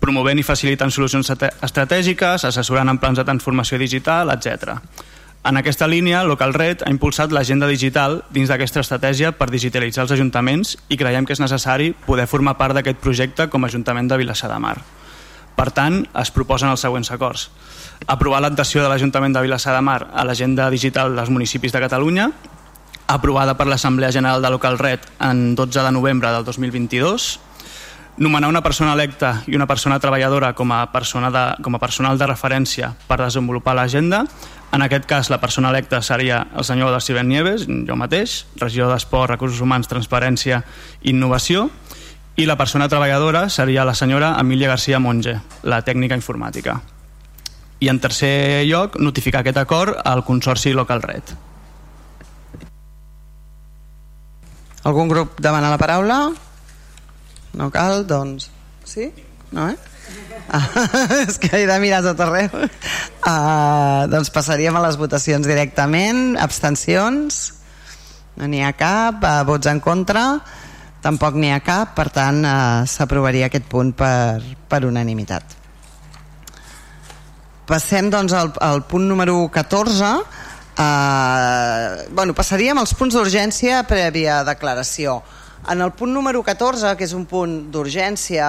promovent 0.00 0.40
i 0.40 0.46
facilitant 0.46 0.92
solucions 0.92 1.28
estratègiques, 1.28 2.46
assessorant 2.48 2.88
en 2.88 3.00
plans 3.02 3.20
de 3.20 3.26
transformació 3.28 3.76
digital, 3.78 4.32
etc. 4.32 4.78
En 5.44 5.60
aquesta 5.60 5.86
línia, 5.86 6.22
Local 6.24 6.54
Red 6.56 6.86
ha 6.86 6.92
impulsat 6.92 7.34
l'agenda 7.36 7.68
digital 7.68 8.22
dins 8.32 8.48
d'aquesta 8.48 8.80
estratègia 8.80 9.34
per 9.36 9.50
digitalitzar 9.52 10.06
els 10.06 10.14
ajuntaments 10.16 10.78
i 10.88 10.96
creiem 10.96 11.28
que 11.28 11.36
és 11.36 11.42
necessari 11.44 11.90
poder 12.06 12.24
formar 12.32 12.56
part 12.56 12.72
d'aquest 12.72 13.02
projecte 13.04 13.50
com 13.52 13.64
a 13.64 13.68
Ajuntament 13.68 14.08
de 14.08 14.16
Vilassar 14.22 14.48
de 14.48 14.58
Mar. 14.64 14.78
Per 15.54 15.68
tant, 15.70 16.00
es 16.16 16.32
proposen 16.32 16.72
els 16.72 16.80
següents 16.80 17.12
acords. 17.12 17.50
Aprovar 18.08 18.40
l'adhesió 18.40 18.80
de 18.82 18.88
l'Ajuntament 18.88 19.36
de 19.36 19.44
Vilassar 19.44 19.76
de 19.76 19.84
Mar 19.84 20.00
a 20.14 20.24
l'agenda 20.24 20.70
digital 20.72 21.12
dels 21.14 21.30
municipis 21.30 21.76
de 21.76 21.84
Catalunya, 21.84 22.30
aprovada 23.06 23.56
per 23.56 23.66
l'Assemblea 23.66 24.12
General 24.12 24.42
de 24.42 24.50
Local 24.50 24.78
Red 24.78 25.00
en 25.20 25.54
12 25.54 25.82
de 25.82 25.92
novembre 25.92 26.30
del 26.32 26.44
2022, 26.44 27.40
nomenar 28.16 28.48
una 28.48 28.62
persona 28.62 28.92
electa 28.92 29.42
i 29.46 29.56
una 29.56 29.66
persona 29.66 29.98
treballadora 30.00 30.52
com 30.54 30.72
a, 30.72 30.86
persona 30.92 31.30
de, 31.30 31.44
com 31.62 31.74
a 31.74 31.80
personal 31.82 32.18
de 32.18 32.28
referència 32.30 32.94
per 33.08 33.18
desenvolupar 33.20 33.74
l'agenda. 33.74 34.24
En 34.74 34.82
aquest 34.82 35.06
cas, 35.06 35.30
la 35.30 35.40
persona 35.40 35.70
electa 35.70 36.00
seria 36.02 36.46
el 36.56 36.64
senyor 36.64 36.90
Darciben 36.94 37.28
Nieves, 37.28 37.66
jo 37.66 37.96
mateix, 37.98 38.44
regidor 38.58 38.92
d'Esport, 38.94 39.30
Recursos 39.30 39.60
Humans, 39.62 39.90
Transparència 39.90 40.64
i 41.02 41.12
Innovació, 41.14 41.68
i 42.36 42.46
la 42.46 42.58
persona 42.58 42.88
treballadora 42.90 43.48
seria 43.48 43.84
la 43.86 43.94
senyora 43.94 44.34
Emília 44.40 44.68
García 44.68 44.98
Monge, 44.98 45.38
la 45.62 45.82
tècnica 45.86 46.18
informàtica. 46.18 46.80
I 47.78 47.90
en 47.90 48.00
tercer 48.00 48.64
lloc, 48.66 48.98
notificar 48.98 49.44
aquest 49.44 49.60
acord 49.60 49.98
al 50.02 50.24
Consorci 50.26 50.72
Local 50.72 51.02
Red. 51.02 51.34
Algun 54.84 55.08
grup 55.08 55.38
demana 55.40 55.70
la 55.72 55.80
paraula? 55.80 56.18
No 57.56 57.70
cal, 57.72 58.02
doncs... 58.04 58.50
Sí? 58.84 59.08
No, 59.54 59.70
eh? 59.70 59.78
Ah, 60.52 60.66
és 61.24 61.38
que 61.40 61.48
he 61.56 61.64
de 61.64 61.78
mirar 61.80 62.02
tot 62.04 62.20
arreu. 62.20 62.52
Uh, 63.24 64.04
doncs 64.12 64.28
passaríem 64.34 64.76
a 64.76 64.82
les 64.84 64.98
votacions 65.00 65.48
directament. 65.48 66.34
Abstencions? 66.36 67.40
No 68.36 68.50
n'hi 68.50 68.60
ha 68.60 68.74
cap. 68.76 69.24
Uh, 69.24 69.40
vots 69.48 69.72
en 69.72 69.80
contra? 69.80 70.26
Tampoc 71.04 71.40
n'hi 71.40 71.54
ha 71.54 71.62
cap. 71.64 71.94
Per 71.96 72.10
tant, 72.12 72.44
uh, 72.44 72.84
s'aprovaria 72.84 73.48
aquest 73.48 73.70
punt 73.72 73.94
per, 73.96 74.42
per 74.68 74.84
unanimitat. 74.84 75.56
Passem 77.64 78.12
doncs 78.12 78.36
al, 78.36 78.52
al 78.60 78.84
punt 78.90 79.08
número 79.08 79.46
14. 79.48 80.43
Uh, 80.74 82.10
bueno, 82.10 82.34
passaríem 82.34 82.80
als 82.80 82.96
punts 82.98 83.14
d'urgència 83.14 83.84
prèvia 83.86 84.42
declaració. 84.46 85.20
En 85.70 85.80
el 85.80 85.92
punt 85.94 86.10
número 86.12 86.42
14, 86.42 86.96
que 86.98 87.06
és 87.06 87.14
un 87.14 87.24
punt 87.30 87.70
d'urgència, 87.72 88.48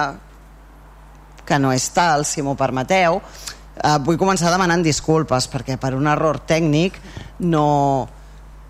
que 1.46 1.58
no 1.62 1.70
és 1.72 1.86
tal, 1.94 2.26
si 2.26 2.42
m'ho 2.42 2.56
permeteu, 2.58 3.20
eh, 3.22 3.96
vull 4.04 4.18
començar 4.20 4.50
demanant 4.52 4.82
disculpes, 4.84 5.46
perquè 5.48 5.78
per 5.80 5.94
un 5.96 6.10
error 6.10 6.42
tècnic 6.44 6.98
no... 7.46 8.08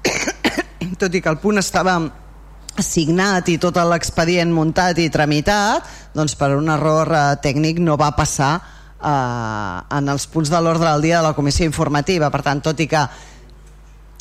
tot 1.00 1.14
i 1.16 1.22
que 1.24 1.32
el 1.32 1.40
punt 1.42 1.58
estava 1.58 1.96
assignat 2.76 3.48
i 3.48 3.56
tot 3.58 3.80
l'expedient 3.80 4.52
muntat 4.52 5.00
i 5.00 5.08
tramitat, 5.10 5.88
doncs 6.14 6.36
per 6.38 6.52
un 6.54 6.68
error 6.70 7.10
eh, 7.10 7.24
tècnic 7.42 7.80
no 7.82 7.96
va 7.98 8.12
passar 8.14 8.52
eh, 9.00 9.96
en 9.98 10.12
els 10.12 10.28
punts 10.30 10.52
de 10.52 10.60
l'ordre 10.60 10.92
del 10.92 11.08
dia 11.08 11.22
de 11.22 11.30
la 11.30 11.34
comissió 11.38 11.66
informativa. 11.66 12.30
Per 12.30 12.44
tant, 12.44 12.62
tot 12.68 12.84
i 12.84 12.86
que 12.90 13.08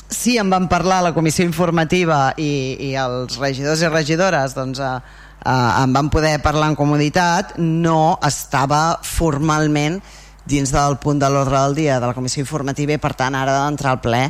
sí 0.09 0.37
en 0.37 0.49
van 0.49 0.67
parlar 0.69 0.99
a 0.99 1.07
la 1.09 1.13
comissió 1.13 1.45
informativa 1.45 2.33
i, 2.37 2.77
i 2.79 2.91
els 2.99 3.39
regidors 3.41 3.81
i 3.81 3.89
regidores 3.89 4.55
doncs, 4.55 4.79
eh, 4.79 4.99
eh, 5.45 5.71
en 5.81 5.93
van 5.93 6.09
poder 6.13 6.37
parlar 6.43 6.69
en 6.71 6.77
comoditat 6.77 7.55
no 7.57 8.17
estava 8.25 8.99
formalment 9.03 10.01
dins 10.45 10.71
del 10.71 10.99
punt 11.01 11.19
de 11.21 11.29
l'ordre 11.29 11.57
del 11.57 11.75
dia 11.75 11.99
de 11.99 12.07
la 12.07 12.13
comissió 12.13 12.43
informativa 12.43 12.93
i 12.93 13.01
per 13.01 13.15
tant 13.17 13.35
ara 13.35 13.63
d'entrar 13.63 13.95
al 13.95 14.01
ple 14.03 14.21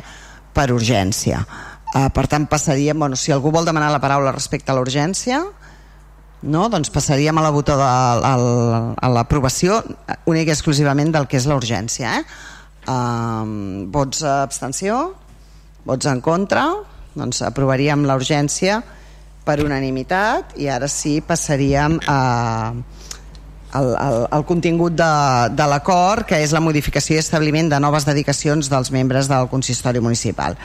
per 0.56 0.70
urgència 0.72 1.42
eh, 1.94 2.08
per 2.08 2.26
tant 2.26 2.48
passaríem, 2.48 2.98
bueno, 2.98 3.16
si 3.16 3.32
algú 3.32 3.52
vol 3.52 3.68
demanar 3.68 3.92
la 3.92 4.00
paraula 4.00 4.32
respecte 4.32 4.72
a 4.72 4.78
l'urgència 4.78 5.42
no? 6.42 6.68
doncs 6.72 6.90
passaríem 6.94 7.36
a 7.36 7.44
la 7.44 7.52
voto 7.52 7.76
de, 7.76 7.84
a, 7.84 8.34
a 8.96 9.12
l'aprovació 9.12 9.82
única 10.24 10.52
i 10.52 10.56
exclusivament 10.56 11.12
del 11.12 11.28
que 11.28 11.36
és 11.40 11.48
l'urgència 11.50 12.18
eh? 12.20 12.26
Um, 12.86 13.88
vots 13.90 14.20
abstenció 14.22 15.25
Vots 15.86 16.08
en 16.10 16.20
contra? 16.20 16.66
Doncs 17.16 17.44
aprovaríem 17.46 18.02
la 18.08 18.16
urgència 18.18 18.80
per 19.46 19.60
unanimitat 19.62 20.56
i 20.58 20.66
ara 20.66 20.88
sí 20.90 21.20
passaríem 21.22 22.00
a, 22.10 22.18
al, 23.78 23.92
al, 23.94 24.18
al 24.34 24.44
contingut 24.48 24.96
de, 24.98 25.12
de 25.54 25.68
l'acord, 25.70 26.26
que 26.26 26.40
és 26.42 26.52
la 26.56 26.62
modificació 26.64 27.14
i 27.16 27.22
establiment 27.22 27.70
de 27.70 27.80
noves 27.82 28.08
dedicacions 28.08 28.70
dels 28.72 28.90
membres 28.90 29.30
del 29.30 29.46
consistori 29.52 30.02
municipal. 30.02 30.58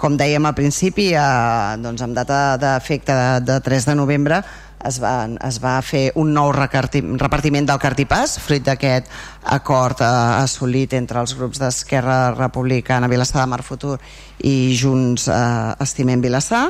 Com 0.00 0.16
dèiem 0.18 0.48
al 0.48 0.56
principi, 0.56 1.10
eh, 1.12 1.76
doncs 1.84 2.02
amb 2.04 2.16
data 2.16 2.56
d'efecte 2.60 3.14
de, 3.14 3.44
de 3.52 3.60
3 3.68 3.90
de 3.92 3.98
novembre, 4.00 4.40
es 4.88 4.98
va, 5.02 5.14
es 5.48 5.58
va 5.62 5.78
fer 5.84 6.04
un 6.20 6.32
nou 6.36 6.50
repartiment 6.54 7.66
del 7.68 7.80
cartipàs, 7.82 8.36
fruit 8.42 8.64
d'aquest 8.64 9.08
acord 9.56 10.02
eh, 10.04 10.10
assolit 10.42 10.94
entre 10.98 11.22
els 11.24 11.34
grups 11.38 11.62
d'Esquerra 11.62 12.34
Republicana, 12.36 13.10
Vilassar 13.10 13.42
de 13.42 13.50
Mar 13.52 13.62
Futur 13.66 13.96
i 14.44 14.74
Junts 14.78 15.28
eh, 15.28 15.84
Estimem 15.84 16.22
Vilassar, 16.24 16.68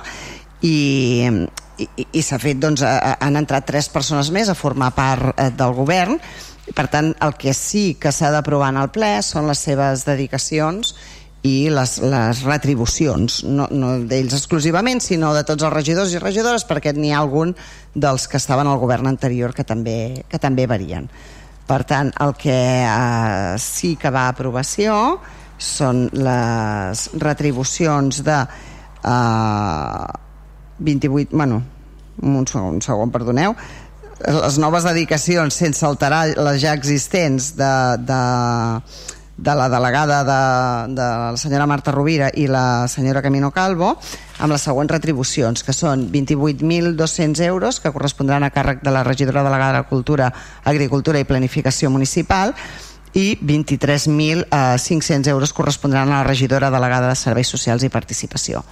i, 0.65 0.79
i, 1.79 1.89
i 2.07 2.25
s'ha 2.25 2.41
fet, 2.43 2.61
doncs, 2.63 2.85
eh, 2.87 3.15
han 3.21 3.41
entrat 3.41 3.67
tres 3.69 3.91
persones 3.93 4.31
més 4.35 4.51
a 4.51 4.59
formar 4.59 4.93
part 4.97 5.35
eh, 5.35 5.51
del 5.55 5.75
govern, 5.77 6.19
per 6.73 6.87
tant, 6.89 7.11
el 7.21 7.35
que 7.37 7.53
sí 7.53 7.93
que 8.01 8.13
s'ha 8.15 8.31
d'aprovar 8.33 8.71
en 8.73 8.81
el 8.81 8.89
ple 8.95 9.19
són 9.23 9.51
les 9.51 9.61
seves 9.67 10.07
dedicacions 10.09 10.95
i 11.45 11.69
les, 11.69 11.99
les 12.01 12.41
retribucions, 12.47 13.43
no, 13.45 13.67
no 13.69 13.91
d'ells 14.09 14.33
exclusivament, 14.39 15.03
sinó 15.05 15.35
de 15.37 15.43
tots 15.45 15.67
els 15.67 15.75
regidors 15.75 16.15
i 16.15 16.23
regidores, 16.23 16.65
perquè 16.65 16.95
n'hi 16.97 17.13
ha 17.13 17.21
algun 17.21 17.53
dels 17.93 18.25
que 18.31 18.41
estaven 18.41 18.71
al 18.71 18.81
govern 18.81 19.11
anterior 19.11 19.53
que 19.53 19.67
també, 19.69 20.25
que 20.29 20.41
també 20.41 20.65
varien. 20.71 21.11
Per 21.69 21.81
tant, 21.89 22.11
el 22.25 22.33
que 22.41 22.57
eh, 22.57 23.55
sí 23.61 23.95
que 24.01 24.13
va 24.13 24.27
a 24.29 24.33
aprovació 24.33 24.97
són 25.61 26.09
les 26.17 27.07
retribucions 27.21 28.25
de 28.25 28.41
eh, 29.05 30.11
28... 30.81 31.29
Bueno, 31.37 31.63
un 32.25 32.45
segon, 32.49 32.79
un 32.79 32.85
segon, 32.85 33.13
perdoneu 33.13 33.57
les 34.25 34.57
noves 34.63 34.85
dedicacions 34.87 35.57
sense 35.59 35.85
alterar 35.85 36.29
les 36.39 36.61
ja 36.63 36.73
existents 36.77 37.51
de, 37.59 37.73
de 38.07 38.21
de 39.37 39.55
la 39.55 39.69
delegada 39.69 40.23
de, 40.25 40.95
de 40.95 41.03
la 41.03 41.37
senyora 41.37 41.67
Marta 41.67 41.93
Rovira 41.93 42.31
i 42.35 42.47
la 42.47 42.87
senyora 42.89 43.23
Camino 43.23 43.51
Calvo 43.51 43.97
amb 44.39 44.53
les 44.53 44.63
següents 44.67 44.91
retribucions, 44.93 45.63
que 45.67 45.75
són 45.75 46.09
28.200 46.13 47.43
euros, 47.47 47.81
que 47.81 47.93
correspondran 47.95 48.47
a 48.47 48.51
càrrec 48.55 48.83
de 48.83 48.95
la 48.95 49.05
regidora 49.05 49.45
delegada 49.47 49.83
de 49.83 49.89
Cultura, 49.91 50.33
Agricultura 50.65 51.21
i 51.23 51.29
Planificació 51.29 51.91
Municipal, 51.91 52.55
i 53.15 53.39
23.500 53.39 55.29
euros 55.29 55.53
correspondran 55.53 56.11
a 56.11 56.19
la 56.19 56.25
regidora 56.25 56.71
delegada 56.71 57.09
de 57.09 57.15
Serveis 57.15 57.49
Socials 57.49 57.85
i 57.87 57.89
Participació. 57.89 58.65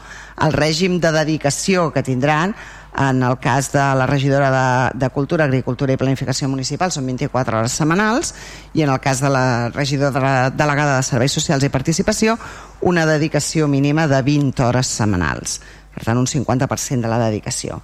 El 0.43 0.53
règim 0.53 0.99
de 1.01 1.13
dedicació 1.15 1.93
que 1.95 2.03
tindran 2.03 2.57
en 2.99 3.23
el 3.23 3.39
cas 3.39 3.73
de 3.73 3.79
la 3.79 4.07
regidora 4.07 4.51
de, 4.51 4.99
de 4.99 5.11
Cultura, 5.11 5.45
Agricultura 5.45 5.95
i 5.95 6.01
Planificació 6.01 6.49
Municipal 6.53 6.93
són 6.93 7.07
24 7.09 7.63
hores 7.63 7.77
setmanals 7.79 8.35
i 8.77 8.85
en 8.85 8.93
el 8.93 9.01
cas 9.01 9.23
de 9.25 9.31
la 9.33 9.71
regidora 9.73 10.51
delegada 10.51 10.99
de 10.99 11.07
Serveis 11.07 11.33
Socials 11.33 11.65
i 11.65 11.73
Participació 11.73 12.37
una 12.83 13.07
dedicació 13.09 13.69
mínima 13.69 14.07
de 14.11 14.21
20 14.23 14.67
hores 14.67 14.93
setmanals. 14.93 15.61
Per 15.95 16.05
tant, 16.05 16.21
un 16.21 16.29
50% 16.29 17.01
de 17.01 17.09
la 17.09 17.21
dedicació. 17.23 17.81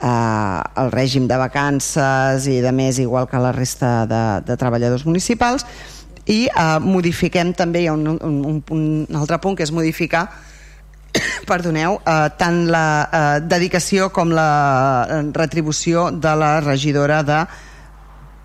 Eh, 0.00 0.60
el 0.82 0.90
règim 0.90 1.28
de 1.28 1.38
vacances 1.38 2.46
i 2.50 2.60
de 2.64 2.72
més 2.72 2.98
igual 2.98 3.28
que 3.30 3.38
la 3.38 3.52
resta 3.52 4.06
de, 4.10 4.22
de 4.46 4.56
treballadors 4.56 5.06
municipals 5.06 5.66
i 6.26 6.46
eh, 6.48 6.78
modifiquem 6.82 7.54
també, 7.54 7.84
hi 7.84 7.90
ha 7.90 7.94
un, 7.94 8.16
un, 8.16 8.38
un, 8.48 8.62
un 8.74 9.18
altre 9.20 9.38
punt 9.42 9.58
que 9.58 9.66
és 9.66 9.74
modificar 9.74 10.26
perdoneu, 11.50 11.98
eh, 12.04 12.28
tant 12.38 12.62
la 12.70 12.84
eh, 13.02 13.40
dedicació 13.46 14.10
com 14.14 14.32
la 14.34 14.50
eh, 15.08 15.20
retribució 15.34 16.10
de 16.10 16.36
la 16.36 16.52
regidora 16.60 17.22
de 17.22 17.40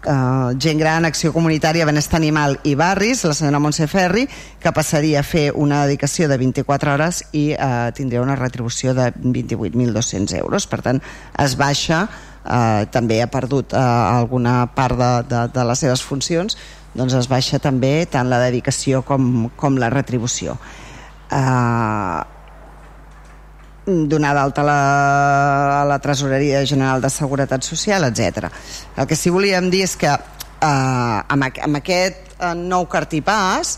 eh, 0.05 0.55
gent 0.59 0.79
gran, 0.79 1.05
acció 1.05 1.33
comunitària, 1.33 1.85
benestar 1.85 2.19
animal 2.19 2.59
i 2.63 2.75
barris, 2.75 3.23
la 3.25 3.33
senyora 3.33 3.59
Montse 3.59 3.87
Ferri, 3.87 4.27
que 4.59 4.73
passaria 4.75 5.21
a 5.21 5.25
fer 5.25 5.51
una 5.55 5.83
dedicació 5.85 6.29
de 6.29 6.37
24 6.41 6.93
hores 6.93 7.23
i 7.33 7.51
eh, 7.53 7.91
tindria 7.97 8.23
una 8.23 8.37
retribució 8.39 8.93
de 8.93 9.11
28.200 9.13 10.37
euros. 10.39 10.67
Per 10.67 10.81
tant, 10.85 11.01
es 11.41 11.57
baixa, 11.57 12.05
eh, 12.45 12.85
també 12.91 13.21
ha 13.21 13.29
perdut 13.31 13.73
eh, 13.73 13.81
alguna 13.81 14.63
part 14.75 14.97
de, 14.99 15.11
de, 15.29 15.45
de 15.53 15.67
les 15.71 15.85
seves 15.85 16.03
funcions, 16.05 16.57
doncs 16.95 17.17
es 17.17 17.27
baixa 17.27 17.59
també 17.59 18.05
tant 18.07 18.29
la 18.31 18.39
dedicació 18.39 19.01
com, 19.03 19.49
com 19.59 19.77
la 19.81 19.91
retribució. 19.91 20.55
Eh, 21.25 22.34
donar 23.85 24.33
d'alta 24.33 24.61
a, 24.61 24.65
la, 24.65 25.83
la 25.85 25.99
Tresoreria 25.99 26.65
General 26.65 27.01
de 27.01 27.09
Seguretat 27.09 27.63
Social, 27.63 28.03
etc. 28.09 28.49
El 28.97 29.05
que 29.07 29.17
sí 29.17 29.29
volíem 29.29 29.69
dir 29.69 29.83
és 29.85 29.95
que 29.99 30.09
eh, 30.09 30.17
amb, 30.65 31.45
amb 31.45 31.81
aquest 31.81 32.33
eh, 32.39 32.53
nou 32.57 32.87
cartipàs 32.89 33.77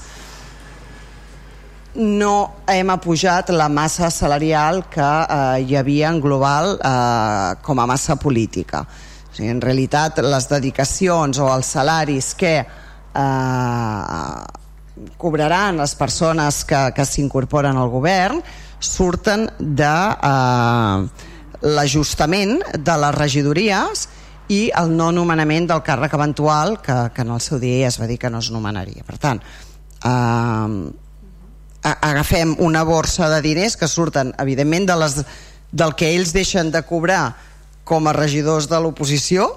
no 1.97 2.63
hem 2.69 2.91
apujat 2.93 3.49
la 3.49 3.67
massa 3.73 4.09
salarial 4.13 4.83
que 4.93 5.01
eh, 5.01 5.65
hi 5.65 5.75
havia 5.75 6.11
en 6.13 6.21
global 6.21 6.77
eh, 6.77 7.55
com 7.65 7.79
a 7.79 7.87
massa 7.89 8.15
política. 8.15 8.85
sigui, 9.31 9.49
en 9.49 9.61
realitat 9.61 10.19
les 10.23 10.47
dedicacions 10.49 11.39
o 11.39 11.49
els 11.53 11.65
salaris 11.65 12.33
que 12.37 12.53
eh, 12.61 14.37
cobraran 15.17 15.77
les 15.77 15.95
persones 15.95 16.63
que, 16.65 16.91
que 16.95 17.05
s'incorporen 17.05 17.77
al 17.77 17.89
govern 17.89 18.41
surten 18.79 19.47
de 19.59 19.95
eh, 20.31 21.07
l'ajustament 21.61 22.59
de 22.77 22.97
les 23.01 23.15
regidories 23.15 24.07
i 24.53 24.67
el 24.79 24.93
no 24.95 25.09
nomenament 25.11 25.67
del 25.67 25.83
càrrec 25.83 26.13
eventual 26.15 26.77
que, 26.83 26.95
que 27.13 27.25
en 27.25 27.33
el 27.35 27.41
seu 27.43 27.59
dia 27.59 27.89
es 27.89 27.99
va 27.99 28.07
dir 28.07 28.19
que 28.21 28.29
no 28.31 28.39
es 28.39 28.51
nomenaria. 28.53 29.03
Per 29.07 29.17
tant, 29.19 29.41
eh, 30.07 30.77
agafem 31.83 32.55
una 32.63 32.83
borsa 32.83 33.29
de 33.29 33.41
diners 33.41 33.77
que 33.77 33.87
surten, 33.87 34.33
evidentment, 34.39 34.87
de 34.87 34.97
les, 35.03 35.21
del 35.71 35.95
que 35.95 36.13
ells 36.15 36.33
deixen 36.35 36.71
de 36.71 36.83
cobrar 36.87 37.35
com 37.87 38.07
a 38.07 38.15
regidors 38.15 38.67
de 38.67 38.79
l'oposició, 38.83 39.47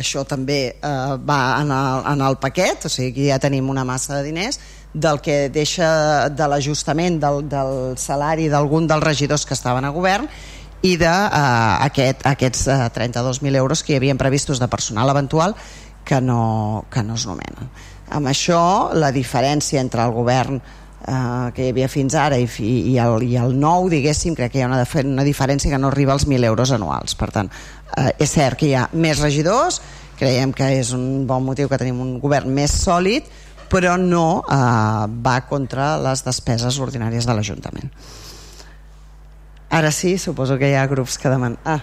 això 0.00 0.24
també 0.28 0.60
eh, 0.70 1.16
va 1.26 1.40
en 1.60 1.72
el, 1.74 2.04
en 2.14 2.24
el 2.28 2.38
paquet, 2.40 2.86
o 2.86 2.92
sigui 2.92 3.12
que 3.16 3.28
ja 3.30 3.40
tenim 3.42 3.68
una 3.68 3.84
massa 3.84 4.18
de 4.18 4.28
diners, 4.28 4.60
del 4.92 5.20
que 5.22 5.48
deixa 5.48 6.28
de 6.28 6.48
l'ajustament 6.50 7.20
del, 7.22 7.44
del 7.48 7.98
salari 8.00 8.48
d'algun 8.50 8.88
dels 8.90 9.04
regidors 9.04 9.46
que 9.46 9.54
estaven 9.54 9.86
a 9.86 9.92
govern 9.94 10.26
i 10.82 10.96
d'aquest 10.96 12.24
uh, 12.24 12.30
aquests 12.32 12.66
uh, 12.72 12.88
32.000 12.94 13.60
euros 13.60 13.84
que 13.84 13.94
hi 13.94 14.00
havien 14.00 14.18
previstos 14.18 14.58
de 14.58 14.68
personal 14.68 15.10
eventual 15.12 15.54
que 16.04 16.20
no, 16.20 16.86
que 16.90 17.02
no 17.02 17.14
es 17.14 17.26
nomenen. 17.28 17.70
Amb 18.10 18.26
això, 18.26 18.90
la 18.96 19.12
diferència 19.14 19.78
entre 19.78 20.02
el 20.02 20.10
govern 20.10 20.56
eh, 20.58 21.50
que 21.54 21.66
hi 21.66 21.70
havia 21.70 21.88
fins 21.92 22.16
ara 22.18 22.38
i, 22.40 22.48
i, 22.66 22.96
el, 22.98 23.22
i 23.22 23.36
el 23.38 23.54
nou, 23.58 23.88
diguéssim, 23.92 24.34
crec 24.34 24.54
que 24.54 24.60
hi 24.60 24.64
ha 24.64 24.70
una, 24.70 24.82
una 25.04 25.26
diferència 25.26 25.70
que 25.70 25.78
no 25.78 25.92
arriba 25.92 26.16
als 26.16 26.26
1.000 26.26 26.48
euros 26.50 26.72
anuals. 26.74 27.14
Per 27.14 27.30
tant, 27.34 27.50
eh, 27.96 28.10
és 28.18 28.34
cert 28.34 28.58
que 28.58 28.70
hi 28.70 28.74
ha 28.74 28.88
més 28.92 29.22
regidors, 29.22 29.80
creiem 30.18 30.52
que 30.52 30.72
és 30.80 30.92
un 30.96 31.26
bon 31.28 31.44
motiu 31.46 31.70
que 31.70 31.78
tenim 31.80 32.00
un 32.02 32.18
govern 32.20 32.50
més 32.54 32.74
sòlid, 32.82 33.30
però 33.70 33.94
no 33.96 34.42
eh, 34.42 35.06
va 35.24 35.36
contra 35.48 35.94
les 36.02 36.24
despeses 36.26 36.78
ordinàries 36.82 37.26
de 37.26 37.36
l'Ajuntament. 37.36 37.92
Ara 39.70 39.92
sí, 39.94 40.16
suposo 40.18 40.58
que 40.58 40.72
hi 40.72 40.74
ha 40.74 40.88
grups 40.90 41.16
que 41.22 41.30
demanen... 41.30 41.58
Ah, 41.64 41.78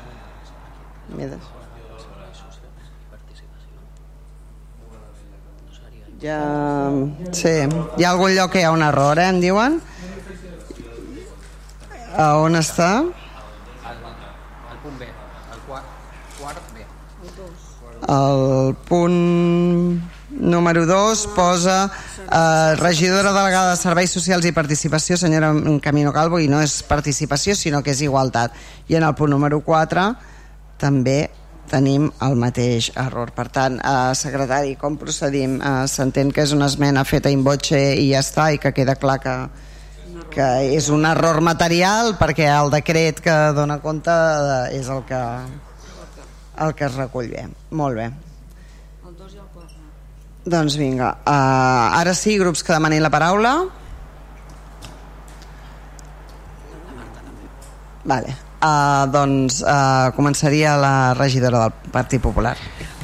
ja... 6.22 6.40
Sí, 7.32 7.54
hi 7.98 8.04
ha 8.04 8.12
algun 8.12 8.36
lloc 8.36 8.52
que 8.52 8.60
hi 8.60 8.68
ha 8.68 8.74
un 8.76 8.84
error, 8.84 9.22
eh, 9.24 9.30
em 9.32 9.40
diuen? 9.40 9.80
A 12.18 12.28
on 12.42 12.60
està? 12.60 12.90
El 13.88 14.84
punt 14.84 15.00
B, 15.00 15.08
el 15.08 15.64
quart 15.70 16.62
B. 16.76 16.86
El 18.18 18.76
punt 18.90 20.16
número 20.40 20.86
2 20.86 21.28
posa 21.36 21.92
eh, 22.32 22.76
regidora 22.78 23.34
delegada 23.34 23.72
de 23.72 23.82
Serveis 23.82 24.12
Socials 24.12 24.46
i 24.46 24.54
Participació, 24.54 25.18
senyora 25.18 25.52
Camino 25.82 26.14
Calvo, 26.14 26.40
i 26.40 26.48
no 26.48 26.62
és 26.62 26.82
participació, 26.88 27.56
sinó 27.56 27.82
que 27.84 27.92
és 27.92 28.02
igualtat. 28.06 28.54
I 28.88 29.00
en 29.00 29.08
el 29.08 29.16
punt 29.16 29.34
número 29.34 29.60
4 29.66 30.08
també 30.78 31.30
tenim 31.68 32.10
el 32.24 32.36
mateix 32.40 32.92
error. 32.96 33.32
Per 33.36 33.48
tant, 33.50 33.80
eh, 33.80 34.16
secretari, 34.16 34.76
com 34.76 34.98
procedim? 34.98 35.60
Eh, 35.62 35.88
S'entén 35.88 36.32
que 36.32 36.42
és 36.42 36.54
una 36.54 36.68
esmena 36.68 37.04
feta 37.04 37.30
in 37.30 37.44
voce 37.44 37.80
i 37.96 38.12
ja 38.14 38.20
està, 38.20 38.52
i 38.54 38.58
que 38.58 38.74
queda 38.74 38.96
clar 38.96 39.20
que, 39.20 39.36
que 40.32 40.48
és 40.76 40.90
un 40.90 41.06
error 41.06 41.42
material 41.42 42.16
perquè 42.20 42.48
el 42.54 42.72
decret 42.72 43.20
que 43.20 43.36
dona 43.54 43.80
compte 43.80 44.12
eh, 44.12 44.80
és 44.80 44.88
el 44.90 45.04
que, 45.06 45.24
el 46.66 46.74
que 46.74 46.86
es 46.86 46.96
recull 46.96 47.30
bé. 47.30 47.48
Molt 47.72 47.96
bé. 47.96 48.27
Doncs 50.48 50.78
vinga, 50.80 51.10
uh, 51.28 51.99
ara 51.99 52.14
sí, 52.15 52.38
grups 52.40 52.64
que 52.64 52.72
demanin 52.72 53.03
la 53.03 53.10
paraula. 53.11 53.52
Vale. 58.07 58.36
Uh, 58.64 59.03
doncs 59.11 59.60
uh, 59.61 60.07
començaria 60.15 60.78
la 60.80 61.14
regidora 61.19 61.65
del 61.65 61.91
Partit 61.91 62.24
Popular. 62.24 62.56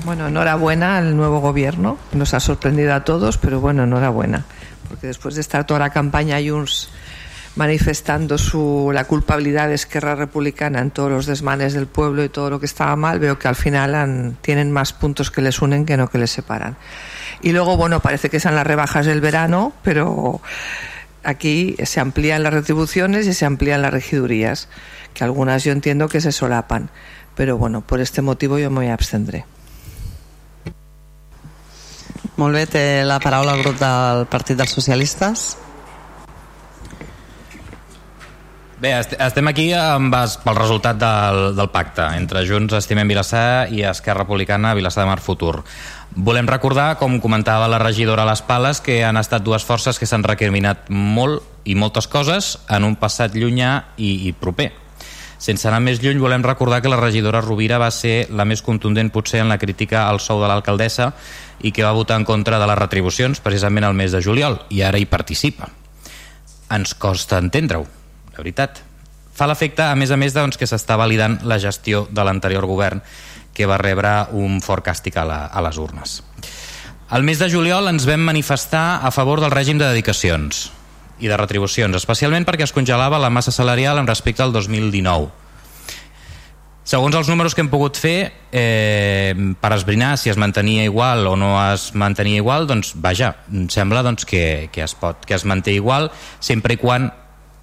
Bueno, 0.05 0.27
enhorabuena 0.27 0.97
al 0.97 1.17
nuevo 1.17 1.41
gobierno. 1.41 1.97
Nos 2.13 2.33
ha 2.33 2.39
sorprendido 2.39 2.93
a 2.93 3.03
todos, 3.03 3.37
pero 3.37 3.59
bueno, 3.59 3.83
enhorabuena. 3.83 4.45
Porque 4.87 5.07
después 5.07 5.35
de 5.35 5.41
estar 5.41 5.65
toda 5.65 5.81
la 5.81 5.89
campaña 5.89 6.37
Junts 6.39 6.89
manifestando 7.55 8.37
su, 8.37 8.89
la 8.93 9.03
culpabilidad 9.03 9.67
de 9.67 9.75
Esquerra 9.75 10.15
Republicana 10.15 10.79
en 10.79 10.91
todos 10.91 11.11
los 11.11 11.25
desmanes 11.25 11.73
del 11.73 11.87
pueblo 11.87 12.23
y 12.23 12.29
todo 12.29 12.49
lo 12.49 12.59
que 12.59 12.65
estaba 12.65 12.95
mal, 12.95 13.19
veo 13.19 13.37
que 13.37 13.49
al 13.49 13.55
final 13.55 13.95
han, 13.95 14.37
tienen 14.41 14.71
más 14.71 14.93
puntos 14.93 15.29
que 15.29 15.41
les 15.41 15.61
unen 15.61 15.85
que 15.85 15.97
no 15.97 16.09
que 16.09 16.17
les 16.17 16.31
separan. 16.31 16.77
Y 17.43 17.51
luego, 17.51 17.77
bueno, 17.77 17.99
parece 17.99 18.29
que 18.29 18.39
son 18.39 18.55
las 18.55 18.65
rebajas 18.65 19.05
del 19.05 19.21
verano, 19.21 19.73
pero 19.83 20.41
aquí 21.23 21.75
se 21.83 21.99
amplían 21.99 22.41
las 22.41 22.53
retribuciones 22.53 23.27
y 23.27 23.33
se 23.33 23.45
amplían 23.45 23.81
las 23.81 23.91
regidurías, 23.91 24.69
que 25.13 25.23
algunas 25.23 25.63
yo 25.63 25.73
entiendo 25.73 26.07
que 26.07 26.21
se 26.21 26.31
solapan. 26.31 26.89
Pero 27.35 27.57
bueno, 27.57 27.81
por 27.81 27.99
este 27.99 28.21
motivo 28.21 28.59
yo 28.59 28.71
me 28.71 28.91
abstendré. 28.91 29.45
Molt 32.33 32.55
bé, 32.55 32.63
té 32.65 33.03
la 33.05 33.19
paraula 33.21 33.53
el 33.53 33.61
grup 33.61 33.77
del 33.77 34.25
Partit 34.25 34.57
dels 34.57 34.71
Socialistes. 34.73 35.51
Bé, 38.83 38.89
estem 38.99 39.47
aquí 39.47 39.69
amb, 39.77 40.11
pel 40.43 40.57
resultat 40.57 40.97
del, 40.99 41.53
del 41.55 41.69
pacte 41.71 42.03
entre 42.17 42.41
Junts 42.43 42.73
Estimem 42.81 43.07
Vilassar 43.07 43.69
i 43.71 43.85
Esquerra 43.87 44.25
Republicana 44.25 44.73
Vilassar 44.75 45.05
de 45.05 45.11
Mar 45.11 45.21
Futur. 45.23 45.61
Volem 46.15 46.45
recordar, 46.45 46.99
com 47.01 47.15
comentava 47.17 47.65
la 47.67 47.79
regidora 47.81 48.25
les 48.27 48.43
Pales, 48.45 48.79
que 48.85 48.99
han 49.01 49.17
estat 49.17 49.41
dues 49.41 49.63
forces 49.65 49.97
que 49.97 50.05
s'han 50.05 50.25
recriminat 50.25 50.85
molt 50.93 51.41
i 51.65 51.73
moltes 51.73 52.05
coses 52.05 52.53
en 52.69 52.85
un 52.85 52.93
passat 53.01 53.33
llunyà 53.33 53.95
i, 53.97 54.29
i 54.29 54.33
proper. 54.37 54.69
Sense 55.41 55.65
anar 55.67 55.81
més 55.81 56.03
lluny, 56.03 56.21
volem 56.21 56.45
recordar 56.45 56.83
que 56.83 56.91
la 56.91 57.01
regidora 57.01 57.41
Rovira 57.41 57.81
va 57.81 57.89
ser 57.91 58.29
la 58.29 58.45
més 58.45 58.61
contundent 58.61 59.09
potser 59.11 59.41
en 59.41 59.49
la 59.49 59.57
crítica 59.57 60.05
al 60.05 60.21
sou 60.21 60.39
de 60.43 60.51
l'alcaldessa 60.51 61.09
i 61.65 61.73
que 61.73 61.83
va 61.83 61.97
votar 61.97 62.21
en 62.21 62.29
contra 62.29 62.61
de 62.61 62.69
les 62.69 62.79
retribucions 62.79 63.41
precisament 63.41 63.89
al 63.89 63.97
mes 63.97 64.13
de 64.13 64.21
juliol 64.21 64.61
i 64.69 64.85
ara 64.85 65.01
hi 65.01 65.09
participa. 65.09 65.71
Ens 66.71 66.93
costa 66.93 67.41
entendre-ho 67.41 67.83
la 67.83 68.37
veritat. 68.37 68.83
Fa 69.33 69.49
l'efecte, 69.49 69.81
a 69.81 69.97
més 69.97 70.13
a 70.13 70.17
més, 70.17 70.33
doncs, 70.37 70.61
que 70.61 70.69
s'està 70.69 70.93
validant 70.95 71.39
la 71.41 71.57
gestió 71.57 72.05
de 72.11 72.23
l'anterior 72.23 72.69
govern 72.69 73.01
que 73.53 73.69
va 73.69 73.79
rebre 73.81 74.11
un 74.33 74.59
fort 74.61 74.85
càstig 74.85 75.17
a, 75.17 75.25
la, 75.29 75.39
a 75.47 75.63
les 75.65 75.77
urnes. 75.77 76.21
Al 77.13 77.23
mes 77.23 77.37
de 77.37 77.49
juliol 77.51 77.87
ens 77.91 78.07
vam 78.09 78.23
manifestar 78.25 79.03
a 79.05 79.11
favor 79.13 79.41
del 79.43 79.53
règim 79.53 79.77
de 79.77 79.85
dedicacions 79.85 80.71
i 81.21 81.29
de 81.29 81.37
retribucions, 81.37 81.95
especialment 81.95 82.47
perquè 82.47 82.65
es 82.65 82.73
congelava 82.73 83.21
la 83.21 83.29
massa 83.29 83.53
salarial 83.53 84.01
en 84.01 84.09
respecte 84.09 84.43
al 84.43 84.53
2019. 84.55 85.29
Segons 86.83 87.15
els 87.15 87.29
números 87.31 87.53
que 87.55 87.63
hem 87.63 87.69
pogut 87.71 87.95
fer, 87.95 88.33
eh, 88.51 89.31
per 89.61 89.71
esbrinar 89.71 90.17
si 90.19 90.29
es 90.33 90.37
mantenia 90.41 90.83
igual 90.83 91.27
o 91.27 91.37
no 91.39 91.53
es 91.71 91.93
mantenia 91.95 92.41
igual, 92.41 92.67
doncs 92.67 92.91
vaja, 92.99 93.37
sembla 93.71 94.03
doncs, 94.03 94.25
que, 94.27 94.67
que, 94.73 94.83
es 94.83 94.95
pot, 94.99 95.23
que 95.23 95.37
es 95.37 95.45
manté 95.45 95.77
igual 95.77 96.11
sempre 96.43 96.75
i 96.75 96.81
quan 96.81 97.13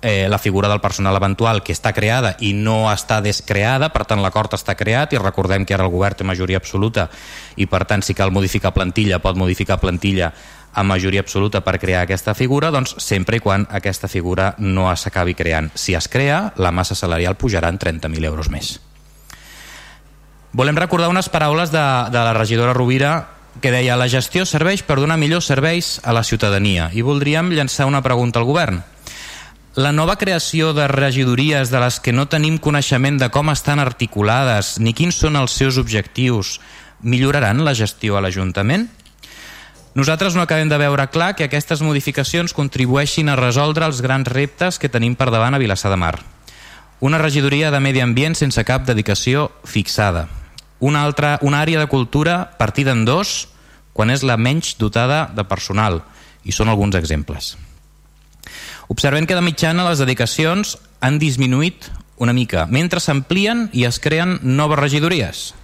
eh, 0.02 0.28
la 0.28 0.38
figura 0.38 0.68
del 0.68 0.80
personal 0.80 1.16
eventual 1.16 1.62
que 1.62 1.74
està 1.74 1.92
creada 1.92 2.34
i 2.40 2.52
no 2.54 2.88
està 2.90 3.20
descreada, 3.24 3.90
per 3.92 4.06
tant 4.08 4.22
l'acord 4.22 4.54
està 4.56 4.76
creat 4.76 5.12
i 5.12 5.20
recordem 5.20 5.66
que 5.66 5.76
ara 5.76 5.84
el 5.84 5.92
govern 5.92 6.16
té 6.16 6.24
majoria 6.24 6.60
absoluta 6.60 7.08
i 7.56 7.66
per 7.66 7.84
tant 7.84 8.02
si 8.02 8.16
cal 8.16 8.32
modificar 8.32 8.72
plantilla 8.72 9.20
pot 9.20 9.36
modificar 9.36 9.80
plantilla 9.80 10.32
amb 10.72 10.92
majoria 10.92 11.20
absoluta 11.24 11.64
per 11.66 11.80
crear 11.82 12.04
aquesta 12.04 12.34
figura, 12.34 12.70
doncs 12.70 12.94
sempre 13.02 13.40
i 13.40 13.42
quan 13.42 13.66
aquesta 13.70 14.08
figura 14.08 14.54
no 14.58 14.86
s'acabi 14.94 15.34
creant. 15.34 15.72
Si 15.74 15.96
es 15.98 16.06
crea, 16.08 16.52
la 16.56 16.70
massa 16.70 16.94
salarial 16.94 17.34
pujarà 17.34 17.68
en 17.68 17.78
30.000 17.78 18.24
euros 18.24 18.50
més. 18.50 18.78
Volem 20.52 20.78
recordar 20.78 21.10
unes 21.10 21.28
paraules 21.28 21.70
de, 21.70 21.82
de 22.10 22.22
la 22.22 22.34
regidora 22.34 22.72
Rovira 22.74 23.12
que 23.60 23.70
deia 23.74 23.98
la 23.98 24.08
gestió 24.08 24.44
serveix 24.46 24.82
per 24.86 25.00
donar 25.00 25.18
millors 25.18 25.50
serveis 25.50 25.98
a 26.06 26.14
la 26.14 26.22
ciutadania 26.22 26.88
i 26.94 27.02
voldríem 27.02 27.50
llançar 27.50 27.86
una 27.90 28.02
pregunta 28.02 28.38
al 28.38 28.46
govern. 28.46 28.82
La 29.76 29.92
nova 29.92 30.16
creació 30.18 30.72
de 30.74 30.88
regidories 30.90 31.70
de 31.70 31.78
les 31.78 32.00
que 32.02 32.10
no 32.10 32.24
tenim 32.26 32.56
coneixement 32.58 33.20
de 33.20 33.28
com 33.30 33.52
estan 33.52 33.78
articulades 33.78 34.80
ni 34.82 34.90
quins 34.98 35.14
són 35.22 35.38
els 35.38 35.54
seus 35.54 35.78
objectius 35.78 36.56
milloraran 37.06 37.62
la 37.62 37.76
gestió 37.78 38.18
a 38.18 38.24
l'Ajuntament? 38.24 38.88
Nosaltres 39.94 40.34
no 40.34 40.42
acabem 40.42 40.66
de 40.66 40.80
veure 40.82 41.06
clar 41.14 41.36
que 41.38 41.46
aquestes 41.46 41.84
modificacions 41.86 42.50
contribueixin 42.50 43.30
a 43.30 43.38
resoldre 43.38 43.86
els 43.86 44.02
grans 44.02 44.26
reptes 44.26 44.82
que 44.82 44.90
tenim 44.90 45.14
per 45.14 45.30
davant 45.30 45.54
a 45.54 45.62
Vilassar 45.62 45.94
de 45.94 46.02
Mar. 46.02 46.16
Una 46.98 47.22
regidoria 47.22 47.70
de 47.70 47.78
medi 47.78 48.02
ambient 48.02 48.34
sense 48.34 48.66
cap 48.66 48.82
dedicació 48.90 49.52
fixada. 49.62 50.26
Una, 50.80 51.06
altra, 51.06 51.36
una 51.46 51.62
àrea 51.62 51.78
de 51.78 51.86
cultura 51.86 52.58
partida 52.58 52.90
en 52.90 53.06
dos 53.06 53.46
quan 53.94 54.10
és 54.10 54.26
la 54.26 54.34
menys 54.34 54.74
dotada 54.82 55.28
de 55.30 55.46
personal. 55.46 56.02
I 56.42 56.50
són 56.50 56.74
alguns 56.74 56.98
exemples. 56.98 57.54
Observem 58.90 59.26
que 59.26 59.38
de 59.38 59.44
mitjana 59.46 59.86
les 59.86 60.02
dedicacions 60.02 60.74
han 61.00 61.20
disminuït 61.22 61.88
una 62.20 62.34
mica, 62.36 62.66
mentre 62.66 63.00
s'amplien 63.00 63.68
i 63.72 63.86
es 63.88 64.00
creen 64.02 64.38
noves 64.42 64.78
regidories. 64.78 65.54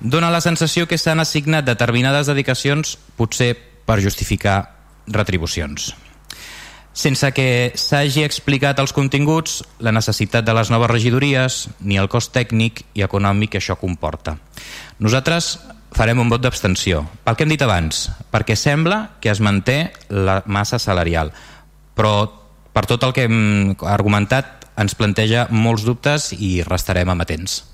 dona 0.00 0.30
la 0.30 0.40
sensació 0.40 0.86
que 0.86 0.98
s'han 0.98 1.18
assignat 1.18 1.64
determinades 1.66 2.28
dedicacions 2.28 2.98
potser 3.16 3.56
per 3.86 3.98
justificar 3.98 4.76
retribucions 5.08 5.94
sense 6.98 7.30
que 7.30 7.72
s'hagi 7.78 8.24
explicat 8.26 8.80
els 8.82 8.92
continguts, 8.92 9.60
la 9.78 9.92
necessitat 9.94 10.42
de 10.42 10.54
les 10.56 10.70
noves 10.74 10.90
regidories 10.90 11.68
ni 11.78 11.98
el 12.00 12.10
cost 12.10 12.32
tècnic 12.34 12.82
i 12.98 13.04
econòmic 13.06 13.52
que 13.54 13.60
això 13.62 13.76
comporta. 13.78 14.34
Nosaltres 14.98 15.52
farem 15.94 16.18
un 16.18 16.32
vot 16.32 16.42
d'abstenció, 16.42 17.04
pel 17.22 17.38
que 17.38 17.46
hem 17.46 17.54
dit 17.54 17.62
abans, 17.62 18.08
perquè 18.34 18.56
sembla 18.58 19.14
que 19.22 19.30
es 19.30 19.38
manté 19.38 19.92
la 20.10 20.40
massa 20.46 20.80
salarial, 20.82 21.30
però 21.94 22.37
per 22.78 22.86
tot 22.86 23.02
el 23.02 23.10
que 23.10 23.24
hem 23.26 23.72
argumentat 23.90 24.68
ens 24.78 24.94
planteja 24.94 25.48
molts 25.50 25.82
dubtes 25.82 26.28
i 26.30 26.60
restarem 26.62 27.10
amatents. 27.10 27.64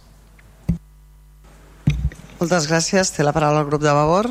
Moltes 2.39 2.65
gràcies. 2.71 3.11
Té 3.13 3.27
la 3.27 3.35
paraula 3.37 3.61
el 3.61 3.69
grup 3.69 3.85
de 3.85 3.93
Vavor. 3.93 4.31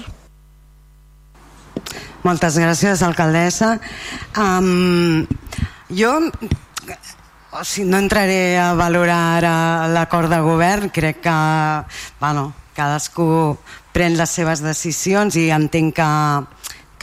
Moltes 2.25 2.57
gràcies, 2.57 3.03
alcaldessa. 3.05 3.75
Um, 4.33 5.27
jo 5.93 6.15
o 7.53 7.61
sigui, 7.61 7.85
no 7.91 8.01
entraré 8.01 8.57
a 8.57 8.71
valorar 8.73 9.45
l'acord 9.93 10.33
de 10.33 10.41
govern, 10.41 10.89
crec 10.89 11.21
que 11.27 11.37
bueno, 12.17 12.47
cadascú 12.73 13.59
pren 13.93 14.17
les 14.17 14.33
seves 14.33 14.65
decisions 14.65 15.37
i 15.37 15.51
entenc 15.53 15.99
que, 16.01 16.09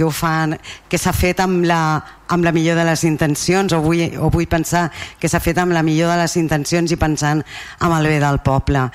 que 0.00 0.04
ho 0.04 0.10
fan, 0.10 0.54
que 0.88 0.96
s'ha 0.96 1.12
fet 1.12 1.42
amb 1.44 1.66
la, 1.68 2.00
amb 2.32 2.46
la 2.46 2.54
millor 2.56 2.78
de 2.80 2.86
les 2.88 3.02
intencions. 3.04 3.74
O 3.76 3.82
vull, 3.84 4.06
o 4.16 4.30
vull 4.32 4.46
pensar 4.48 4.86
que 5.20 5.28
s'ha 5.28 5.42
fet 5.44 5.60
amb 5.60 5.76
la 5.76 5.82
millor 5.84 6.08
de 6.08 6.22
les 6.22 6.38
intencions 6.40 6.88
i 6.88 6.96
pensant 6.96 7.44
amb 7.84 7.98
el 7.98 8.08
bé 8.08 8.16
del 8.22 8.40
poble. 8.40 8.86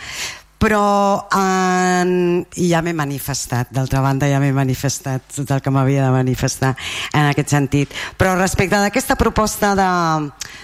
Però 0.66 1.28
en... 1.38 2.42
ja 2.58 2.82
m'he 2.82 2.96
manifestat 2.98 3.70
d'altra 3.76 4.02
banda 4.02 4.26
ja 4.32 4.40
m'he 4.42 4.50
manifestat 4.56 5.30
tot 5.36 5.54
el 5.54 5.62
que 5.62 5.70
m'havia 5.70 6.08
de 6.08 6.16
manifestar 6.16 6.74
en 7.12 7.30
aquest 7.30 7.54
sentit. 7.54 7.94
Però 8.18 8.34
respecte 8.34 8.82
d'aquesta 8.82 9.14
proposta 9.20 9.76
de, 9.78 9.90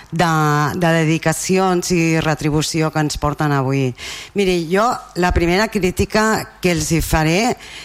de, 0.09 0.34
de 0.81 0.95
dedicacions 1.03 1.93
i 1.93 2.18
retribució 2.18 2.89
que 2.89 3.05
ens 3.05 3.22
porten 3.22 3.53
avui 3.53 3.91
miri, 4.34 4.63
jo 4.73 4.89
la 5.22 5.35
primera 5.38 5.69
crítica 5.69 6.57
que 6.57 6.73
els 6.73 6.89
hi 6.89 7.05
faré 7.05 7.41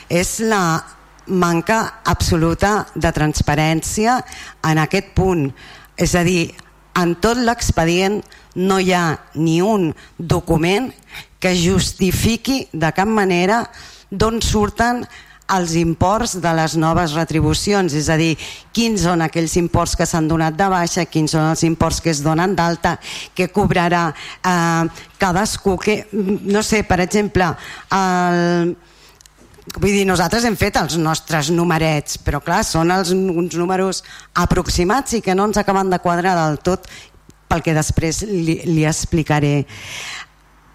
és 0.09 0.39
la 0.41 0.96
manca 1.27 2.01
absoluta 2.05 2.87
de 2.95 3.13
transparència 3.13 4.21
en 4.65 4.81
aquest 4.83 5.13
punt. 5.15 5.51
És 5.97 6.15
a 6.15 6.25
dir, 6.27 6.55
en 6.97 7.15
tot 7.21 7.39
l'expedient 7.39 8.23
no 8.57 8.81
hi 8.81 8.93
ha 8.97 9.19
ni 9.35 9.61
un 9.63 9.93
document 10.19 10.91
que 11.41 11.55
justifiqui 11.57 12.67
de 12.73 12.91
cap 12.97 13.09
manera 13.09 13.65
d'on 14.11 14.41
surten 14.41 15.05
els 15.47 15.77
imports 15.79 16.35
de 16.43 16.53
les 16.59 16.75
noves 16.75 17.13
retribucions, 17.15 17.95
és 17.95 18.09
a 18.11 18.17
dir, 18.19 18.33
quins 18.75 19.05
són 19.07 19.23
aquells 19.23 19.55
imports 19.61 19.95
que 19.95 20.07
s'han 20.09 20.27
donat 20.27 20.57
de 20.59 20.67
baixa, 20.73 21.05
quins 21.07 21.37
són 21.37 21.53
els 21.53 21.63
imports 21.69 22.01
que 22.03 22.11
es 22.11 22.23
donen 22.25 22.57
d'alta, 22.59 22.97
que 23.35 23.47
cobrarà 23.55 24.09
eh, 24.11 25.05
cadascú, 25.19 25.77
que, 25.79 26.01
no 26.13 26.65
sé, 26.67 26.83
per 26.83 26.99
exemple, 27.05 27.53
el, 27.95 28.75
vull 29.75 29.93
dir, 29.93 30.07
nosaltres 30.07 30.47
hem 30.47 30.57
fet 30.59 30.79
els 30.81 30.97
nostres 31.01 31.51
numerets, 31.51 32.21
però 32.23 32.41
clar, 32.45 32.63
són 32.65 32.93
els, 32.95 33.13
uns 33.13 33.57
números 33.59 34.03
aproximats 34.35 35.19
i 35.19 35.23
que 35.25 35.35
no 35.35 35.49
ens 35.51 35.59
acaben 35.59 35.91
de 35.91 36.01
quadrar 36.03 36.37
del 36.39 36.61
tot 36.63 36.87
pel 37.47 37.63
que 37.63 37.75
després 37.75 38.23
li, 38.27 38.61
li 38.67 38.85
explicaré. 38.87 39.67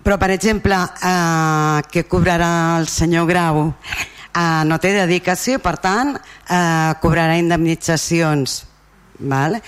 Però, 0.02 0.18
per 0.18 0.32
exemple, 0.34 0.76
eh, 0.76 1.82
que 1.92 2.08
cobrarà 2.10 2.80
el 2.80 2.88
senyor 2.90 3.28
Grau 3.30 3.68
eh, 3.68 4.64
no 4.66 4.80
té 4.82 4.96
dedicació, 4.96 5.60
per 5.62 5.78
tant, 5.84 6.16
eh, 6.18 6.92
cobrarà 7.04 7.38
indemnitzacions 7.40 8.64
val? 9.20 9.62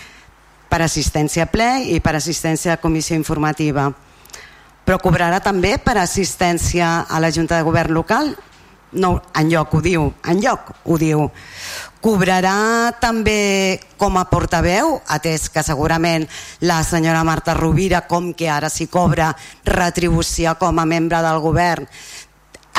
per 0.74 0.82
assistència 0.82 1.46
a 1.46 1.50
ple 1.54 1.68
i 1.94 2.00
per 2.02 2.16
assistència 2.18 2.74
a 2.74 2.82
comissió 2.82 3.14
informativa. 3.14 3.92
Però 4.84 4.98
cobrarà 4.98 5.38
també 5.46 5.76
per 5.78 6.00
assistència 6.02 7.04
a 7.06 7.20
la 7.22 7.30
Junta 7.30 7.60
de 7.60 7.68
Govern 7.68 7.94
local? 7.94 8.32
No, 8.94 9.22
en 9.34 9.50
lloc 9.50 9.74
ho 9.74 9.82
diu, 9.82 10.08
en 10.30 10.42
lloc 10.42 10.70
ho 10.86 10.98
diu. 11.02 11.26
Cobrarà 12.04 12.92
també 13.02 13.80
com 13.98 14.18
a 14.20 14.26
portaveu, 14.30 15.00
atès 15.08 15.48
que 15.50 15.64
segurament 15.64 16.28
la 16.62 16.82
senyora 16.84 17.24
Marta 17.24 17.56
Rovira, 17.58 18.04
com 18.06 18.34
que 18.38 18.50
ara 18.52 18.70
s'hi 18.70 18.90
cobra 18.92 19.32
retribució 19.66 20.54
com 20.60 20.80
a 20.80 20.86
membre 20.86 21.22
del 21.24 21.40
govern, 21.42 21.88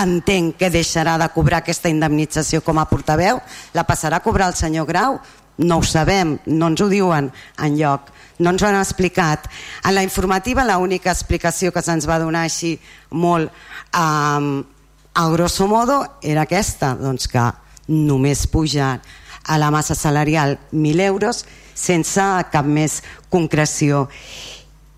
entenc 0.02 0.58
que 0.58 0.70
deixarà 0.70 1.16
de 1.18 1.30
cobrar 1.34 1.62
aquesta 1.62 1.90
indemnització 1.90 2.60
com 2.66 2.78
a 2.78 2.86
portaveu, 2.90 3.40
la 3.74 3.86
passarà 3.86 4.20
a 4.20 4.24
cobrar 4.24 4.50
el 4.52 4.58
senyor 4.58 4.86
Grau? 4.86 5.18
No 5.56 5.78
ho 5.78 5.86
sabem, 5.86 6.36
no 6.46 6.68
ens 6.72 6.82
ho 6.82 6.88
diuen 6.90 7.30
en 7.62 7.76
lloc, 7.78 8.10
no 8.42 8.50
ens 8.50 8.62
ho 8.62 8.66
han 8.66 8.80
explicat. 8.80 9.46
En 9.86 9.94
la 9.94 10.02
informativa 10.02 10.66
l'única 10.66 11.12
explicació 11.14 11.72
que 11.72 11.82
se'ns 11.82 12.08
va 12.10 12.18
donar 12.18 12.42
així 12.44 12.74
molt 13.10 13.50
eh, 13.94 14.64
a 15.14 15.28
grosso 15.28 15.68
modo 15.68 16.18
era 16.22 16.42
aquesta, 16.42 16.94
doncs 16.98 17.28
que 17.30 17.42
només 17.86 18.48
puja 18.50 18.98
a 19.44 19.58
la 19.58 19.70
massa 19.70 19.94
salarial 19.94 20.58
1.000 20.72 21.00
euros 21.06 21.44
sense 21.74 22.24
cap 22.50 22.66
més 22.66 23.00
concreció. 23.30 24.08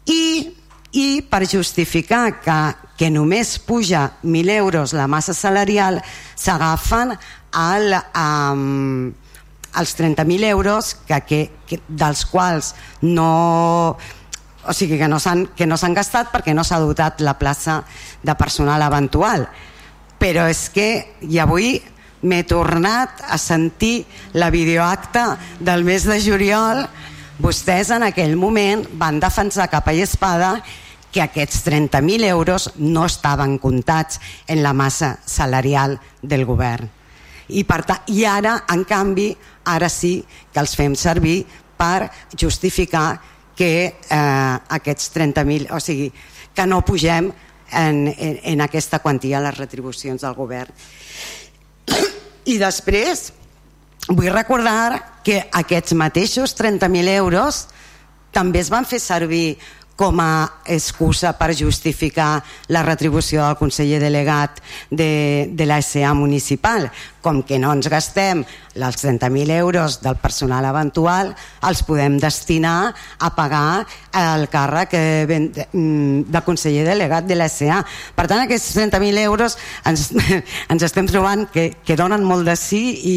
I, 0.08 0.54
i 0.96 1.20
per 1.28 1.44
justificar 1.50 2.40
que, 2.40 2.58
que 2.96 3.10
només 3.12 3.58
puja 3.60 4.06
1.000 4.22 4.56
euros 4.56 4.96
la 4.96 5.06
massa 5.06 5.34
salarial 5.34 6.00
s'agafen 6.34 7.12
al, 7.52 7.98
um, 8.16 9.12
els 9.76 9.96
30.000 10.00 10.48
euros 10.48 10.94
que, 11.04 11.20
que, 11.28 11.40
que, 11.68 11.82
dels 11.88 12.24
quals 12.24 12.72
no 13.02 13.96
o 14.66 14.72
sigui 14.74 14.96
que 14.98 15.06
no 15.06 15.20
s'han 15.20 15.94
gastat 15.94 16.32
perquè 16.32 16.54
no 16.54 16.64
s'ha 16.64 16.80
dotat 16.82 17.20
la 17.22 17.36
plaça 17.38 17.82
de 18.22 18.34
personal 18.34 18.82
eventual 18.82 19.46
però 20.18 20.46
és 20.50 20.68
que 20.72 20.88
i 21.22 21.38
avui 21.38 21.76
m'he 22.26 22.42
tornat 22.48 23.22
a 23.28 23.38
sentir 23.38 24.06
la 24.34 24.50
videoacta 24.50 25.36
del 25.60 25.84
mes 25.84 26.06
de 26.08 26.18
juliol. 26.22 26.86
Vostès 27.38 27.92
en 27.92 28.06
aquell 28.06 28.36
moment 28.40 28.86
van 28.96 29.20
defensar 29.20 29.68
capa 29.70 29.92
i 29.92 30.02
espada 30.02 30.56
que 31.12 31.22
aquests 31.22 31.62
30.000 31.64 32.24
euros 32.28 32.70
no 32.76 33.06
estaven 33.06 33.58
comptats 33.58 34.20
en 34.46 34.62
la 34.62 34.72
massa 34.72 35.18
salarial 35.24 35.98
del 36.22 36.44
govern. 36.44 36.90
I, 37.48 37.62
per 37.64 37.84
i 38.10 38.24
ara 38.26 38.64
en 38.72 38.82
canvi 38.84 39.30
ara 39.70 39.88
sí 39.88 40.18
que 40.52 40.60
els 40.60 40.74
fem 40.76 40.96
servir 40.98 41.44
per 41.76 42.10
justificar 42.34 43.20
que 43.56 43.70
eh, 43.86 44.56
aquests 44.76 45.12
30.000 45.14 45.70
o 45.72 45.80
sigui 45.80 46.10
que 46.56 46.66
no 46.66 46.82
pugem 46.84 47.30
en, 47.72 48.06
en, 48.08 48.38
en 48.42 48.60
aquesta 48.64 49.00
quantia 49.02 49.42
les 49.42 49.58
retribucions 49.58 50.22
del 50.22 50.36
govern 50.36 50.72
i 52.46 52.58
després 52.62 53.32
vull 54.06 54.30
recordar 54.30 55.20
que 55.26 55.40
aquests 55.50 55.96
mateixos 55.98 56.54
30.000 56.54 57.16
euros 57.16 57.64
també 58.30 58.62
es 58.62 58.70
van 58.70 58.86
fer 58.86 59.00
servir 59.02 59.56
com 59.96 60.20
a 60.20 60.60
excusa 60.68 61.32
per 61.38 61.56
justificar 61.56 62.44
la 62.68 62.84
retribució 62.84 63.42
del 63.42 63.56
conseller 63.56 63.98
delegat 63.98 64.60
de, 64.90 65.48
de 65.50 65.66
la 65.66 65.80
SA 65.80 66.12
municipal. 66.14 66.90
Com 67.26 67.40
que 67.42 67.58
no 67.58 67.72
ens 67.74 67.88
gastem 67.90 68.44
els 68.76 68.98
30.000 69.02 69.50
euros 69.56 70.00
del 70.02 70.14
personal 70.20 70.64
eventual, 70.68 71.32
els 71.66 71.82
podem 71.82 72.20
destinar 72.22 72.92
a 73.18 73.30
pagar 73.34 73.86
el 74.16 74.46
càrrec 74.52 74.92
de, 75.26 75.66
mm, 75.72 76.30
de 76.30 76.42
conseller 76.46 76.84
delegat 76.86 77.26
de 77.26 77.34
la 77.34 77.48
SA. 77.48 77.80
Per 78.14 78.26
tant, 78.28 78.44
aquests 78.44 78.76
30.000 78.76 79.18
euros 79.24 79.56
ens, 79.84 80.12
ens 80.72 80.82
estem 80.86 81.08
trobant 81.08 81.46
que, 81.50 81.72
que 81.84 81.96
donen 81.96 82.24
molt 82.24 82.46
de 82.46 82.54
sí 82.56 82.82
i, 83.10 83.16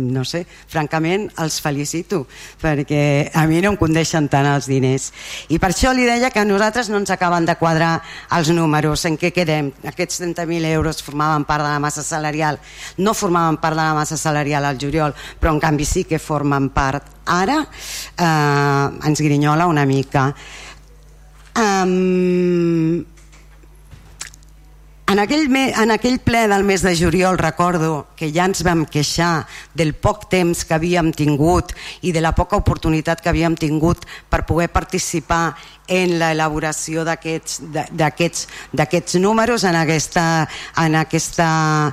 no 0.00 0.24
sé, 0.24 0.44
francament 0.72 1.28
els 1.42 1.60
felicito, 1.60 2.24
perquè 2.62 3.30
a 3.34 3.44
mi 3.50 3.60
no 3.60 3.74
em 3.74 3.78
condeixen 3.80 4.28
tant 4.32 4.48
els 4.54 4.70
diners. 4.70 5.10
I 5.52 5.60
per 5.62 5.72
això 5.72 5.92
li 5.92 6.06
deia 6.08 6.32
que 6.32 6.40
a 6.40 6.48
nosaltres 6.48 6.88
no 6.88 7.02
ens 7.02 7.12
acaben 7.12 7.46
de 7.46 7.58
quadrar 7.60 7.98
els 8.32 8.48
números, 8.54 9.04
en 9.04 9.18
què 9.18 9.32
quedem. 9.34 9.72
Aquests 9.84 10.22
30.000 10.22 10.72
euros 10.72 11.02
formaven 11.02 11.44
part 11.44 11.66
de 11.66 11.70
la 11.70 11.82
massa 11.82 12.02
salarial, 12.06 12.58
no 13.02 13.14
formaven 13.14 13.58
part 13.62 13.76
de 13.76 13.82
la 13.82 13.94
massa 13.98 14.16
salarial 14.16 14.64
al 14.64 14.80
juliol, 14.80 15.14
però 15.40 15.52
en 15.52 15.60
canvi 15.60 15.84
sí 15.84 16.04
que 16.08 16.22
formen 16.22 16.70
part 16.70 17.26
ara, 17.26 17.60
eh, 18.16 19.06
ens 19.08 19.20
grinyola 19.20 19.66
una 19.66 19.86
mica. 19.86 20.30
Um, 21.52 23.04
en 25.12 25.18
aquell, 25.18 25.50
me, 25.52 25.66
en 25.76 25.90
aquell 25.92 26.20
ple 26.24 26.46
del 26.48 26.62
mes 26.64 26.80
de 26.80 26.94
juliol 26.96 27.36
recordo 27.36 28.06
que 28.16 28.30
ja 28.32 28.46
ens 28.48 28.62
vam 28.64 28.86
queixar 28.88 29.44
del 29.76 29.92
poc 29.92 30.24
temps 30.32 30.64
que 30.64 30.72
havíem 30.72 31.10
tingut 31.12 31.74
i 32.00 32.14
de 32.16 32.22
la 32.24 32.32
poca 32.32 32.56
oportunitat 32.56 33.20
que 33.20 33.28
havíem 33.28 33.52
tingut 33.60 34.06
per 34.32 34.46
poder 34.48 34.70
participar 34.72 35.52
en 35.84 36.16
l'elaboració 36.16 37.04
d'aquests 37.04 38.40
números 39.20 39.68
en 39.68 39.76
aquesta, 39.82 40.48
en 40.80 40.96
aquesta 41.02 41.92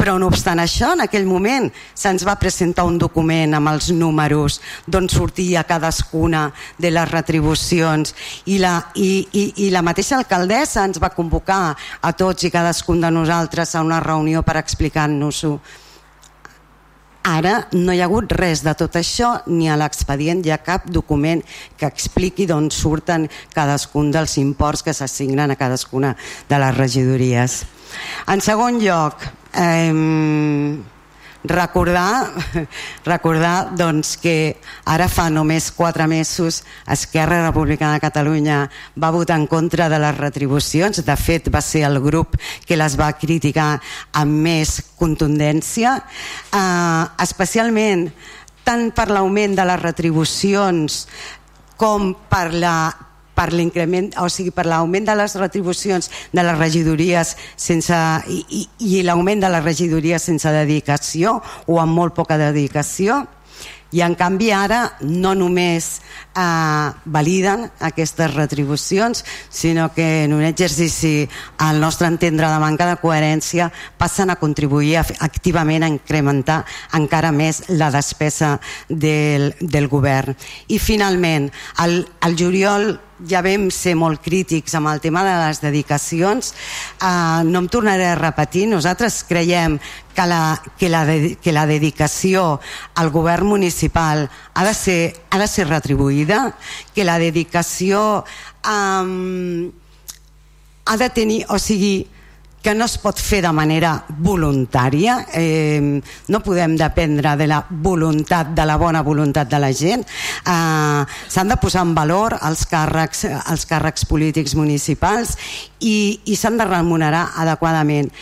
però 0.00 0.14
no 0.16 0.30
obstant 0.32 0.62
això, 0.62 0.94
en 0.96 1.02
aquell 1.04 1.26
moment 1.28 1.66
se'ns 1.92 2.22
va 2.24 2.38
presentar 2.40 2.86
un 2.88 2.96
document 2.96 3.52
amb 3.58 3.68
els 3.68 3.90
números 3.92 4.56
d'on 4.88 5.10
sortia 5.12 5.66
cadascuna 5.68 6.46
de 6.80 6.88
les 6.88 7.10
retribucions 7.10 8.14
i 8.48 8.56
la, 8.62 8.78
i, 8.96 9.26
i, 9.36 9.42
i 9.66 9.70
la 9.74 9.82
mateixa 9.84 10.16
alcaldessa 10.16 10.86
ens 10.88 10.96
va 11.02 11.10
convocar 11.12 11.74
a 11.76 12.12
tots 12.16 12.46
i 12.48 12.50
cadascun 12.54 13.04
de 13.04 13.10
nosaltres 13.12 13.74
a 13.74 13.82
una 13.84 13.98
reunió 14.00 14.40
per 14.40 14.56
explicar-nos-ho. 14.62 15.58
Ara 17.28 17.66
no 17.76 17.92
hi 17.92 18.00
ha 18.00 18.06
hagut 18.08 18.32
res 18.32 18.62
de 18.64 18.72
tot 18.72 18.96
això, 18.96 19.34
ni 19.52 19.68
a 19.68 19.76
l'expedient 19.76 20.40
hi 20.46 20.54
ha 20.54 20.62
cap 20.64 20.86
document 20.88 21.44
que 21.76 21.90
expliqui 21.92 22.46
d'on 22.48 22.70
surten 22.72 23.28
cadascun 23.52 24.08
dels 24.16 24.38
imports 24.40 24.80
que 24.80 24.96
s'assignen 24.96 25.52
a 25.52 25.58
cadascuna 25.60 26.14
de 26.48 26.62
les 26.64 26.80
regidories. 26.80 27.58
En 28.30 28.40
segon 28.44 28.80
lloc, 28.82 29.22
eh, 29.54 29.92
recordar, 31.44 32.30
recordar 33.04 33.70
doncs, 33.76 34.16
que 34.20 34.56
ara 34.84 35.08
fa 35.08 35.28
només 35.32 35.70
quatre 35.72 36.06
mesos 36.10 36.62
Esquerra 36.90 37.40
Republicana 37.46 37.96
de 37.96 38.04
Catalunya 38.04 38.58
va 39.00 39.12
votar 39.14 39.38
en 39.40 39.46
contra 39.46 39.88
de 39.88 39.98
les 39.98 40.16
retribucions, 40.18 41.02
de 41.04 41.16
fet 41.16 41.48
va 41.52 41.62
ser 41.64 41.86
el 41.88 42.00
grup 42.00 42.36
que 42.66 42.76
les 42.76 42.98
va 43.00 43.12
criticar 43.16 43.80
amb 44.12 44.42
més 44.44 44.76
contundència, 45.00 45.96
eh, 46.52 47.04
especialment 47.24 48.10
tant 48.64 48.90
per 48.92 49.08
l'augment 49.08 49.56
de 49.56 49.64
les 49.64 49.80
retribucions 49.80 51.06
com 51.80 52.12
per 52.28 52.50
la 52.52 52.76
per 53.34 53.50
l'increment, 53.54 54.10
o 54.20 54.28
sigui, 54.28 54.52
per 54.54 54.66
l'augment 54.68 55.06
de 55.08 55.16
les 55.16 55.34
retribucions 55.40 56.10
de 56.32 56.44
les 56.44 56.58
regidories 56.58 57.34
sense, 57.56 57.98
i, 58.28 58.40
i, 58.60 58.62
i 58.98 59.02
l'augment 59.06 59.42
de 59.42 59.50
les 59.52 59.64
regidories 59.64 60.28
sense 60.30 60.52
dedicació 60.54 61.38
o 61.66 61.80
amb 61.82 61.96
molt 61.96 62.16
poca 62.18 62.38
dedicació. 62.40 63.24
I 63.90 64.04
en 64.06 64.14
canvi 64.14 64.52
ara 64.54 64.84
no 65.02 65.32
només 65.34 65.96
eh, 66.36 66.92
validen 67.04 67.70
aquestes 67.80 68.34
retribucions 68.34 69.24
sinó 69.48 69.92
que 69.92 70.24
en 70.24 70.32
un 70.32 70.42
exercici 70.42 71.28
al 71.58 71.80
nostre 71.80 72.08
entendre 72.08 72.48
de 72.48 72.58
manca 72.58 72.86
de 72.86 72.96
coherència 73.00 73.70
passen 73.98 74.30
a 74.30 74.36
contribuir 74.36 74.98
activament 75.00 75.84
a 75.84 75.92
incrementar 75.92 76.64
encara 76.96 77.32
més 77.32 77.64
la 77.68 77.90
despesa 77.90 78.58
del, 78.88 79.54
del 79.60 79.88
govern. 79.88 80.36
I 80.68 80.78
finalment 80.78 81.50
el, 81.84 82.04
el 82.26 82.36
juliol 82.38 82.92
ja 83.28 83.42
vam 83.44 83.68
ser 83.74 83.94
molt 83.98 84.22
crítics 84.24 84.74
amb 84.78 84.88
el 84.88 85.00
tema 85.00 85.22
de 85.26 85.34
les 85.42 85.60
dedicacions. 85.60 86.54
Eh, 87.00 87.42
no 87.44 87.64
em 87.64 87.68
tornaré 87.68 88.06
a 88.08 88.18
repetir 88.18 88.66
nosaltres 88.70 89.22
creiem 89.28 89.78
que 90.14 90.26
la, 90.26 90.62
que 90.78 90.88
la, 90.88 91.04
de, 91.06 91.36
que 91.40 91.52
la 91.52 91.66
dedicació 91.66 92.60
al 92.94 93.10
govern 93.10 93.46
municipal 93.46 94.28
ha 94.54 94.64
de 94.64 94.74
ser, 94.74 95.14
ha 95.30 95.38
de 95.38 95.46
ser 95.48 95.68
retribuïda 95.68 96.19
que 96.26 97.04
la 97.04 97.18
dedicació 97.18 98.24
eh, 98.64 99.70
ha 100.86 100.96
de 100.96 101.10
tenir 101.14 101.44
o 101.48 101.58
sigui 101.58 102.08
que 102.60 102.74
no 102.74 102.84
es 102.84 102.98
pot 103.00 103.16
fer 103.16 103.40
de 103.40 103.52
manera 103.56 103.94
voluntària, 104.20 105.14
eh, 105.32 106.00
no 106.28 106.40
podem 106.44 106.76
dependre 106.76 107.32
de 107.40 107.46
la 107.48 107.62
voluntat, 107.70 108.50
de 108.52 108.66
la 108.68 108.76
bona 108.76 109.00
voluntat 109.02 109.48
de 109.48 109.58
la 109.58 109.72
gent. 109.72 110.04
Eh, 110.44 111.04
S'han 111.28 111.48
de 111.48 111.56
posar 111.56 111.86
en 111.86 111.94
valor 111.94 112.36
els 112.36 112.66
càrrecs, 112.68 113.24
els 113.24 113.64
càrrecs 113.66 114.04
polítics 114.04 114.54
municipals 114.54 115.36
i, 115.80 116.20
i 116.26 116.36
s'han 116.36 116.60
de 116.60 116.68
remunerar 116.68 117.30
adequadament. 117.40 118.12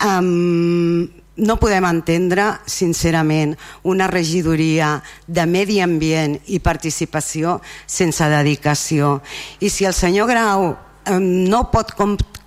Eh, 0.00 1.24
no 1.36 1.58
podem 1.60 1.84
entendre, 1.84 2.48
sincerament, 2.66 3.54
una 3.84 4.08
regidoria 4.08 4.96
de 5.26 5.44
medi 5.46 5.80
ambient 5.84 6.38
i 6.48 6.60
participació 6.64 7.60
sense 7.86 8.24
dedicació. 8.32 9.20
I 9.60 9.70
si 9.70 9.84
el 9.84 9.94
senyor 9.96 10.30
Grau 10.32 10.72
no 11.20 11.60
pot 11.70 11.92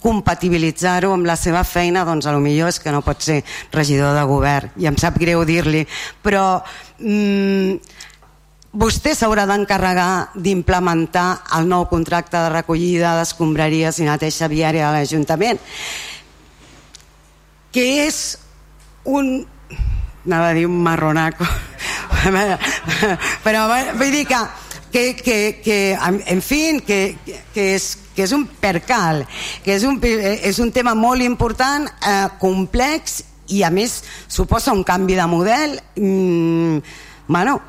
compatibilitzar-ho 0.01 1.13
amb 1.13 1.27
la 1.27 1.37
seva 1.39 1.63
feina, 1.63 2.03
doncs 2.07 2.27
a 2.27 2.33
lo 2.35 2.41
millor 2.43 2.73
és 2.73 2.79
que 2.81 2.91
no 2.91 3.03
pot 3.05 3.21
ser 3.23 3.41
regidor 3.71 4.17
de 4.17 4.25
govern, 4.27 4.73
i 4.81 4.89
em 4.89 4.97
sap 4.99 5.19
greu 5.21 5.45
dir-li, 5.47 5.85
però 6.23 6.59
mm, 6.99 7.77
vostè 8.79 9.15
s'haurà 9.15 9.45
d'encarregar 9.49 10.35
d'implementar 10.35 11.29
el 11.59 11.69
nou 11.71 11.87
contracte 11.91 12.37
de 12.37 12.51
recollida 12.57 13.15
d'escombraries 13.19 14.01
i 14.01 14.09
neteja 14.09 14.51
viària 14.51 14.89
de 14.89 14.97
l'Ajuntament, 14.97 15.63
que 17.71 17.85
és 18.07 18.48
un 19.05 19.45
anava 20.25 20.49
a 20.49 20.53
dir 20.57 20.65
un 20.67 20.81
marronaco 20.83 21.45
però 23.45 23.67
vull 23.69 24.11
dir 24.11 24.25
que 24.27 24.41
que, 24.91 25.15
que, 25.15 25.61
que 25.63 25.97
en 26.01 26.41
fi, 26.41 26.81
que, 26.81 27.15
que, 27.53 27.75
és, 27.75 27.91
que 28.15 28.23
és 28.25 28.31
un 28.33 28.47
percal, 28.59 29.21
que 29.63 29.75
és 29.75 29.85
un, 29.85 29.99
és 30.01 30.57
un 30.57 30.71
tema 30.73 30.95
molt 30.97 31.21
important, 31.21 31.85
eh, 31.85 32.25
complex 32.41 33.19
i 33.53 33.61
a 33.65 33.69
més 33.73 33.99
suposa 34.27 34.73
un 34.73 34.83
canvi 34.85 35.17
de 35.17 35.27
model 35.29 35.77
mm, 35.95 36.79
bueno, 37.27 37.59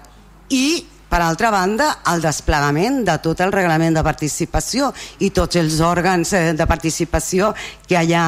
i 0.48 0.86
per 1.10 1.20
altra 1.24 1.50
banda 1.50 1.88
el 2.12 2.22
desplegament 2.22 3.00
de 3.06 3.16
tot 3.22 3.40
el 3.42 3.52
reglament 3.52 3.96
de 3.96 4.04
participació 4.06 4.92
i 5.24 5.32
tots 5.34 5.58
els 5.58 5.80
òrgans 5.82 6.32
eh, 6.38 6.44
de 6.54 6.66
participació 6.70 7.50
que 7.88 7.98
allà, 7.98 8.24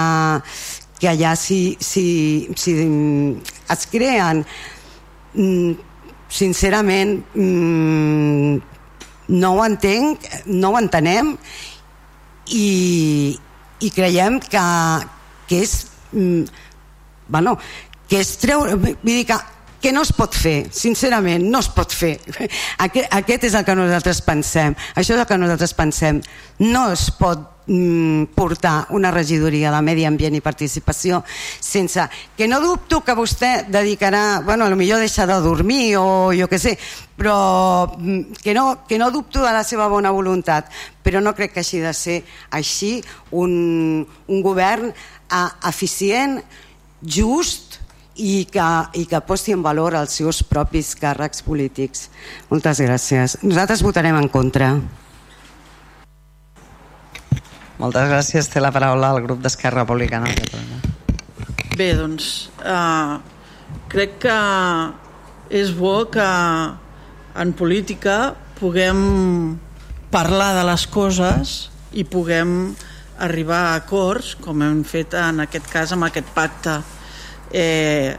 que 1.02 1.10
allà 1.10 1.32
si, 1.34 1.76
si, 1.82 2.46
si 2.54 2.72
es 3.74 3.86
creen 3.90 4.44
mm, 5.34 5.72
sincerament 6.30 7.16
mm, 7.34 8.60
no 9.34 9.50
ho 9.56 9.64
entenc, 9.66 10.28
no 10.46 10.70
ho 10.70 10.78
entenem 10.78 11.32
i, 12.54 12.68
i 13.82 13.90
creiem 13.90 14.38
que, 14.46 14.62
que 15.50 15.58
és 15.64 15.74
mm, 16.12 16.46
bueno, 17.34 17.56
que 18.06 18.20
és 18.22 18.30
treure, 18.38 18.78
vull 18.78 18.94
dir 19.02 19.24
que, 19.26 19.40
que 19.82 19.90
no 19.90 20.04
es 20.06 20.12
pot 20.14 20.38
fer, 20.38 20.68
sincerament, 20.70 21.48
no 21.50 21.58
es 21.66 21.70
pot 21.74 21.90
fer. 21.90 22.14
Aquest, 22.86 23.10
aquest 23.10 23.50
és 23.50 23.58
el 23.58 23.66
que 23.66 23.74
nosaltres 23.74 24.22
pensem, 24.22 24.78
això 24.94 25.16
és 25.16 25.24
el 25.24 25.26
que 25.26 25.42
nosaltres 25.42 25.74
pensem. 25.74 26.22
No 26.62 26.92
es 26.94 27.08
pot 27.18 27.42
mm, 27.42 27.51
portar 28.34 28.86
una 28.90 29.10
regidoria 29.10 29.70
de 29.70 29.80
Medi 29.82 30.04
Ambient 30.04 30.34
i 30.34 30.42
Participació 30.42 31.22
sense... 31.26 32.08
Que 32.36 32.48
no 32.50 32.60
dubto 32.60 33.02
que 33.06 33.14
vostè 33.14 33.52
dedicarà... 33.70 34.42
Bueno, 34.44 34.66
millor 34.76 34.98
deixar 34.98 35.28
de 35.30 35.38
dormir 35.44 35.96
o 36.00 36.32
jo 36.34 36.48
que 36.50 36.58
sé, 36.58 36.74
però 37.16 37.86
mm, 37.98 38.42
que 38.42 38.54
no, 38.54 38.82
que 38.88 38.98
no 38.98 39.10
dubto 39.14 39.44
de 39.44 39.52
la 39.54 39.62
seva 39.64 39.86
bona 39.88 40.10
voluntat, 40.10 40.70
però 41.02 41.22
no 41.22 41.34
crec 41.38 41.54
que 41.54 41.62
hagi 41.62 41.82
de 41.84 41.92
ser 41.94 42.18
així 42.50 42.96
un, 43.30 44.02
un 44.26 44.42
govern 44.42 44.90
eficient, 45.68 46.40
just 47.02 47.78
i 48.16 48.44
que, 48.50 48.70
i 48.98 49.06
que 49.08 49.22
posti 49.24 49.54
en 49.54 49.62
valor 49.64 49.96
els 49.96 50.18
seus 50.18 50.42
propis 50.44 50.92
càrrecs 50.98 51.44
polítics. 51.46 52.08
Moltes 52.50 52.82
gràcies. 52.84 53.38
Nosaltres 53.46 53.84
votarem 53.86 54.18
en 54.18 54.28
contra. 54.28 54.74
Moltes 57.82 58.06
gràcies. 58.06 58.46
Té 58.46 58.60
la 58.62 58.70
paraula 58.70 59.10
el 59.16 59.24
grup 59.24 59.40
d'Esquerra 59.42 59.82
Republicana. 59.82 60.30
Bé, 61.74 61.88
doncs, 61.98 62.28
uh, 62.62 63.18
crec 63.90 64.20
que 64.22 64.36
és 65.50 65.72
bo 65.74 66.04
que 66.12 66.28
en 67.42 67.52
política 67.58 68.36
puguem 68.60 69.02
parlar 70.14 70.52
de 70.60 70.62
les 70.68 70.86
coses 70.86 71.56
i 71.98 72.06
puguem 72.06 72.72
arribar 73.26 73.64
a 73.72 73.74
acords, 73.80 74.36
com 74.38 74.62
hem 74.62 74.84
fet 74.86 75.16
en 75.18 75.42
aquest 75.42 75.66
cas 75.72 75.96
amb 75.96 76.06
aquest 76.06 76.30
pacte. 76.36 76.78
Eh, 77.50 78.14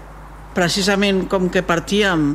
precisament 0.54 1.24
com 1.32 1.48
que 1.50 1.64
partíem 1.66 2.34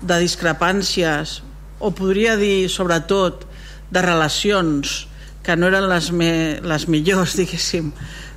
de 0.00 0.18
discrepàncies, 0.24 1.40
o 1.78 1.92
podria 1.94 2.34
dir 2.40 2.68
sobretot 2.72 3.46
de 3.92 4.02
relacions 4.02 5.11
que 5.42 5.56
no 5.56 5.68
eren 5.70 5.88
les, 5.90 6.10
me, 6.14 6.32
les 6.62 6.86
millors, 6.88 7.36
diguéssim, 7.40 7.92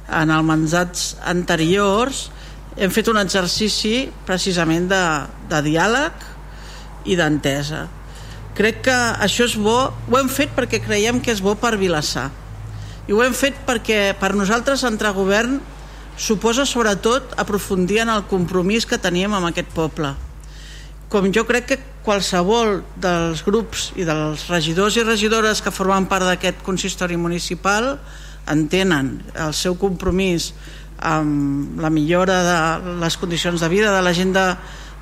en 0.06 0.32
els 0.32 0.46
mandats 0.46 1.06
anteriors, 1.26 2.30
hem 2.76 2.92
fet 2.92 3.08
un 3.08 3.20
exercici 3.22 4.10
precisament 4.28 4.90
de, 4.92 5.04
de 5.50 5.62
diàleg 5.70 6.26
i 7.08 7.16
d'entesa. 7.18 7.86
Crec 8.56 8.82
que 8.88 8.96
això 9.24 9.46
és 9.48 9.56
bo, 9.60 9.78
ho 9.92 10.18
hem 10.20 10.30
fet 10.32 10.54
perquè 10.56 10.82
creiem 10.84 11.22
que 11.24 11.34
és 11.34 11.42
bo 11.44 11.56
per 11.60 11.76
Vilassar. 11.80 12.30
I 13.06 13.14
ho 13.14 13.22
hem 13.22 13.36
fet 13.38 13.58
perquè 13.68 14.16
per 14.18 14.34
nosaltres 14.34 14.84
entrar 14.88 15.14
govern 15.16 15.60
suposa 16.18 16.64
sobretot 16.66 17.36
aprofundir 17.38 18.00
en 18.06 18.10
el 18.14 18.24
compromís 18.30 18.88
que 18.88 19.00
teníem 19.02 19.34
amb 19.36 19.52
aquest 19.52 19.72
poble. 19.76 20.14
Com 21.12 21.28
jo 21.36 21.44
crec 21.48 21.68
que 21.70 21.80
qualsevol 22.06 22.80
dels 23.02 23.42
grups 23.46 23.90
i 24.00 24.06
dels 24.08 24.46
regidors 24.52 24.98
i 24.98 25.06
regidores 25.06 25.62
que 25.66 25.74
formen 25.74 26.08
part 26.12 26.28
d'aquest 26.30 26.62
consistori 26.66 27.18
municipal 27.18 27.96
entenen 28.52 29.18
el 29.34 29.54
seu 29.58 29.76
compromís 29.82 30.52
amb 31.02 31.82
la 31.82 31.90
millora 31.90 32.38
de 32.46 32.94
les 33.02 33.18
condicions 33.18 33.60
de 33.60 33.70
vida 33.70 33.92
de 33.92 34.04
la 34.06 34.14
gent 34.14 34.32
de, 34.36 34.46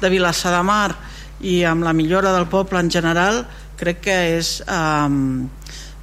de 0.02 0.10
Vilassar 0.10 0.56
de 0.56 0.64
Mar 0.66 0.96
i 1.44 1.62
amb 1.68 1.84
la 1.84 1.94
millora 1.94 2.32
del 2.34 2.48
poble 2.48 2.80
en 2.80 2.90
general 2.92 3.44
crec 3.78 4.00
que 4.08 4.18
és 4.38 4.56
um, 4.64 5.50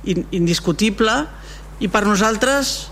indiscutible. 0.05 1.15
I 1.81 1.89
per 1.89 2.05
nosaltres 2.05 2.91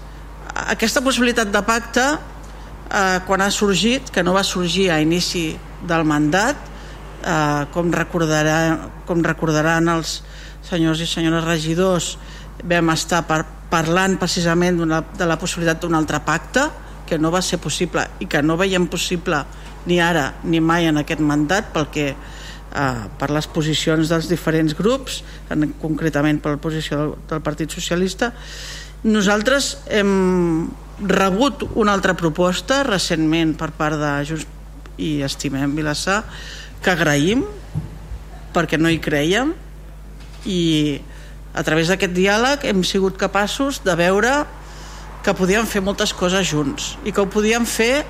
aquesta 0.72 1.02
possibilitat 1.05 1.52
de 1.52 1.62
pacte 1.66 2.05
eh, 2.09 3.18
quan 3.26 3.44
ha 3.44 3.51
sorgit, 3.52 4.10
que 4.10 4.24
no 4.24 4.35
va 4.36 4.44
sorgir 4.47 4.89
a 4.90 5.01
inici 5.05 5.52
del 5.86 6.06
mandat 6.09 6.56
eh, 7.29 7.67
com, 7.75 7.93
recordarà, 7.93 8.59
com 9.07 9.23
recordaran 9.25 9.93
els 9.93 10.23
senyors 10.69 11.01
i 11.05 11.09
senyores 11.09 11.45
regidors 11.47 12.17
vam 12.65 12.91
estar 12.95 13.23
par 13.29 13.45
parlant 13.69 14.17
precisament 14.17 14.81
de 14.81 15.27
la 15.29 15.37
possibilitat 15.37 15.83
d'un 15.83 15.95
altre 15.95 16.23
pacte 16.25 16.65
que 17.09 17.19
no 17.21 17.31
va 17.33 17.43
ser 17.45 17.59
possible 17.61 18.05
i 18.21 18.29
que 18.29 18.41
no 18.43 18.57
veiem 18.57 18.87
possible 18.89 19.43
ni 19.89 20.01
ara 20.01 20.35
ni 20.45 20.61
mai 20.61 20.89
en 20.89 21.01
aquest 21.01 21.21
mandat 21.21 21.71
perquè 21.75 22.09
eh, 22.09 23.05
per 23.21 23.31
les 23.33 23.49
posicions 23.49 24.09
dels 24.09 24.29
diferents 24.29 24.77
grups 24.77 25.23
en, 25.53 25.71
concretament 25.81 26.41
per 26.45 26.57
la 26.57 26.63
posició 26.63 27.01
del, 27.01 27.15
del 27.31 27.45
Partit 27.45 27.73
Socialista. 27.73 28.33
Nosaltres 29.05 29.77
hem 29.95 30.69
rebut 30.99 31.63
una 31.79 31.93
altra 31.95 32.17
proposta 32.19 32.83
recentment 32.89 33.55
per 33.57 33.71
part 33.77 34.01
de 34.01 34.15
Junts 34.29 34.55
i 34.99 35.21
Estimem 35.23 35.77
Vilassar 35.77 36.25
que 36.83 36.93
agraïm 36.95 37.45
perquè 38.55 38.79
no 38.81 38.91
hi 38.91 39.01
creiem 39.03 39.53
i 40.49 40.61
a 41.55 41.65
través 41.67 41.91
d'aquest 41.91 42.15
diàleg 42.15 42.65
hem 42.69 42.85
sigut 42.87 43.19
capaços 43.19 43.83
de 43.85 43.95
veure 43.99 44.33
que 45.25 45.35
podíem 45.35 45.67
fer 45.67 45.83
moltes 45.83 46.15
coses 46.15 46.47
junts 46.49 46.95
i 47.05 47.13
que 47.13 47.23
ho 47.23 47.29
podíem 47.31 47.67
fer 47.67 48.05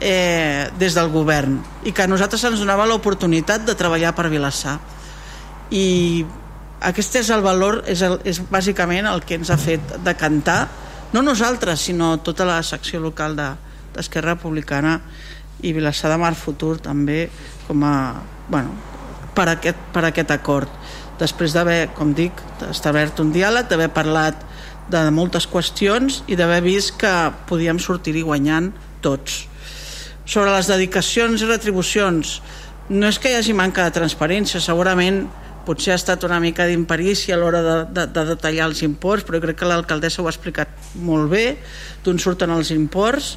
eh, 0.00 0.70
des 0.78 0.96
del 0.96 1.10
govern 1.12 1.60
i 1.86 1.92
que 1.92 2.04
a 2.04 2.10
nosaltres 2.10 2.44
ens 2.44 2.62
donava 2.62 2.86
l'oportunitat 2.88 3.64
de 3.66 3.76
treballar 3.78 4.14
per 4.16 4.30
Vilassar. 4.32 4.78
I 5.70 6.24
aquest 6.84 7.20
és 7.22 7.30
el 7.32 7.44
valor, 7.44 7.82
és, 7.88 8.02
el, 8.04 8.18
és 8.28 8.40
bàsicament 8.50 9.08
el 9.08 9.22
que 9.24 9.38
ens 9.38 9.50
ha 9.50 9.58
fet 9.60 9.96
decantar, 10.04 10.66
no 11.14 11.22
nosaltres, 11.22 11.86
sinó 11.86 12.16
tota 12.26 12.44
la 12.44 12.58
secció 12.66 13.00
local 13.00 13.36
d'Esquerra 13.38 14.34
de, 14.34 14.36
Republicana 14.36 14.98
i 15.62 15.72
Vilassar 15.72 16.10
de 16.10 16.18
Mar 16.20 16.34
Futur 16.34 16.76
també 16.82 17.28
com 17.68 17.84
a, 17.86 17.96
bueno, 18.48 18.74
per 19.34 19.48
aquest, 19.52 19.78
per 19.94 20.04
aquest 20.08 20.32
acord. 20.34 20.70
Després 21.20 21.54
d'haver, 21.54 21.92
com 21.94 22.12
dic, 22.16 22.40
establert 22.70 23.20
un 23.22 23.30
diàleg, 23.34 23.68
d'haver 23.70 23.90
parlat 23.94 24.42
de 24.90 25.00
moltes 25.14 25.46
qüestions 25.48 26.22
i 26.28 26.36
d'haver 26.36 26.60
vist 26.64 26.96
que 27.00 27.12
podíem 27.48 27.78
sortir-hi 27.80 28.24
guanyant 28.26 28.72
tots. 29.04 29.44
Sobre 30.24 30.52
les 30.52 30.68
dedicacions 30.68 31.42
i 31.42 31.48
retribucions, 31.48 32.38
no 32.88 33.08
és 33.08 33.18
que 33.20 33.32
hi 33.32 33.38
hagi 33.38 33.56
manca 33.56 33.84
de 33.86 33.94
transparència, 33.96 34.60
segurament 34.60 35.24
potser 35.64 35.94
ha 35.94 35.98
estat 35.98 36.24
una 36.28 36.38
mica 36.40 36.66
d'imperícia 36.68 37.36
a 37.36 37.38
l'hora 37.40 37.62
de, 37.64 37.76
de, 37.96 38.06
de 38.12 38.24
detallar 38.34 38.68
els 38.68 38.82
imports, 38.84 39.24
però 39.24 39.40
crec 39.40 39.62
que 39.62 39.68
l'alcaldessa 39.68 40.20
ho 40.22 40.28
ha 40.28 40.32
explicat 40.34 40.92
molt 41.00 41.30
bé, 41.32 41.44
d'on 42.04 42.20
surten 42.20 42.52
els 42.52 42.74
imports, 42.74 43.34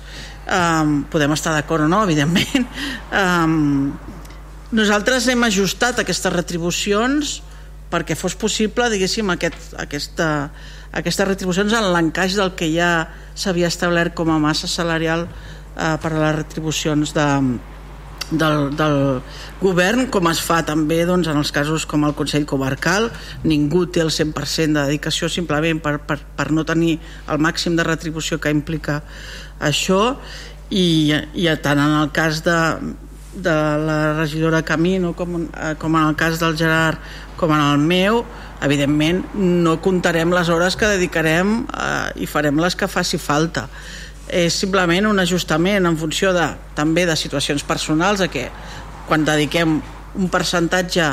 um, 0.52 1.00
podem 1.12 1.32
estar 1.38 1.56
d'acord 1.56 1.88
o 1.88 1.92
no, 1.92 2.04
evidentment. 2.04 2.68
Um, 3.08 3.96
nosaltres 4.72 5.28
hem 5.32 5.44
ajustat 5.48 6.02
aquestes 6.02 6.34
retribucions 6.34 7.38
perquè 7.92 8.18
fos 8.20 8.36
possible, 8.36 8.90
diguéssim, 8.92 9.30
aquest, 9.32 9.72
aquesta, 9.80 10.28
aquestes 10.92 11.28
retribucions 11.28 11.72
en 11.78 11.88
l'encaix 11.94 12.36
del 12.36 12.52
que 12.60 12.68
ja 12.74 13.08
s'havia 13.38 13.70
establert 13.72 14.16
com 14.18 14.32
a 14.34 14.42
massa 14.44 14.68
salarial 14.68 15.24
eh, 15.28 15.96
per 16.02 16.12
a 16.12 16.20
les 16.20 16.36
retribucions 16.42 17.14
de, 17.16 17.28
del, 18.32 18.76
del 18.76 18.98
govern, 19.62 20.08
com 20.12 20.28
es 20.32 20.42
fa 20.44 20.60
també 20.68 21.00
doncs, 21.08 21.30
en 21.32 21.40
els 21.40 21.54
casos 21.56 21.88
com 21.88 22.04
el 22.04 22.16
Consell 22.18 22.48
Comarcal. 22.50 23.10
Ningú 23.48 23.86
té 23.88 24.04
el 24.04 24.12
100% 24.12 24.76
de 24.76 24.84
dedicació 24.92 25.32
simplement 25.32 25.80
per, 25.84 25.98
per, 26.04 26.20
per 26.36 26.50
no 26.52 26.68
tenir 26.68 26.98
el 27.32 27.40
màxim 27.40 27.80
de 27.80 27.88
retribució 27.88 28.42
que 28.44 28.52
implica 28.52 29.00
això 29.64 30.18
i, 30.70 31.16
i 31.40 31.48
tant 31.64 31.80
en 31.80 32.00
el 32.02 32.12
cas 32.12 32.44
de, 32.44 32.60
de 33.38 33.54
la 33.86 34.14
regidora 34.18 34.64
Camino 34.66 35.14
com, 35.16 35.46
com 35.78 35.96
en 35.96 36.10
el 36.10 36.16
cas 36.18 36.40
del 36.42 36.58
Gerard 36.58 37.00
com 37.38 37.54
en 37.54 37.62
el 37.62 37.78
meu 37.78 38.24
evidentment 38.66 39.22
no 39.38 39.78
comptarem 39.84 40.34
les 40.34 40.50
hores 40.50 40.76
que 40.76 40.90
dedicarem 40.90 41.62
eh, 41.70 42.24
i 42.24 42.28
farem 42.30 42.58
les 42.60 42.76
que 42.76 42.90
faci 42.90 43.20
falta. 43.22 43.68
És 44.28 44.58
simplement 44.60 45.08
un 45.08 45.22
ajustament 45.22 45.86
en 45.88 45.98
funció 45.98 46.34
de, 46.36 46.50
també 46.76 47.06
de 47.08 47.16
situacions 47.16 47.64
personals 47.64 48.24
a 48.26 48.28
que 48.28 48.48
quan 49.08 49.24
dediquem 49.24 49.78
un 50.18 50.30
percentatge 50.34 51.12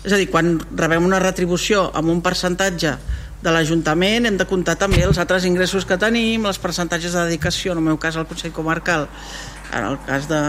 és 0.00 0.12
a 0.12 0.16
dir, 0.16 0.30
quan 0.32 0.54
rebem 0.76 1.04
una 1.04 1.20
retribució 1.20 1.86
amb 1.96 2.08
un 2.08 2.22
percentatge 2.24 2.94
de 3.40 3.52
l'Ajuntament 3.52 4.28
hem 4.28 4.36
de 4.40 4.46
comptar 4.48 4.76
també 4.80 5.02
els 5.04 5.20
altres 5.20 5.46
ingressos 5.48 5.86
que 5.88 5.96
tenim, 6.00 6.44
els 6.48 6.60
percentatges 6.60 7.16
de 7.16 7.24
dedicació, 7.28 7.72
en 7.72 7.80
el 7.80 7.88
meu 7.92 7.98
cas 8.00 8.16
al 8.16 8.26
Consell 8.28 8.52
Comarcal, 8.56 9.06
en 9.72 9.86
el 9.86 9.98
cas 10.08 10.28
de, 10.28 10.40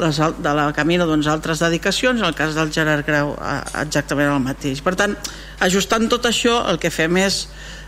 les, 0.00 0.20
de 0.42 0.54
la 0.56 0.68
Camino, 0.76 1.06
doncs 1.08 1.28
altres 1.30 1.62
dedicacions, 1.62 2.20
en 2.20 2.28
el 2.28 2.36
cas 2.38 2.56
del 2.56 2.72
Gerard 2.74 3.06
Grau 3.06 3.34
exactament 3.82 4.32
el 4.32 4.42
mateix. 4.44 4.82
Per 4.84 4.94
tant, 4.98 5.16
ajustant 5.62 6.08
tot 6.10 6.28
això, 6.28 6.60
el 6.70 6.80
que 6.82 6.92
fem 6.92 7.20
és 7.20 7.44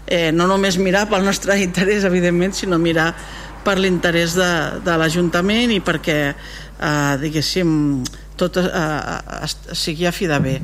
eh, 0.06 0.30
no 0.34 0.48
només 0.51 0.78
mirar 0.78 1.06
pel 1.10 1.24
nostre 1.26 1.59
interès, 1.62 2.06
evidentment, 2.09 2.55
sinó 2.56 2.78
mirar 2.78 3.12
per 3.62 3.78
l'interès 3.78 4.34
de, 4.39 4.51
de 4.82 4.98
l'Ajuntament 4.98 5.72
i 5.74 5.80
perquè, 5.84 6.18
eh, 6.32 7.14
diguéssim, 7.22 8.02
tot 8.39 8.59
eh, 8.59 9.52
sigui 9.76 10.09
a 10.09 10.14
fi 10.14 10.28
de 10.30 10.39
bé. 10.43 10.59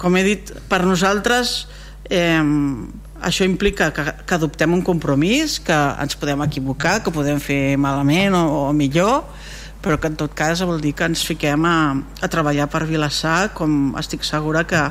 Com 0.00 0.16
he 0.16 0.24
dit, 0.24 0.52
per 0.70 0.84
nosaltres 0.86 1.64
eh, 2.08 2.40
això 3.20 3.44
implica 3.44 3.90
que, 3.92 4.04
que 4.24 4.36
adoptem 4.36 4.72
un 4.72 4.82
compromís, 4.86 5.58
que 5.60 5.76
ens 6.00 6.16
podem 6.16 6.40
equivocar, 6.46 7.00
que 7.04 7.12
podem 7.14 7.40
fer 7.42 7.76
malament 7.80 8.36
o, 8.38 8.44
o 8.70 8.72
millor, 8.76 9.24
però 9.80 9.96
que 10.00 10.10
en 10.12 10.16
tot 10.20 10.34
cas 10.36 10.60
vol 10.68 10.80
dir 10.80 10.92
que 10.96 11.08
ens 11.08 11.24
fiquem 11.24 11.64
a, 11.64 11.76
a 11.96 12.28
treballar 12.32 12.68
per 12.72 12.84
Vilassar 12.88 13.52
com 13.56 13.94
estic 14.00 14.26
segura 14.28 14.66
que 14.68 14.82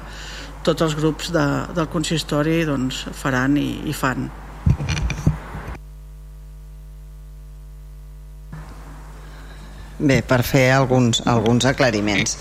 tots 0.66 0.84
els 0.86 0.95
grups 0.98 1.30
de, 1.34 1.45
del 1.78 1.90
consistori 1.94 2.64
doncs, 2.68 3.06
faran 3.16 3.57
i, 3.57 3.70
i 3.90 3.94
fan. 3.95 4.28
Bé, 9.99 10.22
per 10.24 10.41
fer 10.48 10.70
alguns, 10.72 11.22
alguns 11.28 11.68
aclariments 11.68 12.38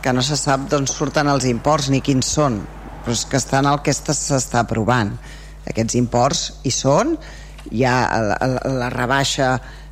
que 0.00 0.12
no 0.16 0.22
se 0.24 0.36
sap 0.40 0.64
d'on 0.72 0.86
surten 0.88 1.28
els 1.28 1.44
imports 1.44 1.90
ni 1.92 2.00
quins 2.00 2.30
són 2.38 2.56
però 3.04 3.12
és 3.12 3.26
que 3.28 3.36
estan 3.36 3.68
el 3.68 3.82
que 3.84 3.92
s'està 3.92 4.62
aprovant 4.64 5.12
aquests 5.68 5.96
imports 6.00 6.42
hi 6.64 6.72
són 6.72 7.14
hi 7.68 7.84
ha 7.84 7.96
la, 8.30 8.38
la, 8.40 8.62
la 8.80 8.88
rebaixa 8.94 9.50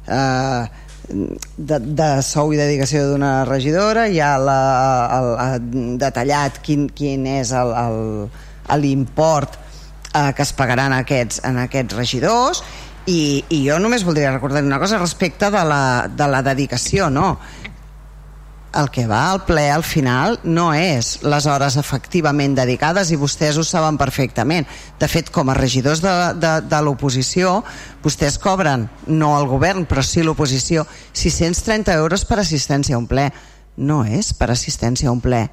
eh, 0.08 0.62
de, 1.08 1.78
de 1.78 2.08
sou 2.24 2.52
i 2.52 2.58
dedicació 2.60 3.06
d'una 3.08 3.44
regidora 3.48 4.06
hi 4.08 4.20
ha 4.20 4.34
la, 4.40 4.58
el, 5.18 5.30
el, 5.44 5.70
detallat 6.00 6.60
quin, 6.64 6.88
quin 6.94 7.26
és 7.38 7.52
l'import 8.78 9.56
eh, 9.56 10.30
que 10.36 10.44
es 10.44 10.52
pagaran 10.56 10.94
aquests, 10.98 11.40
en 11.48 11.62
aquests 11.64 11.96
regidors 11.96 12.62
i, 13.08 13.44
i 13.48 13.62
jo 13.64 13.78
només 13.80 14.04
voldria 14.04 14.34
recordar 14.34 14.62
una 14.64 14.80
cosa 14.80 15.00
respecte 15.00 15.48
de 15.50 15.64
la, 15.64 15.82
de 16.12 16.28
la 16.28 16.42
dedicació, 16.44 17.08
no? 17.10 17.38
El 18.76 18.90
que 18.90 19.06
va 19.08 19.30
al 19.32 19.44
ple 19.48 19.70
al 19.72 19.82
final 19.82 20.38
no 20.44 20.68
és 20.76 21.22
les 21.24 21.46
hores 21.48 21.78
efectivament 21.80 22.54
dedicades 22.56 23.10
i 23.10 23.18
vostès 23.20 23.56
ho 23.56 23.64
saben 23.64 23.96
perfectament. 24.00 24.66
De 25.00 25.08
fet, 25.08 25.30
com 25.32 25.48
a 25.48 25.56
regidors 25.56 26.02
de, 26.04 26.14
de, 26.36 26.52
de 26.68 26.80
l'oposició, 26.84 27.62
vostès 28.04 28.36
cobren, 28.42 28.88
no 29.06 29.32
el 29.38 29.48
govern, 29.48 29.86
però 29.88 30.04
sí 30.04 30.24
l'oposició, 30.24 30.84
630 31.12 31.96
euros 31.96 32.26
per 32.28 32.40
assistència 32.42 32.96
a 32.96 33.00
un 33.00 33.08
ple. 33.08 33.30
No 33.78 34.02
és 34.04 34.34
per 34.34 34.50
assistència 34.52 35.08
a 35.08 35.14
un 35.14 35.22
ple. 35.24 35.46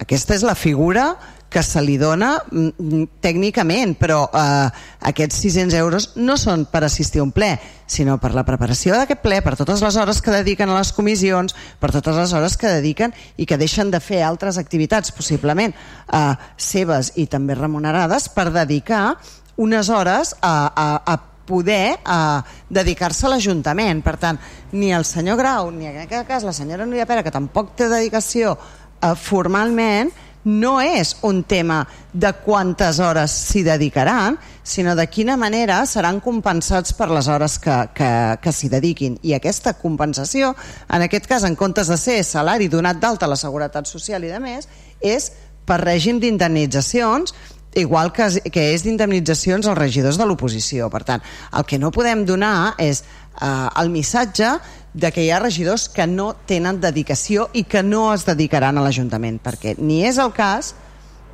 Aquesta 0.00 0.34
és 0.36 0.46
la 0.46 0.56
figura 0.56 1.10
que 1.50 1.62
se 1.66 1.82
li 1.82 1.98
dona 1.98 2.36
mm, 2.38 2.68
mm, 2.78 3.06
tècnicament, 3.20 3.96
però 3.98 4.22
eh, 4.30 4.68
aquests 5.10 5.42
600 5.42 5.76
euros 5.80 6.08
no 6.22 6.38
són 6.38 6.64
per 6.70 6.84
assistir 6.86 7.20
a 7.20 7.26
un 7.26 7.32
ple, 7.34 7.50
sinó 7.90 8.16
per 8.22 8.30
la 8.36 8.46
preparació 8.46 8.94
d'aquest 8.94 9.20
ple, 9.20 9.40
per 9.42 9.56
totes 9.58 9.82
les 9.82 9.98
hores 9.98 10.22
que 10.22 10.32
dediquen 10.32 10.70
a 10.70 10.78
les 10.78 10.92
comissions, 10.94 11.56
per 11.82 11.90
totes 11.90 12.16
les 12.16 12.32
hores 12.38 12.56
que 12.56 12.70
dediquen 12.78 13.12
i 13.36 13.48
que 13.50 13.58
deixen 13.58 13.90
de 13.90 14.00
fer 14.00 14.22
altres 14.22 14.60
activitats, 14.62 15.10
possiblement 15.12 15.74
eh, 15.74 16.22
seves 16.56 17.16
i 17.18 17.26
també 17.26 17.58
remunerades, 17.58 18.30
per 18.30 18.52
dedicar 18.54 19.18
unes 19.60 19.90
hores 19.90 20.36
a, 20.40 20.70
a, 20.70 20.88
a 21.04 21.18
poder 21.50 21.98
a 22.06 22.44
dedicar-se 22.70 23.26
a 23.26 23.34
l'Ajuntament. 23.34 24.04
Per 24.06 24.14
tant, 24.22 24.38
ni 24.72 24.94
el 24.94 25.04
senyor 25.04 25.40
Grau, 25.40 25.72
ni 25.74 25.90
en 25.90 26.04
aquest 26.04 26.28
cas 26.28 26.46
la 26.46 26.54
senyora 26.54 26.86
Núria 26.86 27.08
Pera, 27.10 27.24
que 27.26 27.34
tampoc 27.34 27.74
té 27.74 27.90
dedicació 27.90 28.54
eh, 28.54 29.16
formalment, 29.18 30.14
no 30.44 30.80
és 30.80 31.16
un 31.26 31.42
tema 31.44 31.82
de 32.12 32.32
quantes 32.44 32.98
hores 32.98 33.32
s'hi 33.50 33.62
dedicaran, 33.66 34.38
sinó 34.62 34.94
de 34.96 35.06
quina 35.10 35.36
manera 35.36 35.82
seran 35.86 36.20
compensats 36.20 36.94
per 36.96 37.10
les 37.10 37.28
hores 37.28 37.58
que, 37.58 37.76
que, 37.94 38.10
que 38.40 38.52
s'hi 38.52 38.70
dediquin. 38.72 39.18
I 39.22 39.34
aquesta 39.36 39.74
compensació, 39.76 40.54
en 40.88 41.06
aquest 41.06 41.28
cas, 41.28 41.44
en 41.44 41.56
comptes 41.58 41.92
de 41.92 41.98
ser 42.00 42.20
salari 42.24 42.70
donat 42.72 43.00
d'alta 43.02 43.28
a 43.28 43.32
la 43.34 43.40
Seguretat 43.40 43.90
Social 43.90 44.24
i 44.24 44.32
de 44.32 44.40
més, 44.40 44.68
és 45.00 45.30
per 45.66 45.82
règim 45.84 46.20
d'indemnitzacions 46.20 47.34
igual 47.74 48.10
que, 48.10 48.26
que 48.50 48.70
és 48.74 48.82
d'indemnitzacions 48.82 49.68
als 49.68 49.78
regidors 49.78 50.18
de 50.18 50.26
l'oposició. 50.26 50.88
Per 50.90 51.04
tant, 51.06 51.22
el 51.54 51.66
que 51.68 51.78
no 51.78 51.92
podem 51.94 52.24
donar 52.26 52.74
és 52.82 53.04
eh, 53.40 53.68
el 53.82 53.90
missatge 53.90 54.52
de 54.92 55.10
que 55.14 55.24
hi 55.24 55.30
ha 55.30 55.40
regidors 55.40 55.88
que 55.88 56.06
no 56.06 56.32
tenen 56.46 56.80
dedicació 56.82 57.48
i 57.54 57.64
que 57.64 57.82
no 57.82 58.10
es 58.14 58.26
dedicaran 58.26 58.78
a 58.78 58.84
l'Ajuntament, 58.84 59.38
perquè 59.42 59.76
ni 59.78 60.02
és 60.06 60.18
el 60.18 60.32
cas 60.34 60.74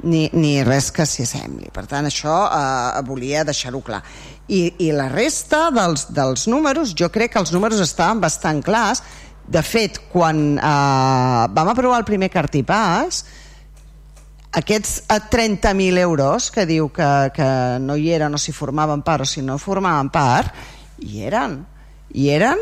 ni, 0.02 0.26
ni 0.32 0.60
res 0.64 0.90
que 0.92 1.06
s'hi 1.08 1.24
assembli. 1.24 1.70
Per 1.72 1.86
tant, 1.88 2.08
això 2.08 2.36
eh, 2.46 3.04
volia 3.06 3.44
deixar-ho 3.48 3.80
clar. 3.84 4.02
I, 4.46 4.68
I 4.86 4.92
la 4.94 5.08
resta 5.10 5.70
dels, 5.74 6.08
dels 6.14 6.46
números, 6.52 6.94
jo 6.94 7.08
crec 7.12 7.34
que 7.34 7.42
els 7.42 7.54
números 7.54 7.80
estaven 7.82 8.20
bastant 8.22 8.62
clars. 8.64 9.02
De 9.46 9.62
fet, 9.62 10.00
quan 10.12 10.58
eh, 10.58 11.42
vam 11.56 11.72
aprovar 11.72 12.02
el 12.02 12.08
primer 12.08 12.28
cartipàs, 12.34 13.24
aquests 14.56 15.02
30.000 15.10 16.00
euros 16.00 16.50
que 16.50 16.64
diu 16.68 16.88
que, 16.88 17.08
que 17.36 17.48
no 17.82 17.96
hi 17.96 18.10
eren 18.16 18.34
o 18.34 18.40
si 18.40 18.54
formaven 18.56 19.02
part 19.04 19.26
o 19.26 19.28
si 19.28 19.42
no 19.44 19.58
formaven 19.60 20.08
part, 20.12 20.54
hi 21.04 21.26
eren. 21.28 21.58
Hi 22.14 22.28
eren 22.34 22.60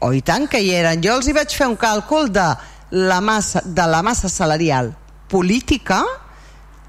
o 0.00 0.12
i 0.16 0.22
tant 0.24 0.48
que 0.48 0.60
hi 0.60 0.72
eren. 0.74 1.02
Jo 1.04 1.18
els 1.18 1.28
hi 1.28 1.36
vaig 1.36 1.52
fer 1.54 1.68
un 1.68 1.78
càlcul 1.80 2.30
de 2.32 2.48
la 2.90 3.20
massa, 3.20 3.62
de 3.64 3.86
la 3.86 4.02
massa 4.02 4.28
salarial 4.32 4.92
política, 5.30 6.00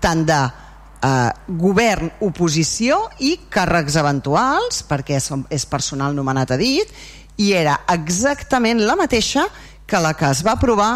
tant 0.01 0.25
de 0.25 0.39
eh, 0.41 1.31
govern, 1.61 2.09
oposició 2.25 3.03
i 3.19 3.35
càrrecs 3.51 3.99
eventuals, 4.01 4.81
perquè 4.87 5.19
és 5.19 5.67
personal 5.69 6.15
nomenat 6.17 6.55
a 6.55 6.59
dit, 6.59 6.89
i 7.37 7.51
era 7.57 7.81
exactament 7.91 8.81
la 8.85 8.97
mateixa 8.99 9.45
que 9.85 9.99
la 9.99 10.13
que 10.15 10.29
es 10.31 10.43
va 10.45 10.55
aprovar 10.55 10.91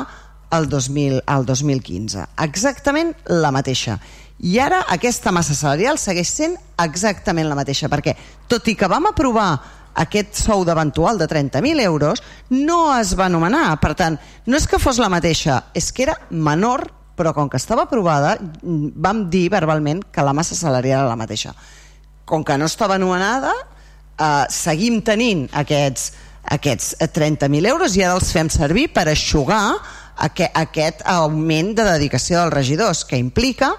el, 0.55 0.69
2000, 0.69 1.21
el 1.27 1.45
2015. 1.45 2.27
Exactament 2.45 3.13
la 3.27 3.51
mateixa. 3.51 3.99
I 4.39 4.59
ara 4.59 4.83
aquesta 4.91 5.31
massa 5.31 5.55
salarial 5.55 5.99
segueix 5.99 6.31
sent 6.31 6.55
exactament 6.83 7.47
la 7.49 7.57
mateixa, 7.57 7.89
perquè 7.91 8.15
tot 8.51 8.67
i 8.67 8.75
que 8.75 8.89
vam 8.91 9.07
aprovar 9.09 9.49
aquest 9.95 10.35
sou 10.43 10.65
d'eventual 10.67 11.17
de 11.17 11.27
30.000 11.27 11.81
euros, 11.85 12.22
no 12.49 12.97
es 12.97 13.15
va 13.17 13.30
anomenar. 13.30 13.80
Per 13.81 13.93
tant, 13.95 14.19
no 14.45 14.59
és 14.59 14.67
que 14.67 14.80
fos 14.81 14.99
la 14.99 15.09
mateixa, 15.11 15.61
és 15.73 15.91
que 15.91 16.05
era 16.07 16.17
menor, 16.30 16.88
però 17.15 17.31
com 17.34 17.49
que 17.49 17.57
estava 17.57 17.88
aprovada, 17.88 18.35
vam 18.61 19.26
dir 19.31 19.47
verbalment 19.53 20.03
que 20.11 20.26
la 20.26 20.35
massa 20.35 20.55
salarial 20.55 21.05
era 21.05 21.13
la 21.13 21.19
mateixa. 21.19 21.55
Com 22.27 22.43
que 22.43 22.57
no 22.57 22.67
estava 22.67 22.99
anomenada, 22.99 23.53
eh, 24.19 24.45
seguim 24.51 25.01
tenint 25.01 25.47
aquests, 25.53 26.11
aquests 26.55 26.95
30.000 26.99 27.72
euros 27.72 27.95
i 27.95 28.03
ara 28.03 28.19
els 28.19 28.31
fem 28.35 28.49
servir 28.51 28.89
per 28.93 29.07
aixugar 29.09 29.77
aquest, 30.27 30.51
aquest 30.53 31.03
augment 31.05 31.73
de 31.76 31.88
dedicació 31.88 32.41
dels 32.41 32.53
regidors, 32.53 33.03
que 33.07 33.17
implica 33.17 33.76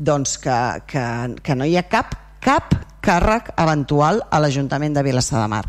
doncs, 0.00 0.38
que, 0.40 0.58
que, 0.88 1.04
que 1.44 1.54
no 1.54 1.66
hi 1.68 1.76
ha 1.76 1.84
cap, 1.88 2.14
cap 2.40 2.74
càrrec 3.04 3.52
eventual 3.56 4.22
a 4.30 4.40
l'Ajuntament 4.42 4.94
de 4.96 5.04
Vilassar 5.06 5.40
de 5.42 5.48
Mar. 5.50 5.64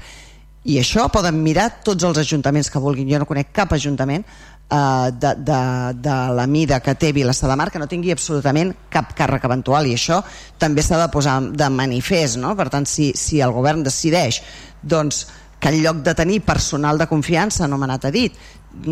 I 0.63 0.77
això 0.77 1.07
poden 1.09 1.39
mirar 1.41 1.69
tots 1.85 2.05
els 2.05 2.19
ajuntaments 2.21 2.69
que 2.69 2.79
vulguin. 2.81 3.09
Jo 3.09 3.21
no 3.21 3.25
conec 3.29 3.49
cap 3.55 3.71
ajuntament 3.73 4.21
eh, 4.21 5.09
de, 5.11 5.33
de, 5.41 5.61
de 5.97 6.17
la 6.37 6.45
mida 6.47 6.79
que 6.79 6.93
té 6.95 7.11
Vilassar 7.15 7.49
de 7.49 7.57
Mar 7.57 7.71
que 7.73 7.81
no 7.81 7.89
tingui 7.89 8.13
absolutament 8.13 8.75
cap 8.93 9.15
càrrec 9.17 9.47
eventual 9.49 9.89
i 9.89 9.95
això 9.97 10.21
també 10.61 10.85
s'ha 10.85 11.01
de 11.01 11.09
posar 11.13 11.39
de 11.49 11.69
manifest. 11.73 12.37
No? 12.41 12.53
Per 12.59 12.69
tant, 12.69 12.85
si, 12.85 13.11
si 13.17 13.41
el 13.41 13.55
govern 13.55 13.83
decideix 13.83 14.41
doncs, 14.81 15.25
que 15.61 15.69
en 15.69 15.83
lloc 15.83 15.99
de 16.01 16.15
tenir 16.17 16.39
personal 16.41 16.97
de 16.97 17.05
confiança 17.05 17.67
anomenat 17.67 18.07
a 18.07 18.11
dit 18.13 18.37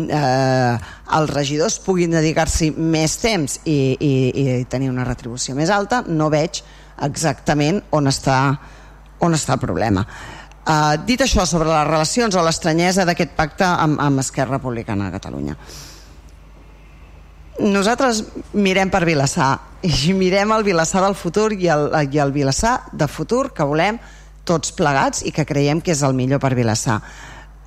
eh, 0.06 0.74
els 1.18 1.32
regidors 1.32 1.80
puguin 1.82 2.14
dedicar-s'hi 2.14 2.70
més 2.76 3.16
temps 3.22 3.56
i, 3.64 3.78
i, 3.98 4.12
i 4.30 4.44
tenir 4.70 4.90
una 4.92 5.06
retribució 5.08 5.56
més 5.58 5.72
alta, 5.74 6.04
no 6.06 6.30
veig 6.30 6.62
exactament 7.06 7.80
on 7.96 8.10
està, 8.10 8.38
on 9.20 9.36
està 9.36 9.56
el 9.56 9.62
problema. 9.62 10.04
Eh, 10.60 10.96
dit 11.06 11.20
això 11.20 11.46
sobre 11.48 11.70
les 11.70 11.86
relacions 11.88 12.36
o 12.36 12.44
l'estranyesa 12.44 13.06
d'aquest 13.08 13.32
pacte 13.36 13.64
amb, 13.64 14.00
amb 14.00 14.20
Esquerra 14.22 14.58
Republicana 14.58 15.08
de 15.08 15.16
Catalunya, 15.16 15.56
nosaltres 17.60 18.22
mirem 18.56 18.90
per 18.92 19.04
Vilassar 19.04 19.50
i 19.84 20.14
mirem 20.20 20.52
el 20.56 20.64
Vilassar 20.64 21.02
del 21.04 21.16
futur 21.18 21.50
i 21.56 21.68
el, 21.68 21.90
i 22.12 22.20
el 22.22 22.32
Vilassar 22.32 22.78
de 22.92 23.08
futur 23.08 23.50
que 23.56 23.66
volem 23.66 23.98
tots 24.48 24.72
plegats 24.76 25.24
i 25.28 25.32
que 25.32 25.46
creiem 25.46 25.82
que 25.84 25.92
és 25.92 26.02
el 26.06 26.16
millor 26.16 26.40
per 26.42 26.54
Vilassar. 26.58 26.98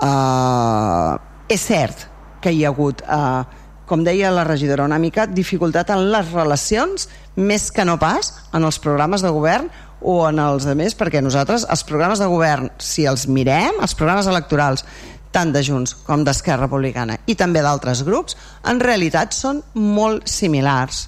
Uh, 0.04 1.16
és 1.48 1.62
cert 1.62 2.08
que 2.44 2.52
hi 2.52 2.66
ha 2.66 2.72
hagut, 2.74 3.00
eh, 3.08 3.44
com 3.86 4.04
deia 4.04 4.32
la 4.32 4.46
regidora, 4.48 4.86
una 4.88 5.00
mica 5.00 5.26
dificultat 5.28 5.92
en 5.94 6.06
les 6.12 6.32
relacions, 6.32 7.08
més 7.36 7.70
que 7.72 7.86
no 7.86 7.98
pas 8.00 8.32
en 8.54 8.64
els 8.64 8.80
programes 8.80 9.24
de 9.26 9.32
govern 9.34 9.70
o 10.04 10.20
en 10.28 10.40
els 10.44 10.68
altres, 10.68 10.96
perquè 11.00 11.22
nosaltres 11.24 11.66
els 11.72 11.84
programes 11.88 12.20
de 12.20 12.28
govern, 12.32 12.70
si 12.78 13.08
els 13.08 13.28
mirem, 13.28 13.80
els 13.82 13.96
programes 13.96 14.28
electorals, 14.28 14.86
tant 15.34 15.52
de 15.52 15.64
Junts 15.66 15.96
com 16.06 16.24
d'Esquerra 16.24 16.68
Republicana 16.68 17.18
i 17.26 17.36
també 17.36 17.64
d'altres 17.66 18.04
grups, 18.06 18.38
en 18.70 18.80
realitat 18.84 19.34
són 19.34 19.64
molt 19.74 20.30
similars, 20.30 21.08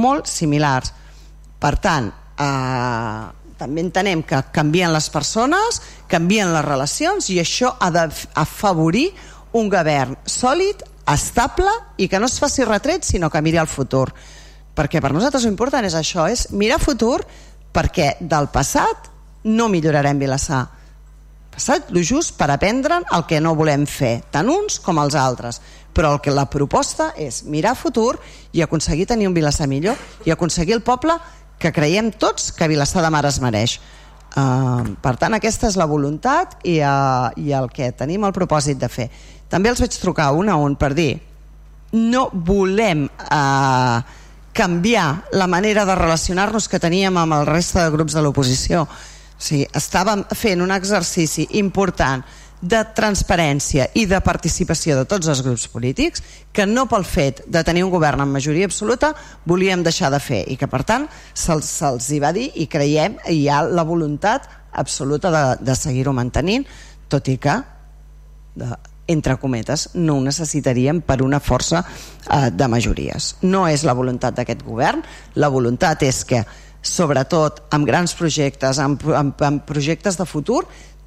molt 0.00 0.30
similars. 0.30 0.94
Per 1.60 1.74
tant, 1.82 2.08
eh, 2.40 3.22
també 3.60 3.84
entenem 3.84 4.22
que 4.22 4.42
canvien 4.52 4.92
les 4.92 5.08
persones, 5.12 5.80
canvien 6.08 6.52
les 6.52 6.64
relacions 6.64 7.30
i 7.30 7.40
això 7.40 7.74
ha 7.80 7.90
d'afavorir 7.90 9.10
un 9.56 9.70
govern 9.72 10.16
sòlid, 10.24 10.82
estable 11.14 11.70
i 11.96 12.08
que 12.08 12.18
no 12.18 12.26
es 12.26 12.38
faci 12.40 12.64
retret 12.64 13.04
sinó 13.04 13.30
que 13.30 13.42
miri 13.42 13.60
al 13.60 13.70
futur. 13.70 14.10
Perquè 14.76 15.00
per 15.00 15.12
nosaltres 15.14 15.46
important 15.48 15.86
és 15.86 15.94
això 15.96 16.26
és 16.28 16.50
mirar 16.52 16.80
futur 16.82 17.22
perquè 17.72 18.16
del 18.20 18.50
passat 18.52 19.10
no 19.46 19.68
millorarem 19.72 20.18
Vilassar. 20.18 20.66
Passat 21.56 21.88
lo 21.94 22.02
just 22.04 22.34
per 22.36 22.50
aprendre 22.52 23.00
el 23.16 23.24
que 23.24 23.40
no 23.40 23.54
volem 23.56 23.86
fer, 23.88 24.20
tant 24.30 24.50
uns 24.52 24.80
com 24.82 24.98
els 25.00 25.14
altres. 25.16 25.60
Però 25.96 26.12
el 26.12 26.20
que 26.20 26.34
la 26.34 26.44
proposta 26.52 27.12
és 27.16 27.44
mirar 27.48 27.76
futur 27.78 28.18
i 28.52 28.60
aconseguir 28.60 29.06
tenir 29.08 29.28
un 29.30 29.36
Vilassar 29.36 29.68
millor 29.70 29.96
i 30.26 30.34
aconseguir 30.34 30.76
el 30.76 30.84
poble 30.84 31.16
que 31.58 31.72
creiem 31.72 32.10
tots 32.12 32.50
que 32.52 32.68
Vilassar 32.68 33.04
de 33.04 33.12
Mar 33.14 33.24
es 33.24 33.40
mereix. 33.40 33.78
Uh, 34.36 34.82
per 35.00 35.14
tant 35.16 35.32
aquesta 35.32 35.70
és 35.70 35.78
la 35.80 35.86
voluntat 35.88 36.58
i, 36.68 36.82
uh, 36.84 37.30
i 37.40 37.54
el 37.56 37.70
que 37.72 37.88
tenim 37.96 38.26
el 38.28 38.34
propòsit 38.36 38.76
de 38.76 38.90
fer 38.92 39.06
també 39.52 39.70
els 39.70 39.80
vaig 39.80 39.98
trucar 40.00 40.32
un 40.34 40.50
a 40.50 40.56
un 40.56 40.76
per 40.76 40.92
dir 40.94 41.12
no 41.92 42.28
volem 42.32 43.06
eh, 43.06 44.00
canviar 44.56 45.28
la 45.32 45.46
manera 45.46 45.84
de 45.84 45.94
relacionar-nos 45.94 46.68
que 46.68 46.80
teníem 46.80 47.16
amb 47.20 47.36
el 47.36 47.46
reste 47.46 47.78
de 47.82 47.92
grups 47.92 48.16
de 48.16 48.24
l'oposició. 48.24 48.86
O 48.86 49.38
sigui, 49.38 49.66
estàvem 49.76 50.24
fent 50.32 50.64
un 50.64 50.72
exercici 50.72 51.46
important 51.60 52.24
de 52.60 52.80
transparència 52.96 53.90
i 54.00 54.06
de 54.08 54.18
participació 54.24 54.96
de 54.96 55.04
tots 55.04 55.28
els 55.28 55.42
grups 55.44 55.66
polítics 55.68 56.22
que 56.56 56.64
no 56.64 56.86
pel 56.88 57.04
fet 57.04 57.42
de 57.52 57.62
tenir 57.62 57.84
un 57.84 57.92
govern 57.92 58.24
amb 58.24 58.32
majoria 58.32 58.64
absoluta 58.64 59.12
volíem 59.44 59.84
deixar 59.84 60.08
de 60.10 60.20
fer 60.24 60.40
i 60.48 60.56
que 60.56 60.66
per 60.66 60.80
tant 60.88 61.04
se'ls 61.34 61.68
se, 61.68 61.92
hi 62.16 62.20
va 62.24 62.32
dir 62.32 62.48
i 62.56 62.66
creiem 62.66 63.20
hi 63.28 63.44
ha 63.52 63.60
la 63.68 63.84
voluntat 63.84 64.48
absoluta 64.72 65.30
de, 65.30 65.44
de 65.68 65.76
seguir-ho 65.76 66.16
mantenint 66.16 66.64
tot 67.12 67.28
i 67.28 67.36
que 67.36 67.60
de, 68.56 68.72
entre 69.06 69.36
cometes, 69.38 69.90
no 69.94 70.16
ho 70.16 70.22
necessitaríem 70.24 71.00
per 71.06 71.20
una 71.22 71.40
força 71.40 71.82
eh, 71.84 72.50
de 72.50 72.68
majories. 72.68 73.34
No 73.42 73.66
és 73.70 73.84
la 73.86 73.94
voluntat 73.94 74.36
d'aquest 74.38 74.64
govern, 74.66 75.04
la 75.34 75.50
voluntat 75.52 76.02
és 76.06 76.24
que, 76.26 76.42
sobretot 76.86 77.64
amb 77.74 77.86
grans 77.86 78.14
projectes, 78.14 78.78
amb, 78.78 79.02
amb, 79.10 79.40
amb 79.42 79.64
projectes 79.66 80.18
de 80.18 80.26
futur, 80.26 80.64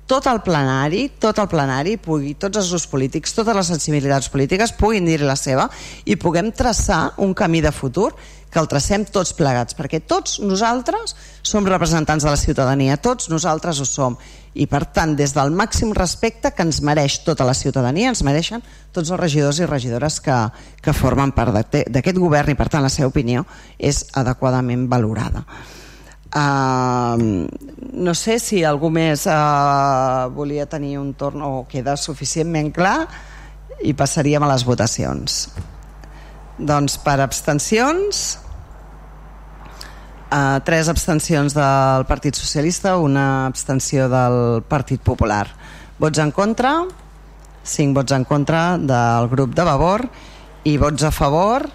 tot 0.10 0.26
el 0.26 0.41
plenari, 0.41 1.03
tot 1.22 1.38
el 1.38 1.48
plenari 1.52 1.94
pugui, 2.02 2.34
tots 2.41 2.57
els 2.57 2.72
grups 2.73 2.88
polítics, 2.90 3.36
totes 3.38 3.56
les 3.56 3.69
sensibilitats 3.69 4.31
polítiques 4.34 4.73
puguin 4.73 5.06
dir 5.06 5.19
la 5.22 5.38
seva 5.38 5.68
i 6.10 6.18
puguem 6.18 6.49
traçar 6.49 7.14
un 7.22 7.36
camí 7.38 7.61
de 7.61 7.72
futur 7.72 8.10
que 8.49 8.57
el 8.57 8.65
tracem 8.65 9.06
tots 9.06 9.36
plegats, 9.38 9.76
perquè 9.77 9.99
tots 10.02 10.40
nosaltres 10.41 11.14
som 11.45 11.68
representants 11.69 12.26
de 12.26 12.31
la 12.34 12.40
ciutadania, 12.41 12.98
tots 12.98 13.30
nosaltres 13.30 13.80
ho 13.80 13.86
som. 13.86 14.18
I 14.57 14.65
per 14.65 14.88
tant 14.90 15.14
des 15.15 15.36
del 15.38 15.53
màxim 15.53 15.94
respecte 15.94 16.49
que 16.57 16.65
ens 16.65 16.81
mereix 16.81 17.19
tota 17.22 17.45
la 17.45 17.53
ciutadania 17.53 18.10
ens 18.10 18.26
mereixen 18.26 18.65
tots 18.91 19.11
els 19.11 19.22
regidors 19.22 19.61
i 19.61 19.69
regidores 19.69 20.18
que, 20.26 20.40
que 20.81 20.98
formen 20.98 21.36
part 21.38 21.53
d'aquest 21.53 22.18
govern 22.18 22.49
i 22.49 22.57
per 22.57 22.68
tant 22.73 22.81
la 22.81 22.90
seva 22.90 23.14
opinió 23.14 23.45
és 23.77 24.07
adequadament 24.18 24.90
valorada 24.90 25.45
Uh, 26.30 27.47
no 27.97 28.14
sé 28.14 28.38
si 28.38 28.61
algú 28.61 28.91
més 28.93 29.23
uh, 29.26 30.30
volia 30.30 30.68
tenir 30.69 30.99
un 30.99 31.15
torn 31.18 31.41
o 31.41 31.64
queda 31.65 31.95
suficientment 31.97 32.69
clar 32.76 33.07
i 33.81 33.95
passaríem 33.97 34.45
a 34.45 34.51
les 34.51 34.65
votacions. 34.68 35.39
Doncs 36.60 36.99
per 37.01 37.18
abstencions, 37.23 38.38
uh, 40.30 40.60
tres 40.68 40.91
abstencions 40.93 41.57
del 41.57 42.06
Partit 42.06 42.38
Socialista, 42.38 42.97
una 43.01 43.47
abstenció 43.47 44.06
del 44.11 44.61
Partit 44.69 45.01
Popular. 45.01 45.47
Vots 45.97 46.22
en 46.22 46.30
contra, 46.30 46.84
cinc 47.65 47.97
vots 47.97 48.14
en 48.14 48.23
contra 48.30 48.77
del 48.77 49.34
grup 49.34 49.57
de 49.57 49.65
Vavor 49.65 50.06
i 50.69 50.77
vots 50.77 51.10
a 51.10 51.11
favor 51.11 51.65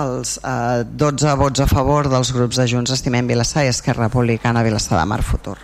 els 0.00 0.36
eh, 0.42 0.84
12 0.84 1.34
vots 1.40 1.62
a 1.62 1.66
favor 1.70 2.08
dels 2.10 2.32
grups 2.36 2.60
de 2.60 2.66
Junts 2.70 2.94
Estimem 2.94 3.28
Vilassar 3.30 3.66
i 3.66 3.72
Esquerra 3.72 4.08
Republicana 4.08 4.64
Vilassar 4.66 4.98
de 4.98 5.06
Mar 5.08 5.22
Futur. 5.26 5.58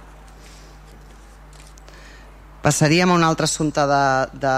Passaríem 2.67 3.11
a 3.11 3.15
un 3.15 3.23
altre 3.23 3.47
assumpte 3.47 3.85
de, 3.87 4.05
de, 4.43 4.55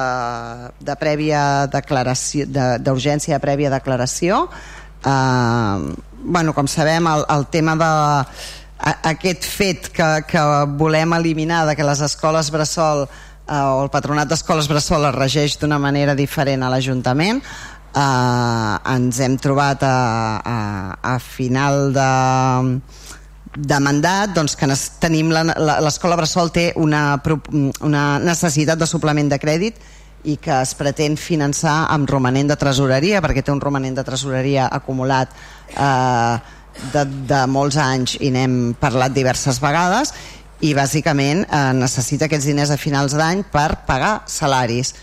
de 0.80 0.94
prèvia 0.96 1.42
declaració, 1.68 2.46
d'urgència 2.48 3.36
de, 3.36 3.42
prèvia 3.42 3.72
declaració. 3.74 4.46
Eh, 5.04 5.94
bueno, 6.24 6.54
com 6.56 6.66
sabem, 6.66 7.06
el, 7.06 7.26
el 7.36 7.46
tema 7.52 7.76
de 7.76 7.90
aquest 9.10 9.44
fet 9.44 9.88
que, 9.92 10.08
que 10.28 10.44
volem 10.78 11.16
eliminar 11.18 11.66
de 11.66 11.74
que 11.76 11.86
les 11.86 12.00
escoles 12.04 12.50
bressol 12.54 13.04
eh, 13.04 13.52
o 13.52 13.82
el 13.82 13.90
patronat 13.90 14.30
d'escoles 14.30 14.68
bressol 14.70 15.08
es 15.08 15.16
regeix 15.16 15.58
d'una 15.58 15.80
manera 15.82 16.14
diferent 16.18 16.62
a 16.62 16.70
l'Ajuntament 16.72 17.42
eh, 17.94 18.94
ens 18.94 19.20
hem 19.24 19.36
trobat 19.40 19.82
a, 19.86 19.96
a, 20.40 20.58
a 21.14 21.18
final 21.22 21.92
de, 21.94 22.10
de 23.56 23.78
mandat 23.82 24.34
doncs 24.36 24.56
que 24.58 24.68
tenim 25.02 25.32
l'escola 25.32 26.18
Bressol 26.20 26.52
té 26.54 26.72
una, 26.76 27.20
una 27.86 28.04
necessitat 28.22 28.78
de 28.78 28.86
suplement 28.88 29.30
de 29.30 29.40
crèdit 29.40 29.80
i 30.28 30.36
que 30.42 30.60
es 30.62 30.74
pretén 30.74 31.16
finançar 31.16 31.86
amb 31.94 32.10
romanent 32.10 32.50
de 32.50 32.58
tresoreria 32.58 33.22
perquè 33.22 33.44
té 33.44 33.54
un 33.54 33.62
romanent 33.62 33.96
de 33.98 34.04
tresoreria 34.06 34.66
acumulat 34.80 35.30
eh, 35.76 36.38
de, 36.94 37.04
de 37.30 37.44
molts 37.50 37.78
anys 37.82 38.16
i 38.20 38.32
n'hem 38.34 38.74
parlat 38.80 39.14
diverses 39.14 39.60
vegades 39.62 40.12
i 40.60 40.74
bàsicament 40.74 41.44
eh, 41.46 41.72
necessita 41.78 42.26
aquests 42.26 42.50
diners 42.50 42.74
a 42.74 42.78
finals 42.80 43.14
d'any 43.18 43.44
per 43.52 43.84
pagar 43.86 44.22
salaris 44.26 44.94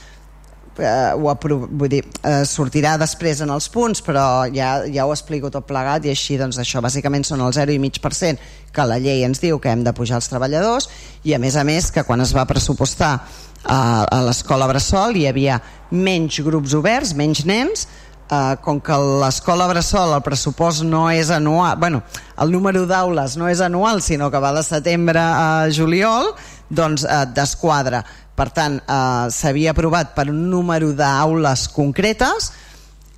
eh, 0.80 1.14
ho 1.16 1.34
vull 1.46 1.90
dir, 1.90 2.04
eh, 2.24 2.44
sortirà 2.48 2.96
després 3.02 3.42
en 3.42 3.54
els 3.54 3.68
punts 3.70 4.04
però 4.06 4.46
ja, 4.54 4.86
ja 4.92 5.06
ho 5.06 5.14
explico 5.14 5.52
tot 5.52 5.68
plegat 5.68 6.06
i 6.06 6.14
així 6.14 6.38
doncs 6.42 6.60
això 6.62 6.82
bàsicament 6.84 7.26
són 7.28 7.44
el 7.46 7.54
0,5% 7.56 8.72
que 8.76 8.88
la 8.88 9.00
llei 9.00 9.24
ens 9.24 9.42
diu 9.44 9.60
que 9.60 9.72
hem 9.72 9.84
de 9.86 9.94
pujar 9.96 10.20
els 10.22 10.30
treballadors 10.32 10.90
i 11.24 11.36
a 11.36 11.40
més 11.40 11.56
a 11.56 11.64
més 11.64 11.92
que 11.92 12.04
quan 12.04 12.22
es 12.22 12.34
va 12.36 12.48
pressupostar 12.50 13.14
eh, 13.20 13.72
a 13.72 14.22
l'escola 14.26 14.68
Bressol 14.72 15.16
hi 15.16 15.28
havia 15.30 15.62
menys 15.92 16.42
grups 16.44 16.74
oberts, 16.78 17.16
menys 17.16 17.46
nens 17.46 17.88
Uh, 18.26 18.56
com 18.66 18.80
que 18.82 18.96
l'escola 19.22 19.68
Bressol 19.70 20.16
el 20.16 20.24
pressupost 20.26 20.82
no 20.82 21.04
és 21.14 21.30
anual 21.30 21.76
bueno, 21.78 22.00
el 22.42 22.50
número 22.50 22.88
d'aules 22.90 23.36
no 23.38 23.46
és 23.46 23.60
anual 23.62 24.02
sinó 24.02 24.32
que 24.34 24.42
va 24.42 24.50
de 24.56 24.64
setembre 24.66 25.22
a 25.22 25.68
juliol 25.70 26.32
doncs 26.74 27.04
uh, 27.06 27.28
desquadra 27.30 28.02
per 28.36 28.50
tant, 28.52 28.78
eh, 28.82 29.28
s'havia 29.32 29.72
aprovat 29.72 30.14
per 30.16 30.30
un 30.30 30.50
número 30.50 30.92
d'aules 30.94 31.68
concretes 31.72 32.52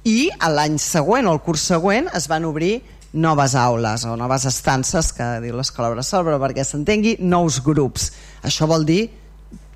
i 0.05 0.29
l'any 0.39 0.77
següent 0.79 1.27
o 1.27 1.33
el 1.35 1.41
curs 1.41 1.65
següent 1.73 2.07
es 2.15 2.27
van 2.29 2.45
obrir 2.45 2.81
noves 3.13 3.55
aules 3.55 4.05
o 4.05 4.15
noves 4.15 4.45
estances, 4.45 5.11
que 5.15 5.25
diu 5.41 5.55
l'escola 5.57 5.89
Bressol, 5.89 6.25
però 6.27 6.37
perquè 6.41 6.63
s'entengui, 6.63 7.17
nous 7.19 7.61
grups. 7.63 8.11
Això 8.45 8.67
vol 8.69 8.85
dir 8.85 9.07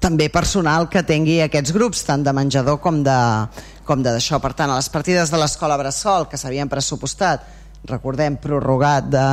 també 0.01 0.29
personal 0.33 0.87
que 0.89 1.03
tingui 1.05 1.39
aquests 1.41 1.73
grups, 1.73 2.03
tant 2.05 2.23
de 2.23 2.33
menjador 2.33 2.79
com 2.81 3.01
de 3.05 3.17
com 3.85 4.03
d'això. 4.03 4.39
Per 4.41 4.53
tant, 4.55 4.71
a 4.71 4.79
les 4.79 4.89
partides 4.93 5.31
de 5.31 5.39
l'escola 5.41 5.77
Bressol, 5.79 6.27
que 6.29 6.39
s'havien 6.39 6.69
pressupostat, 6.71 7.43
recordem, 7.89 8.37
prorrogat 8.39 9.09
de, 9.11 9.25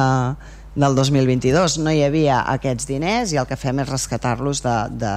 del 0.74 0.96
2022, 0.96 1.78
no 1.84 1.92
hi 1.92 2.02
havia 2.06 2.42
aquests 2.54 2.88
diners 2.88 3.34
i 3.34 3.40
el 3.40 3.48
que 3.48 3.58
fem 3.60 3.84
és 3.84 3.90
rescatar-los 3.90 4.62
de, 4.64 4.76
de, 5.04 5.14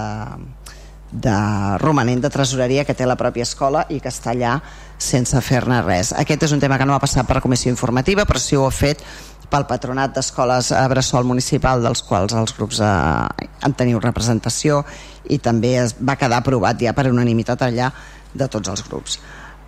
de 1.11 1.77
romanent 1.83 2.21
de 2.23 2.31
tresoreria 2.31 2.85
que 2.87 2.95
té 2.95 3.05
la 3.05 3.17
pròpia 3.19 3.43
escola 3.43 3.83
i 3.91 3.99
que 3.99 4.09
està 4.09 4.31
allà 4.31 4.55
sense 5.01 5.37
fer-ne 5.43 5.81
res. 5.83 6.13
Aquest 6.15 6.47
és 6.47 6.55
un 6.55 6.61
tema 6.63 6.77
que 6.79 6.87
no 6.87 6.95
ha 6.95 7.03
passat 7.03 7.27
per 7.27 7.41
comissió 7.43 7.71
informativa, 7.71 8.25
però 8.25 8.39
sí 8.39 8.55
ho 8.55 8.65
ha 8.67 8.71
fet 8.71 9.03
pel 9.51 9.67
patronat 9.67 10.15
d'escoles 10.15 10.71
a 10.71 10.85
Bressol 10.87 11.27
municipal 11.27 11.83
dels 11.83 12.05
quals 12.07 12.33
els 12.37 12.55
grups 12.55 12.79
eh, 12.79 13.49
han 13.61 13.75
teniu 13.75 13.99
representació 13.99 14.85
i 15.27 15.41
també 15.43 15.75
es 15.81 15.95
va 15.99 16.15
quedar 16.15 16.39
aprovat 16.39 16.79
ja 16.79 16.95
per 16.95 17.09
unanimitat 17.11 17.67
allà 17.67 17.91
de 18.33 18.47
tots 18.47 18.71
els 18.71 18.83
grups. 18.87 19.19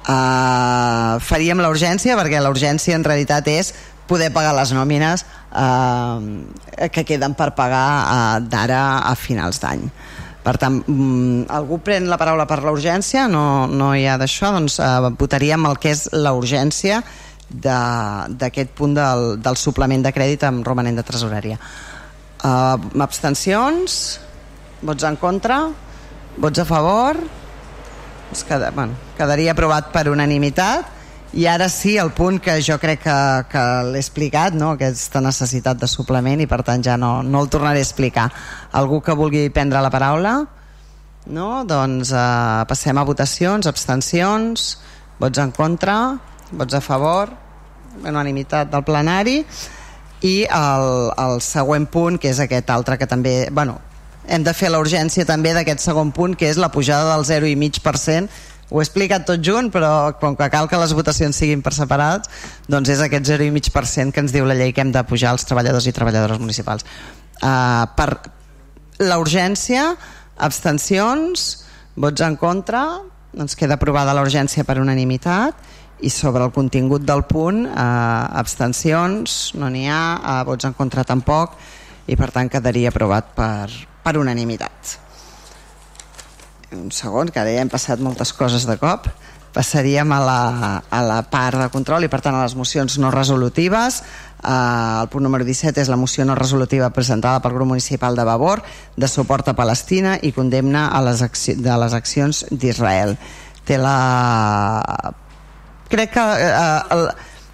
Uh, 0.04 1.16
faríem 1.24 1.62
la 1.64 1.70
urgència 1.72 2.18
perquè 2.20 2.42
la 2.44 2.52
urgència 2.52 2.96
en 2.96 3.06
realitat 3.08 3.48
és 3.48 3.70
poder 4.08 4.34
pagar 4.36 4.52
les 4.58 4.74
nòmines 4.76 5.24
uh, 5.24 6.20
que 6.92 7.06
queden 7.08 7.38
per 7.40 7.54
pagar 7.56 7.88
uh, 8.04 8.42
d'ara 8.44 8.82
a 9.08 9.14
finals 9.16 9.62
d'any. 9.64 9.86
Per 10.44 10.58
tant, 10.60 10.82
mm, 10.84 11.46
algú 11.56 11.80
pren 11.80 12.10
la 12.12 12.18
paraula 12.20 12.46
per 12.46 12.60
la 12.64 12.74
urgència? 12.76 13.30
No, 13.32 13.66
no 13.68 13.94
hi 13.96 14.04
ha 14.08 14.18
d'això? 14.20 14.52
Doncs 14.58 14.80
eh, 14.84 15.12
votaríem 15.20 15.70
el 15.70 15.80
que 15.80 15.94
és 15.96 16.10
la 16.12 16.34
urgència 16.36 17.00
d'aquest 17.54 18.74
punt 18.76 18.96
del, 18.98 19.26
del 19.44 19.60
suplement 19.60 20.04
de 20.04 20.12
crèdit 20.12 20.44
amb 20.48 20.66
romanent 20.68 20.98
de 20.98 21.06
tresoreria. 21.06 21.60
Uh, 22.44 22.76
abstencions? 23.04 24.00
Vots 24.84 25.06
en 25.08 25.16
contra? 25.22 25.60
Vots 26.36 26.60
a 26.60 26.66
favor? 26.66 27.20
Pues 28.32 28.42
queda, 28.44 28.72
bueno, 28.72 28.98
quedaria 29.16 29.54
aprovat 29.54 29.94
per 29.94 30.10
unanimitat 30.10 30.93
i 31.34 31.48
ara 31.50 31.66
sí, 31.70 31.96
el 31.98 32.12
punt 32.14 32.38
que 32.44 32.60
jo 32.62 32.76
crec 32.78 33.02
que, 33.02 33.18
que 33.50 33.62
l'he 33.90 34.02
explicat, 34.02 34.54
no? 34.54 34.74
aquesta 34.76 35.22
necessitat 35.22 35.80
de 35.82 35.90
suplement 35.90 36.42
i 36.44 36.46
per 36.50 36.62
tant 36.66 36.84
ja 36.86 36.94
no, 37.00 37.24
no 37.26 37.42
el 37.42 37.50
tornaré 37.50 37.82
a 37.82 37.86
explicar. 37.86 38.28
Algú 38.72 39.02
que 39.02 39.16
vulgui 39.18 39.48
prendre 39.50 39.82
la 39.82 39.90
paraula? 39.94 40.36
No? 41.34 41.48
Doncs 41.66 42.12
eh, 42.14 42.66
passem 42.70 43.00
a 43.02 43.06
votacions, 43.08 43.66
abstencions, 43.66 44.68
vots 45.18 45.42
en 45.42 45.56
contra, 45.58 45.98
vots 46.52 46.78
a 46.78 46.84
favor, 46.86 47.34
unanimitat 48.04 48.70
del 48.70 48.86
plenari 48.86 49.40
i 50.22 50.36
el, 50.46 50.88
el 51.18 51.42
següent 51.42 51.90
punt, 51.90 52.22
que 52.22 52.30
és 52.30 52.46
aquest 52.46 52.70
altre 52.70 53.00
que 53.02 53.10
també... 53.10 53.50
Bueno, 53.52 53.80
hem 54.30 54.46
de 54.46 54.54
fer 54.54 54.70
la 54.72 54.80
urgència 54.80 55.26
també 55.26 55.52
d'aquest 55.58 55.82
segon 55.82 56.14
punt, 56.16 56.38
que 56.38 56.48
és 56.54 56.62
la 56.62 56.70
pujada 56.72 57.18
del 57.18 57.26
0,5% 57.26 58.53
ho 58.74 58.82
he 58.82 58.86
explicat 58.88 59.28
tot 59.28 59.42
junt, 59.46 59.70
però 59.70 60.16
com 60.18 60.34
que 60.34 60.48
cal 60.50 60.68
que 60.70 60.80
les 60.82 60.96
votacions 60.98 61.38
siguin 61.38 61.62
per 61.62 61.76
separats, 61.78 62.30
doncs 62.66 62.90
és 62.90 63.04
aquest 63.06 63.28
0,5% 63.30 64.10
que 64.16 64.24
ens 64.24 64.34
diu 64.34 64.48
la 64.50 64.56
llei 64.58 64.74
que 64.74 64.82
hem 64.82 64.92
de 64.96 65.04
pujar 65.06 65.36
els 65.36 65.46
treballadors 65.46 65.86
i 65.86 65.94
treballadores 65.94 66.42
municipals. 66.42 66.88
Uh, 67.38 67.86
per 67.94 68.10
la 69.06 69.20
urgència, 69.22 69.92
abstencions, 70.42 71.46
vots 71.94 72.26
en 72.26 72.40
contra, 72.42 72.82
doncs 73.38 73.54
queda 73.60 73.78
aprovada 73.78 74.18
la 74.18 74.26
urgència 74.26 74.66
per 74.66 74.80
unanimitat 74.82 75.62
i 76.02 76.10
sobre 76.10 76.42
el 76.42 76.52
contingut 76.52 77.06
del 77.06 77.24
punt, 77.30 77.64
eh, 77.70 78.40
abstencions, 78.42 79.54
no 79.56 79.70
n'hi 79.72 79.86
ha, 79.88 80.02
eh, 80.18 80.42
vots 80.50 80.68
en 80.68 80.74
contra 80.76 81.06
tampoc, 81.08 81.56
i 82.10 82.18
per 82.20 82.34
tant 82.36 82.50
quedaria 82.52 82.92
aprovat 82.92 83.32
per, 83.38 83.70
per 84.04 84.18
unanimitat 84.20 84.98
un 86.76 86.92
segon, 86.92 87.30
que 87.30 87.42
ara 87.42 87.54
ja 87.54 87.64
hem 87.64 87.72
passat 87.72 88.02
moltes 88.04 88.34
coses 88.34 88.68
de 88.70 88.78
cop. 88.82 89.08
Passaríem 89.54 90.10
a 90.12 90.20
la, 90.20 90.40
a 90.90 91.02
la 91.06 91.20
part 91.30 91.60
de 91.62 91.68
control 91.70 92.08
i 92.08 92.10
per 92.10 92.24
tant 92.26 92.34
a 92.34 92.42
les 92.42 92.56
mocions 92.58 92.98
no 92.98 93.12
resolutives. 93.14 94.02
Eh, 94.42 95.02
el 95.04 95.10
punt 95.14 95.24
número 95.24 95.46
17 95.46 95.84
és 95.84 95.92
la 95.94 96.00
moció 96.00 96.26
no 96.26 96.38
resolutiva 96.40 96.90
presentada 96.96 97.42
pel 97.44 97.54
grup 97.54 97.70
municipal 97.70 98.18
de 98.18 98.26
Vavor 98.26 98.64
de 98.98 99.08
suport 99.08 99.52
a 99.52 99.58
Palestina 99.58 100.18
i 100.22 100.34
condemna 100.34 100.88
a 100.90 101.04
les 101.06 101.22
de 101.62 101.78
les 101.86 101.94
accions 101.94 102.46
d'Israel. 102.50 103.18
Té 103.64 103.78
la 103.78 105.14
crec 105.94 106.16
que 106.18 106.26
eh, 106.42 106.82
el, 106.98 107.08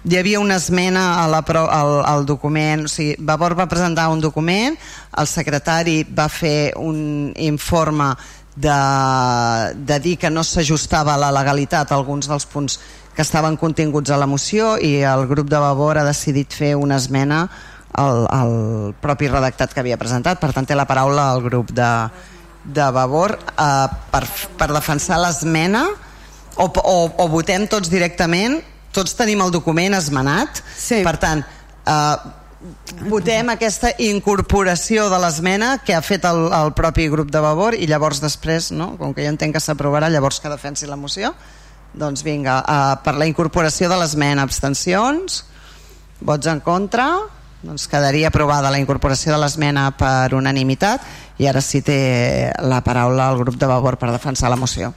hi 0.08 0.16
havia 0.16 0.40
una 0.40 0.56
esmena 0.56 1.22
a 1.22 1.28
la, 1.28 1.44
al, 1.44 1.94
al 2.06 2.26
document, 2.26 2.86
o 2.86 2.88
sigui, 2.88 3.16
Vavor 3.18 3.52
va 3.58 3.68
presentar 3.68 4.08
un 4.08 4.20
document, 4.20 4.78
el 5.20 5.28
secretari 5.28 6.02
va 6.04 6.28
fer 6.32 6.72
un 6.80 7.34
informe 7.36 8.14
de, 8.60 9.74
de 9.74 9.98
dir 10.00 10.16
que 10.20 10.30
no 10.30 10.44
s'ajustava 10.44 11.14
a 11.14 11.20
la 11.20 11.30
legalitat 11.34 11.92
alguns 11.92 12.28
dels 12.30 12.46
punts 12.46 12.78
que 13.14 13.22
estaven 13.22 13.56
continguts 13.56 14.10
a 14.10 14.18
la 14.20 14.28
moció 14.30 14.76
i 14.78 15.00
el 15.06 15.26
grup 15.28 15.50
de 15.50 15.58
Vavor 15.60 15.98
ha 15.98 16.06
decidit 16.06 16.52
fer 16.54 16.74
una 16.78 16.96
esmena 17.00 17.46
al, 17.92 18.26
al 18.30 18.52
propi 19.02 19.28
redactat 19.28 19.74
que 19.74 19.82
havia 19.82 19.98
presentat. 19.98 20.40
Per 20.40 20.52
tant 20.54 20.68
té 20.68 20.76
la 20.78 20.86
paraula 20.88 21.30
al 21.32 21.42
grup 21.44 21.72
de, 21.74 21.90
de 22.64 22.90
Vavor 22.94 23.36
eh, 23.36 23.86
per, 24.12 24.24
per 24.58 24.70
defensar 24.72 25.20
l'esmena 25.20 25.86
o, 26.56 26.66
o, 26.68 26.98
o 27.10 27.28
votem 27.32 27.66
tots 27.70 27.90
directament? 27.90 28.60
Tots 28.94 29.14
tenim 29.18 29.42
el 29.44 29.52
document 29.54 29.94
esmenat? 29.98 30.62
Sí. 30.76 31.02
per 31.06 31.16
tant 31.22 31.42
eh, 31.44 32.16
votem 33.08 33.48
aquesta 33.52 33.94
incorporació 34.04 35.08
de 35.08 35.18
l'esmena 35.22 35.78
que 35.84 35.94
ha 35.96 36.02
fet 36.04 36.26
el, 36.28 36.42
el 36.52 36.72
propi 36.76 37.08
grup 37.08 37.30
de 37.32 37.40
Vavor 37.40 37.76
i 37.76 37.88
llavors 37.88 38.20
després, 38.20 38.70
no? 38.76 38.92
com 39.00 39.14
que 39.16 39.24
jo 39.24 39.32
entenc 39.32 39.56
que 39.56 39.64
s'aprovarà, 39.64 40.10
llavors 40.12 40.40
que 40.40 40.52
defensi 40.52 40.88
la 40.90 40.98
moció, 41.00 41.32
doncs 41.96 42.22
vinga, 42.26 42.60
uh, 42.60 43.00
per 43.02 43.16
la 43.16 43.26
incorporació 43.26 43.88
de 43.90 43.98
l'esmena, 43.98 44.44
abstencions, 44.44 45.44
vots 46.20 46.52
en 46.52 46.60
contra, 46.60 47.08
doncs 47.64 47.88
quedaria 47.88 48.28
aprovada 48.28 48.72
la 48.72 48.80
incorporació 48.80 49.32
de 49.34 49.40
l'esmena 49.40 49.90
per 49.96 50.32
unanimitat 50.36 51.04
i 51.40 51.48
ara 51.48 51.60
sí 51.64 51.82
té 51.84 52.52
la 52.60 52.80
paraula 52.84 53.30
el 53.32 53.40
grup 53.40 53.56
de 53.60 53.68
Vavor 53.68 53.96
per 54.00 54.12
defensar 54.12 54.52
la 54.52 54.60
moció. 54.60 54.92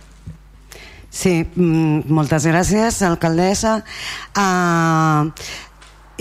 Sí, 1.14 1.44
mm, 1.45 2.10
moltes 2.10 2.48
gràcies, 2.49 3.03
alcaldessa. 3.06 3.84
Uh, 4.34 5.30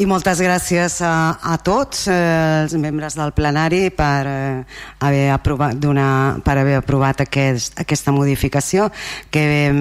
i 0.01 0.07
moltes 0.09 0.41
gràcies 0.41 0.95
a, 1.05 1.37
a 1.37 1.57
tots 1.61 2.07
eh, 2.09 2.63
els 2.63 2.73
membres 2.81 3.17
del 3.19 3.35
plenari 3.37 3.91
per, 3.93 4.23
eh, 4.27 4.63
haver, 5.05 5.27
aprovat, 5.35 5.77
donar, 5.77 6.41
per 6.45 6.57
haver 6.63 6.79
aprovat 6.79 7.21
aquest, 7.27 7.77
aquesta 7.81 8.15
modificació 8.15 8.89
que 9.31 9.43
eh, 9.69 9.75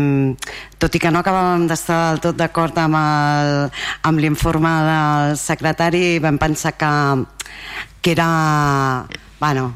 tot 0.82 0.98
i 0.98 1.00
que 1.00 1.12
no 1.14 1.22
acabàvem 1.24 1.64
d'estar 1.70 2.02
del 2.10 2.20
tot 2.26 2.42
d'acord 2.42 2.82
amb, 2.84 4.20
l'informe 4.20 4.74
del 4.90 5.38
secretari 5.40 6.20
vam 6.20 6.42
pensar 6.42 6.76
que, 6.76 6.92
que 8.02 8.12
era 8.12 9.08
bueno, 9.40 9.74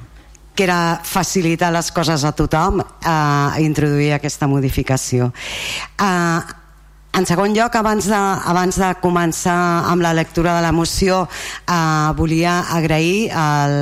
que 0.54 0.64
era 0.68 1.00
facilitar 1.04 1.72
les 1.72 1.92
coses 1.96 2.28
a 2.28 2.36
tothom 2.36 2.84
eh, 2.84 3.08
a 3.08 3.56
introduir 3.64 4.12
aquesta 4.18 4.52
modificació. 4.52 5.32
Eh, 5.96 6.65
en 7.16 7.26
segon 7.28 7.54
lloc, 7.56 7.76
abans 7.80 8.10
de, 8.12 8.22
abans 8.52 8.76
de 8.82 8.90
començar 9.04 9.60
amb 9.92 10.04
la 10.04 10.12
lectura 10.14 10.58
de 10.58 10.66
la 10.66 10.74
moció, 10.76 11.24
eh, 11.64 12.12
volia 12.18 12.58
agrair 12.76 13.32
al, 13.32 13.78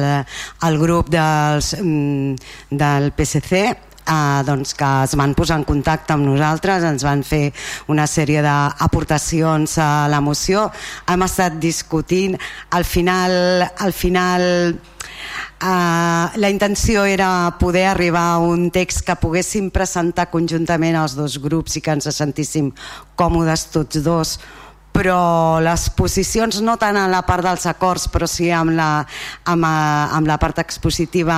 al 0.61 0.77
grup 0.77 1.09
dels, 1.09 1.73
mm, 1.79 2.35
del 2.69 3.11
PSC 3.17 3.93
eh, 4.07 4.43
doncs 4.45 4.73
que 4.77 4.89
es 5.03 5.15
van 5.19 5.33
posar 5.33 5.59
en 5.61 5.65
contacte 5.67 6.13
amb 6.13 6.27
nosaltres, 6.27 6.83
ens 6.83 7.05
van 7.05 7.23
fer 7.25 7.51
una 7.91 8.07
sèrie 8.07 8.43
d'aportacions 8.45 9.77
a 9.81 10.07
la 10.11 10.21
moció, 10.21 10.69
hem 11.09 11.25
estat 11.25 11.59
discutint, 11.61 12.37
al 12.71 12.85
final, 12.85 13.65
al 13.79 13.93
final 13.93 14.43
Uh, 15.63 16.27
la 16.35 16.49
intenció 16.51 17.05
era 17.07 17.55
poder 17.59 17.85
arribar 17.87 18.25
a 18.33 18.39
un 18.43 18.67
text 18.71 19.05
que 19.07 19.15
poguéssim 19.15 19.69
presentar 19.71 20.27
conjuntament 20.33 20.97
als 20.99 21.15
dos 21.15 21.37
grups 21.39 21.77
i 21.79 21.81
que 21.81 21.95
ens 21.95 22.09
sentíssim 22.11 22.73
còmodes 23.15 23.69
tots 23.71 24.03
dos 24.03 24.37
però 24.93 25.59
les 25.63 25.87
posicions 25.97 26.59
no 26.61 26.75
tant 26.77 26.97
en 26.99 27.09
la 27.11 27.23
part 27.25 27.43
dels 27.45 27.65
acords 27.69 28.05
però 28.13 28.27
sí 28.29 28.51
amb 28.53 28.75
la, 28.77 28.89
amb, 29.49 29.65
eh, 29.65 30.17
amb 30.19 30.29
la 30.29 30.37
part 30.41 30.61
expositiva 30.61 31.37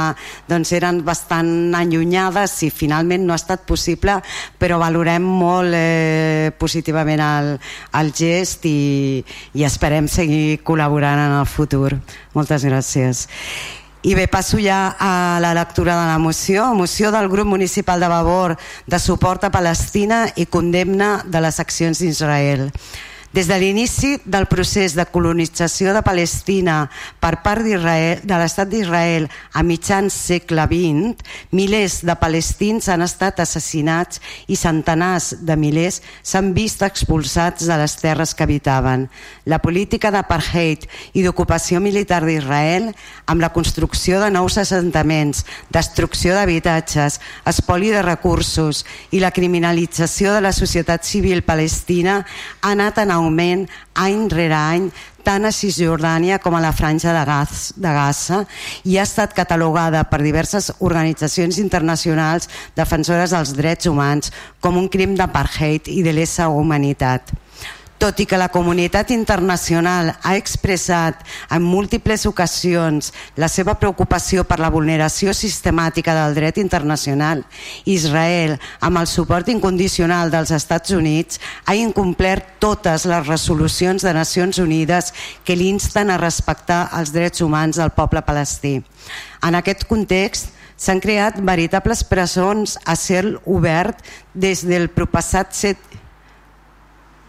doncs 0.50 0.74
eren 0.76 1.00
bastant 1.08 1.74
allunyades 1.78 2.58
i 2.68 2.70
finalment 2.70 3.24
no 3.26 3.34
ha 3.34 3.40
estat 3.40 3.64
possible 3.68 4.18
però 4.60 4.80
valorem 4.82 5.24
molt 5.24 5.78
eh, 5.78 6.52
positivament 6.60 7.24
el, 7.24 7.56
el 8.02 8.12
gest 8.16 8.68
i, 8.68 9.24
i 9.56 9.66
esperem 9.66 10.12
seguir 10.12 10.60
col·laborant 10.68 11.24
en 11.30 11.40
el 11.40 11.50
futur 11.50 11.96
moltes 12.36 12.68
gràcies 12.68 13.26
i 14.06 14.14
bé, 14.14 14.28
passo 14.30 14.60
ja 14.62 14.94
a 15.02 15.40
la 15.42 15.56
lectura 15.58 15.96
de 15.98 16.06
la 16.06 16.20
moció. 16.22 16.68
Moció 16.78 17.10
del 17.10 17.26
grup 17.28 17.48
municipal 17.50 18.00
de 18.00 18.08
Vavor 18.08 18.54
de 18.86 19.00
suport 19.02 19.44
a 19.44 19.50
Palestina 19.50 20.28
i 20.36 20.46
condemna 20.46 21.24
de 21.26 21.42
les 21.42 21.58
accions 21.60 22.04
d'Israel. 22.04 22.70
Des 23.36 23.50
de 23.50 23.58
l'inici 23.60 24.14
del 24.24 24.46
procés 24.48 24.94
de 24.96 25.04
colonització 25.12 25.92
de 25.92 26.00
Palestina 26.08 26.86
per 27.20 27.42
part 27.44 27.66
de 27.68 28.38
l'estat 28.40 28.70
d'Israel 28.72 29.26
a 29.52 29.64
mitjans 29.68 30.16
segle 30.16 30.64
XX, 30.72 31.20
milers 31.52 31.98
de 32.08 32.16
palestins 32.16 32.88
han 32.88 33.04
estat 33.04 33.42
assassinats 33.44 34.22
i 34.48 34.56
centenars 34.56 35.34
de 35.44 35.58
milers 35.60 35.98
s'han 36.24 36.54
vist 36.56 36.86
expulsats 36.88 37.68
de 37.68 37.76
les 37.82 37.98
terres 38.00 38.32
que 38.32 38.46
habitaven. 38.48 39.10
La 39.44 39.60
política 39.60 40.14
d'apartheid 40.16 40.88
i 41.12 41.26
d'ocupació 41.28 41.84
militar 41.84 42.22
d'Israel, 42.24 42.94
amb 43.28 43.44
la 43.44 43.52
construcció 43.52 44.24
de 44.24 44.32
nous 44.32 44.56
assentaments, 44.64 45.44
destrucció 45.76 46.40
d'habitatges, 46.40 47.20
espoli 47.44 47.92
de 47.92 48.08
recursos 48.08 48.86
i 49.12 49.20
la 49.20 49.36
criminalització 49.36 50.32
de 50.32 50.48
la 50.48 50.56
societat 50.56 51.04
civil 51.04 51.44
palestina 51.44 52.22
ha 52.62 52.72
anat 52.72 53.04
en 53.04 53.12
augment 53.12 53.25
augment 53.26 53.68
any 54.00 54.26
rere 54.32 54.56
any 54.56 54.90
tant 55.26 55.48
a 55.48 55.52
Cisjordània 55.52 56.38
com 56.44 56.54
a 56.56 56.62
la 56.62 56.72
franja 56.76 57.14
de, 57.16 57.24
Gaz, 57.26 57.72
de 57.76 57.94
Gaza 57.98 58.44
i 58.86 59.00
ha 59.00 59.06
estat 59.08 59.34
catalogada 59.34 60.04
per 60.10 60.22
diverses 60.22 60.70
organitzacions 60.80 61.58
internacionals 61.62 62.50
defensores 62.78 63.34
dels 63.34 63.56
drets 63.58 63.90
humans 63.90 64.32
com 64.62 64.78
un 64.78 64.88
crim 64.92 65.18
d'apartheid 65.18 65.90
i 65.90 66.04
de 66.06 66.14
lesa 66.14 66.52
humanitat. 66.54 67.34
Tot 67.98 68.20
i 68.20 68.26
que 68.28 68.38
la 68.38 68.50
comunitat 68.52 69.10
internacional 69.16 70.10
ha 70.22 70.34
expressat 70.36 71.22
en 71.50 71.64
múltiples 71.64 72.26
ocasions 72.28 73.14
la 73.40 73.48
seva 73.48 73.78
preocupació 73.80 74.44
per 74.44 74.58
la 74.60 74.70
vulneració 74.74 75.32
sistemàtica 75.34 76.14
del 76.18 76.36
dret 76.36 76.60
internacional, 76.60 77.46
Israel, 77.88 78.58
amb 78.84 79.00
el 79.00 79.08
suport 79.08 79.48
incondicional 79.54 80.34
dels 80.34 80.52
Estats 80.52 80.92
Units, 80.92 81.40
ha 81.66 81.78
incomplert 81.80 82.58
totes 82.60 83.08
les 83.08 83.28
resolucions 83.32 84.04
de 84.04 84.14
Nacions 84.14 84.60
Unides 84.60 85.14
que 85.48 85.56
l'insten 85.56 86.12
a 86.12 86.20
respectar 86.20 86.90
els 87.00 87.16
drets 87.16 87.42
humans 87.42 87.80
del 87.80 87.96
poble 87.96 88.26
palestí. 88.28 88.82
En 89.42 89.56
aquest 89.56 89.88
context, 89.88 90.52
s'han 90.76 91.00
creat 91.00 91.40
veritables 91.40 92.04
presons 92.04 92.76
a 92.84 92.98
cel 93.00 93.38
obert 93.46 94.04
des 94.34 94.66
del 94.68 94.90
propassat 94.92 95.56
7 95.56 95.95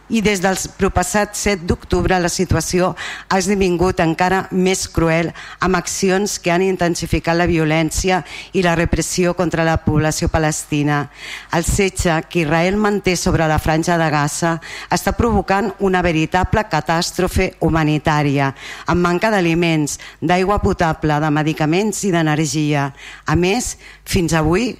i 0.08 0.20
des 0.22 0.40
del 0.42 0.58
propassat 0.78 1.34
7 1.34 1.66
d'octubre 1.66 2.18
la 2.22 2.30
situació 2.30 2.92
ha 3.28 3.38
esdevingut 3.40 3.98
encara 4.04 4.44
més 4.52 4.86
cruel 4.92 5.32
amb 5.60 5.78
accions 5.78 6.38
que 6.42 6.52
han 6.54 6.62
intensificat 6.62 7.36
la 7.36 7.48
violència 7.50 8.22
i 8.54 8.62
la 8.62 8.76
repressió 8.78 9.34
contra 9.34 9.64
la 9.66 9.76
població 9.82 10.28
palestina. 10.30 11.06
El 11.52 11.66
setge 11.66 12.20
que 12.30 12.44
Israel 12.44 12.76
manté 12.76 13.16
sobre 13.16 13.48
la 13.50 13.58
franja 13.58 13.98
de 13.98 14.08
Gaza 14.10 14.56
està 14.92 15.16
provocant 15.18 15.72
una 15.80 16.02
veritable 16.06 16.66
catàstrofe 16.70 17.52
humanitària 17.60 18.52
amb 18.86 19.02
manca 19.02 19.30
d'aliments, 19.30 19.98
d'aigua 20.20 20.60
potable, 20.62 21.18
de 21.20 21.30
medicaments 21.30 22.04
i 22.06 22.12
d'energia. 22.14 22.90
A 23.26 23.34
més, 23.36 23.74
fins 24.04 24.34
avui 24.36 24.74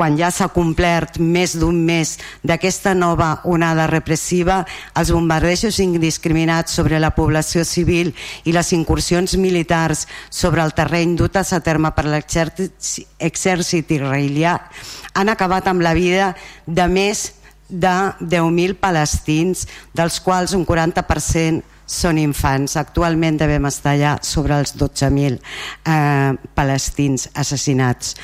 quan 0.00 0.14
ja 0.16 0.30
s'ha 0.32 0.46
complert 0.48 1.18
més 1.20 1.52
d'un 1.60 1.76
mes 1.84 2.14
d'aquesta 2.40 2.94
nova 2.96 3.42
onada 3.44 3.84
repressiva, 3.90 4.62
els 4.96 5.10
bombardejos 5.12 5.76
indiscriminats 5.84 6.72
sobre 6.72 6.96
la 6.96 7.10
població 7.12 7.66
civil 7.68 8.14
i 8.48 8.54
les 8.56 8.72
incursions 8.72 9.34
militars 9.36 10.06
sobre 10.30 10.64
el 10.64 10.72
terreny 10.72 11.18
dutes 11.20 11.52
a 11.52 11.60
terme 11.60 11.90
per 11.92 12.06
l'exèrcit 12.08 13.92
israelià 13.92 14.54
han 15.12 15.28
acabat 15.28 15.68
amb 15.68 15.84
la 15.84 15.92
vida 15.92 16.32
de 16.64 16.88
més 16.88 17.34
de 17.68 17.92
10.000 18.24 18.78
palestins, 18.80 19.66
dels 19.92 20.16
quals 20.24 20.56
un 20.56 20.64
40% 20.64 21.60
són 21.84 22.18
infants. 22.22 22.78
Actualment 22.80 23.36
devem 23.36 23.68
estar 23.68 23.98
allà 23.98 24.16
sobre 24.24 24.56
els 24.56 24.72
12.000 24.80 25.36
eh, 25.36 26.32
palestins 26.56 27.28
assassinats. 27.34 28.16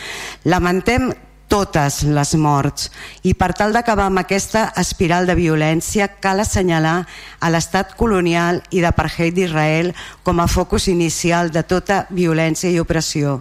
Lamentem 0.48 1.12
totes 1.48 2.02
les 2.02 2.34
morts 2.34 2.90
i 3.22 3.34
per 3.38 3.52
tal 3.54 3.74
d'acabar 3.74 4.08
amb 4.10 4.22
aquesta 4.22 4.68
espiral 4.80 5.26
de 5.26 5.36
violència 5.38 6.08
cal 6.20 6.42
assenyalar 6.42 6.98
a 7.40 7.50
l'estat 7.50 7.94
colonial 7.98 8.62
i 8.70 8.82
d'apartheid 8.84 9.34
d'Israel 9.36 9.92
com 10.26 10.40
a 10.40 10.48
focus 10.50 10.88
inicial 10.92 11.52
de 11.54 11.62
tota 11.62 12.04
violència 12.10 12.70
i 12.70 12.80
opressió. 12.82 13.40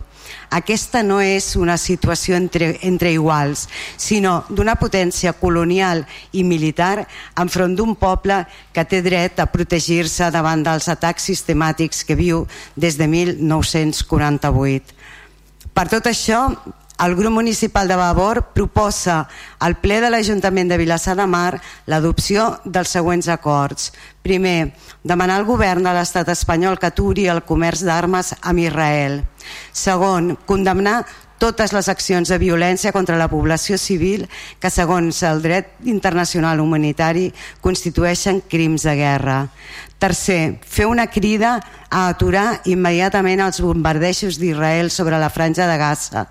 Aquesta 0.49 1.01
no 1.03 1.19
és 1.21 1.55
una 1.55 1.75
situació 1.77 2.35
entre, 2.37 2.71
entre 2.85 3.11
iguals, 3.13 3.67
sinó 3.97 4.43
d'una 4.49 4.75
potència 4.79 5.33
colonial 5.37 6.05
i 6.33 6.43
militar 6.43 7.05
enfront 7.41 7.75
d'un 7.77 7.95
poble 7.99 8.39
que 8.73 8.85
té 8.89 9.01
dret 9.05 9.39
a 9.39 9.49
protegir-se 9.51 10.31
davant 10.33 10.63
dels 10.65 10.89
atacs 10.89 11.29
sistemàtics 11.29 12.03
que 12.05 12.17
viu 12.17 12.45
des 12.75 12.97
de 12.97 13.07
1948. 13.11 14.97
Per 15.75 15.87
tot 15.91 16.07
això, 16.07 16.47
el 17.03 17.15
grup 17.15 17.33
municipal 17.33 17.87
de 17.87 17.95
Vavor 17.95 18.53
proposa 18.53 19.27
al 19.59 19.75
ple 19.81 19.99
de 19.99 20.09
l'Ajuntament 20.09 20.69
de 20.71 20.77
Vilassar 20.79 21.15
de 21.19 21.25
Mar 21.27 21.59
l'adopció 21.91 22.61
dels 22.63 22.93
següents 22.95 23.27
acords. 23.27 23.91
Primer, 24.23 24.73
demanar 25.03 25.41
al 25.41 25.45
govern 25.45 25.83
de 25.83 25.93
l'estat 25.93 26.31
espanyol 26.31 26.79
que 26.79 26.87
aturi 26.87 27.27
el 27.27 27.43
comerç 27.43 27.83
d'armes 27.83 28.33
amb 28.41 28.63
Israel. 28.63 29.23
Segon, 29.75 30.35
condemnar 30.47 31.03
totes 31.37 31.73
les 31.75 31.89
accions 31.91 32.29
de 32.29 32.37
violència 32.39 32.93
contra 32.95 33.17
la 33.19 33.29
població 33.31 33.77
civil 33.77 34.25
que 34.59 34.71
segons 34.71 35.21
el 35.27 35.41
dret 35.43 35.73
internacional 35.83 36.61
humanitari 36.63 37.31
constitueixen 37.61 38.41
crims 38.49 38.85
de 38.87 38.95
guerra. 38.95 39.39
Tercer, 39.99 40.59
fer 40.67 40.85
una 40.85 41.07
crida 41.07 41.55
a 41.89 42.09
aturar 42.11 42.61
immediatament 42.67 43.39
els 43.45 43.61
bombardejos 43.63 44.37
d'Israel 44.41 44.91
sobre 44.91 45.19
la 45.19 45.31
franja 45.31 45.67
de 45.69 45.77
Gaza 45.79 46.25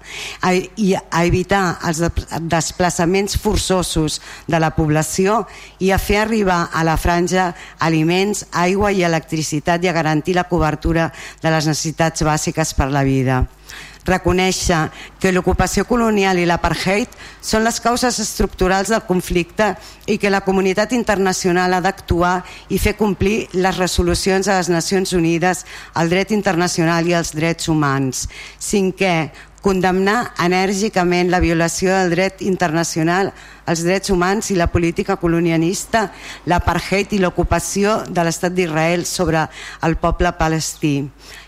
i 0.76 0.92
a 0.94 1.24
evitar 1.24 1.78
els 1.88 2.02
desplaçaments 2.44 3.38
forçosos 3.40 4.20
de 4.46 4.60
la 4.60 4.74
població 4.76 5.42
i 5.80 5.90
a 5.90 5.98
fer 5.98 6.20
arribar 6.20 6.68
a 6.72 6.84
la 6.84 6.98
franja 7.00 7.54
aliments, 7.80 8.44
aigua 8.52 8.92
i 8.92 9.02
electricitat 9.02 9.84
i 9.84 9.88
a 9.88 9.96
garantir 9.96 10.36
la 10.36 10.48
cobertura 10.48 11.10
de 11.42 11.50
les 11.50 11.66
necessitats 11.72 12.22
bàsiques 12.22 12.76
per 12.76 12.92
la 12.92 13.04
vida 13.04 13.44
reconèixer 14.04 14.90
que 15.20 15.32
l'ocupació 15.32 15.86
colonial 15.88 16.38
i 16.38 16.46
l'apartheid 16.48 17.08
són 17.40 17.64
les 17.64 17.80
causes 17.80 18.18
estructurals 18.20 18.92
del 18.92 19.04
conflicte 19.08 19.72
i 20.06 20.18
que 20.18 20.32
la 20.32 20.44
comunitat 20.44 20.92
internacional 20.92 21.74
ha 21.74 21.80
d'actuar 21.84 22.36
i 22.68 22.78
fer 22.78 22.96
complir 23.00 23.48
les 23.54 23.80
resolucions 23.80 24.46
de 24.46 24.58
les 24.58 24.68
Nacions 24.68 25.12
Unides, 25.16 25.64
el 25.96 26.12
dret 26.12 26.30
internacional 26.36 27.08
i 27.08 27.16
els 27.16 27.34
drets 27.34 27.68
humans. 27.72 28.28
Cinquè, 28.60 29.16
condemnar 29.64 30.34
enèrgicament 30.44 31.30
la 31.32 31.40
violació 31.40 31.94
del 31.94 32.12
dret 32.12 32.42
internacional, 32.44 33.30
els 33.64 33.80
drets 33.86 34.12
humans 34.12 34.50
i 34.52 34.58
la 34.60 34.68
política 34.68 35.16
colonialista, 35.16 36.10
l'apartheid 36.44 37.16
i 37.16 37.22
l'ocupació 37.22 38.02
de 38.04 38.26
l'estat 38.26 38.52
d'Israel 38.52 39.06
sobre 39.08 39.46
el 39.88 39.96
poble 39.96 40.34
palestí. 40.36 40.98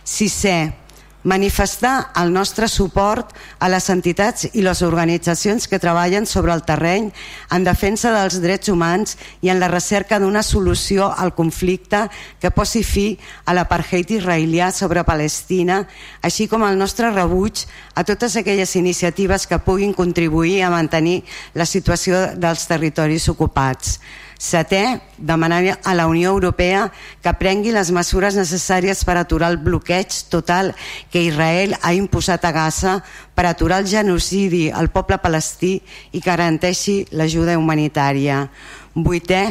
Sisè, 0.01 0.85
manifestar 1.27 2.12
el 2.15 2.32
nostre 2.32 2.69
suport 2.70 3.32
a 3.59 3.66
les 3.69 3.89
entitats 3.90 4.47
i 4.55 4.62
les 4.62 4.78
organitzacions 4.86 5.66
que 5.66 5.81
treballen 5.82 6.24
sobre 6.24 6.55
el 6.55 6.62
terreny 6.62 7.09
en 7.51 7.65
defensa 7.66 8.12
dels 8.15 8.39
drets 8.44 8.70
humans 8.70 9.16
i 9.43 9.51
en 9.51 9.59
la 9.59 9.66
recerca 9.73 10.20
d'una 10.23 10.44
solució 10.47 11.09
al 11.11 11.35
conflicte 11.35 12.05
que 12.39 12.53
posi 12.55 12.85
fi 12.86 13.09
a 13.44 13.57
l'apartheid 13.59 14.12
israelià 14.20 14.70
sobre 14.70 15.03
Palestina, 15.03 15.81
així 16.23 16.47
com 16.47 16.62
el 16.62 16.78
nostre 16.78 17.11
rebuig 17.11 17.65
a 17.94 18.07
totes 18.07 18.39
aquelles 18.39 18.77
iniciatives 18.78 19.48
que 19.51 19.59
puguin 19.59 19.97
contribuir 19.98 20.62
a 20.62 20.70
mantenir 20.70 21.24
la 21.59 21.66
situació 21.66 22.23
dels 22.39 22.69
territoris 22.70 23.27
ocupats. 23.35 23.98
Setè, 24.38 25.00
demanar 25.16 25.78
a 25.82 25.94
la 25.96 26.06
Unió 26.06 26.30
Europea 26.34 26.90
que 27.24 27.32
prengui 27.40 27.72
les 27.72 27.88
mesures 27.90 28.36
necessàries 28.36 29.00
per 29.08 29.16
aturar 29.16 29.48
el 29.54 29.56
bloqueig 29.64 30.12
total 30.28 30.74
que 31.10 31.24
Israel 31.24 31.72
ha 31.80 31.94
imposat 31.96 32.44
a 32.44 32.52
Gaza 32.52 32.98
per 33.34 33.46
aturar 33.48 33.80
el 33.80 33.88
genocidi 33.88 34.66
al 34.68 34.90
poble 34.92 35.16
palestí 35.24 35.78
i 36.12 36.20
garanteixi 36.20 37.06
l'ajuda 37.16 37.56
humanitària. 37.56 38.44
Vuitè, 38.92 39.42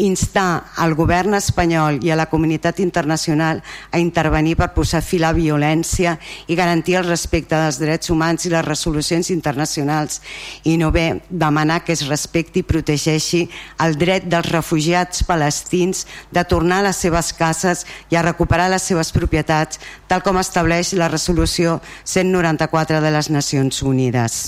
instar 0.00 0.72
al 0.80 0.94
govern 0.98 1.34
espanyol 1.36 2.00
i 2.04 2.10
a 2.10 2.16
la 2.18 2.28
comunitat 2.30 2.80
internacional 2.80 3.60
a 3.90 4.00
intervenir 4.00 4.56
per 4.56 4.70
posar 4.74 5.02
fi 5.04 5.20
a 5.20 5.26
la 5.28 5.32
violència 5.36 6.16
i 6.48 6.56
garantir 6.56 6.96
el 7.00 7.08
respecte 7.08 7.58
dels 7.58 7.80
drets 7.80 8.10
humans 8.10 8.46
i 8.46 8.52
les 8.52 8.64
resolucions 8.64 9.30
internacionals 9.30 10.20
i 10.64 10.76
no 10.80 10.90
bé 10.94 11.20
demanar 11.28 11.82
que 11.84 11.92
es 11.92 12.06
respecti 12.08 12.62
i 12.64 12.66
protegeixi 12.66 13.44
el 13.84 13.98
dret 14.00 14.28
dels 14.30 14.50
refugiats 14.50 15.24
palestins 15.28 16.06
de 16.32 16.44
tornar 16.44 16.80
a 16.80 16.88
les 16.90 17.02
seves 17.04 17.32
cases 17.36 17.84
i 18.10 18.16
a 18.16 18.24
recuperar 18.26 18.70
les 18.72 18.86
seves 18.86 19.12
propietats 19.12 19.80
tal 20.08 20.24
com 20.26 20.40
estableix 20.40 20.94
la 20.98 21.10
resolució 21.12 21.80
194 22.04 23.00
de 23.00 23.12
les 23.14 23.30
Nacions 23.30 23.82
Unides. 23.82 24.40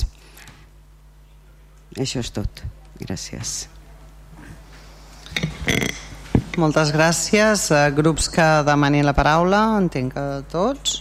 Això 1.98 2.22
és 2.22 2.32
tot. 2.32 2.64
Gràcies. 3.02 3.71
Moltes 6.60 6.92
gràcies. 6.92 7.70
Grups 7.96 8.28
que 8.28 8.46
demanin 8.66 9.06
la 9.08 9.14
paraula, 9.16 9.62
entenc 9.80 10.12
que 10.12 10.26
tots. 10.52 11.00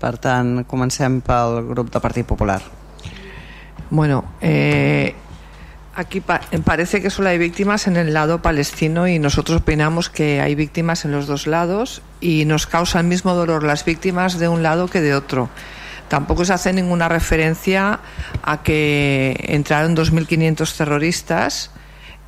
Per 0.00 0.16
tant, 0.20 0.58
comencem 0.68 1.22
pel 1.24 1.62
grup 1.70 1.88
de 1.92 2.00
Partit 2.04 2.26
Popular. 2.28 2.60
Bueno, 3.88 4.24
eh, 4.40 5.14
aquí 5.94 6.20
pa 6.20 6.40
parece 6.64 7.00
que 7.00 7.08
solo 7.08 7.28
hay 7.28 7.38
víctimas 7.38 7.86
en 7.86 7.96
el 7.96 8.12
lado 8.12 8.42
palestino 8.42 9.08
y 9.08 9.18
nosotros 9.18 9.62
opinamos 9.62 10.10
que 10.10 10.40
hay 10.40 10.54
víctimas 10.54 11.04
en 11.04 11.12
los 11.12 11.26
dos 11.26 11.46
lados 11.46 12.02
y 12.20 12.44
nos 12.44 12.66
causa 12.66 13.00
el 13.00 13.06
mismo 13.06 13.34
dolor 13.34 13.62
las 13.62 13.84
víctimas 13.84 14.38
de 14.38 14.48
un 14.48 14.62
lado 14.62 14.88
que 14.88 15.00
de 15.00 15.14
otro. 15.14 15.48
Tampoco 16.08 16.44
se 16.44 16.52
hace 16.52 16.72
ninguna 16.72 17.08
referencia 17.08 18.00
a 18.42 18.62
que 18.62 19.36
entraron 19.48 19.96
2.500 19.96 20.76
terroristas 20.76 21.70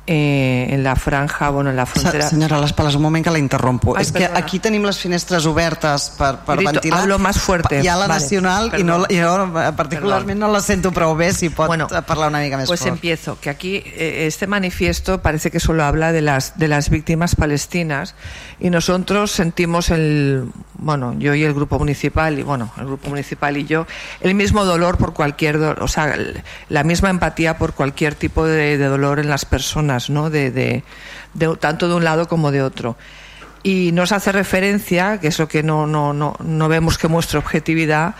eh, 0.07 0.67
en 0.69 0.83
la 0.83 0.95
franja, 0.95 1.49
bueno, 1.49 1.69
en 1.69 1.75
la 1.75 1.85
frontera... 1.85 2.29
Senyora 2.29 2.59
Les 2.61 2.71
Pales, 2.73 2.95
un 2.95 3.01
moment 3.01 3.23
que 3.25 3.29
la 3.31 3.39
interrompo. 3.39 3.95
Ai, 3.97 4.03
És 4.03 4.11
perdona. 4.13 4.33
que 4.33 4.39
aquí 4.39 4.59
tenim 4.59 4.85
les 4.87 4.97
finestres 4.97 5.45
obertes 5.45 6.09
per, 6.17 6.37
per 6.47 6.55
Grito, 6.55 6.71
ventilar. 6.71 7.01
Hablo 7.01 7.19
más 7.19 7.37
fuerte. 7.39 7.81
Hi 7.83 7.87
ha 7.89 7.95
la 7.97 8.07
vale, 8.07 8.21
nacional 8.23 8.71
i 8.79 8.83
no, 8.87 9.01
jo 9.11 9.33
particularment 9.75 10.39
perdón. 10.39 10.47
no 10.47 10.51
la 10.53 10.61
sento 10.61 10.91
prou 10.95 11.13
bé, 11.19 11.33
si 11.33 11.49
pot 11.49 11.67
bueno, 11.67 11.87
parlar 12.07 12.29
una 12.31 12.39
mica 12.39 12.57
més 12.57 12.67
Pues 12.71 12.79
fort. 12.85 12.93
empiezo, 12.93 13.37
que 13.41 13.49
aquí 13.49 13.83
eh, 13.85 14.25
este 14.27 14.47
manifiesto 14.47 15.21
parece 15.21 15.51
que 15.51 15.59
solo 15.59 15.83
habla 15.83 16.11
de 16.13 16.21
las, 16.21 16.57
de 16.57 16.67
las 16.69 16.89
víctimas 16.89 17.35
palestinas 17.35 18.15
y 18.59 18.69
nosotros 18.69 19.31
sentimos 19.31 19.89
el, 19.89 20.49
bueno, 20.79 21.15
yo 21.19 21.35
y 21.35 21.43
el 21.43 21.53
grupo 21.53 21.77
municipal, 21.79 22.39
y 22.39 22.43
bueno, 22.43 22.71
el 22.77 22.85
grupo 22.85 23.09
municipal 23.09 23.57
y 23.57 23.65
yo, 23.65 23.85
el 24.21 24.35
mismo 24.35 24.63
dolor 24.63 24.97
por 24.97 25.13
cualquier, 25.13 25.57
o 25.57 25.87
sea, 25.87 26.15
la 26.69 26.83
misma 26.83 27.09
empatía 27.09 27.57
por 27.57 27.73
cualquier 27.73 28.15
tipo 28.15 28.45
de, 28.45 28.77
de 28.77 28.85
dolor 28.85 29.19
en 29.19 29.29
las 29.29 29.43
personas, 29.45 29.96
¿no? 30.09 30.29
De, 30.29 30.83
tanto 31.59 31.87
de 31.87 31.95
un 31.95 32.03
lado 32.03 32.27
como 32.27 32.51
de 32.51 32.61
otro. 32.61 32.97
Y 33.63 33.91
nos 33.91 34.11
hace 34.11 34.31
referencia, 34.31 35.19
que 35.19 35.27
es 35.27 35.39
lo 35.39 35.47
que 35.47 35.63
no, 35.63 35.87
no, 35.87 36.13
no, 36.13 36.35
no 36.43 36.67
vemos 36.69 36.97
que 36.97 37.07
muestre 37.07 37.37
objetividad, 37.39 38.15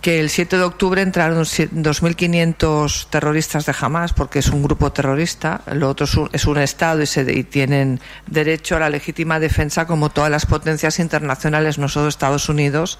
que 0.00 0.20
el 0.20 0.30
7 0.30 0.56
de 0.58 0.62
octubre 0.62 1.02
entraron 1.02 1.44
si- 1.44 1.66
2.500 1.68 3.06
terroristas 3.10 3.66
de 3.66 3.74
Hamas, 3.78 4.12
porque 4.12 4.38
es 4.38 4.48
un 4.48 4.62
grupo 4.62 4.92
terrorista, 4.92 5.62
lo 5.72 5.88
otro 5.90 6.04
es 6.04 6.14
un, 6.14 6.30
es 6.32 6.44
un 6.46 6.58
Estado 6.58 7.02
y, 7.02 7.06
se, 7.06 7.22
y 7.32 7.42
tienen 7.44 8.00
derecho 8.26 8.76
a 8.76 8.80
la 8.80 8.88
legítima 8.90 9.40
defensa 9.40 9.86
como 9.86 10.10
todas 10.10 10.30
las 10.30 10.46
potencias 10.46 10.98
internacionales, 11.00 11.78
no 11.78 11.88
solo 11.88 12.08
Estados 12.08 12.48
Unidos, 12.48 12.98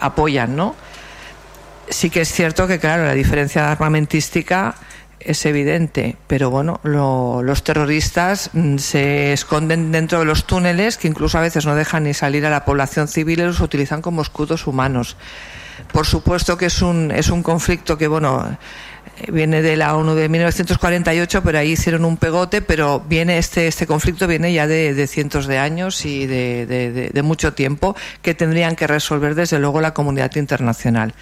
apoyan, 0.00 0.56
¿no? 0.56 0.74
Sí 1.88 2.10
que 2.10 2.20
es 2.20 2.32
cierto 2.32 2.66
que, 2.66 2.78
claro, 2.78 3.04
la 3.04 3.14
diferencia 3.14 3.70
armamentística 3.72 4.74
es 5.20 5.44
evidente, 5.46 6.16
pero 6.26 6.50
bueno, 6.50 6.80
lo- 6.82 7.42
los 7.42 7.62
terroristas 7.62 8.50
mm, 8.52 8.78
se 8.78 9.32
esconden 9.32 9.92
dentro 9.92 10.18
de 10.20 10.24
los 10.24 10.46
túneles 10.46 10.96
que 10.96 11.08
incluso 11.08 11.38
a 11.38 11.42
veces 11.42 11.66
no 11.66 11.74
dejan 11.74 12.04
ni 12.04 12.14
salir 12.14 12.44
a 12.46 12.50
la 12.50 12.64
población 12.64 13.06
civil 13.08 13.40
y 13.40 13.44
los 13.44 13.60
utilizan 13.60 14.02
como 14.02 14.22
escudos 14.22 14.66
humanos. 14.66 15.16
Por 15.92 16.06
supuesto 16.06 16.56
que 16.56 16.66
es 16.66 16.82
un, 16.82 17.10
es 17.10 17.30
un 17.30 17.42
conflicto 17.42 17.96
que, 17.98 18.06
bueno, 18.06 18.56
eh, 19.20 19.30
viene 19.32 19.60
de 19.62 19.76
la 19.76 19.96
ONU 19.96 20.14
de 20.14 20.28
1948, 20.28 21.42
pero 21.42 21.58
ahí 21.58 21.72
hicieron 21.72 22.04
un 22.04 22.16
pegote, 22.16 22.62
pero 22.62 23.02
viene 23.08 23.38
este, 23.38 23.66
este 23.66 23.86
conflicto 23.86 24.26
viene 24.26 24.52
ya 24.52 24.66
de, 24.66 25.06
cientos 25.06 25.46
de 25.46 25.58
años 25.58 26.04
y 26.04 26.26
de 26.26 27.20
mucho 27.24 27.52
tiempo 27.54 27.96
que 28.22 28.34
tendrían 28.34 28.76
que 28.76 28.86
resolver 28.86 29.34
desde 29.34 29.58
luego 29.58 29.80
la 29.80 29.92
comunidad 29.94 30.34
internacional 30.36 31.14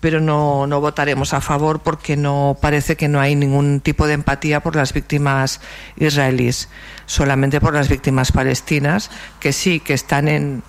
pero 0.00 0.20
no, 0.20 0.66
votaremos 0.80 1.32
a 1.32 1.40
favor 1.40 1.80
porque 1.80 2.16
no 2.16 2.56
parece 2.60 2.96
que 2.96 3.08
no 3.08 3.20
hay 3.20 3.34
ningún 3.34 3.80
tipo 3.80 4.06
de 4.06 4.14
empatía 4.14 4.60
por 4.60 4.76
las 4.76 4.92
víctimas 4.92 5.60
israelíes, 5.96 6.68
solamente 7.06 7.60
por 7.60 7.74
las 7.74 7.88
víctimas 7.88 8.32
palestinas, 8.32 9.10
que 9.40 9.52
sí, 9.52 9.80
que 9.80 9.94
están 9.94 10.28
en, 10.28 10.62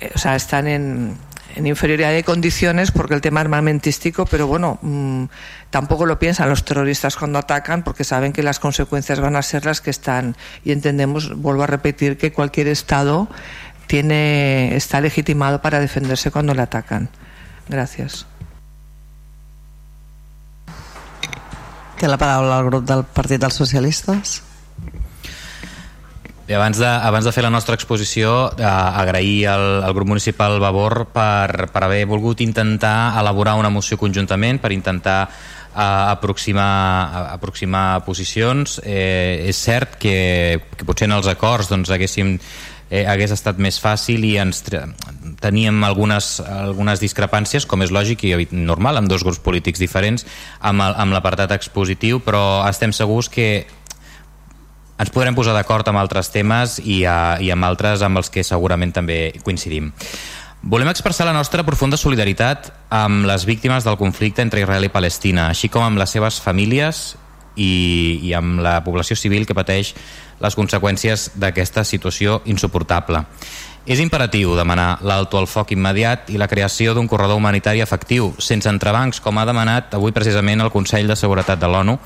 eh, 0.00 0.10
o 0.14 0.18
sea, 0.18 0.36
están 0.36 0.68
en, 0.68 1.16
en 1.56 1.66
inferioridad 1.66 2.12
de 2.12 2.24
condiciones 2.24 2.90
porque 2.90 3.14
el 3.14 3.20
tema 3.20 3.40
armamentístico, 3.40 4.26
pero 4.26 4.46
bueno, 4.46 4.78
mm, 4.82 5.24
tampoco 5.70 6.04
lo 6.06 6.18
piensan 6.18 6.48
los 6.48 6.64
terroristas 6.64 7.16
cuando 7.16 7.38
atacan 7.38 7.82
porque 7.84 8.04
saben 8.04 8.32
que 8.32 8.42
las 8.42 8.58
consecuencias 8.58 9.20
van 9.20 9.36
a 9.36 9.42
ser 9.42 9.64
las 9.64 9.80
que 9.80 9.90
están 9.90 10.36
y 10.64 10.72
entendemos, 10.72 11.34
vuelvo 11.36 11.62
a 11.62 11.66
repetir, 11.66 12.18
que 12.18 12.32
cualquier 12.32 12.68
Estado 12.68 13.28
tiene, 13.86 14.76
está 14.76 15.00
legitimado 15.00 15.62
para 15.62 15.80
defenderse 15.80 16.30
cuando 16.30 16.54
le 16.54 16.62
atacan. 16.62 17.08
Gracias. 17.68 18.26
Té 22.00 22.10
la 22.10 22.18
paraula 22.18 22.58
el 22.60 22.66
grup 22.70 22.84
del 22.88 23.04
Partit 23.14 23.40
dels 23.42 23.56
Socialistes. 23.56 24.40
Bé, 26.44 26.52
abans, 26.58 26.76
de, 26.76 26.86
abans 26.86 27.24
de 27.24 27.32
fer 27.32 27.42
la 27.46 27.52
nostra 27.52 27.76
exposició, 27.78 28.50
eh, 28.58 28.64
agrair 28.68 29.46
al, 29.48 29.66
al 29.86 29.94
grup 29.96 30.10
municipal 30.12 30.58
Vavor 30.60 31.06
per, 31.14 31.70
per 31.72 31.84
haver 31.86 32.02
volgut 32.04 32.42
intentar 32.44 33.14
elaborar 33.20 33.54
una 33.56 33.70
moció 33.72 33.96
conjuntament, 33.96 34.60
per 34.60 34.74
intentar 34.76 35.22
eh, 35.24 35.80
aproximar, 35.80 37.30
aproximar 37.32 38.04
posicions. 38.04 38.76
Eh, 38.84 39.48
és 39.48 39.56
cert 39.56 39.96
que, 39.96 40.18
que 40.76 40.84
potser 40.84 41.08
en 41.08 41.16
els 41.16 41.30
acords 41.32 41.72
doncs, 41.72 41.94
haguéssim 41.94 42.36
eh, 42.90 43.06
hagués 43.08 43.32
estat 43.34 43.56
més 43.56 43.80
fàcil 43.80 44.28
i 44.28 44.36
ens 44.42 44.60
teníem 45.44 45.84
algunes, 45.84 46.38
algunes 46.40 47.02
discrepàncies, 47.02 47.68
com 47.68 47.84
és 47.84 47.92
lògic 47.92 48.24
i 48.24 48.34
normal, 48.56 48.98
amb 48.98 49.10
dos 49.12 49.24
grups 49.26 49.42
polítics 49.44 49.82
diferents, 49.82 50.24
amb, 50.64 50.82
amb 50.82 51.12
l'apartat 51.12 51.52
expositiu, 51.52 52.22
però 52.24 52.64
estem 52.68 52.94
segurs 52.96 53.28
que 53.28 53.66
ens 54.94 55.10
podrem 55.10 55.34
posar 55.34 55.56
d'acord 55.56 55.88
amb 55.90 56.00
altres 56.00 56.30
temes 56.30 56.78
i, 56.80 57.02
a, 57.04 57.36
i 57.42 57.50
amb 57.50 57.66
altres 57.66 58.04
amb 58.06 58.22
els 58.22 58.30
que 58.30 58.46
segurament 58.46 58.94
també 58.94 59.34
coincidim. 59.44 59.90
Volem 60.64 60.88
expressar 60.88 61.26
la 61.28 61.34
nostra 61.36 61.64
profunda 61.66 61.98
solidaritat 62.00 62.70
amb 62.94 63.26
les 63.28 63.44
víctimes 63.44 63.84
del 63.84 63.98
conflicte 64.00 64.40
entre 64.40 64.62
Israel 64.62 64.86
i 64.86 64.92
Palestina, 64.94 65.50
així 65.52 65.68
com 65.68 65.84
amb 65.84 66.00
les 66.00 66.14
seves 66.14 66.38
famílies 66.40 67.02
i, 67.56 68.20
i 68.24 68.32
amb 68.32 68.62
la 68.64 68.78
població 68.86 69.18
civil 69.18 69.44
que 69.44 69.56
pateix 69.56 69.92
les 70.40 70.56
conseqüències 70.56 71.34
d'aquesta 71.36 71.84
situació 71.84 72.40
insuportable. 72.48 73.26
És 73.84 74.00
imperatiu 74.00 74.54
demanar 74.56 75.02
l'alto 75.04 75.36
al 75.36 75.44
foc 75.44 75.74
immediat 75.74 76.30
i 76.32 76.38
la 76.40 76.48
creació 76.48 76.94
d'un 76.96 77.08
corredor 77.08 77.36
humanitari 77.36 77.82
efectiu, 77.84 78.30
sense 78.40 78.68
entrebancs, 78.70 79.20
com 79.20 79.36
ha 79.36 79.44
demanat 79.44 79.92
avui 79.92 80.14
precisament 80.16 80.64
el 80.64 80.72
Consell 80.72 81.10
de 81.10 81.16
Seguretat 81.20 81.60
de 81.60 81.68
l'ONU, 81.68 81.98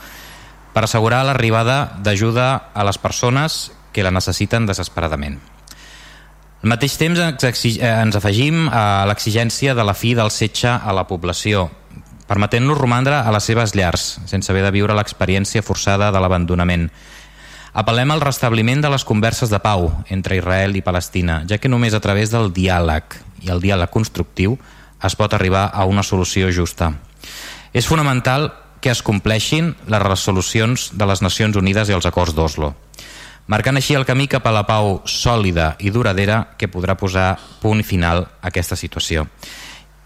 per 0.75 0.83
assegurar 0.85 1.23
l'arribada 1.27 1.95
d'ajuda 2.03 2.49
a 2.75 2.85
les 2.85 2.99
persones 2.99 3.71
que 3.95 4.03
la 4.03 4.11
necessiten 4.11 4.67
desesperadament. 4.67 5.39
Al 6.59 6.73
mateix 6.75 6.97
temps 6.99 7.21
ens 7.23 8.19
afegim 8.19 8.67
a 8.75 9.07
l'exigència 9.07 9.77
de 9.79 9.85
la 9.87 9.95
fi 9.95 10.17
del 10.19 10.33
setge 10.35 10.73
a 10.75 10.95
la 10.95 11.07
població, 11.07 11.69
permetent-los 12.27 12.79
romandre 12.79 13.23
a 13.23 13.31
les 13.31 13.47
seves 13.47 13.77
llars, 13.79 14.19
sense 14.27 14.51
haver 14.51 14.67
de 14.67 14.75
viure 14.75 14.99
l'experiència 14.99 15.63
forçada 15.63 16.11
de 16.11 16.21
l'abandonament. 16.21 16.91
Apel·lem 17.79 18.11
al 18.11 18.23
restabliment 18.25 18.81
de 18.83 18.89
les 18.91 19.05
converses 19.07 19.53
de 19.53 19.59
pau 19.63 19.85
entre 20.11 20.35
Israel 20.35 20.75
i 20.75 20.83
Palestina, 20.83 21.45
ja 21.47 21.61
que 21.63 21.71
només 21.71 21.95
a 21.95 22.01
través 22.03 22.33
del 22.33 22.51
diàleg 22.51 23.15
i 23.47 23.53
el 23.55 23.63
diàleg 23.63 23.93
constructiu 23.95 24.57
es 25.07 25.15
pot 25.15 25.37
arribar 25.37 25.69
a 25.71 25.85
una 25.87 26.03
solució 26.03 26.51
justa. 26.51 26.91
És 27.71 27.87
fonamental 27.87 28.49
que 28.83 28.91
es 28.91 29.03
compleixin 29.07 29.77
les 29.87 30.03
resolucions 30.03 30.89
de 30.99 31.07
les 31.07 31.23
Nacions 31.23 31.55
Unides 31.55 31.87
i 31.87 31.95
els 31.95 32.09
acords 32.11 32.35
d'Oslo, 32.35 32.73
marcant 33.47 33.79
així 33.79 33.95
el 33.95 34.07
camí 34.09 34.27
cap 34.27 34.49
a 34.51 34.55
la 34.57 34.65
pau 34.67 35.05
sòlida 35.07 35.77
i 35.79 35.95
duradera 35.95 36.57
que 36.59 36.67
podrà 36.67 36.99
posar 36.99 37.37
punt 37.63 37.85
final 37.87 38.25
a 38.27 38.51
aquesta 38.51 38.75
situació. 38.75 39.29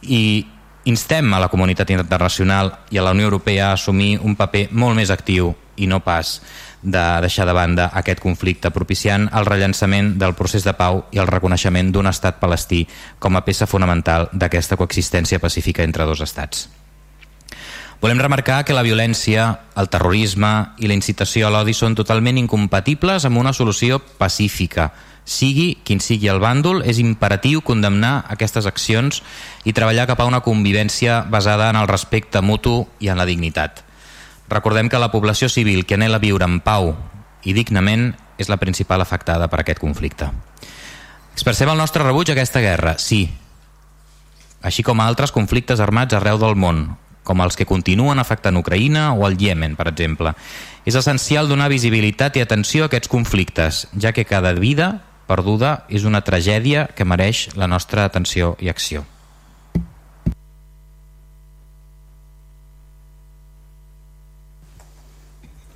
I 0.03 0.45
instem 0.85 1.33
a 1.33 1.41
la 1.41 1.49
comunitat 1.49 1.89
internacional 1.97 2.75
i 2.93 3.01
a 3.01 3.07
la 3.07 3.17
Unió 3.17 3.31
Europea 3.31 3.71
a 3.71 3.81
assumir 3.81 4.19
un 4.21 4.37
paper 4.37 4.67
molt 4.73 4.99
més 5.01 5.15
actiu 5.15 5.55
i 5.81 5.89
no 5.89 6.03
pas 6.05 6.37
de 6.83 7.03
deixar 7.23 7.47
de 7.47 7.55
banda 7.55 7.89
aquest 7.95 8.21
conflicte, 8.21 8.71
propiciant 8.75 9.29
el 9.33 9.47
rellançament 9.47 10.17
del 10.19 10.35
procés 10.35 10.67
de 10.67 10.75
pau 10.75 11.05
i 11.15 11.23
el 11.23 11.31
reconeixement 11.31 11.93
d'un 11.95 12.11
estat 12.11 12.43
palestí 12.43 12.85
com 13.19 13.39
a 13.39 13.45
peça 13.47 13.71
fonamental 13.71 14.29
d'aquesta 14.33 14.77
coexistència 14.77 15.39
pacífica 15.39 15.87
entre 15.87 16.05
dos 16.05 16.21
estats. 16.21 16.69
Volem 18.03 18.19
remarcar 18.19 18.65
que 18.67 18.75
la 18.75 18.83
violència, 18.83 19.45
el 19.79 19.87
terrorisme 19.87 20.75
i 20.83 20.89
la 20.91 20.97
incitació 20.99 21.47
a 21.47 21.53
l'odi 21.55 21.71
són 21.71 21.95
totalment 21.95 22.41
incompatibles 22.41 23.23
amb 23.29 23.39
una 23.39 23.53
solució 23.55 24.01
pacífica, 24.19 24.91
sigui 25.23 25.77
quin 25.87 26.03
sigui 26.03 26.27
el 26.27 26.43
bàndol, 26.43 26.83
és 26.83 26.99
imperatiu 26.99 27.63
condemnar 27.63 28.25
aquestes 28.35 28.67
accions 28.67 29.23
i 29.63 29.73
treballar 29.73 30.09
cap 30.11 30.19
a 30.19 30.27
una 30.27 30.43
convivència 30.43 31.23
basada 31.31 31.71
en 31.71 31.79
el 31.79 31.87
respecte 31.87 32.43
mutu 32.43 32.89
i 32.99 33.07
en 33.07 33.23
la 33.23 33.29
dignitat. 33.29 33.85
Recordem 34.53 34.91
que 34.93 35.01
la 35.01 35.11
població 35.11 35.49
civil 35.49 35.87
que 35.89 35.97
anela 35.97 36.21
viure 36.21 36.45
en 36.45 36.61
pau 36.61 36.93
i 37.43 37.55
dignament 37.57 38.13
és 38.39 38.53
la 38.53 38.61
principal 38.61 39.01
afectada 39.01 39.49
per 39.49 39.63
aquest 39.63 39.81
conflicte. 39.81 40.29
Expressem 41.33 41.71
el 41.73 41.81
nostre 41.81 42.05
rebuig 42.05 42.29
a 42.29 42.37
aquesta 42.37 42.61
guerra, 42.61 42.99
sí, 43.01 43.25
així 44.63 44.85
com 44.87 45.01
a 45.01 45.07
altres 45.11 45.33
conflictes 45.35 45.81
armats 45.83 46.15
arreu 46.15 46.39
del 46.39 46.55
món, 46.55 46.85
com 47.27 47.43
els 47.43 47.59
que 47.59 47.67
continuen 47.67 48.19
afectant 48.23 48.59
Ucraïna 48.59 49.11
o 49.15 49.27
el 49.27 49.39
Iemen, 49.41 49.75
per 49.79 49.89
exemple. 49.91 50.35
És 50.87 50.99
essencial 50.99 51.51
donar 51.51 51.71
visibilitat 51.71 52.39
i 52.39 52.45
atenció 52.45 52.87
a 52.87 52.91
aquests 52.91 53.11
conflictes, 53.11 53.87
ja 53.99 54.15
que 54.15 54.27
cada 54.27 54.55
vida 54.59 54.93
perduda 55.27 55.83
és 55.89 56.07
una 56.07 56.23
tragèdia 56.27 56.89
que 56.95 57.07
mereix 57.07 57.49
la 57.59 57.71
nostra 57.71 58.07
atenció 58.07 58.57
i 58.61 58.71
acció. 58.71 59.07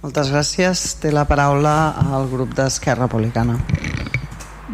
Moltes 0.06 0.28
gràcies. 0.30 0.80
Té 1.02 1.10
la 1.10 1.24
paraula 1.26 1.96
al 1.98 2.28
grup 2.30 2.52
d'Esquerra 2.54 3.08
Republicana. 3.08 3.56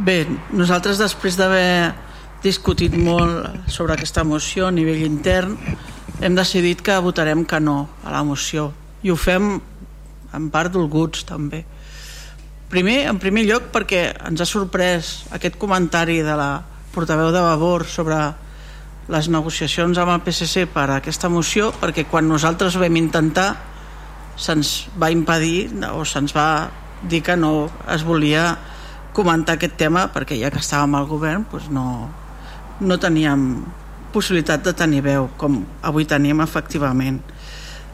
Bé, 0.04 0.26
nosaltres 0.52 1.00
després 1.00 1.38
d'haver 1.40 1.94
discutit 2.44 2.92
molt 3.00 3.48
sobre 3.72 3.96
aquesta 3.96 4.26
moció 4.28 4.66
a 4.68 4.74
nivell 4.76 5.00
intern 5.06 5.56
hem 6.20 6.36
decidit 6.36 6.84
que 6.84 6.98
votarem 7.00 7.46
que 7.48 7.62
no 7.64 7.78
a 8.04 8.12
la 8.12 8.20
moció 8.28 8.74
i 9.00 9.08
ho 9.08 9.16
fem 9.16 9.54
en 10.36 10.50
part 10.52 10.74
dolguts 10.74 11.24
també 11.24 11.62
Primer, 12.68 13.06
en 13.08 13.18
primer 13.20 13.46
lloc, 13.48 13.72
perquè 13.72 14.04
ens 14.28 14.40
ha 14.40 14.48
sorprès 14.48 15.16
aquest 15.32 15.56
comentari 15.60 16.20
de 16.24 16.36
la 16.36 16.62
portaveu 16.92 17.32
de 17.32 17.40
Vavor 17.40 17.84
sobre 17.88 18.20
les 19.12 19.28
negociacions 19.32 19.96
amb 19.96 20.12
el 20.12 20.22
PSC 20.24 20.68
per 20.72 20.90
a 20.90 21.02
aquesta 21.02 21.28
moció, 21.28 21.72
perquè 21.80 22.04
quan 22.08 22.28
nosaltres 22.28 22.80
vam 22.80 22.96
intentar 22.96 23.71
se'ns 24.36 24.88
va 24.98 25.10
impedir 25.12 25.70
o 25.92 26.04
se'ns 26.04 26.34
va 26.36 26.70
dir 27.02 27.22
que 27.22 27.36
no 27.36 27.70
es 27.90 28.04
volia 28.06 28.56
comentar 29.12 29.58
aquest 29.58 29.76
tema 29.76 30.06
perquè 30.12 30.38
ja 30.40 30.50
que 30.50 30.62
estàvem 30.62 30.94
al 30.96 31.08
govern 31.10 31.44
doncs 31.50 31.68
no, 31.70 31.86
no 32.80 32.98
teníem 32.98 33.64
possibilitat 34.12 34.64
de 34.64 34.74
tenir 34.76 35.02
veu 35.04 35.28
com 35.40 35.62
avui 35.82 36.04
tenim 36.04 36.40
efectivament. 36.44 37.20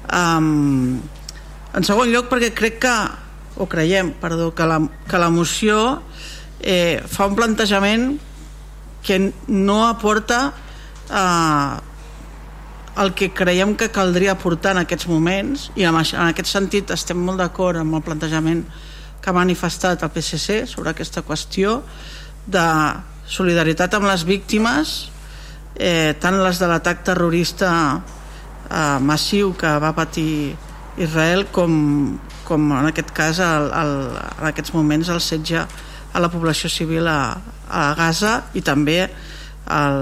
Um, 0.09 0.99
en 1.75 1.85
segon 1.87 2.11
lloc 2.11 2.31
perquè 2.31 2.53
crec 2.57 2.79
que 2.83 2.95
o 3.59 3.67
creiem, 3.67 4.13
perdó, 4.21 4.53
que 4.55 4.67
la, 4.67 4.79
que 5.11 5.19
la 5.19 5.31
moció 5.35 6.01
eh, 6.61 7.03
fa 7.03 7.27
un 7.27 7.35
plantejament 7.35 8.13
que 9.03 9.19
no 9.49 9.81
aporta 9.89 10.53
eh, 11.11 11.88
el 12.99 13.15
que 13.15 13.31
creiem 13.31 13.77
que 13.79 13.91
caldria 13.95 14.35
aportar 14.35 14.75
en 14.75 14.83
aquests 14.83 15.07
moments 15.11 15.69
i 15.79 15.87
en, 15.87 15.99
aquest 15.99 16.51
sentit 16.51 16.91
estem 16.91 17.19
molt 17.23 17.39
d'acord 17.39 17.79
amb 17.79 17.99
el 17.99 18.05
plantejament 18.07 18.65
que 19.23 19.31
ha 19.31 19.37
manifestat 19.37 20.03
el 20.03 20.13
PSC 20.15 20.65
sobre 20.67 20.91
aquesta 20.91 21.23
qüestió 21.27 21.83
de 22.47 22.67
solidaritat 23.29 23.95
amb 23.95 24.09
les 24.09 24.25
víctimes 24.27 24.97
eh, 25.79 26.15
tant 26.21 26.39
les 26.43 26.59
de 26.59 26.71
l'atac 26.71 27.05
terrorista 27.07 27.71
eh, 27.99 28.99
massiu 29.01 29.55
que 29.59 29.75
va 29.79 29.95
patir 29.95 30.57
Israel 30.99 31.47
com, 31.55 32.19
com 32.49 32.73
en 32.81 32.91
aquest 32.91 33.13
cas 33.15 33.39
el, 33.45 33.71
el, 33.71 33.95
en 34.41 34.49
aquests 34.51 34.75
moments 34.75 35.13
el 35.15 35.23
setge 35.23 35.63
a 35.63 36.23
la 36.23 36.31
població 36.33 36.71
civil 36.73 37.07
a, 37.07 37.37
a 37.69 37.93
Gaza 37.95 38.41
i 38.59 38.65
també 38.65 39.05
el, 39.07 40.01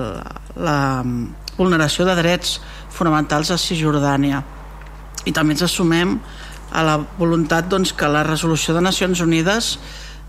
la 0.57 0.79
vulneració 1.57 2.07
de 2.09 2.17
drets 2.19 2.57
fonamentals 2.97 3.53
a 3.53 3.61
Cisjordània. 3.61 4.43
I 5.27 5.33
també 5.37 5.57
ens 5.57 5.67
assumem 5.67 6.17
a 6.73 6.83
la 6.83 6.97
voluntat 7.19 7.69
doncs, 7.71 7.93
que 7.93 8.09
la 8.11 8.25
resolució 8.27 8.75
de 8.75 8.83
Nacions 8.85 9.23
Unides 9.23 9.77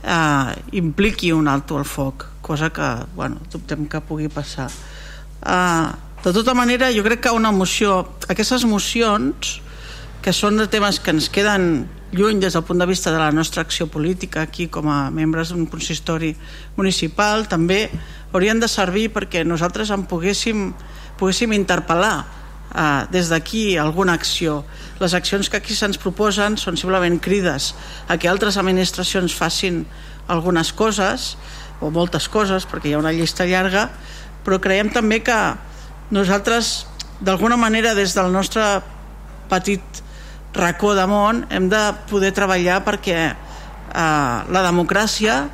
eh, 0.03 0.77
impliqui 0.77 1.31
un 1.33 1.47
alto 1.47 1.77
al 1.79 1.85
foc 1.85 2.27
cosa 2.47 2.69
que 2.71 3.05
bueno, 3.13 3.37
dubtem 3.51 3.85
que 3.91 3.99
pugui 3.99 4.29
passar. 4.31 4.71
Eh, 5.43 5.87
de 6.23 6.31
tota 6.33 6.53
manera 6.55 6.87
jo 6.95 7.03
crec 7.03 7.27
que 7.27 7.31
una 7.35 7.51
moció 7.51 8.15
aquestes 8.31 8.63
mocions 8.65 9.59
que 10.23 10.33
són 10.33 10.57
de 10.57 10.65
temes 10.71 11.01
que 11.03 11.11
ens 11.11 11.27
queden 11.29 11.85
lluny 12.15 12.39
des 12.39 12.55
del 12.55 12.63
punt 12.63 12.79
de 12.79 12.87
vista 12.87 13.11
de 13.11 13.19
la 13.19 13.33
nostra 13.35 13.61
acció 13.67 13.87
política 13.91 14.41
aquí 14.47 14.69
com 14.71 14.87
a 14.89 15.11
membres 15.11 15.51
d'un 15.51 15.67
consistori 15.67 16.33
municipal 16.79 17.45
també 17.51 17.89
haurien 18.31 18.63
de 18.63 18.71
servir 18.71 19.11
perquè 19.11 19.43
nosaltres 19.43 19.91
en 19.91 20.07
poguéssim, 20.07 20.71
poguéssim 21.19 21.51
interpel·lar 21.51 22.25
eh, 22.73 23.05
des 23.11 23.29
d'aquí 23.29 23.77
alguna 23.77 24.13
acció 24.13 24.63
les 24.99 25.13
accions 25.13 25.49
que 25.49 25.57
aquí 25.57 25.75
se'ns 25.75 25.99
proposen 26.01 26.57
són 26.57 26.77
simplement 26.77 27.19
crides 27.21 27.73
a 28.07 28.17
que 28.17 28.29
altres 28.29 28.57
administracions 28.57 29.35
facin 29.35 29.85
algunes 30.27 30.73
coses 30.73 31.35
o 31.79 31.91
moltes 31.93 32.27
coses 32.27 32.65
perquè 32.67 32.91
hi 32.91 32.97
ha 32.97 33.03
una 33.03 33.15
llista 33.15 33.45
llarga 33.45 33.89
però 34.45 34.59
creiem 34.63 34.89
també 34.93 35.21
que 35.23 35.37
nosaltres 36.11 36.87
d'alguna 37.19 37.57
manera 37.57 37.93
des 37.95 38.15
del 38.15 38.31
nostre 38.31 38.63
petit 39.49 40.03
racó 40.53 40.93
de 40.95 41.05
món 41.07 41.45
hem 41.49 41.69
de 41.69 41.81
poder 42.09 42.33
treballar 42.33 42.81
perquè 42.85 43.19
eh, 43.27 43.35
la 43.93 44.63
democràcia 44.65 45.45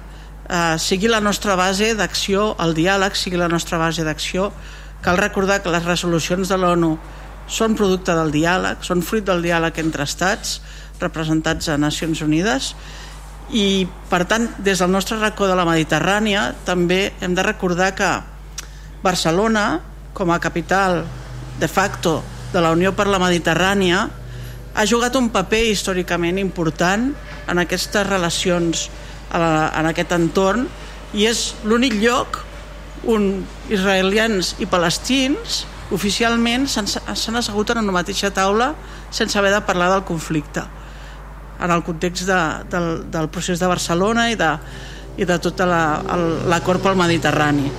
eh, 0.49 0.75
sigui 0.79 1.09
la 1.09 1.21
nostra 1.21 1.55
base 1.59 1.93
d'acció, 1.97 2.53
el 2.63 2.75
diàleg 2.77 3.17
sigui 3.17 3.39
la 3.39 3.49
nostra 3.51 3.79
base 3.81 4.05
d'acció. 4.05 4.51
Cal 5.03 5.19
recordar 5.19 5.59
que 5.61 5.71
les 5.73 5.83
resolucions 5.83 6.47
de 6.47 6.57
l'ONU 6.57 6.93
són 7.51 7.75
producte 7.75 8.13
del 8.15 8.31
diàleg, 8.31 8.83
són 8.87 9.03
fruit 9.03 9.25
del 9.27 9.43
diàleg 9.43 9.79
entre 9.83 10.05
estats 10.07 10.61
representats 11.01 11.67
a 11.67 11.75
Nacions 11.77 12.21
Unides 12.23 12.69
i 13.51 13.83
per 14.09 14.23
tant 14.29 14.47
des 14.63 14.79
del 14.79 14.91
nostre 14.93 15.17
racó 15.19 15.49
de 15.49 15.57
la 15.59 15.65
Mediterrània 15.67 16.53
també 16.63 17.11
hem 17.19 17.35
de 17.35 17.43
recordar 17.43 17.91
que 17.97 18.11
Barcelona, 19.03 19.81
com 20.15 20.31
a 20.31 20.39
capital 20.39 21.01
de 21.59 21.67
facto 21.67 22.21
de 22.53 22.61
la 22.63 22.71
Unió 22.71 22.93
per 22.95 23.09
la 23.11 23.19
Mediterrània, 23.19 24.05
ha 24.73 24.85
jugat 24.87 25.19
un 25.19 25.27
paper 25.35 25.65
històricament 25.67 26.39
important 26.39 27.11
en 27.51 27.59
aquestes 27.59 28.07
relacions 28.07 28.87
en 29.33 29.91
aquest 29.91 30.15
entorn 30.15 30.65
i 31.13 31.27
és 31.27 31.51
l'únic 31.67 31.99
lloc 31.99 32.39
on 33.07 33.43
israelians 33.69 34.55
i 34.63 34.67
palestins 34.69 35.63
oficialment 35.93 36.65
s'han 36.71 37.37
assegut 37.37 37.73
en 37.73 37.83
una 37.83 37.95
mateixa 37.99 38.31
taula 38.33 38.73
sense 39.11 39.37
haver 39.37 39.51
de 39.53 39.61
parlar 39.67 39.91
del 39.91 40.05
conflicte 40.07 40.63
en 41.63 41.71
el 41.71 41.83
context 41.83 42.25
de, 42.27 42.39
del, 42.71 43.11
del 43.11 43.29
procés 43.29 43.59
de 43.59 43.67
Barcelona 43.67 44.29
i 44.31 44.35
de, 44.39 44.49
i 45.17 45.27
de 45.27 45.37
tota 45.39 45.67
l'acord 45.67 46.81
la, 46.81 46.83
pel 46.89 46.97
Mediterrani. 46.99 47.69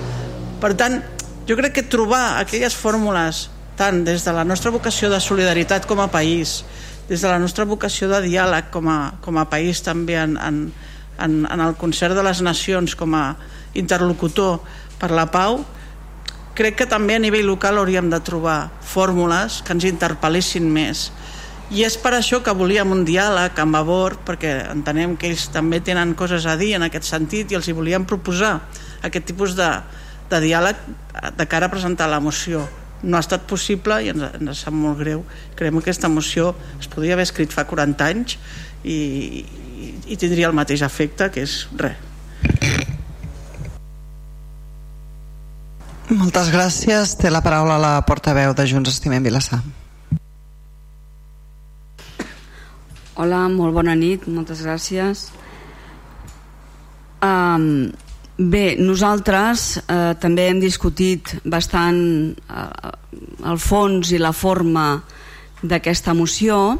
Per 0.61 0.71
tant, 0.79 1.01
jo 1.45 1.57
crec 1.59 1.75
que 1.75 1.83
trobar 1.91 2.39
aquelles 2.39 2.73
fórmules 2.73 3.49
tant 3.77 4.03
des 4.07 4.23
de 4.23 4.33
la 4.33 4.45
nostra 4.47 4.71
vocació 4.71 5.11
de 5.11 5.19
solidaritat 5.19 5.85
com 5.85 5.99
a 5.99 6.07
país, 6.09 6.63
des 7.09 7.21
de 7.21 7.29
la 7.29 7.37
nostra 7.39 7.67
vocació 7.67 8.07
de 8.09 8.23
diàleg 8.25 8.71
com 8.73 8.87
a, 8.89 8.99
com 9.21 9.37
a 9.37 9.45
país 9.51 9.83
també 9.85 10.15
en, 10.17 10.37
en, 10.41 10.61
en, 11.19 11.35
en 11.45 11.65
el 11.67 11.75
concert 11.77 12.15
de 12.15 12.23
les 12.25 12.41
nacions 12.41 12.95
com 12.95 13.13
a 13.13 13.35
interlocutor 13.75 14.63
per 14.99 15.11
la 15.11 15.27
pau, 15.31 15.61
crec 16.55 16.79
que 16.79 16.87
també 16.89 17.17
a 17.17 17.21
nivell 17.21 17.47
local 17.49 17.77
hauríem 17.77 18.09
de 18.09 18.19
trobar 18.23 18.71
fórmules 18.81 19.59
que 19.65 19.75
ens 19.75 19.87
interpel·lessin 19.89 20.67
més. 20.71 21.09
I 21.73 21.81
és 21.81 21.95
per 21.97 22.13
això 22.13 22.39
que 22.45 22.53
volíem 22.53 22.91
un 22.93 23.01
diàleg 23.07 23.57
amb 23.59 23.77
Avor, 23.79 24.19
perquè 24.25 24.53
entenem 24.69 25.15
que 25.17 25.31
ells 25.31 25.47
també 25.51 25.81
tenen 25.81 26.13
coses 26.13 26.45
a 26.45 26.53
dir 26.59 26.75
en 26.77 26.85
aquest 26.85 27.09
sentit 27.09 27.51
i 27.51 27.57
els 27.57 27.67
hi 27.67 27.73
volíem 27.73 28.05
proposar 28.05 28.59
aquest 29.03 29.25
tipus 29.33 29.57
de, 29.57 29.69
de 30.29 30.41
diàleg 30.45 30.79
de 31.35 31.47
cara 31.49 31.67
a 31.67 31.73
presentar 31.73 32.07
la 32.11 32.21
moció. 32.21 32.63
No 33.01 33.17
ha 33.17 33.25
estat 33.25 33.49
possible 33.49 33.97
i 34.05 34.13
ens, 34.13 34.29
ens 34.39 34.63
sap 34.63 34.77
molt 34.77 35.01
greu. 35.01 35.25
Creiem 35.57 35.81
que 35.81 35.89
aquesta 35.89 36.09
moció 36.09 36.53
es 36.79 36.87
podria 36.87 37.17
haver 37.17 37.25
escrit 37.27 37.53
fa 37.53 37.65
40 37.67 38.11
anys 38.13 38.37
i, 38.85 38.95
i, 38.95 39.93
i 40.13 40.17
tindria 40.21 40.53
el 40.53 40.57
mateix 40.57 40.85
efecte, 40.85 41.33
que 41.33 41.43
és 41.49 41.63
res. 41.81 42.84
Moltes 46.13 46.51
gràcies. 46.53 47.15
Té 47.17 47.31
la 47.33 47.41
paraula 47.41 47.79
la 47.81 47.95
portaveu 48.05 48.53
de 48.53 48.65
Junts 48.69 48.91
Estimem 48.91 49.23
Vilassar. 49.25 49.57
Hola, 53.17 53.47
molt 53.49 53.73
bona 53.73 53.95
nit, 53.97 54.27
moltes 54.29 54.61
gràcies. 54.61 55.29
Um, 57.25 57.89
bé, 58.37 58.75
nosaltres 58.77 59.79
uh, 59.79 60.13
també 60.21 60.45
hem 60.51 60.59
discutit 60.61 61.39
bastant 61.41 62.03
uh, 62.53 62.91
el 63.49 63.57
fons 63.57 64.11
i 64.13 64.21
la 64.21 64.33
forma 64.35 64.99
d'aquesta 65.63 66.13
moció 66.13 66.75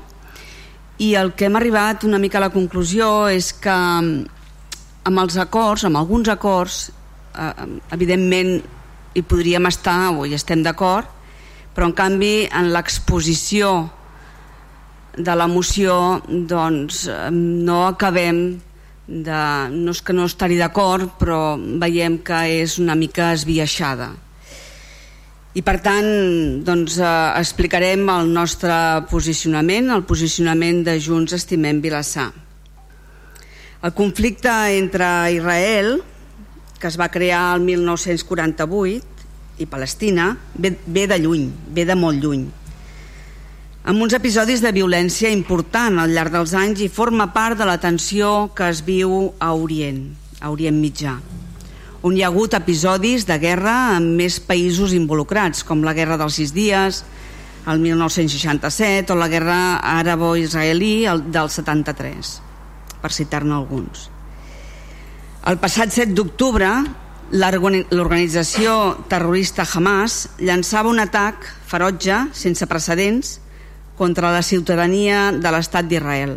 i 1.02 1.16
el 1.18 1.34
que 1.34 1.48
hem 1.48 1.58
arribat 1.58 2.06
una 2.06 2.22
mica 2.22 2.38
a 2.38 2.46
la 2.46 2.54
conclusió 2.54 3.26
és 3.32 3.50
que 3.58 3.74
amb 3.74 5.24
els 5.24 5.42
acords, 5.42 5.88
amb 5.88 5.98
alguns 5.98 6.30
acords, 6.30 6.92
uh, 7.34 7.66
evidentment 7.96 8.60
hi 9.16 9.24
podríem 9.24 9.66
estar 9.70 10.12
o 10.12 10.26
hi 10.28 10.36
estem 10.36 10.62
d'acord, 10.64 11.08
però 11.76 11.88
en 11.88 11.96
canvi 11.96 12.34
en 12.52 12.72
l'exposició 12.76 13.72
de 15.16 15.36
la 15.36 15.48
moció 15.48 16.20
doncs 16.28 17.06
no 17.32 17.86
acabem 17.88 18.42
de, 19.08 19.42
no 19.72 19.94
és 19.94 20.02
que 20.04 20.16
no 20.18 20.26
estarhi 20.28 20.58
d'acord 20.60 21.14
però 21.20 21.56
veiem 21.56 22.20
que 22.26 22.42
és 22.60 22.78
una 22.82 22.96
mica 23.00 23.32
esbiaixada. 23.36 24.12
I 25.56 25.62
per 25.64 25.78
tant 25.80 26.08
doncs, 26.68 26.98
eh, 27.00 27.12
explicarem 27.40 28.04
el 28.12 28.34
nostre 28.36 28.76
posicionament 29.08 29.94
el 29.96 30.04
posicionament 30.04 30.84
de 30.84 30.98
Junts 31.00 31.38
Estimem 31.38 31.80
Vilassar. 31.80 32.34
El 33.86 33.94
conflicte 33.96 34.52
entre 34.76 35.08
Israel 35.32 36.02
que 36.80 36.88
es 36.92 37.00
va 37.00 37.12
crear 37.14 37.56
el 37.56 37.64
1948 37.66 39.64
i 39.64 39.66
Palestina 39.72 40.34
ve, 40.54 40.76
ve 40.86 41.08
de 41.08 41.20
lluny, 41.20 41.50
ve 41.72 41.86
de 41.88 41.96
molt 41.96 42.24
lluny 42.24 42.46
amb 43.86 44.02
uns 44.02 44.16
episodis 44.18 44.64
de 44.66 44.72
violència 44.74 45.30
important 45.30 46.00
al 46.02 46.14
llarg 46.16 46.34
dels 46.34 46.56
anys 46.58 46.82
i 46.82 46.90
forma 46.90 47.28
part 47.36 47.60
de 47.60 47.68
la 47.70 47.78
tensió 47.78 48.50
que 48.58 48.66
es 48.74 48.82
viu 48.82 49.12
a 49.38 49.52
Orient, 49.54 50.08
a 50.42 50.50
Orient 50.50 50.80
Mitjà, 50.82 51.14
on 52.02 52.18
hi 52.18 52.24
ha 52.24 52.32
hagut 52.32 52.58
episodis 52.58 53.28
de 53.30 53.38
guerra 53.42 53.76
amb 54.00 54.18
més 54.18 54.40
països 54.42 54.96
involucrats, 54.98 55.62
com 55.66 55.86
la 55.86 55.94
Guerra 55.94 56.18
dels 56.18 56.42
Sis 56.42 56.54
Dies, 56.54 57.04
el 57.70 57.82
1967, 57.82 59.14
o 59.14 59.20
la 59.22 59.30
Guerra 59.30 59.60
Àrabo-Israelí 60.00 61.06
del 61.30 61.54
73, 61.54 62.36
per 63.06 63.14
citar-ne 63.14 63.54
alguns. 63.54 64.10
El 65.46 65.60
passat 65.62 65.92
7 65.94 66.16
d'octubre, 66.18 66.68
l'organització 67.30 68.72
terrorista 69.12 69.62
Hamas 69.62 70.24
llançava 70.42 70.90
un 70.90 70.98
atac 71.04 71.44
ferotge, 71.70 72.16
sense 72.34 72.66
precedents, 72.66 73.36
contra 73.94 74.32
la 74.34 74.42
ciutadania 74.42 75.28
de 75.38 75.52
l'estat 75.54 75.86
d'Israel. 75.86 76.34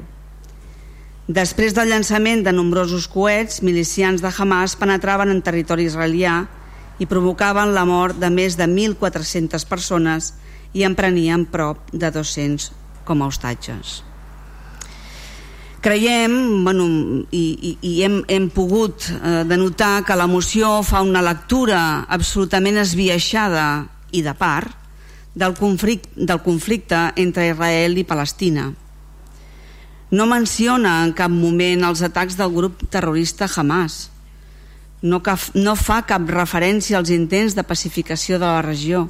Després 1.24 1.72
del 1.72 1.88
llançament 1.88 2.44
de 2.44 2.52
nombrosos 2.52 3.06
coets, 3.08 3.62
milicians 3.64 4.20
de 4.20 4.28
Hamas 4.28 4.76
penetraven 4.76 5.32
en 5.32 5.40
territori 5.40 5.88
israelià 5.88 6.42
i 7.00 7.08
provocaven 7.08 7.72
la 7.72 7.86
mort 7.88 8.20
de 8.20 8.28
més 8.28 8.58
de 8.60 8.68
1.400 8.68 9.64
persones 9.72 10.34
i 10.76 10.84
en 10.84 10.98
prenien 11.00 11.48
prop 11.48 11.80
de 11.96 12.12
200 12.12 12.68
com 13.08 13.24
a 13.24 13.32
hostatges 13.32 14.02
creiem 15.80 16.64
bueno, 16.64 16.86
i, 17.30 17.44
i, 17.70 17.72
i 17.82 17.92
hem, 18.02 18.22
hem 18.28 18.48
pogut 18.50 19.06
eh, 19.12 19.44
denotar 19.48 20.02
que 20.06 20.16
la 20.18 20.26
moció 20.26 20.82
fa 20.82 21.02
una 21.06 21.22
lectura 21.22 22.04
absolutament 22.08 22.80
esbiaixada 22.82 23.86
i 24.10 24.22
de 24.24 24.34
part 24.34 24.74
del 25.38 25.54
conflicte, 25.54 26.10
del 26.16 26.42
conflicte 26.42 26.98
entre 27.16 27.48
Israel 27.52 27.98
i 27.98 28.04
Palestina. 28.04 28.72
No 30.10 30.26
menciona 30.26 31.02
en 31.04 31.12
cap 31.12 31.30
moment 31.30 31.84
els 31.84 32.02
atacs 32.02 32.38
del 32.38 32.54
grup 32.54 32.86
terrorista 32.90 33.46
Hamas. 33.46 34.08
No, 35.02 35.20
cap, 35.22 35.38
no 35.54 35.76
fa 35.78 36.00
cap 36.08 36.24
referència 36.32 36.98
als 36.98 37.12
intents 37.14 37.54
de 37.54 37.62
pacificació 37.62 38.40
de 38.40 38.48
la 38.48 38.64
regió. 38.64 39.06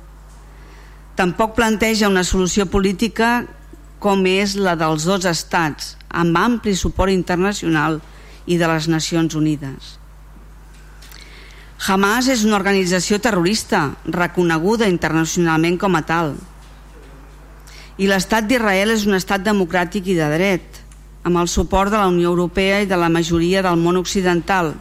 Tampoc 1.16 1.55
planteja 1.57 2.11
una 2.11 2.27
solució 2.27 2.66
política 2.66 3.47
com 3.99 4.25
és 4.31 4.55
la 4.57 4.77
dels 4.79 5.07
dos 5.09 5.27
estats, 5.27 5.97
amb 6.09 6.37
ampli 6.39 6.75
suport 6.79 7.12
internacional 7.12 8.01
i 8.47 8.59
de 8.59 8.69
les 8.70 8.89
Nacions 8.89 9.35
Unides. 9.39 9.99
Hamas 11.79 12.27
és 12.27 12.43
una 12.45 12.57
organització 12.59 13.20
terrorista 13.23 13.85
reconeguda 14.07 14.89
internacionalment 14.91 15.79
com 15.79 15.95
a 15.95 16.03
tal. 16.03 16.35
I 17.99 18.09
l'estat 18.11 18.49
d'Israel 18.51 18.95
és 18.95 19.07
un 19.07 19.15
estat 19.19 19.45
democràtic 19.47 20.11
i 20.11 20.16
de 20.19 20.27
dret, 20.33 20.83
amb 21.23 21.39
el 21.39 21.49
suport 21.51 21.93
de 21.93 21.99
la 22.01 22.11
Unió 22.11 22.31
Europea 22.31 22.83
i 22.83 22.91
de 22.91 22.99
la 22.99 23.11
majoria 23.11 23.62
del 23.62 23.79
món 23.79 23.99
occidental. 24.01 24.75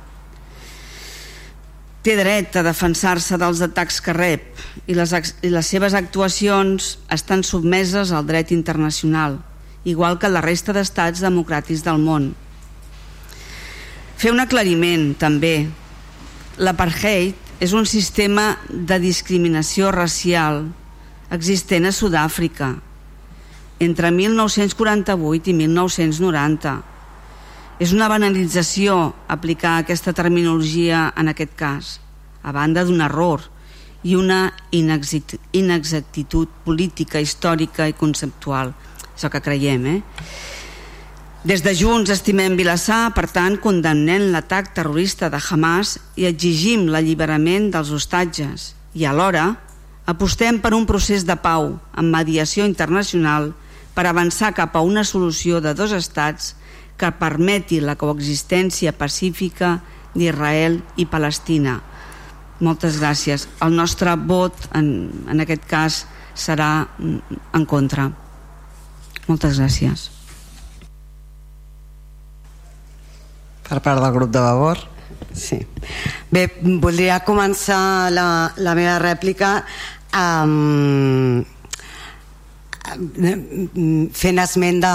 Té 2.06 2.16
dret 2.16 2.56
a 2.56 2.64
defensar-se 2.64 3.38
dels 3.40 3.62
atacs 3.66 4.00
que 4.04 4.16
rep 4.16 4.62
i 4.88 4.96
les, 4.96 5.14
i 5.44 5.52
les 5.52 5.68
seves 5.68 5.96
actuacions 5.98 6.96
estan 7.12 7.44
submeses 7.44 8.14
al 8.14 8.28
dret 8.28 8.54
internacional 8.56 9.42
igual 9.88 10.20
que 10.20 10.28
la 10.28 10.44
resta 10.44 10.74
d'estats 10.76 11.22
democràtics 11.24 11.84
del 11.86 12.02
món. 12.04 12.34
Fer 14.20 14.34
un 14.34 14.42
aclariment, 14.44 15.14
també. 15.16 15.70
L'apartheid 16.60 17.64
és 17.64 17.74
un 17.74 17.88
sistema 17.88 18.58
de 18.68 18.98
discriminació 19.00 19.94
racial 19.96 20.66
existent 21.32 21.88
a 21.88 21.94
Sud-àfrica 21.96 22.74
entre 23.80 24.12
1948 24.12 25.52
i 25.52 25.56
1990. 25.56 26.76
És 27.78 27.94
una 27.94 28.08
banalització 28.10 29.14
aplicar 29.30 29.78
aquesta 29.78 30.14
terminologia 30.18 31.12
en 31.16 31.30
aquest 31.30 31.54
cas, 31.56 32.00
a 32.42 32.52
banda 32.56 32.84
d'un 32.88 33.04
error 33.06 33.44
i 34.04 34.16
una 34.18 34.54
inexactitud 34.72 36.48
política, 36.66 37.22
històrica 37.22 37.88
i 37.90 37.94
conceptual 37.98 38.74
és 39.18 39.26
el 39.26 39.34
que 39.34 39.42
creiem 39.42 39.86
eh? 39.90 40.00
des 41.48 41.64
de 41.66 41.74
Junts 41.78 42.12
estimem 42.14 42.58
Vilassar 42.60 43.12
per 43.18 43.26
tant 43.34 43.58
condemnem 43.62 44.30
l'atac 44.34 44.74
terrorista 44.78 45.32
de 45.34 45.40
Hamas 45.42 45.98
i 46.16 46.28
exigim 46.30 46.88
l'alliberament 46.92 47.72
dels 47.74 47.94
hostatges 47.94 48.74
i 48.94 49.08
alhora 49.10 49.48
apostem 50.06 50.62
per 50.62 50.74
un 50.78 50.86
procés 50.90 51.26
de 51.26 51.36
pau 51.42 51.74
amb 51.94 52.14
mediació 52.14 52.66
internacional 52.70 53.52
per 53.98 54.06
avançar 54.06 54.54
cap 54.54 54.76
a 54.78 54.86
una 54.86 55.04
solució 55.04 55.62
de 55.62 55.74
dos 55.74 55.94
estats 55.98 56.54
que 56.98 57.12
permeti 57.20 57.80
la 57.82 57.96
coexistència 57.96 58.96
pacífica 58.98 59.78
d'Israel 60.18 60.82
i 60.98 61.06
Palestina 61.06 61.78
moltes 62.60 62.98
gràcies. 63.00 63.48
El 63.62 63.76
nostre 63.78 64.16
vot, 64.18 64.68
en, 64.78 64.88
en 65.30 65.44
aquest 65.44 65.66
cas, 65.70 66.04
serà 66.38 66.88
en 66.98 67.66
contra. 67.70 68.10
Moltes 69.28 69.60
gràcies. 69.60 70.08
Per 73.68 73.82
part 73.84 74.00
del 74.02 74.14
grup 74.16 74.32
de 74.32 74.42
Vavor. 74.42 74.82
Sí. 75.38 75.60
Bé, 76.32 76.48
voldria 76.82 77.20
començar 77.26 78.10
la, 78.14 78.28
la 78.58 78.74
meva 78.78 78.98
rèplica 79.04 79.60
amb, 80.16 81.46
fent 82.88 84.40
esment 84.40 84.80
de, 84.84 84.94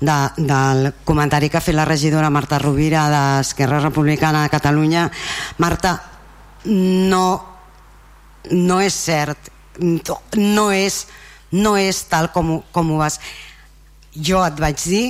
de, 0.00 0.16
del 0.46 0.92
comentari 1.04 1.50
que 1.50 1.58
ha 1.58 1.64
fet 1.64 1.76
la 1.76 1.86
regidora 1.88 2.30
Marta 2.30 2.60
Rovira 2.62 3.06
d'Esquerra 3.10 3.80
Republicana 3.82 4.44
de 4.44 4.52
Catalunya. 4.52 5.10
Marta, 5.58 5.96
no, 6.66 7.26
no 8.52 8.80
és 8.80 8.94
cert, 8.94 9.52
no 9.80 10.70
és, 10.72 11.04
no 11.52 11.76
és 11.76 12.02
tal 12.10 12.30
com, 12.34 12.60
com 12.72 12.94
ho 12.94 12.98
vas. 13.02 13.20
Jo 14.16 14.44
et 14.46 14.58
vaig 14.62 14.80
dir 14.86 15.06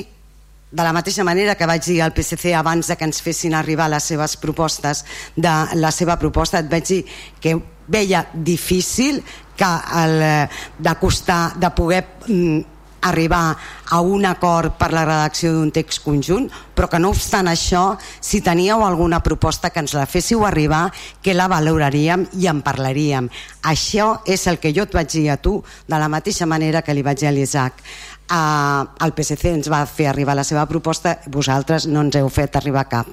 de 0.77 0.83
la 0.83 0.93
mateixa 0.93 1.25
manera 1.25 1.55
que 1.55 1.69
vaig 1.69 1.85
dir 1.87 2.01
al 2.03 2.13
PSC 2.13 2.53
abans 2.55 2.89
de 2.91 2.97
que 2.99 3.07
ens 3.07 3.23
fessin 3.23 3.55
arribar 3.55 3.87
les 3.89 4.05
seves 4.05 4.37
propostes 4.37 5.05
de 5.37 5.55
la 5.79 5.93
seva 5.95 6.19
proposta 6.19 6.61
et 6.61 6.71
vaig 6.71 6.89
dir 6.89 7.03
que 7.41 7.55
veia 7.87 8.27
difícil 8.35 9.23
que 9.57 9.73
el, 10.05 10.49
de 10.79 10.97
costar 11.01 11.55
de 11.59 11.71
poder 11.75 12.05
mm, 12.29 12.77
arribar 13.07 13.57
a 13.91 14.01
un 14.01 14.27
acord 14.27 14.75
per 14.79 14.91
la 14.93 15.05
redacció 15.07 15.53
d'un 15.55 15.71
text 15.71 16.03
conjunt, 16.05 16.49
però 16.75 16.89
que 16.91 16.99
no 16.99 17.13
obstant 17.15 17.49
això, 17.49 17.95
si 18.21 18.41
teníeu 18.43 18.83
alguna 18.85 19.23
proposta 19.23 19.71
que 19.71 19.81
ens 19.83 19.95
la 19.95 20.09
féssiu 20.11 20.45
arribar, 20.47 20.91
que 21.23 21.35
la 21.35 21.47
valoraríem 21.49 22.27
i 22.41 22.49
en 22.51 22.63
parlaríem. 22.67 23.31
Això 23.63 24.23
és 24.27 24.47
el 24.51 24.59
que 24.59 24.75
jo 24.75 24.87
et 24.87 24.95
vaig 24.95 25.11
dir 25.13 25.31
a 25.31 25.39
tu, 25.39 25.61
de 25.87 25.99
la 25.99 26.11
mateixa 26.11 26.47
manera 26.47 26.83
que 26.83 26.95
li 26.95 27.07
vaig 27.07 27.23
dir 27.23 27.31
a 27.31 27.35
l'Isaac. 27.35 27.83
Eh, 28.27 28.85
el 29.07 29.15
PSC 29.15 29.53
ens 29.55 29.71
va 29.71 29.85
fer 29.87 30.11
arribar 30.11 30.35
la 30.35 30.45
seva 30.45 30.67
proposta 30.67 31.15
vosaltres 31.31 31.87
no 31.87 32.03
ens 32.03 32.17
heu 32.19 32.29
fet 32.29 32.59
arribar 32.59 32.89
cap. 32.91 33.07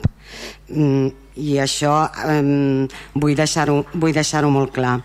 Mm, 0.73 1.11
i 1.37 1.57
això 1.61 1.93
eh, 2.29 2.87
vull 3.13 3.35
deixar-ho 3.37 3.83
vull 3.93 4.13
deixar 4.13 4.45
molt 4.49 4.73
clar 4.73 4.99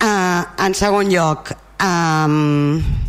eh, 0.00 0.42
en 0.66 0.74
segon 0.74 1.12
lloc 1.12 1.52
eh, 1.52 3.08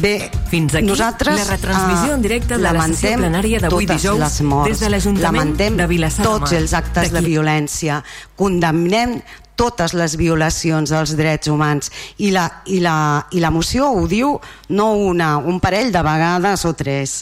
Bé, 0.00 0.30
Fins 0.48 0.74
aquí 0.78 0.86
nosaltres 0.86 1.34
la 1.36 1.44
retransmissió 1.56 2.14
en 2.14 2.22
directe 2.22 2.56
de 2.56 2.62
la 2.62 2.86
sessió 2.86 3.16
plenària 3.18 3.58
d'avui 3.60 3.88
dijous 3.90 4.20
les 4.22 4.40
morts, 4.46 4.70
des 4.70 4.80
de 4.84 4.90
l'Ajuntament 4.92 5.52
de 5.58 5.86
Vilassar 5.90 6.24
de 6.24 6.30
Mar. 6.30 6.38
tots 6.38 6.54
els 6.56 6.74
actes 6.78 7.10
de 7.12 7.20
violència, 7.24 7.98
condemnem 8.38 9.18
totes 9.60 9.92
les 9.92 10.14
violacions 10.16 10.88
dels 10.88 11.12
drets 11.18 11.50
humans. 11.52 11.90
I 12.24 12.30
la, 12.32 12.46
i 12.72 12.78
la, 12.80 13.26
i 13.36 13.42
la 13.42 13.50
moció 13.52 13.90
ho 13.92 14.06
diu 14.08 14.38
no 14.72 14.92
una, 14.94 15.36
un 15.36 15.60
parell 15.60 15.92
de 15.92 16.00
vegades 16.06 16.64
o 16.64 16.72
tres. 16.72 17.20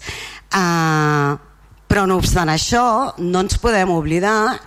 Uh, 0.55 1.35
però 1.89 2.05
no 2.07 2.21
obstant 2.21 2.53
això 2.53 3.15
no 3.19 3.43
ens 3.43 3.59
podem 3.59 3.91
oblidar 3.91 4.59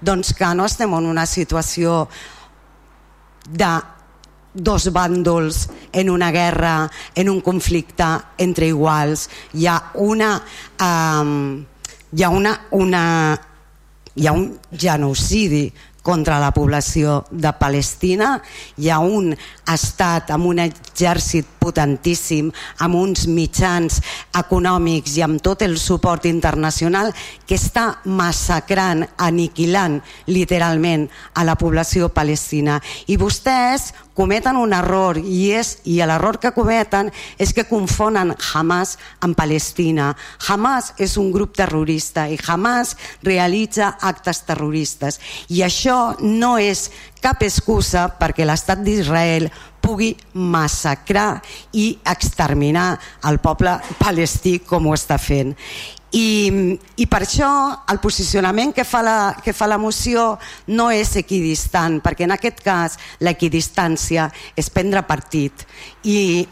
doncs 0.00 0.32
que 0.34 0.48
no 0.56 0.66
estem 0.66 0.92
en 0.96 1.06
una 1.06 1.26
situació 1.28 2.08
de 3.48 3.72
dos 4.52 4.88
bàndols 4.92 5.68
en 5.92 6.10
una 6.10 6.30
guerra, 6.32 6.90
en 7.14 7.28
un 7.30 7.40
conflicte 7.40 8.08
entre 8.38 8.66
iguals. 8.68 9.28
Hi 9.54 9.66
ha 9.66 9.78
una... 9.94 10.34
Um, 10.80 11.64
hi 12.10 12.24
ha 12.26 12.28
una, 12.34 12.56
una 12.74 13.02
hi 14.14 14.26
ha 14.26 14.32
un 14.32 14.58
genocidi 14.72 15.72
contra 16.02 16.40
la 16.40 16.50
població 16.50 17.24
de 17.30 17.52
Palestina. 17.58 18.40
Hi 18.76 18.90
ha 18.90 18.98
un 18.98 19.30
estat 19.70 20.32
amb 20.34 20.50
un 20.50 20.62
exèrcit 20.64 21.59
potentíssim, 21.60 22.50
amb 22.80 22.98
uns 22.98 23.26
mitjans 23.30 24.00
econòmics 24.40 25.16
i 25.18 25.24
amb 25.26 25.42
tot 25.44 25.62
el 25.66 25.76
suport 25.78 26.26
internacional 26.30 27.12
que 27.46 27.58
està 27.58 28.00
massacrant, 28.04 29.06
aniquilant 29.18 30.00
literalment 30.26 31.08
a 31.34 31.44
la 31.44 31.56
població 31.60 32.10
palestina. 32.14 32.80
I 33.06 33.18
vostès 33.20 33.90
cometen 34.20 34.58
un 34.60 34.74
error 34.76 35.16
i, 35.16 35.50
és, 35.56 35.78
i 35.88 35.96
l'error 36.04 36.36
que 36.42 36.52
cometen 36.52 37.08
és 37.40 37.54
que 37.56 37.64
confonen 37.68 38.34
Hamas 38.50 38.96
amb 39.24 39.38
Palestina. 39.38 40.10
Hamas 40.48 40.92
és 41.00 41.16
un 41.20 41.30
grup 41.32 41.54
terrorista 41.56 42.26
i 42.28 42.36
Hamas 42.40 42.96
realitza 43.24 43.94
actes 44.00 44.42
terroristes 44.48 45.20
i 45.48 45.62
això 45.64 46.16
no 46.20 46.56
és 46.60 46.90
cap 47.20 47.42
excusa 47.44 48.08
perquè 48.20 48.44
l'estat 48.48 48.84
d'Israel 48.84 49.48
pugui 49.90 50.14
massacrar 50.34 51.40
i 51.74 51.96
exterminar 52.06 52.92
el 53.26 53.40
poble 53.42 53.74
palestí 53.98 54.60
com 54.62 54.86
ho 54.86 54.94
està 54.94 55.18
fent. 55.18 55.56
I, 56.10 56.78
i 56.98 57.06
per 57.06 57.20
això 57.22 57.48
el 57.90 58.00
posicionament 58.02 58.72
que 58.74 58.82
fa, 58.86 59.02
la, 59.06 59.18
que 59.42 59.54
fa 59.54 59.68
la 59.70 59.78
moció 59.78 60.32
no 60.74 60.88
és 60.90 61.12
equidistant, 61.20 62.00
perquè 62.02 62.26
en 62.26 62.34
aquest 62.34 62.62
cas 62.66 62.96
l'equidistància 63.22 64.26
és 64.58 64.70
prendre 64.74 65.04
partit 65.06 65.62
i, 66.02 66.42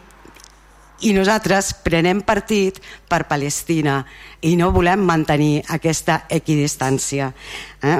i 1.02 1.14
nosaltres 1.14 1.72
prenem 1.82 2.22
partit 2.26 2.78
per 3.10 3.24
Palestina 3.30 4.04
i 4.46 4.54
no 4.58 4.70
volem 4.74 5.02
mantenir 5.06 5.64
aquesta 5.74 6.24
equidistància. 6.38 7.32
Eh? 7.82 7.98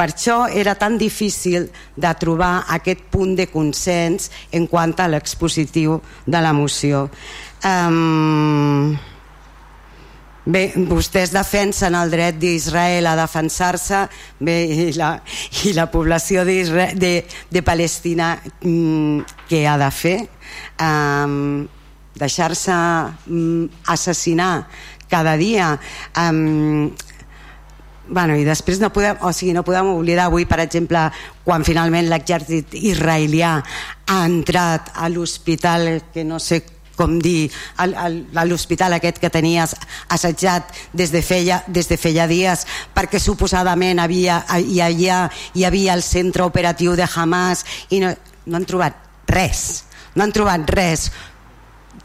Per 0.00 0.06
això 0.08 0.46
era 0.48 0.72
tan 0.80 0.94
difícil 0.96 1.66
de 2.00 2.10
trobar 2.16 2.64
aquest 2.72 3.02
punt 3.12 3.34
de 3.36 3.44
consens 3.52 4.30
en 4.56 4.64
quant 4.64 4.94
a 4.96 5.08
l'expositiu 5.12 5.98
de 6.24 6.40
la 6.40 6.54
moció. 6.56 7.02
Um, 7.68 8.94
bé, 10.48 10.62
vostès 10.88 11.34
defensen 11.36 11.98
el 11.98 12.14
dret 12.16 12.38
d'Israel 12.40 13.10
a 13.10 13.12
defensar-se 13.18 14.06
bé, 14.40 14.56
i, 14.64 14.88
la, 14.96 15.10
i 15.68 15.74
la 15.76 15.90
població 15.92 16.46
de, 16.48 17.12
de 17.52 17.62
Palestina 17.66 18.30
mm, 18.40 19.44
què 19.52 19.66
ha 19.68 19.76
de 19.84 19.90
fer? 19.92 20.16
Um, 20.80 21.68
deixar-se 22.16 22.80
um, 23.28 23.68
assassinar 23.84 24.54
cada 25.12 25.36
dia 25.36 25.74
um, 26.16 26.88
bueno, 28.10 28.36
i 28.36 28.44
després 28.44 28.80
no 28.82 28.90
podem, 28.94 29.16
o 29.22 29.32
sigui, 29.32 29.54
no 29.56 29.64
podem 29.66 29.88
oblidar 29.92 30.28
avui, 30.28 30.46
per 30.48 30.60
exemple, 30.64 31.06
quan 31.46 31.64
finalment 31.66 32.10
l'exèrcit 32.10 32.74
israelià 32.76 33.56
ha 34.10 34.20
entrat 34.26 34.92
a 34.94 35.08
l'hospital, 35.08 35.96
que 36.12 36.26
no 36.26 36.38
sé 36.42 36.62
com 37.00 37.14
dir, 37.22 37.48
a 37.80 38.44
l'hospital 38.44 38.92
aquest 38.92 39.22
que 39.22 39.30
tenies 39.32 39.72
assetjat 40.12 40.74
des 40.92 41.14
de 41.14 41.22
feia, 41.24 41.62
des 41.64 41.88
de 41.88 41.96
feia 41.96 42.26
dies 42.28 42.66
perquè 42.92 43.16
suposadament 43.16 44.02
havia, 44.04 44.42
hi, 44.58 44.82
havia, 44.84 45.22
hi 45.56 45.64
havia 45.64 45.94
el 45.96 46.04
centre 46.04 46.44
operatiu 46.44 46.98
de 47.00 47.08
Hamas 47.08 47.64
i 47.88 48.02
no, 48.04 48.12
no 48.44 48.60
han 48.60 48.68
trobat 48.68 49.00
res 49.32 49.86
no 50.14 50.24
han 50.24 50.32
trobat 50.34 50.70
res. 50.74 51.08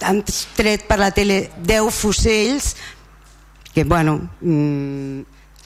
Han 0.06 0.22
tret 0.57 0.86
per 0.90 0.99
la 0.99 1.11
tele 1.15 1.45
10 1.56 1.94
fusells 1.95 2.73
que 3.76 3.84
bueno 3.84 4.18
mmm, 4.41 5.23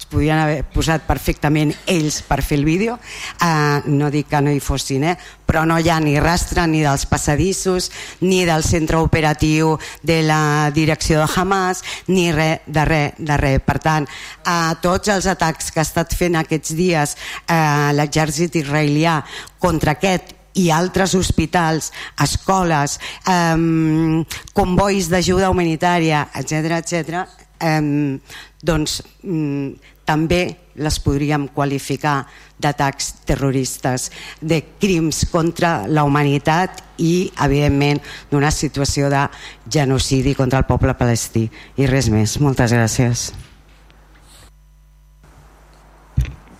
podien 0.09 0.39
haver 0.41 0.63
posat 0.73 1.05
perfectament 1.07 1.73
ells 1.87 2.21
per 2.27 2.41
fer 2.45 2.59
el 2.59 2.65
vídeo 2.67 2.95
uh, 2.97 3.85
no 3.85 4.09
dic 4.13 4.29
que 4.31 4.41
no 4.41 4.53
hi 4.53 4.61
fossin 4.63 5.05
eh? 5.11 5.15
però 5.45 5.65
no 5.69 5.77
hi 5.79 5.89
ha 5.89 5.99
ni 6.03 6.17
rastre 6.19 6.65
ni 6.67 6.81
dels 6.85 7.05
passadissos 7.09 7.89
ni 8.21 8.43
del 8.45 8.63
centre 8.63 8.99
operatiu 9.01 9.75
de 10.03 10.21
la 10.25 10.71
direcció 10.73 11.21
de 11.21 11.29
Hamas 11.35 11.83
ni 12.07 12.31
res 12.33 12.65
de 12.65 12.85
res 12.85 13.19
de 13.19 13.37
res 13.37 13.61
per 13.65 13.77
tant 13.83 14.09
uh, 14.09 14.73
tots 14.81 15.13
els 15.13 15.29
atacs 15.29 15.71
que 15.71 15.83
ha 15.83 15.87
estat 15.87 16.17
fent 16.17 16.39
aquests 16.39 16.75
dies 16.77 17.15
uh, 17.45 17.93
l'exèrcit 17.95 18.59
israelià 18.63 19.21
contra 19.59 19.97
aquest 19.97 20.35
i 20.59 20.69
altres 20.73 21.13
hospitals, 21.15 21.91
escoles, 22.21 22.97
um, 23.29 24.23
convois 24.57 25.09
d'ajuda 25.11 25.51
humanitària, 25.53 26.25
etc 26.39 26.79
etc. 26.79 27.21
Um, 27.59 28.19
doncs 28.63 28.99
um, 29.23 29.75
també 30.09 30.41
les 30.79 30.97
podríem 31.03 31.47
qualificar 31.53 32.23
d'atacs 32.59 33.11
terroristes, 33.27 34.09
de 34.41 34.61
crims 34.79 35.25
contra 35.31 35.83
la 35.87 36.05
humanitat 36.07 36.81
i, 36.97 37.29
evidentment, 37.43 38.01
d'una 38.31 38.51
situació 38.51 39.11
de 39.11 39.25
genocidi 39.69 40.33
contra 40.35 40.63
el 40.63 40.67
poble 40.69 40.95
palestí. 40.97 41.45
I 41.77 41.87
res 41.91 42.09
més. 42.11 42.39
Moltes 42.41 42.73
gràcies. 42.75 43.29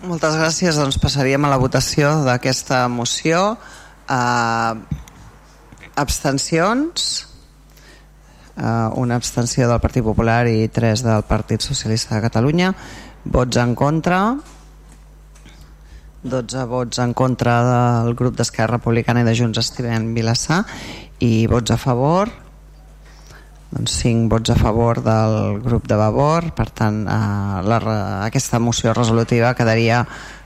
Moltes 0.04 0.36
gràcies. 0.36 0.78
Doncs 0.80 1.00
passaríem 1.00 1.44
a 1.44 1.52
la 1.52 1.60
votació 1.60 2.20
d'aquesta 2.28 2.86
moció. 2.88 3.56
Uh, 4.10 4.80
abstencions? 6.00 7.26
Uh, 8.60 8.90
una 9.00 9.16
abstenció 9.16 9.68
del 9.70 9.80
Partit 9.80 10.04
Popular 10.04 10.42
i 10.50 10.68
tres 10.68 11.04
del 11.04 11.22
Partit 11.28 11.64
Socialista 11.64 12.16
de 12.16 12.24
Catalunya 12.26 12.74
vots 13.24 13.56
en 13.60 13.74
contra. 13.74 14.20
12 16.22 16.64
vots 16.68 17.00
en 17.00 17.14
contra 17.16 17.54
del 17.64 18.14
grup 18.14 18.36
d'Esquerra 18.36 18.76
Republicana 18.76 19.22
i 19.22 19.28
de 19.28 19.34
Junts 19.36 19.60
Estiven 19.60 20.12
Vilassar 20.14 20.62
i 21.24 21.46
vots 21.48 21.72
a 21.72 21.78
favor. 21.80 22.28
Doncs 23.70 24.00
5 24.02 24.28
vots 24.28 24.50
a 24.50 24.56
favor 24.58 25.00
del 25.04 25.60
grup 25.64 25.86
de 25.88 25.96
Vavor. 25.96 26.50
Per 26.56 26.68
tant 26.76 27.04
eh, 27.06 27.62
la, 27.64 27.78
aquesta 28.26 28.58
moció 28.58 28.92
resolutiva 28.96 29.54
quedaria 29.54 30.02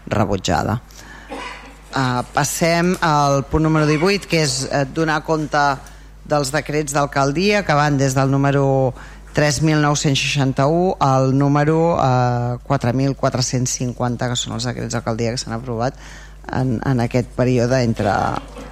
rebutjada. 0.07 0.79
Eh, 1.95 2.23
passem 2.35 2.95
al 3.01 3.43
punt 3.51 3.65
número 3.67 3.89
18 3.91 4.31
que 4.31 4.45
és 4.45 4.61
eh, 4.71 4.85
donar 4.85 5.23
compte 5.27 5.65
dels 6.25 6.51
decrets 6.55 6.95
d'alcaldia 6.95 7.65
que 7.65 7.75
van 7.77 7.99
des 8.01 8.15
del 8.17 8.31
número 8.33 8.95
3.961 9.35 10.97
al 11.01 11.37
número 11.37 11.99
eh, 11.99 12.59
4.450 12.69 14.29
que 14.31 14.37
són 14.39 14.55
els 14.55 14.67
decrets 14.69 14.95
d'alcaldia 14.95 15.33
que 15.35 15.41
s'han 15.43 15.57
aprovat 15.57 15.99
en, 16.53 16.79
en 16.87 17.03
aquest 17.03 17.33
període 17.35 17.81
entre, 17.83 18.15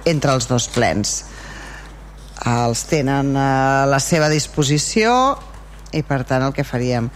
entre 0.07 0.31
els 0.31 0.47
dos 0.47 0.69
plens. 0.71 1.25
Els 2.47 2.85
tenen 2.87 3.35
a 3.35 3.83
la 3.91 3.99
seva 4.03 4.29
disposició 4.31 5.35
i 5.91 6.01
per 6.07 6.23
tant 6.27 6.47
el 6.47 6.55
que 6.55 6.63
faríem 6.63 7.11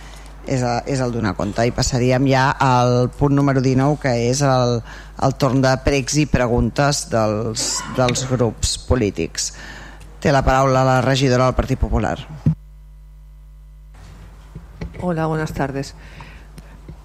és, 0.47 0.63
a, 0.63 0.81
és 0.83 0.99
el 1.03 1.15
donar 1.15 1.35
compte. 1.39 1.63
I 1.63 1.75
passaríem 1.75 2.27
ja 2.27 2.49
al 2.51 3.07
punt 3.15 3.35
número 3.35 3.63
19 3.63 4.01
que 4.03 4.13
és 4.27 4.43
el, 4.43 4.81
el 5.23 5.39
torn 5.39 5.63
de 5.63 5.71
pregs 5.87 6.19
i 6.19 6.27
preguntes 6.31 7.05
dels, 7.15 7.69
dels 7.95 8.27
grups 8.27 8.75
polítics. 8.91 9.53
Té 10.19 10.35
la 10.35 10.43
paraula 10.43 10.83
la 10.83 10.99
regidora 11.05 11.47
del 11.47 11.59
Partit 11.59 11.79
Popular 11.79 12.17
Hola, 14.99 15.27
buenas 15.27 15.53
tardes. 15.53 15.93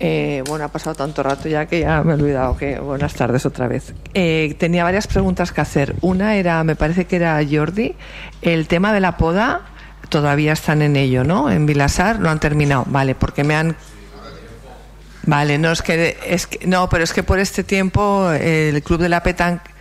Eh, 0.00 0.42
bueno, 0.48 0.64
ha 0.64 0.68
pasado 0.68 0.96
tanto 0.96 1.22
rato 1.22 1.48
ya 1.48 1.66
que 1.66 1.80
ya 1.80 2.02
me 2.02 2.12
he 2.12 2.14
olvidado 2.14 2.56
que 2.56 2.80
buenas 2.80 3.14
tardes 3.14 3.44
otra 3.46 3.68
vez. 3.68 3.94
Eh, 4.14 4.56
tenía 4.58 4.82
varias 4.82 5.06
preguntas 5.06 5.52
que 5.52 5.60
hacer. 5.60 5.94
Una 6.00 6.36
era, 6.36 6.64
me 6.64 6.74
parece 6.74 7.04
que 7.04 7.16
era 7.16 7.40
Jordi, 7.48 7.94
el 8.40 8.66
tema 8.66 8.92
de 8.92 9.00
la 9.00 9.16
poda 9.16 9.60
todavía 10.08 10.54
están 10.54 10.82
en 10.82 10.96
ello, 10.96 11.22
¿no? 11.22 11.50
En 11.50 11.66
Vilasar 11.66 12.18
no 12.18 12.30
han 12.30 12.40
terminado, 12.40 12.84
vale, 12.88 13.14
porque 13.14 13.44
me 13.44 13.54
han 13.54 13.76
Vale, 15.24 15.56
no 15.56 15.70
es 15.70 15.82
que, 15.82 16.18
es 16.26 16.48
que 16.48 16.66
no, 16.66 16.88
pero 16.88 17.04
es 17.04 17.12
que 17.12 17.22
por 17.22 17.38
este 17.38 17.62
tiempo 17.62 18.32
el 18.32 18.82
club 18.82 19.00
de 19.00 19.08
la 19.08 19.22
Petanque 19.22 19.71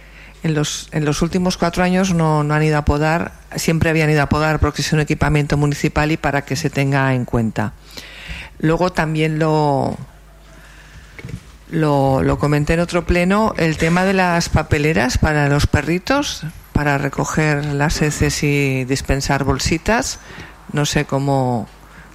en 0.43 0.53
los, 0.53 0.89
en 0.91 1.05
los 1.05 1.21
últimos 1.21 1.57
cuatro 1.57 1.83
años 1.83 2.13
no, 2.13 2.43
no 2.43 2.53
han 2.53 2.63
ido 2.63 2.77
a 2.77 2.85
podar, 2.85 3.33
siempre 3.55 3.89
habían 3.89 4.09
ido 4.09 4.21
a 4.21 4.29
podar 4.29 4.59
porque 4.59 4.81
es 4.81 4.91
un 4.93 4.99
equipamiento 4.99 5.57
municipal 5.57 6.11
y 6.11 6.17
para 6.17 6.43
que 6.43 6.55
se 6.55 6.69
tenga 6.69 7.13
en 7.13 7.25
cuenta. 7.25 7.73
Luego 8.59 8.91
también 8.91 9.39
lo, 9.39 9.97
lo, 11.69 12.23
lo 12.23 12.39
comenté 12.39 12.73
en 12.73 12.79
otro 12.79 13.05
pleno, 13.05 13.53
el 13.57 13.77
tema 13.77 14.03
de 14.03 14.13
las 14.13 14.49
papeleras 14.49 15.17
para 15.17 15.47
los 15.47 15.67
perritos, 15.67 16.43
para 16.73 16.97
recoger 16.97 17.65
las 17.65 18.01
heces 18.01 18.43
y 18.43 18.85
dispensar 18.85 19.43
bolsitas. 19.43 20.19
No 20.73 20.85
sé 20.85 21.05
cómo, 21.05 21.67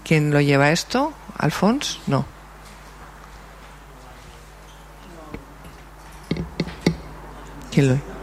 quién 0.05 0.32
lo 0.32 0.40
lleva 0.40 0.70
esto, 0.70 1.12
Alfons, 1.36 2.01
no. 2.07 2.27
¿Quién 7.70 7.89
lo 7.89 8.15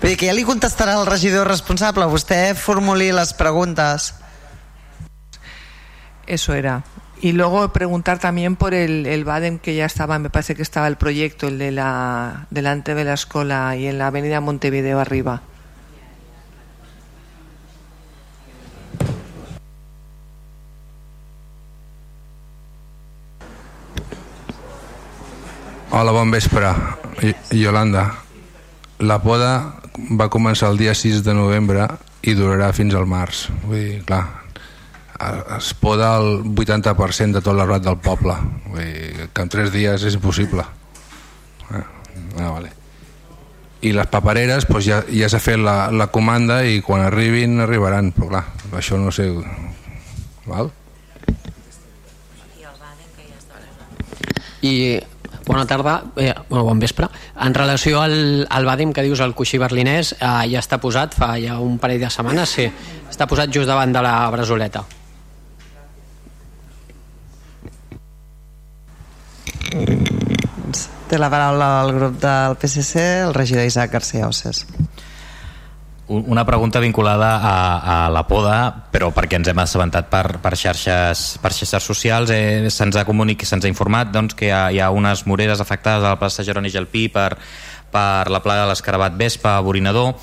Vull 0.00 0.10
dir 0.12 0.16
que 0.20 0.28
ja 0.30 0.34
li 0.36 0.44
contestarà 0.46 0.94
el 1.00 1.06
regidor 1.08 1.48
responsable, 1.50 2.06
vostè 2.06 2.54
formuli 2.54 3.10
les 3.12 3.32
preguntes. 3.34 4.12
Eso 6.26 6.54
era. 6.54 6.84
Y 7.20 7.32
luego 7.32 7.72
preguntar 7.72 8.18
también 8.20 8.54
por 8.54 8.74
el, 8.74 9.04
el 9.06 9.24
Badem 9.24 9.58
que 9.58 9.74
ya 9.74 9.86
estaba, 9.86 10.18
me 10.20 10.30
parece 10.30 10.54
que 10.54 10.62
estaba 10.62 10.86
el 10.86 10.96
proyecto, 10.96 11.48
el 11.48 11.58
de 11.58 11.72
la 11.72 12.46
delante 12.50 12.94
de 12.94 13.04
la 13.04 13.14
escuela 13.14 13.74
y 13.74 13.88
en 13.88 13.98
la 13.98 14.06
avenida 14.06 14.40
Montevideo 14.40 15.00
arriba. 15.00 15.42
Hola, 25.90 26.12
bon 26.12 26.30
vespre. 26.30 26.66
I- 27.22 27.58
Yolanda, 27.58 28.14
la 28.98 29.20
poda 29.20 29.77
va 30.18 30.28
començar 30.32 30.70
el 30.72 30.78
dia 30.78 30.94
6 30.94 31.22
de 31.26 31.34
novembre 31.34 31.86
i 32.22 32.34
durarà 32.38 32.70
fins 32.76 32.94
al 32.94 33.06
març. 33.08 33.46
Vull 33.64 33.78
dir, 33.78 34.00
clar, 34.06 34.24
es 35.58 35.72
poda 35.74 36.14
el 36.20 36.42
80% 36.54 37.38
de 37.38 37.42
tot 37.42 37.56
l'arbat 37.56 37.84
del 37.84 37.98
poble. 38.02 38.36
Vull 38.68 38.82
dir, 38.82 39.28
que 39.34 39.46
en 39.46 39.54
3 39.54 39.72
dies 39.74 40.08
és 40.08 40.18
impossible. 40.18 40.64
Ah, 41.68 41.84
ah, 42.38 42.50
vale. 42.50 42.74
I 43.82 43.92
les 43.94 44.10
papereres 44.10 44.66
doncs 44.66 44.86
ja, 44.86 45.02
ja 45.14 45.28
s'ha 45.30 45.38
fet 45.42 45.60
la, 45.62 45.90
la 45.94 46.08
comanda 46.10 46.64
i 46.66 46.80
quan 46.82 47.04
arribin 47.06 47.60
arribaran, 47.62 48.10
però 48.14 48.32
clar, 48.32 48.44
això 48.78 48.98
no 48.98 49.14
sé... 49.14 49.30
Val? 50.48 50.72
I 54.62 55.00
bona 55.46 55.66
tarda, 55.66 56.02
eh, 56.16 56.34
bueno, 56.48 56.64
bon 56.64 56.78
vespre. 56.78 57.08
En 57.40 57.54
relació 57.54 58.02
al, 58.02 58.46
al 58.50 58.64
Badim 58.64 58.92
que 58.92 59.02
dius, 59.02 59.20
el 59.24 59.34
coixí 59.34 59.58
berlinès, 59.58 60.14
eh, 60.18 60.30
ja 60.52 60.60
està 60.60 60.78
posat 60.82 61.16
fa 61.16 61.34
ja 61.40 61.58
un 61.62 61.78
parell 61.78 62.02
de 62.04 62.10
setmanes, 62.12 62.54
sí. 62.58 62.68
Està 63.08 63.26
posat 63.26 63.52
just 63.54 63.68
davant 63.70 63.92
de 63.92 64.04
la 64.04 64.14
brasoleta. 64.34 64.84
Té 71.08 71.16
la 71.16 71.30
paraula 71.32 71.68
el 71.86 71.94
grup 71.96 72.18
del 72.20 72.56
PSC, 72.60 73.04
el 73.24 73.34
regidor 73.34 73.64
Isaac 73.64 73.92
García 73.92 74.28
Osses. 74.28 74.66
Una 76.08 76.46
pregunta 76.46 76.80
vinculada 76.80 77.36
a, 77.36 78.06
a 78.06 78.08
la 78.08 78.22
poda, 78.24 78.86
però 78.88 79.10
perquè 79.12 79.36
ens 79.36 79.50
hem 79.52 79.58
assabentat 79.60 80.06
per, 80.08 80.38
per, 80.40 80.54
xarxes, 80.56 81.36
per 81.42 81.50
xarxes 81.52 81.84
socials, 81.84 82.32
eh, 82.32 82.70
se'ns 82.72 82.96
ha, 82.96 83.04
comunic, 83.04 83.44
se'ns 83.44 83.66
ha 83.66 83.68
informat 83.68 84.08
doncs, 84.14 84.32
que 84.32 84.48
hi 84.48 84.54
ha, 84.56 84.62
hi 84.72 84.80
ha 84.80 84.88
unes 84.88 85.26
moreres 85.28 85.60
afectades 85.60 86.00
a 86.00 86.14
la 86.14 86.16
plaça 86.16 86.46
Jeroni 86.48 86.72
Gelpí 86.72 87.10
per, 87.12 87.34
per 87.92 88.32
la 88.32 88.40
plaga 88.40 88.64
de 88.64 88.72
l'escarabat 88.72 89.20
vespa 89.20 89.58
borinador. 89.60 90.14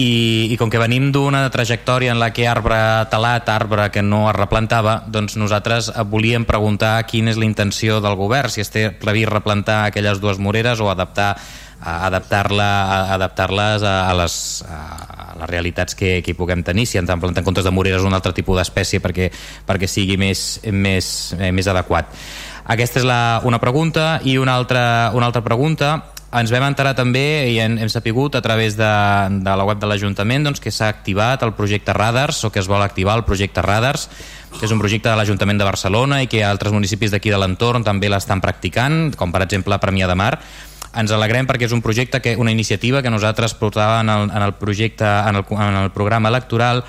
I, 0.00 0.48
i 0.54 0.56
com 0.56 0.70
que 0.72 0.80
venim 0.80 1.10
d'una 1.12 1.42
trajectòria 1.52 2.14
en 2.14 2.20
la 2.22 2.30
que 2.32 2.46
arbre 2.48 2.78
talat, 3.12 3.48
arbre 3.52 3.90
que 3.92 4.00
no 4.00 4.22
es 4.30 4.36
replantava, 4.38 5.02
doncs 5.04 5.36
nosaltres 5.36 5.90
volíem 6.08 6.46
preguntar 6.48 6.94
quina 7.10 7.34
és 7.34 7.36
la 7.36 7.44
intenció 7.44 8.00
del 8.00 8.16
govern, 8.16 8.48
si 8.48 8.64
es 8.64 8.72
té 8.72 8.88
previst 8.94 9.34
replantar 9.34 9.82
aquelles 9.84 10.22
dues 10.22 10.40
moreres 10.40 10.80
o 10.80 10.88
adaptar 10.88 11.34
a 11.34 11.40
adaptar-la 11.80 13.14
adaptar-les 13.14 13.82
a, 13.82 13.94
a, 14.10 14.14
les, 14.20 14.34
a 14.68 15.34
les 15.40 15.48
realitats 15.48 15.96
que, 15.96 16.20
que 16.22 16.32
hi 16.32 16.36
puguem 16.36 16.62
tenir. 16.66 16.86
Si 16.86 17.00
ens 17.00 17.10
han 17.10 17.20
plantat 17.22 17.42
en 17.42 17.48
comptes 17.48 17.66
de 17.66 17.72
moreres 17.74 18.04
un 18.04 18.14
altre 18.16 18.34
tipus 18.36 18.60
d'espècie 18.60 19.00
perquè, 19.00 19.30
perquè 19.66 19.88
sigui 19.88 20.18
més, 20.20 20.60
més, 20.72 21.34
eh, 21.38 21.50
més 21.52 21.70
adequat. 21.70 22.12
Aquesta 22.70 23.00
és 23.00 23.06
la, 23.08 23.40
una 23.48 23.58
pregunta 23.58 24.20
i 24.24 24.36
una 24.38 24.54
altra, 24.54 25.10
una 25.16 25.30
altra 25.30 25.42
pregunta. 25.42 25.96
Ens 26.36 26.52
vam 26.54 26.68
enterar 26.68 26.92
també 26.94 27.50
i 27.50 27.56
hem, 27.58 27.74
hem 27.82 27.88
sapigut 27.90 28.36
a 28.38 28.42
través 28.44 28.76
de, 28.78 28.90
de 29.42 29.54
la 29.58 29.64
web 29.66 29.80
de 29.82 29.88
l'Ajuntament 29.90 30.46
doncs, 30.46 30.60
que 30.62 30.70
s'ha 30.70 30.86
activat 30.92 31.42
el 31.42 31.56
projecte 31.58 31.96
Radars 31.96 32.44
o 32.46 32.52
que 32.54 32.62
es 32.62 32.68
vol 32.70 32.84
activar 32.84 33.16
el 33.18 33.24
projecte 33.26 33.64
Radars 33.64 34.06
que 34.50 34.66
és 34.66 34.72
un 34.74 34.80
projecte 34.82 35.08
de 35.08 35.16
l'Ajuntament 35.18 35.58
de 35.58 35.66
Barcelona 35.66 36.20
i 36.22 36.28
que 36.30 36.42
altres 36.46 36.74
municipis 36.74 37.10
d'aquí 37.14 37.30
de 37.30 37.38
l'entorn 37.38 37.86
també 37.86 38.10
l'estan 38.10 38.42
practicant, 38.42 39.12
com 39.18 39.30
per 39.34 39.44
exemple 39.46 39.78
Premià 39.82 40.08
de 40.10 40.16
Mar 40.18 40.32
ens 40.96 41.12
alegrem 41.14 41.46
perquè 41.46 41.68
és 41.68 41.76
un 41.76 41.82
projecte 41.84 42.20
que 42.24 42.36
una 42.36 42.52
iniciativa 42.54 43.02
que 43.02 43.12
nosaltres 43.12 43.54
portàvem 43.54 44.08
en 44.08 44.12
el, 44.16 44.28
en 44.30 44.42
el 44.48 44.56
projecte 44.58 45.06
en 45.06 45.40
el, 45.40 45.46
en 45.54 45.80
el 45.84 45.90
programa 45.94 46.32
electoral 46.32 46.84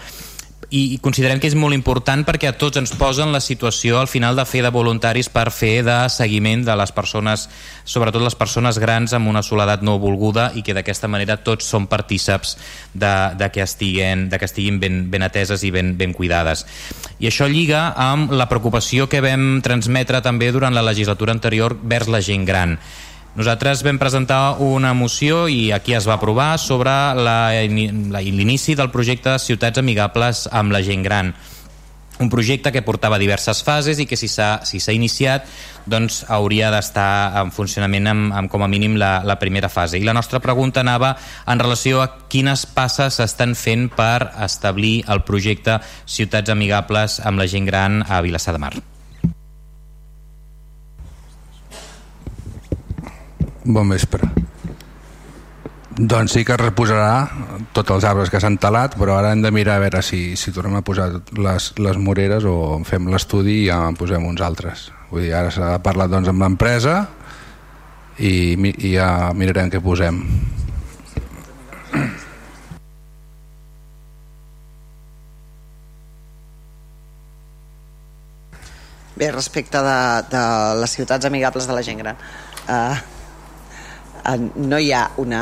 i, 0.71 0.99
considerem 1.03 1.39
que 1.43 1.49
és 1.51 1.55
molt 1.59 1.75
important 1.75 2.23
perquè 2.23 2.47
a 2.47 2.55
tots 2.55 2.79
ens 2.79 2.93
posen 2.95 3.33
la 3.35 3.41
situació 3.43 3.99
al 3.99 4.07
final 4.07 4.37
de 4.39 4.45
fer 4.47 4.61
de 4.63 4.71
voluntaris 4.71 5.27
per 5.29 5.49
fer 5.51 5.83
de 5.83 5.97
seguiment 6.09 6.63
de 6.63 6.75
les 6.79 6.93
persones, 6.95 7.49
sobretot 7.83 8.23
les 8.23 8.37
persones 8.39 8.79
grans 8.79 9.11
amb 9.13 9.27
una 9.27 9.43
soledat 9.43 9.83
no 9.83 9.97
volguda 9.99 10.47
i 10.55 10.63
que 10.63 10.75
d'aquesta 10.77 11.11
manera 11.11 11.41
tots 11.43 11.67
som 11.67 11.89
partíceps 11.91 12.55
de, 12.93 13.13
de, 13.35 13.51
que, 13.51 13.65
estiguen, 13.67 14.29
de 14.31 14.39
que 14.39 14.47
estiguin 14.47 14.79
ben, 14.79 15.03
ben 15.11 15.27
ateses 15.27 15.67
i 15.67 15.75
ben, 15.75 15.97
ben 15.99 16.15
cuidades. 16.15 16.63
I 17.19 17.27
això 17.27 17.51
lliga 17.51 17.89
amb 17.91 18.31
la 18.31 18.47
preocupació 18.47 19.09
que 19.11 19.21
vam 19.21 19.59
transmetre 19.65 20.23
també 20.23 20.53
durant 20.55 20.73
la 20.73 20.87
legislatura 20.87 21.35
anterior 21.35 21.75
vers 21.83 22.07
la 22.07 22.23
gent 22.23 22.47
gran 22.47 22.79
nosaltres 23.35 23.83
vam 23.87 23.99
presentar 24.01 24.57
una 24.59 24.93
moció 24.93 25.47
i 25.47 25.71
aquí 25.71 25.95
es 25.95 26.07
va 26.07 26.17
aprovar 26.19 26.57
sobre 26.59 26.91
l'inici 28.19 28.75
del 28.75 28.91
projecte 28.91 29.37
Ciutats 29.39 29.79
Amigables 29.79 30.47
amb 30.51 30.75
la 30.75 30.83
gent 30.83 31.03
gran 31.07 31.33
un 32.21 32.29
projecte 32.29 32.71
que 32.71 32.83
portava 32.85 33.17
diverses 33.17 33.63
fases 33.65 33.99
i 33.99 34.05
que 34.05 34.19
si 34.19 34.29
s'ha 34.29 34.61
si 34.67 34.79
iniciat 34.93 35.47
doncs 35.89 36.21
hauria 36.29 36.69
d'estar 36.73 37.33
en 37.41 37.51
funcionament 37.55 38.11
amb, 38.11 38.35
amb 38.37 38.51
com 38.51 38.61
a 38.61 38.69
mínim 38.69 38.95
la, 39.01 39.23
la 39.25 39.39
primera 39.41 39.69
fase. 39.69 39.97
I 39.97 40.05
la 40.05 40.13
nostra 40.13 40.39
pregunta 40.39 40.85
anava 40.85 41.15
en 41.47 41.59
relació 41.59 42.03
a 42.03 42.11
quines 42.29 42.67
passes 42.69 43.17
s'estan 43.17 43.57
fent 43.57 43.89
per 43.89 44.29
establir 44.45 45.01
el 45.09 45.25
projecte 45.25 45.79
Ciutats 46.05 46.53
Amigables 46.53 47.19
amb 47.25 47.41
la 47.41 47.49
gent 47.49 47.65
gran 47.65 48.03
a 48.07 48.21
Vilassar 48.21 48.53
de 48.53 48.65
Mar. 48.67 48.75
Bon 53.63 53.85
vespre. 53.89 54.25
Doncs 55.91 56.33
sí 56.33 56.41
que 56.47 56.55
es 56.55 56.61
reposarà 56.61 57.27
tots 57.75 57.91
els 57.93 58.05
arbres 58.09 58.31
que 58.33 58.39
s'han 58.41 58.55
talat, 58.57 58.95
però 58.97 59.19
ara 59.19 59.35
hem 59.35 59.43
de 59.43 59.51
mirar 59.53 59.75
a 59.77 59.83
veure 59.83 60.01
si, 60.01 60.37
si 60.39 60.53
tornem 60.55 60.79
a 60.79 60.81
posar 60.81 61.11
les, 61.37 61.67
les 61.77 61.99
moreres 62.01 62.47
o 62.49 62.79
fem 62.87 63.11
l'estudi 63.11 63.59
i 63.59 63.67
ja 63.67 63.77
en 63.91 63.99
posem 63.99 64.25
uns 64.25 64.41
altres. 64.41 64.87
Vull 65.11 65.27
dir, 65.27 65.35
ara 65.37 65.51
s'ha 65.53 65.75
parlat 65.83 66.09
doncs, 66.09 66.31
amb 66.31 66.41
l'empresa 66.41 66.95
i, 68.17 68.57
i 68.57 68.95
ja 68.95 69.29
mirarem 69.37 69.69
què 69.69 69.83
posem. 69.83 70.23
Bé, 79.21 79.29
respecte 79.29 79.77
de, 79.85 79.97
de 80.33 80.43
les 80.81 80.97
ciutats 80.97 81.29
amigables 81.29 81.69
de 81.69 81.77
la 81.77 81.85
gent 81.85 81.99
gran, 82.01 82.17
eh, 82.65 83.10
no 84.55 84.79
hi 84.79 84.91
ha 84.93 85.05
una 85.21 85.41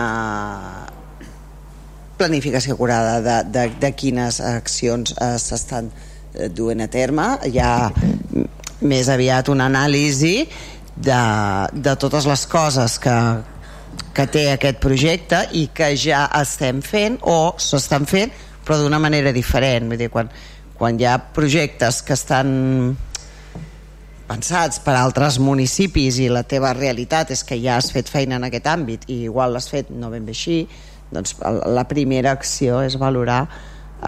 planificació 2.20 2.76
curada 2.78 3.20
de, 3.24 3.38
de, 3.54 3.68
de 3.80 3.92
quines 3.96 4.42
accions 4.44 5.14
eh, 5.16 5.38
s'estan 5.40 5.92
eh, 5.92 6.50
duent 6.50 6.84
a 6.84 6.90
terme. 6.92 7.30
Hi 7.48 7.62
ha 7.64 7.74
més 8.82 9.10
aviat 9.12 9.50
una 9.52 9.70
anàlisi 9.72 10.44
de, 10.96 11.22
de 11.74 11.96
totes 12.00 12.28
les 12.28 12.46
coses 12.52 13.00
que, 13.00 13.16
que 14.16 14.28
té 14.32 14.46
aquest 14.54 14.80
projecte 14.84 15.42
i 15.56 15.70
que 15.76 15.94
ja 16.00 16.26
estem 16.42 16.84
fent 16.84 17.20
o 17.24 17.56
s'estan 17.60 18.08
fent 18.10 18.32
però 18.66 18.78
d'una 18.82 19.00
manera 19.02 19.32
diferent 19.36 19.88
vull 19.90 20.00
dir, 20.00 20.10
quan, 20.14 20.30
quan 20.78 21.00
hi 21.00 21.08
ha 21.08 21.18
projectes 21.36 22.02
que 22.06 22.16
estan 22.16 22.52
pensats 24.30 24.82
per 24.86 24.96
altres 25.00 25.40
municipis 25.42 26.20
i 26.22 26.30
la 26.30 26.44
teva 26.48 26.74
realitat 26.78 27.34
és 27.34 27.42
que 27.48 27.58
ja 27.62 27.80
has 27.80 27.90
fet 27.94 28.12
feina 28.12 28.38
en 28.38 28.46
aquest 28.48 28.70
àmbit 28.70 29.08
i 29.10 29.24
igual 29.26 29.56
l'has 29.56 29.70
fet 29.72 29.90
no 29.90 30.12
ben 30.14 30.28
bé 30.28 30.36
així 30.38 30.62
doncs 31.10 31.36
la 31.42 31.88
primera 31.90 32.36
acció 32.38 32.84
és 32.86 33.00
valorar 33.02 33.42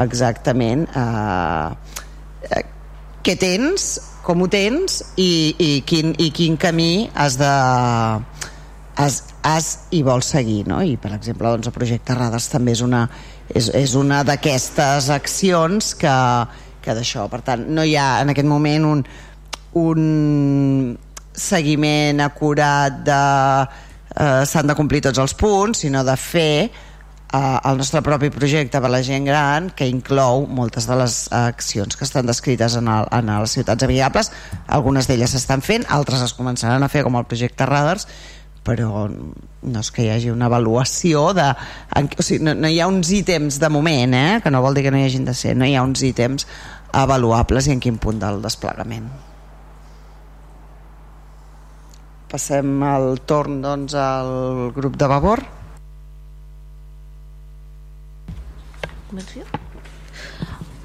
exactament 0.01 0.85
eh, 0.87 1.69
eh, 2.51 2.63
què 3.25 3.35
tens, 3.37 3.89
com 4.25 4.45
ho 4.45 4.47
tens 4.51 5.01
i, 5.17 5.55
i, 5.57 5.71
quin, 5.89 6.13
i 6.21 6.29
quin 6.33 6.57
camí 6.61 7.09
has 7.17 7.37
de 7.41 7.51
has, 9.01 9.21
has 9.41 9.69
i 9.97 10.03
vols 10.05 10.29
seguir 10.35 10.63
no? 10.69 10.81
i 10.85 10.97
per 11.01 11.15
exemple 11.17 11.49
doncs, 11.49 11.71
el 11.71 11.75
projecte 11.75 12.17
Radars 12.17 12.49
també 12.53 12.75
és 12.77 12.85
una, 12.85 13.07
és, 13.49 13.71
és 13.73 13.97
una 13.97 14.21
d'aquestes 14.27 15.09
accions 15.13 15.95
que, 15.97 16.15
que 16.85 16.97
d'això, 16.97 17.25
per 17.31 17.41
tant 17.47 17.65
no 17.73 17.85
hi 17.85 17.97
ha 17.97 18.21
en 18.21 18.33
aquest 18.33 18.49
moment 18.49 18.87
un, 18.93 19.03
un 19.79 20.97
seguiment 21.31 22.19
acurat 22.21 23.01
de 23.05 23.21
eh, 24.15 24.45
s'han 24.45 24.67
de 24.67 24.75
complir 24.75 25.01
tots 25.05 25.21
els 25.21 25.35
punts, 25.37 25.83
sinó 25.85 26.03
de 26.03 26.15
fer 26.19 26.69
eh, 27.31 27.59
el 27.63 27.77
nostre 27.77 28.01
propi 28.03 28.29
projecte 28.33 28.81
per 28.81 28.91
la 28.91 29.01
gent 29.03 29.25
gran 29.25 29.71
que 29.75 29.87
inclou 29.87 30.45
moltes 30.47 30.87
de 30.89 30.97
les 30.99 31.21
accions 31.31 31.95
que 31.95 32.05
estan 32.07 32.27
descrites 32.27 32.75
en, 32.75 32.91
el, 32.91 33.07
en 33.11 33.31
les 33.31 33.55
ciutats 33.57 33.87
amigables. 33.87 34.31
Algunes 34.67 35.07
d'elles 35.07 35.31
s'estan 35.31 35.63
fent, 35.63 35.87
altres 35.89 36.23
es 36.27 36.35
començaran 36.35 36.83
a 36.83 36.91
fer 36.91 37.05
com 37.07 37.17
el 37.19 37.27
projecte 37.29 37.67
Radars 37.69 38.07
però 38.61 39.07
no 39.09 39.81
és 39.81 39.87
que 39.89 40.03
hi 40.05 40.11
hagi 40.13 40.29
una 40.29 40.45
avaluació 40.45 41.31
de, 41.33 41.47
o 41.97 42.21
sigui, 42.21 42.43
no, 42.45 42.53
no 42.53 42.69
hi 42.69 42.77
ha 42.77 42.91
uns 42.91 43.09
ítems 43.09 43.57
de 43.57 43.71
moment, 43.73 44.13
eh, 44.13 44.37
que 44.43 44.53
no 44.53 44.61
vol 44.61 44.77
dir 44.77 44.85
que 44.85 44.93
no 44.93 45.01
hi 45.01 45.07
hagin 45.07 45.25
de 45.25 45.33
ser 45.33 45.55
no 45.57 45.65
hi 45.65 45.73
ha 45.73 45.81
uns 45.81 46.05
ítems 46.05 46.45
avaluables 46.93 47.65
i 47.65 47.73
en 47.73 47.81
quin 47.81 47.97
punt 47.97 48.21
del 48.21 48.37
desplegament 48.45 49.30
Passem 52.31 52.83
el 52.87 53.17
torn 53.27 53.59
doncs, 53.63 53.93
al 53.97 54.71
grup 54.71 54.95
de 54.95 55.07
Vavor. 55.11 55.43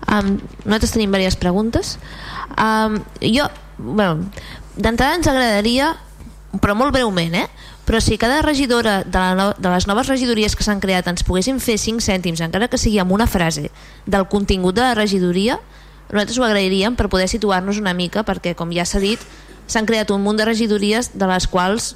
Um, 0.06 0.32
nosaltres 0.64 0.94
tenim 0.96 1.14
diverses 1.14 1.38
preguntes. 1.38 1.96
Um, 2.58 2.98
jo, 3.22 3.46
bueno, 3.78 4.26
d'entrada 4.74 5.14
ens 5.20 5.30
agradaria, 5.30 5.92
però 6.58 6.74
molt 6.74 6.94
breument, 6.96 7.38
eh? 7.38 7.46
però 7.86 8.00
si 8.02 8.18
cada 8.18 8.42
regidora 8.42 9.04
de, 9.04 9.14
la 9.18 9.34
no, 9.38 9.46
de 9.54 9.70
les 9.70 9.86
noves 9.86 10.08
regidories 10.10 10.56
que 10.58 10.64
s'han 10.66 10.82
creat 10.82 11.06
ens 11.06 11.22
poguessin 11.22 11.60
fer 11.62 11.76
5 11.78 12.02
cèntims, 12.02 12.42
encara 12.42 12.66
que 12.66 12.80
sigui 12.82 12.98
amb 12.98 13.14
una 13.14 13.28
frase, 13.30 13.70
del 14.06 14.26
contingut 14.26 14.74
de 14.74 14.82
la 14.82 14.96
regidoria, 14.98 15.60
nosaltres 16.10 16.40
ho 16.40 16.46
agrairíem 16.46 16.98
per 16.98 17.06
poder 17.12 17.28
situar-nos 17.30 17.78
una 17.78 17.94
mica, 17.94 18.26
perquè, 18.26 18.56
com 18.58 18.74
ja 18.74 18.82
s'ha 18.82 18.98
dit, 18.98 19.22
s'han 19.66 19.86
creat 19.86 20.10
un 20.14 20.22
munt 20.22 20.38
de 20.38 20.46
regidories 20.48 21.12
de 21.14 21.28
les 21.30 21.46
quals 21.50 21.94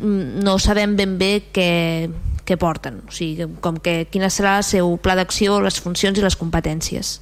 mm, 0.00 0.42
no 0.44 0.58
sabem 0.62 0.96
ben 0.96 1.18
bé 1.20 1.32
què, 1.52 2.08
què 2.48 2.56
porten, 2.60 3.02
o 3.06 3.14
sigui, 3.14 3.48
com 3.64 3.78
que 3.82 4.06
quina 4.12 4.30
serà 4.32 4.58
el 4.60 4.66
seu 4.66 4.96
pla 5.02 5.16
d'acció, 5.18 5.60
les 5.64 5.78
funcions 5.80 6.18
i 6.18 6.24
les 6.24 6.38
competències. 6.38 7.18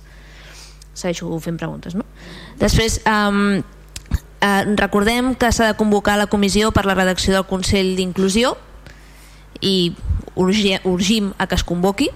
Segueixo 0.94 1.38
fent 1.42 1.58
preguntes, 1.60 1.94
no? 1.94 2.06
Després, 2.60 3.00
um, 3.08 3.60
eh, 4.40 4.62
recordem 4.80 5.34
que 5.34 5.52
s'ha 5.52 5.70
de 5.72 5.78
convocar 5.78 6.18
la 6.18 6.28
comissió 6.30 6.72
per 6.72 6.86
la 6.86 6.96
redacció 6.98 7.34
del 7.34 7.46
Consell 7.48 7.94
d'Inclusió 7.96 8.56
i 9.60 9.92
urgim 10.36 11.32
a 11.38 11.46
que 11.46 11.58
es 11.58 11.64
convoqui 11.66 12.08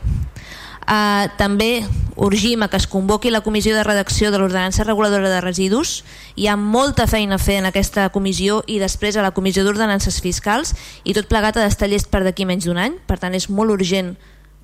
Eh, 0.85 1.29
també 1.39 1.87
urgim 2.17 2.63
a 2.63 2.69
que 2.69 2.77
es 2.77 2.87
convoqui 2.87 3.31
la 3.31 3.41
comissió 3.41 3.75
de 3.75 3.83
redacció 3.83 4.31
de 4.31 4.39
l'ordenança 4.39 4.85
reguladora 4.85 5.31
de 5.31 5.41
residus. 5.41 6.05
Hi 6.37 6.47
ha 6.47 6.57
molta 6.57 7.07
feina 7.07 7.37
a 7.37 7.43
fer 7.43 7.59
en 7.63 7.69
aquesta 7.71 8.09
comissió 8.15 8.63
i 8.67 8.79
després 8.79 9.17
a 9.17 9.25
la 9.25 9.33
comissió 9.33 9.65
d'ordenances 9.65 10.21
fiscals 10.23 10.75
i 11.05 11.17
tot 11.17 11.29
plegat 11.31 11.57
ha 11.57 11.65
d'estar 11.65 11.89
llest 11.89 12.11
per 12.13 12.23
d'aquí 12.25 12.45
menys 12.45 12.69
d'un 12.69 12.79
any. 12.79 13.01
Per 13.09 13.19
tant, 13.19 13.35
és 13.35 13.49
molt 13.49 13.73
urgent 13.73 14.15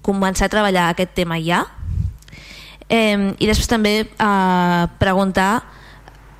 començar 0.05 0.48
a 0.48 0.52
treballar 0.52 0.90
aquest 0.90 1.16
tema 1.16 1.40
ja. 1.40 1.64
Eh, 2.88 3.34
I 3.38 3.47
després 3.47 3.68
també 3.70 3.94
eh, 4.05 4.84
preguntar 5.01 5.62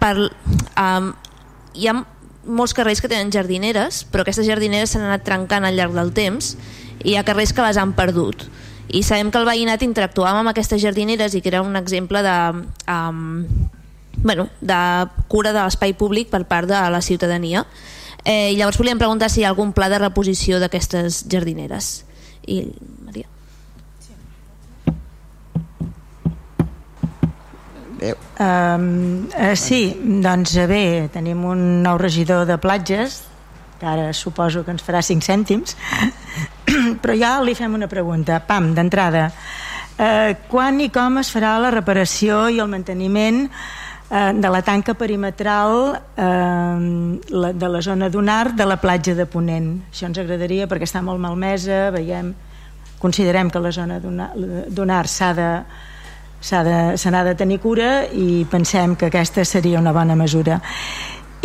per... 0.01 0.15
Eh, 0.21 1.13
hi 1.71 1.87
ha 1.87 2.01
molts 2.45 2.73
carrers 2.75 3.01
que 3.01 3.09
tenen 3.09 3.31
jardineres, 3.31 4.03
però 4.11 4.25
aquestes 4.25 4.49
jardineres 4.49 4.91
s'han 4.91 5.05
anat 5.07 5.23
trencant 5.25 5.65
al 5.65 5.77
llarg 5.77 5.95
del 5.95 6.11
temps 6.13 6.57
i 7.05 7.13
hi 7.13 7.17
ha 7.17 7.25
carrers 7.25 7.53
que 7.55 7.63
les 7.63 7.79
han 7.79 7.93
perdut 7.97 8.49
i 8.93 9.03
sabem 9.07 9.31
que 9.31 9.39
el 9.41 9.49
veïnat 9.49 9.83
interactuava 9.87 10.43
amb 10.43 10.53
aquestes 10.53 10.83
jardineres 10.83 11.35
i 11.35 11.43
que 11.43 11.51
era 11.53 11.63
un 11.63 11.77
exemple 11.79 12.23
de, 12.27 12.37
um, 12.91 13.45
bueno, 14.23 14.49
de 14.61 14.81
cura 15.29 15.53
de 15.53 15.63
l'espai 15.63 15.95
públic 15.95 16.31
per 16.31 16.45
part 16.51 16.69
de 16.69 16.81
la 16.91 17.01
ciutadania. 17.01 17.65
Eh, 18.25 18.53
i 18.53 18.57
llavors 18.59 18.79
volíem 18.79 18.99
preguntar 19.01 19.31
si 19.31 19.41
hi 19.41 19.45
ha 19.47 19.53
algun 19.55 19.73
pla 19.73 19.89
de 19.89 20.01
reposició 20.03 20.61
d'aquestes 20.61 21.25
jardineres. 21.31 22.05
I 22.47 22.65
Maria? 23.07 23.29
Um, 28.41 29.29
uh, 29.29 29.55
sí, 29.61 29.83
doncs 30.25 30.55
bé, 30.69 31.11
tenim 31.13 31.45
un 31.45 31.83
nou 31.85 31.99
regidor 32.01 32.47
de 32.49 32.57
platges 32.57 33.21
que 33.81 33.89
ara 33.89 34.13
suposo 34.17 34.65
que 34.65 34.73
ens 34.73 34.85
farà 34.85 35.01
5 35.05 35.25
cèntims 35.25 35.77
però 37.03 37.17
ja 37.19 37.37
li 37.43 37.55
fem 37.59 37.75
una 37.75 37.91
pregunta. 37.91 38.41
Pam, 38.47 38.73
d'entrada 38.75 39.29
eh, 40.01 40.37
quan 40.49 40.81
i 40.81 40.89
com 40.93 41.21
es 41.21 41.31
farà 41.33 41.57
la 41.61 41.71
reparació 41.75 42.47
i 42.49 42.61
el 42.63 42.71
manteniment 42.73 43.43
eh, 43.47 44.33
de 44.35 44.53
la 44.53 44.63
tanca 44.67 44.95
perimetral 44.99 45.77
eh, 46.17 47.21
la, 47.29 47.53
de 47.53 47.69
la 47.69 47.83
zona 47.85 48.09
d'Unar 48.09 48.55
de 48.57 48.67
la 48.67 48.81
platja 48.81 49.15
de 49.15 49.29
Ponent? 49.29 49.75
Això 49.91 50.09
ens 50.09 50.23
agradaria 50.23 50.69
perquè 50.71 50.89
està 50.89 51.05
molt 51.05 51.21
malmesa 51.21 51.89
veiem, 51.95 52.33
considerem 53.01 53.53
que 53.53 53.63
la 53.63 53.73
zona 53.73 54.01
d'Unar 54.01 55.05
s'ha 55.09 55.33
de 55.37 55.53
de, 56.41 56.97
se 56.97 57.11
n'ha 57.13 57.21
de 57.21 57.35
tenir 57.37 57.59
cura 57.61 58.07
i 58.17 58.47
pensem 58.49 58.95
que 58.97 59.11
aquesta 59.11 59.45
seria 59.45 59.79
una 59.79 59.93
bona 59.93 60.17
mesura 60.17 60.57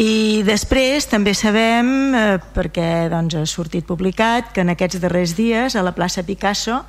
i 0.01 0.43
després 0.43 1.07
també 1.07 1.31
sabem, 1.37 1.87
eh, 2.15 2.37
perquè 2.55 3.07
doncs, 3.11 3.37
ha 3.39 3.45
sortit 3.47 3.85
publicat, 3.87 4.51
que 4.51 4.65
en 4.65 4.73
aquests 4.73 4.99
darrers 4.99 5.35
dies 5.37 5.75
a 5.75 5.83
la 5.85 5.93
plaça 5.95 6.25
Picasso 6.27 6.81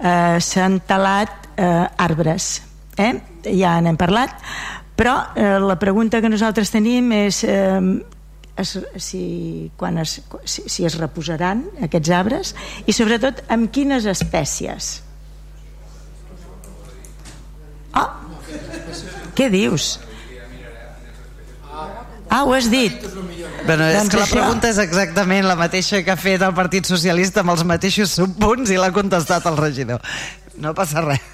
eh, 0.00 0.40
s'han 0.40 0.80
talat 0.88 1.50
eh, 1.56 1.84
arbres. 1.98 2.62
Eh? 2.96 3.12
Ja 3.52 3.76
n'hem 3.84 3.98
parlat, 4.00 4.40
però 4.96 5.18
eh, 5.36 5.58
la 5.60 5.76
pregunta 5.76 6.22
que 6.24 6.32
nosaltres 6.32 6.72
tenim 6.72 7.12
és 7.12 7.42
eh, 7.44 7.80
es, 8.56 8.72
si, 9.04 9.70
quan 9.76 9.98
es, 9.98 10.22
si, 10.44 10.64
si 10.68 10.88
es 10.88 10.96
reposaran 10.96 11.66
aquests 11.84 12.12
arbres 12.16 12.54
i 12.88 12.96
sobretot 12.96 13.44
amb 13.52 13.68
quines 13.72 14.08
espècies. 14.08 15.02
Oh, 17.96 18.08
què 19.36 19.52
dius? 19.52 19.98
Ah, 22.28 22.42
ho 22.44 22.52
has 22.54 22.70
dit. 22.70 23.06
Bueno, 23.66 23.86
és 23.86 23.96
doncs 23.98 24.10
que 24.12 24.20
la 24.20 24.30
pregunta 24.30 24.70
és 24.70 24.80
exactament 24.82 25.46
la 25.46 25.56
mateixa 25.58 26.02
que 26.06 26.12
ha 26.14 26.18
fet 26.18 26.42
el 26.42 26.54
Partit 26.54 26.86
Socialista 26.88 27.42
amb 27.42 27.54
els 27.54 27.64
mateixos 27.66 28.14
subpunts 28.18 28.70
i 28.70 28.78
l'ha 28.80 28.92
contestat 28.94 29.46
el 29.50 29.58
regidor. 29.58 30.02
No 30.62 30.74
passa 30.74 31.04
res. 31.06 31.32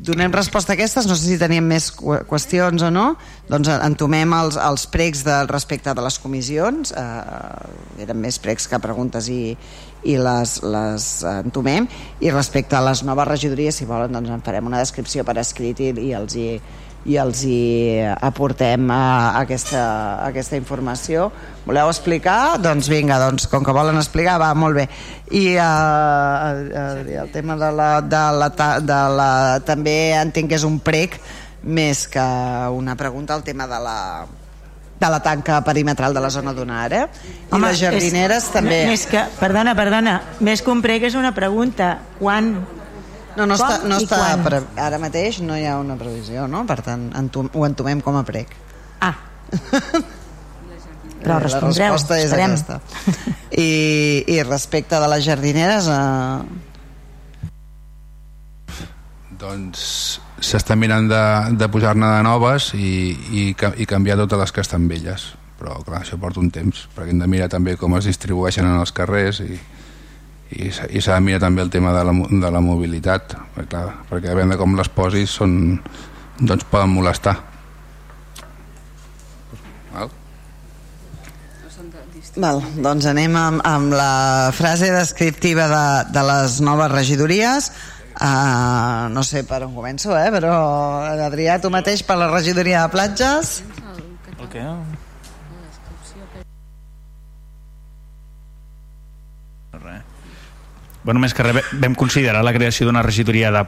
donem 0.00 0.32
resposta 0.32 0.72
a 0.72 0.74
aquestes, 0.74 1.06
no 1.06 1.14
sé 1.14 1.28
si 1.28 1.38
teníem 1.38 1.66
més 1.68 1.90
qüestions 1.92 2.82
o 2.86 2.90
no, 2.92 3.06
doncs 3.50 3.68
entomem 3.74 4.32
els, 4.32 4.56
els 4.56 4.86
pregs 4.90 5.22
del 5.26 5.48
respecte 5.50 5.92
de 5.94 6.04
les 6.04 6.16
comissions, 6.22 6.94
eh, 6.96 8.04
eren 8.06 8.20
més 8.20 8.40
pregs 8.40 8.66
que 8.70 8.80
preguntes 8.80 9.28
i, 9.28 9.54
i 10.04 10.16
les, 10.20 10.58
les 10.64 11.08
entomem, 11.36 11.88
i 12.20 12.30
respecte 12.32 12.76
a 12.76 12.84
les 12.84 13.04
noves 13.04 13.28
regidories, 13.28 13.80
si 13.80 13.88
volen, 13.88 14.12
doncs 14.16 14.32
en 14.32 14.44
farem 14.44 14.70
una 14.70 14.80
descripció 14.80 15.24
per 15.28 15.36
escrit 15.42 15.82
i, 15.84 15.90
i 16.08 16.14
els 16.16 16.36
hi 16.38 16.52
i 17.08 17.16
els 17.16 17.42
hi 17.48 17.96
aportem 18.20 18.90
a, 18.92 19.02
a 19.30 19.40
aquesta, 19.40 19.80
a 20.20 20.26
aquesta 20.28 20.58
informació. 20.60 21.30
Voleu 21.64 21.88
explicar? 21.88 22.58
Doncs 22.60 22.90
vinga, 22.92 23.16
doncs, 23.22 23.46
com 23.48 23.64
que 23.64 23.72
volen 23.72 23.96
explicar, 23.96 24.36
va, 24.42 24.50
molt 24.52 24.76
bé. 24.82 24.86
I 25.32 25.56
uh, 25.56 26.60
uh, 26.68 27.22
el 27.22 27.32
tema 27.32 27.56
de 27.60 27.70
la, 27.72 27.90
de 28.04 28.24
la, 28.36 28.50
de 28.84 29.00
la... 29.16 29.30
També 29.64 29.96
entenc 30.18 30.52
que 30.52 30.60
és 30.60 30.68
un 30.68 30.76
prec 30.84 31.16
més 31.64 32.06
que 32.08 32.26
una 32.76 32.96
pregunta, 33.00 33.36
el 33.36 33.48
tema 33.48 33.66
de 33.68 33.80
la, 33.80 33.96
de 35.00 35.08
la 35.08 35.20
tanca 35.24 35.62
perimetral 35.64 36.14
de 36.14 36.20
la 36.20 36.30
zona 36.30 36.52
d'una 36.52 36.82
ara. 36.84 37.06
I 37.24 37.54
Home, 37.54 37.70
les 37.70 37.80
jardineres 37.80 38.44
és, 38.44 38.52
també... 38.52 38.82
Més 38.90 39.06
que, 39.08 39.24
perdona, 39.40 39.74
perdona, 39.78 40.20
més 40.44 40.60
que 40.62 40.70
un 40.72 40.82
prec 40.84 41.08
és 41.08 41.16
una 41.18 41.32
pregunta. 41.36 41.94
Quan 42.20 42.52
no, 43.36 43.46
no 43.46 43.54
està, 43.56 43.80
no 43.88 43.96
està 44.02 44.36
pre... 44.44 44.60
ara 44.76 44.98
mateix 45.00 45.40
no 45.44 45.56
hi 45.56 45.64
ha 45.64 45.78
una 45.80 45.96
previsió, 45.98 46.46
no? 46.50 46.66
Per 46.68 46.80
tant, 46.84 47.08
entom... 47.16 47.48
ho 47.54 47.66
entomem 47.66 48.00
com 48.04 48.16
a 48.20 48.24
prec. 48.28 48.52
Ah. 49.00 49.16
Però 51.20 51.36
respondreu, 51.40 51.84
La 51.84 51.92
resposta 51.92 52.16
és 52.16 52.30
esperem. 52.30 52.54
aquesta. 52.56 52.80
I, 53.52 54.24
I 54.28 54.42
respecte 54.44 55.00
de 55.00 55.08
les 55.14 55.24
jardineres... 55.24 55.88
Eh... 55.88 56.68
Doncs 59.40 60.20
s'està 60.40 60.76
mirant 60.76 61.08
de, 61.08 61.22
de 61.60 61.68
pujar-ne 61.68 62.08
de 62.16 62.22
noves 62.24 62.72
i, 62.74 63.12
i, 63.12 63.44
i 63.52 63.86
canviar 63.88 64.18
totes 64.22 64.40
les 64.40 64.54
que 64.56 64.64
estan 64.64 64.88
velles. 64.88 65.30
Però 65.60 65.76
clar, 65.84 66.00
això 66.00 66.16
porta 66.20 66.40
un 66.40 66.48
temps 66.52 66.86
perquè 66.96 67.12
hem 67.12 67.20
de 67.20 67.28
mirar 67.28 67.50
també 67.52 67.76
com 67.76 67.98
es 67.98 68.08
distribueixen 68.08 68.64
en 68.64 68.80
els 68.80 68.94
carrers 68.96 69.42
i, 69.44 69.58
i, 70.56 70.70
i 70.70 71.02
s'ha 71.02 71.18
de 71.18 71.26
mirar 71.26 71.42
també 71.44 71.60
el 71.66 71.72
tema 71.72 71.92
de 71.92 72.06
la, 72.08 72.14
de 72.16 72.52
la 72.54 72.64
mobilitat 72.64 73.36
perquè, 73.54 73.68
clar, 73.68 73.84
perquè 74.08 74.32
depèn 74.32 74.54
de 74.54 74.58
com 74.60 74.78
les 74.78 74.88
posis 74.88 75.36
són, 75.36 75.52
doncs 76.40 76.64
poden 76.72 76.96
molestar. 76.96 77.36
Val? 79.92 80.16
Val, 82.40 82.64
doncs 82.80 83.10
anem 83.10 83.36
amb, 83.36 83.60
amb 83.66 83.92
la 83.92 84.50
frase 84.56 84.88
descriptiva 84.94 85.68
de, 85.68 85.86
de 86.14 86.28
les 86.32 86.60
noves 86.64 86.92
regidories 86.94 87.72
uh, 88.20 89.08
no 89.12 89.24
sé 89.26 89.44
per 89.48 89.64
on 89.66 89.74
començo 89.74 90.16
eh? 90.16 90.30
però 90.34 90.54
Adrià, 91.26 91.58
tu 91.60 91.72
mateix 91.72 92.04
per 92.06 92.18
la 92.20 92.30
regidoria 92.32 92.84
de 92.84 92.94
platges 92.96 93.60
el 94.40 94.48
què? 94.52 94.66
bueno, 101.04 101.20
més 101.20 101.34
que 101.34 101.44
res, 101.46 101.70
vam 101.80 101.94
considerar 101.98 102.42
la 102.44 102.52
creació 102.52 102.86
d'una 102.86 103.02
regidoria 103.02 103.50
de 103.54 103.64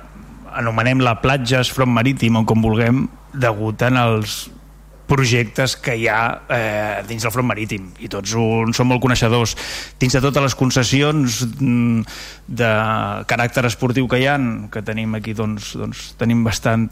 anomenem-la 0.52 1.16
platges, 1.22 1.70
front 1.72 1.92
marítim 1.92 2.36
o 2.42 2.44
com 2.48 2.60
vulguem, 2.64 3.06
degut 3.32 3.82
en 3.86 3.96
els 3.96 4.44
projectes 5.08 5.74
que 5.76 5.96
hi 5.98 6.06
ha 6.08 6.20
eh, 6.48 7.02
dins 7.08 7.24
del 7.24 7.32
front 7.34 7.48
marítim 7.48 7.90
i 8.00 8.08
tots 8.12 8.34
un, 8.38 8.72
són 8.76 8.88
molt 8.90 9.02
coneixedors. 9.04 9.56
Dins 10.00 10.16
de 10.16 10.22
totes 10.24 10.46
les 10.46 10.56
concessions 10.58 11.40
mm, 11.48 12.06
de 12.48 12.70
caràcter 13.28 13.66
esportiu 13.68 14.08
que 14.08 14.22
hi 14.22 14.28
han 14.30 14.68
que 14.72 14.84
tenim 14.86 15.18
aquí 15.18 15.34
doncs, 15.36 15.74
doncs 15.78 16.12
tenim 16.20 16.44
bastant, 16.46 16.88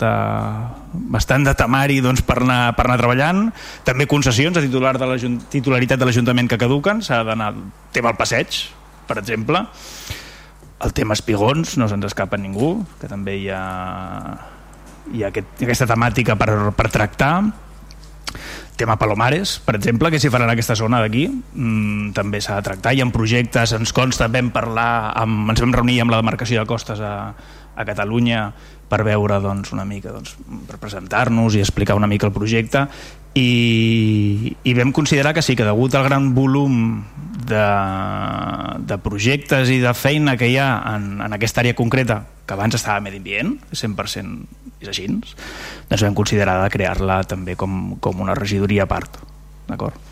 bastant 1.14 1.46
de 1.46 1.54
temari 1.56 2.00
doncs, 2.04 2.24
per, 2.26 2.40
anar, 2.44 2.60
per 2.76 2.88
anar 2.88 2.98
treballant. 3.00 3.46
També 3.86 4.08
concessions 4.10 4.58
a 4.58 4.64
titular 4.66 4.96
de 5.00 5.08
la 5.08 5.18
titularitat 5.50 6.00
de 6.00 6.10
l'Ajuntament 6.10 6.50
que 6.50 6.60
caduquen 6.60 7.00
s'ha 7.04 7.22
d'anar 7.26 7.54
tema 7.94 8.12
al 8.12 8.20
passeig 8.20 8.66
per 9.10 9.18
exemple. 9.18 9.64
El 10.80 10.94
tema 10.96 11.16
espigons 11.18 11.74
no 11.80 11.88
se'ns 11.90 12.06
escapa 12.08 12.38
ningú 12.40 12.76
que 13.00 13.10
també 13.10 13.34
hi 13.42 13.50
ha, 13.52 13.64
hi 15.12 15.24
ha 15.24 15.32
aquest, 15.32 15.58
aquesta 15.66 15.88
temàtica 15.90 16.38
per, 16.40 16.70
per 16.76 16.88
tractar 16.94 17.34
tema 18.80 18.96
Palomares, 18.96 19.58
per 19.64 19.76
exemple, 19.76 20.08
que 20.10 20.18
s'hi 20.22 20.32
faran 20.32 20.48
en 20.48 20.54
aquesta 20.54 20.76
zona 20.78 21.02
d'aquí, 21.04 21.26
mmm, 21.28 22.10
també 22.16 22.40
s'ha 22.40 22.56
de 22.58 22.66
tractar. 22.70 22.94
Hi 22.96 23.04
ha 23.04 23.08
projectes, 23.12 23.76
ens 23.76 23.92
consta, 23.96 24.30
vam 24.32 24.50
parlar, 24.54 25.12
amb, 25.20 25.52
ens 25.52 25.60
vam 25.60 25.76
reunir 25.76 26.00
amb 26.00 26.14
la 26.14 26.22
demarcació 26.22 26.62
de 26.62 26.70
costes 26.70 27.02
a, 27.04 27.14
a 27.76 27.86
Catalunya 27.88 28.48
per 28.90 29.04
veure 29.06 29.38
doncs, 29.44 29.70
una 29.76 29.84
mica, 29.86 30.10
doncs, 30.10 30.34
per 30.66 30.80
presentar-nos 30.82 31.54
i 31.54 31.62
explicar 31.62 31.94
una 31.98 32.08
mica 32.10 32.26
el 32.26 32.34
projecte 32.34 32.88
i, 33.34 34.56
i 34.64 34.74
vam 34.74 34.92
considerar 34.92 35.34
que 35.34 35.42
sí, 35.42 35.56
que 35.56 35.66
degut 35.66 35.94
al 35.94 36.06
gran 36.08 36.32
volum 36.34 37.04
de, 37.46 37.66
de 38.86 38.98
projectes 39.02 39.70
i 39.70 39.78
de 39.82 39.94
feina 39.94 40.36
que 40.40 40.50
hi 40.50 40.58
ha 40.58 40.70
en, 40.94 41.20
en 41.22 41.36
aquesta 41.36 41.62
àrea 41.62 41.78
concreta, 41.78 42.24
que 42.46 42.56
abans 42.56 42.74
estava 42.78 43.02
Medi 43.04 43.22
Ambient, 43.22 43.56
100% 43.70 44.60
és 44.80 44.88
així, 44.88 45.06
doncs 45.06 46.04
vam 46.06 46.16
considerar 46.16 46.60
de 46.62 46.70
crear-la 46.72 47.22
també 47.28 47.56
com, 47.58 47.98
com 48.00 48.22
una 48.24 48.38
regidoria 48.38 48.86
a 48.86 48.90
part. 48.90 49.20
D'acord? 49.68 50.08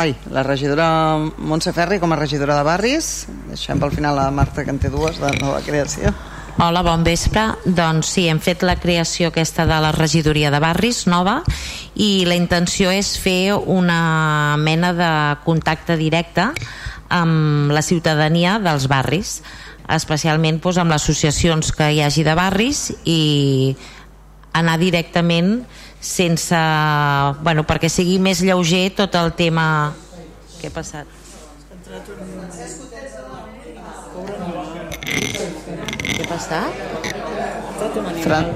Ai, 0.00 0.14
la 0.32 0.42
regidora 0.42 0.86
Montse 1.18 1.74
Ferri 1.76 1.98
com 2.00 2.12
a 2.12 2.16
regidora 2.16 2.56
de 2.56 2.64
barris. 2.64 3.26
Deixem 3.50 3.80
pel 3.80 3.92
final 3.92 4.16
la 4.16 4.30
Marta, 4.32 4.64
que 4.64 4.72
en 4.72 4.78
té 4.80 4.88
dues 4.88 5.18
de 5.20 5.32
nova 5.42 5.60
creació. 5.66 6.12
Hola, 6.58 6.82
bon 6.82 7.04
vespre. 7.06 7.42
Doncs 7.64 8.10
sí, 8.16 8.26
hem 8.28 8.40
fet 8.42 8.64
la 8.66 8.74
creació 8.80 9.30
aquesta 9.30 9.64
de 9.68 9.76
la 9.80 9.92
regidoria 9.94 10.50
de 10.50 10.58
barris 10.60 11.04
nova 11.06 11.40
i 11.94 12.24
la 12.26 12.34
intenció 12.34 12.90
és 12.90 13.12
fer 13.20 13.54
una 13.54 14.56
mena 14.58 14.90
de 14.96 15.10
contacte 15.44 15.96
directe 16.00 16.48
amb 17.10 17.70
la 17.74 17.82
ciutadania 17.82 18.58
dels 18.62 18.88
barris, 18.90 19.40
especialment 19.88 20.60
doncs, 20.60 20.80
amb 20.82 20.92
les 20.92 21.02
associacions 21.02 21.72
que 21.76 21.92
hi 21.94 22.02
hagi 22.02 22.26
de 22.26 22.34
barris 22.34 22.90
i 23.04 23.76
anar 24.52 24.78
directament 24.82 25.60
sense... 26.00 26.58
Bueno, 27.44 27.64
perquè 27.68 27.88
sigui 27.92 28.18
més 28.18 28.42
lleuger 28.42 28.90
tot 28.98 29.14
el 29.14 29.34
tema... 29.38 29.94
Què 30.60 30.68
ha 30.68 30.74
passat? 30.74 31.18
Passat? 36.30 36.70
Fran... 38.22 38.46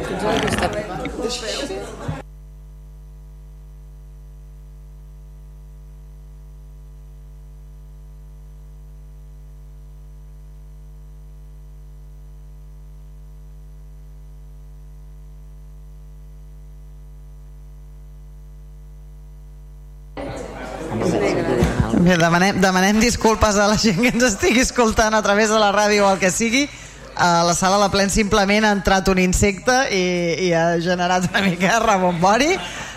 Bé, 22.04 22.18
demanem, 22.20 22.60
demanem 22.60 23.00
disculpes 23.00 23.56
a 23.58 23.66
la 23.66 23.76
gent 23.80 23.98
que 23.98 24.14
ens 24.14 24.24
estigui 24.30 24.62
escoltant 24.62 25.14
a 25.16 25.22
través 25.26 25.50
de 25.50 25.58
la 25.58 25.72
ràdio 25.74 26.06
o 26.06 26.14
el 26.14 26.22
que 26.22 26.30
sigui. 26.30 26.68
A 27.16 27.44
la 27.46 27.54
sala 27.54 27.78
de 27.78 27.90
plen 27.92 28.10
simplement 28.10 28.66
ha 28.66 28.72
entrat 28.74 29.08
un 29.12 29.20
insecte 29.22 29.74
i, 29.94 30.48
i 30.48 30.52
ha 30.52 30.80
generat 30.82 31.28
una 31.30 31.44
mica 31.46 31.76
de 31.76 31.80
rebombori. 31.86 32.54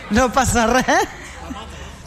No 0.09 0.31
passa 0.33 0.65
res. 0.71 1.07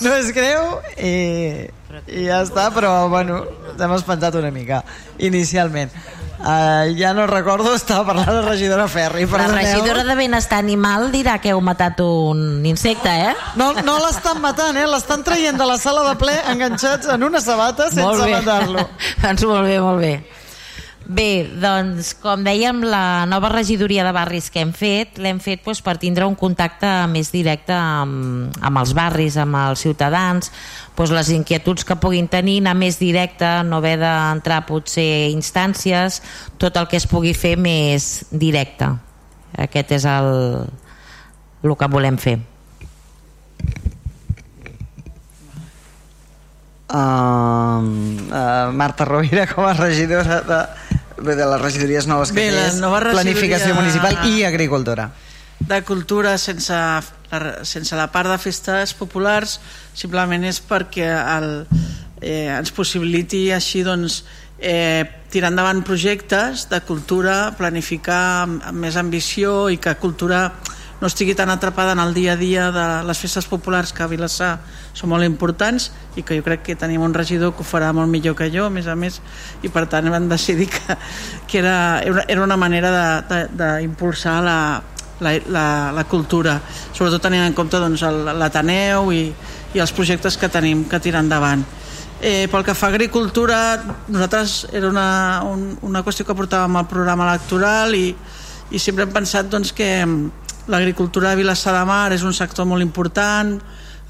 No 0.00 0.14
és 0.16 0.30
greu 0.32 0.78
i, 0.96 1.68
i 2.08 2.24
ja 2.24 2.40
està, 2.40 2.70
però 2.72 2.94
bueno, 3.12 3.42
hem 3.76 3.92
espantat 3.98 4.38
una 4.40 4.50
mica 4.54 4.80
inicialment. 5.20 5.92
Uh, 6.40 6.88
ja 6.96 7.12
no 7.12 7.26
recordo, 7.28 7.74
estava 7.76 8.06
parlant 8.08 8.30
de 8.30 8.38
la 8.38 8.46
regidora 8.48 8.86
Ferri. 8.88 9.26
Perdoneu. 9.28 9.58
La 9.58 9.60
regidora 9.60 10.04
de 10.08 10.14
Benestar 10.16 10.62
Animal 10.64 11.10
dirà 11.12 11.36
que 11.36 11.52
heu 11.52 11.60
matat 11.60 12.00
un 12.00 12.64
insecte, 12.64 13.12
eh? 13.12 13.34
No, 13.60 13.74
no 13.84 13.98
l'estan 14.00 14.40
matant, 14.40 14.78
eh? 14.80 14.86
L'estan 14.88 15.20
traient 15.26 15.60
de 15.60 15.68
la 15.68 15.76
sala 15.76 16.06
de 16.08 16.16
ple 16.16 16.38
enganxats 16.54 17.12
en 17.12 17.28
una 17.28 17.44
sabata 17.44 17.90
sense 17.92 18.30
matar-lo. 18.32 18.88
doncs 19.26 19.44
molt 19.44 19.68
bé, 19.68 19.76
molt 19.84 20.00
bé. 20.00 20.14
Bé, 21.10 21.42
doncs, 21.58 22.12
com 22.22 22.44
dèiem, 22.46 22.84
la 22.86 23.24
nova 23.26 23.48
regidoria 23.50 24.04
de 24.06 24.12
barris 24.14 24.46
que 24.52 24.60
hem 24.62 24.70
fet, 24.70 25.16
l'hem 25.18 25.40
fet 25.42 25.64
doncs, 25.64 25.80
per 25.82 25.96
tindre 25.98 26.28
un 26.28 26.36
contacte 26.38 26.86
més 27.10 27.32
directe 27.34 27.74
amb, 27.74 28.54
amb 28.62 28.78
els 28.78 28.92
barris, 28.94 29.38
amb 29.40 29.58
els 29.58 29.82
ciutadans, 29.82 30.52
doncs, 30.94 31.14
les 31.16 31.32
inquietuds 31.34 31.88
que 31.88 31.98
puguin 31.98 32.28
tenir, 32.30 32.60
anar 32.62 32.76
més 32.78 33.00
directe, 33.00 33.48
no 33.66 33.80
haver 33.80 33.96
d'entrar 34.04 34.60
potser 34.68 35.32
instàncies, 35.32 36.20
tot 36.62 36.78
el 36.78 36.86
que 36.86 37.00
es 37.00 37.08
pugui 37.10 37.34
fer 37.34 37.56
més 37.58 38.28
directe. 38.30 38.92
Aquest 39.66 39.96
és 39.98 40.06
el, 40.06 40.30
el 41.64 41.74
que 41.74 41.90
volem 41.90 42.22
fer. 42.22 42.38
Uh, 46.90 47.78
uh, 48.34 48.72
Marta 48.74 49.04
Rovira 49.04 49.46
com 49.46 49.64
a 49.64 49.72
regidora 49.74 50.40
de, 50.42 51.34
de 51.36 51.46
les 51.46 51.60
regidories 51.62 52.06
noves 52.10 52.32
que 52.32 52.40
Bé, 52.40 52.50
la 52.50 52.66
és 52.66 52.80
nova 52.82 52.98
regidoria- 52.98 53.22
Planificació 53.22 53.74
Municipal 53.76 54.18
i 54.26 54.42
Agricultura. 54.44 55.10
de 55.60 55.82
cultura 55.84 56.36
sense 56.38 56.72
la, 56.72 57.02
sense 57.62 57.94
la 57.94 58.08
part 58.10 58.30
de 58.32 58.38
festes 58.42 58.94
populars 58.96 59.58
simplement 59.94 60.42
és 60.48 60.58
perquè 60.66 61.06
el, 61.36 61.66
eh, 62.22 62.48
ens 62.56 62.72
possibiliti 62.72 63.50
així 63.52 63.82
doncs, 63.86 64.24
eh, 64.58 65.04
tirar 65.30 65.52
endavant 65.52 65.84
projectes 65.86 66.66
de 66.72 66.80
cultura, 66.80 67.52
planificar 67.56 68.42
amb, 68.48 68.64
amb 68.66 68.78
més 68.82 68.96
ambició 68.96 69.68
i 69.70 69.76
que 69.78 69.94
cultura 70.00 70.48
no 71.00 71.08
estigui 71.08 71.34
tan 71.34 71.50
atrapada 71.50 71.92
en 71.92 72.00
el 72.02 72.12
dia 72.14 72.34
a 72.34 72.36
dia 72.36 72.68
de 72.72 72.86
les 73.08 73.18
festes 73.18 73.48
populars 73.48 73.92
que 73.96 74.04
a 74.04 74.08
Vilassar 74.10 74.58
són 74.92 75.10
molt 75.12 75.24
importants 75.24 75.90
i 76.20 76.22
que 76.22 76.36
jo 76.36 76.44
crec 76.44 76.62
que 76.66 76.76
tenim 76.76 77.02
un 77.02 77.16
regidor 77.16 77.54
que 77.56 77.64
ho 77.64 77.66
farà 77.66 77.90
molt 77.96 78.10
millor 78.12 78.36
que 78.36 78.50
jo, 78.52 78.66
a 78.68 78.74
més 78.74 78.86
a 78.86 78.96
més, 78.96 79.20
i 79.64 79.72
per 79.72 79.86
tant 79.88 80.10
vam 80.12 80.28
decidir 80.28 80.68
que, 80.68 80.96
que 81.48 81.60
era, 81.62 82.02
era 82.04 82.44
una 82.44 82.58
manera 82.60 83.24
d'impulsar 83.48 84.40
la, 84.44 84.58
la, 85.20 85.34
la, 85.48 85.66
la 85.96 86.04
cultura, 86.04 86.58
sobretot 86.92 87.22
tenint 87.28 87.46
en 87.46 87.56
compte 87.56 87.80
doncs, 87.80 88.04
l'Ateneu 88.36 89.12
i, 89.14 89.24
i 89.74 89.80
els 89.80 89.92
projectes 89.96 90.36
que 90.36 90.52
tenim 90.52 90.84
que 90.90 91.00
tirar 91.00 91.24
endavant. 91.24 91.64
Eh, 92.20 92.48
pel 92.52 92.64
que 92.66 92.74
fa 92.76 92.90
a 92.90 92.92
agricultura, 92.92 93.56
nosaltres 94.12 94.66
era 94.76 94.90
una, 94.90 95.40
un, 95.48 95.70
una 95.88 96.02
qüestió 96.04 96.26
que 96.28 96.36
portàvem 96.36 96.76
al 96.76 96.88
programa 96.88 97.30
electoral 97.30 97.96
i, 97.96 98.10
i 98.70 98.78
sempre 98.78 99.06
hem 99.06 99.14
pensat 99.14 99.48
doncs, 99.48 99.72
que 99.72 99.88
l'agricultura 100.70 101.30
de 101.30 101.42
Vilassar 101.42 101.74
de 101.74 101.84
Mar 101.88 102.12
és 102.14 102.22
un 102.22 102.34
sector 102.36 102.68
molt 102.68 102.84
important, 102.84 103.56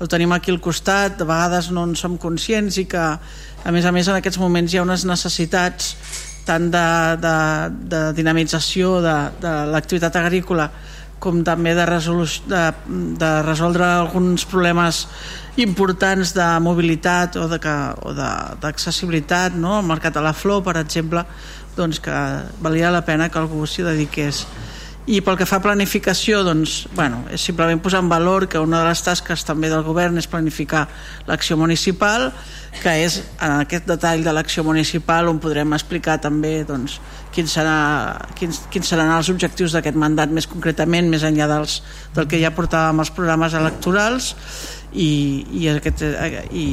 el 0.00 0.08
tenim 0.08 0.32
aquí 0.32 0.52
al 0.52 0.60
costat, 0.60 1.18
de 1.18 1.26
vegades 1.28 1.70
no 1.72 1.84
en 1.88 1.96
som 1.96 2.16
conscients 2.20 2.78
i 2.80 2.86
que 2.88 3.00
a 3.00 3.72
més 3.72 3.84
a 3.84 3.92
més 3.92 4.08
en 4.08 4.16
aquests 4.16 4.40
moments 4.40 4.72
hi 4.72 4.80
ha 4.80 4.86
unes 4.86 5.04
necessitats 5.08 5.94
tant 6.46 6.70
de, 6.72 6.86
de, 7.20 7.34
de 7.92 8.00
dinamització 8.16 8.98
de, 9.04 9.16
de 9.42 9.52
l'activitat 9.72 10.16
agrícola 10.22 10.70
com 11.20 11.42
també 11.44 11.74
de, 11.76 11.84
de, 11.84 12.62
de 13.20 13.30
resoldre 13.44 13.84
alguns 13.84 14.46
problemes 14.48 15.04
importants 15.60 16.32
de 16.32 16.48
mobilitat 16.64 17.36
o 17.36 17.44
d'accessibilitat 17.50 19.58
no? 19.60 19.76
al 19.78 19.88
mercat 19.88 20.16
de 20.16 20.24
la 20.24 20.32
flor, 20.32 20.64
per 20.64 20.78
exemple 20.80 21.26
doncs 21.76 22.00
que 22.00 22.16
valia 22.64 22.90
la 22.90 23.04
pena 23.04 23.28
que 23.28 23.38
algú 23.38 23.66
s'hi 23.68 23.84
dediqués 23.84 24.46
i 25.08 25.20
pel 25.24 25.38
que 25.40 25.46
fa 25.48 25.58
a 25.58 25.64
planificació 25.64 26.42
doncs, 26.44 26.84
bueno, 26.94 27.22
és 27.32 27.40
simplement 27.40 27.80
posar 27.80 28.02
en 28.04 28.10
valor 28.10 28.46
que 28.52 28.60
una 28.60 28.82
de 28.82 28.90
les 28.90 29.00
tasques 29.02 29.44
també 29.48 29.70
del 29.72 29.84
govern 29.86 30.20
és 30.20 30.28
planificar 30.28 30.86
l'acció 31.28 31.56
municipal 31.56 32.28
que 32.82 32.92
és 33.02 33.16
en 33.40 33.56
aquest 33.64 33.88
detall 33.88 34.22
de 34.24 34.34
l'acció 34.36 34.62
municipal 34.64 35.28
on 35.28 35.40
podrem 35.42 35.72
explicar 35.74 36.18
també 36.22 36.60
doncs, 36.68 36.98
quins, 37.34 37.56
serà, 37.56 38.18
quins, 38.38 38.60
quins 38.70 38.92
seran 38.92 39.10
els 39.16 39.30
objectius 39.32 39.74
d'aquest 39.74 39.98
mandat 39.98 40.30
més 40.30 40.46
concretament, 40.50 41.08
més 41.10 41.24
enllà 41.26 41.48
dels, 41.50 41.80
del 42.14 42.28
que 42.30 42.40
ja 42.42 42.52
portàvem 42.54 43.02
als 43.02 43.12
programes 43.16 43.56
electorals. 43.58 44.34
I, 44.90 45.10
i, 45.54 45.68
aquest, 45.70 46.02
i, 46.50 46.64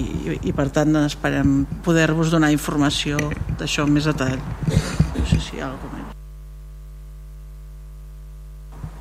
i, 0.41 0.53
per 0.57 0.71
tant 0.73 1.03
esperem 1.03 1.59
poder-vos 1.85 2.33
donar 2.33 2.49
informació 2.53 3.21
d'això 3.59 3.85
més 3.85 4.09
detall. 4.09 4.41
No 5.13 5.29
sé 5.29 5.37
si 5.37 5.59
hi 5.59 5.61
ha 5.61 5.69
alguna 5.69 5.97
més 5.97 6.07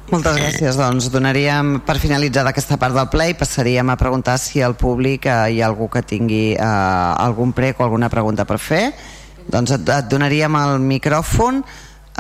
Moltes 0.07 0.37
gràcies. 0.39 0.77
Doncs 0.79 1.09
donaríem 1.11 1.81
per 1.87 1.97
finalitzar 1.99 2.45
aquesta 2.47 2.77
part 2.79 2.95
del 2.95 3.09
ple 3.11 3.33
i 3.33 3.35
passaríem 3.39 3.89
a 3.91 3.97
preguntar 3.99 4.37
si 4.39 4.63
al 4.63 4.77
públic 4.79 5.27
eh, 5.27 5.35
hi 5.57 5.59
ha 5.63 5.67
algú 5.67 5.89
que 5.91 6.05
tingui 6.07 6.55
eh, 6.55 6.63
algun 6.63 7.51
prec 7.57 7.81
o 7.81 7.87
alguna 7.87 8.11
pregunta 8.13 8.47
per 8.47 8.61
fer. 8.63 8.85
Doncs 9.51 9.75
et, 9.75 9.91
et 9.97 10.07
donaríem 10.11 10.59
el 10.61 10.79
micròfon. 10.85 11.59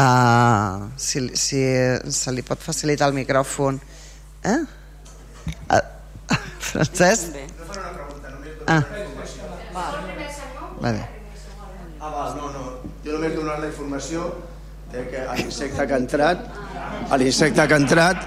Eh, 0.02 0.88
si, 0.98 1.22
si 1.38 1.62
se 2.10 2.34
li 2.34 2.42
pot 2.42 2.58
facilitar 2.58 3.06
el 3.12 3.14
micròfon. 3.20 3.78
Eh? 4.50 4.58
Eh, 5.78 5.84
Francesc? 6.72 7.38
Ah. 8.66 8.82
Vale. 10.82 11.06
Ah, 12.00 12.10
va, 12.10 12.26
no, 12.34 12.50
no. 12.50 12.66
Jo 13.06 13.14
només 13.14 13.38
donar 13.38 13.60
la 13.62 13.70
informació 13.70 14.26
de 14.96 15.04
que 15.10 15.24
l'insecte 15.36 15.86
que 15.86 15.94
ha 15.94 16.00
entrat, 16.00 16.46
l'insecte 17.20 17.66
que 17.68 17.76
ha 17.76 17.80
entrat 17.82 18.24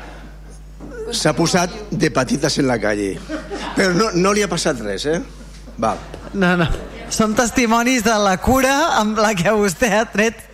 s'ha 1.16 1.34
posat 1.34 1.74
de 1.90 2.12
petites 2.14 2.60
en 2.62 2.68
la 2.70 2.78
calle. 2.82 3.16
Però 3.78 3.94
no, 3.96 4.12
no 4.14 4.34
li 4.36 4.44
ha 4.46 4.50
passat 4.52 4.82
res, 4.86 5.08
eh? 5.10 5.18
Va. 5.82 5.96
No, 6.34 6.54
no. 6.60 6.68
Són 7.10 7.34
testimonis 7.38 8.04
de 8.06 8.14
la 8.22 8.36
cura 8.38 8.76
amb 9.00 9.18
la 9.18 9.34
que 9.38 9.54
vostè 9.58 9.90
ha 9.98 10.06
tret 10.14 10.46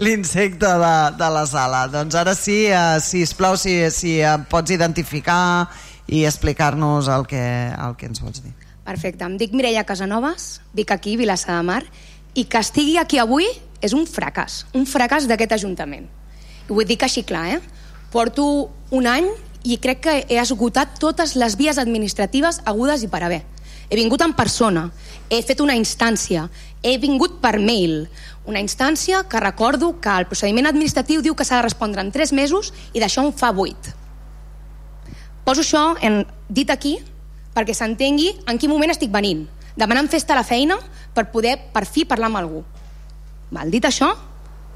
l'insecte 0.00 0.66
de, 0.82 0.94
de 1.20 1.30
la 1.36 1.44
sala. 1.46 1.84
Doncs 1.92 2.16
ara 2.18 2.34
sí, 2.34 2.64
eh, 2.66 2.98
si 3.04 3.22
plau, 3.38 3.54
si, 3.60 3.76
si 3.94 4.18
em 4.26 4.46
pots 4.50 4.74
identificar 4.74 5.68
i 6.10 6.24
explicar-nos 6.26 7.10
el 7.12 7.28
que, 7.30 7.44
el 7.70 7.94
que 8.00 8.10
ens 8.10 8.24
vols 8.24 8.42
dir. 8.42 8.56
Perfecte, 8.82 9.22
em 9.22 9.36
dic 9.38 9.54
Mireia 9.54 9.84
Casanovas, 9.86 10.56
dic 10.74 10.90
aquí, 10.90 11.14
Vilassar 11.20 11.60
de 11.60 11.66
Mar, 11.68 11.84
i 12.34 12.48
que 12.50 12.58
estigui 12.58 12.96
aquí 12.98 13.20
avui 13.22 13.46
és 13.80 13.94
un 13.96 14.06
fracàs, 14.06 14.64
un 14.76 14.86
fracàs 14.86 15.26
d'aquest 15.28 15.56
Ajuntament. 15.56 16.08
I 16.68 16.72
ho 16.72 16.84
dic 16.86 17.02
així 17.02 17.24
clar, 17.26 17.46
eh? 17.56 17.60
Porto 18.10 18.70
un 18.90 19.06
any 19.06 19.28
i 19.64 19.76
crec 19.78 20.00
que 20.04 20.16
he 20.28 20.38
esgotat 20.40 20.98
totes 20.98 21.36
les 21.36 21.56
vies 21.56 21.78
administratives 21.78 22.60
agudes 22.64 23.04
i 23.04 23.08
per 23.08 23.22
haver. 23.24 23.42
He 23.90 23.98
vingut 23.98 24.22
en 24.22 24.32
persona, 24.38 24.84
he 25.28 25.40
fet 25.42 25.60
una 25.60 25.74
instància, 25.74 26.44
he 26.82 26.96
vingut 27.02 27.40
per 27.42 27.58
mail, 27.58 28.04
una 28.46 28.62
instància 28.62 29.24
que 29.28 29.40
recordo 29.42 29.96
que 30.00 30.12
el 30.14 30.28
procediment 30.30 30.68
administratiu 30.70 31.22
diu 31.22 31.34
que 31.34 31.44
s'ha 31.44 31.58
de 31.58 31.66
respondre 31.66 32.02
en 32.02 32.12
3 32.14 32.32
mesos 32.32 32.72
i 32.94 33.02
d'això 33.02 33.26
en 33.26 33.32
fa 33.34 33.50
8. 33.50 33.96
Poso 35.44 35.64
això 35.66 35.96
en, 36.00 36.22
dit 36.48 36.70
aquí 36.70 36.98
perquè 37.54 37.74
s'entengui 37.74 38.30
en 38.46 38.58
quin 38.58 38.70
moment 38.70 38.94
estic 38.94 39.10
venint, 39.10 39.48
demanant 39.76 40.08
festa 40.08 40.36
a 40.36 40.40
la 40.40 40.46
feina 40.46 40.78
per 41.14 41.30
poder 41.34 41.56
per 41.74 41.82
fi 41.86 42.06
parlar 42.06 42.30
amb 42.30 42.40
algú. 42.42 42.62
Val, 43.50 43.70
dit 43.70 43.84
això, 43.84 44.12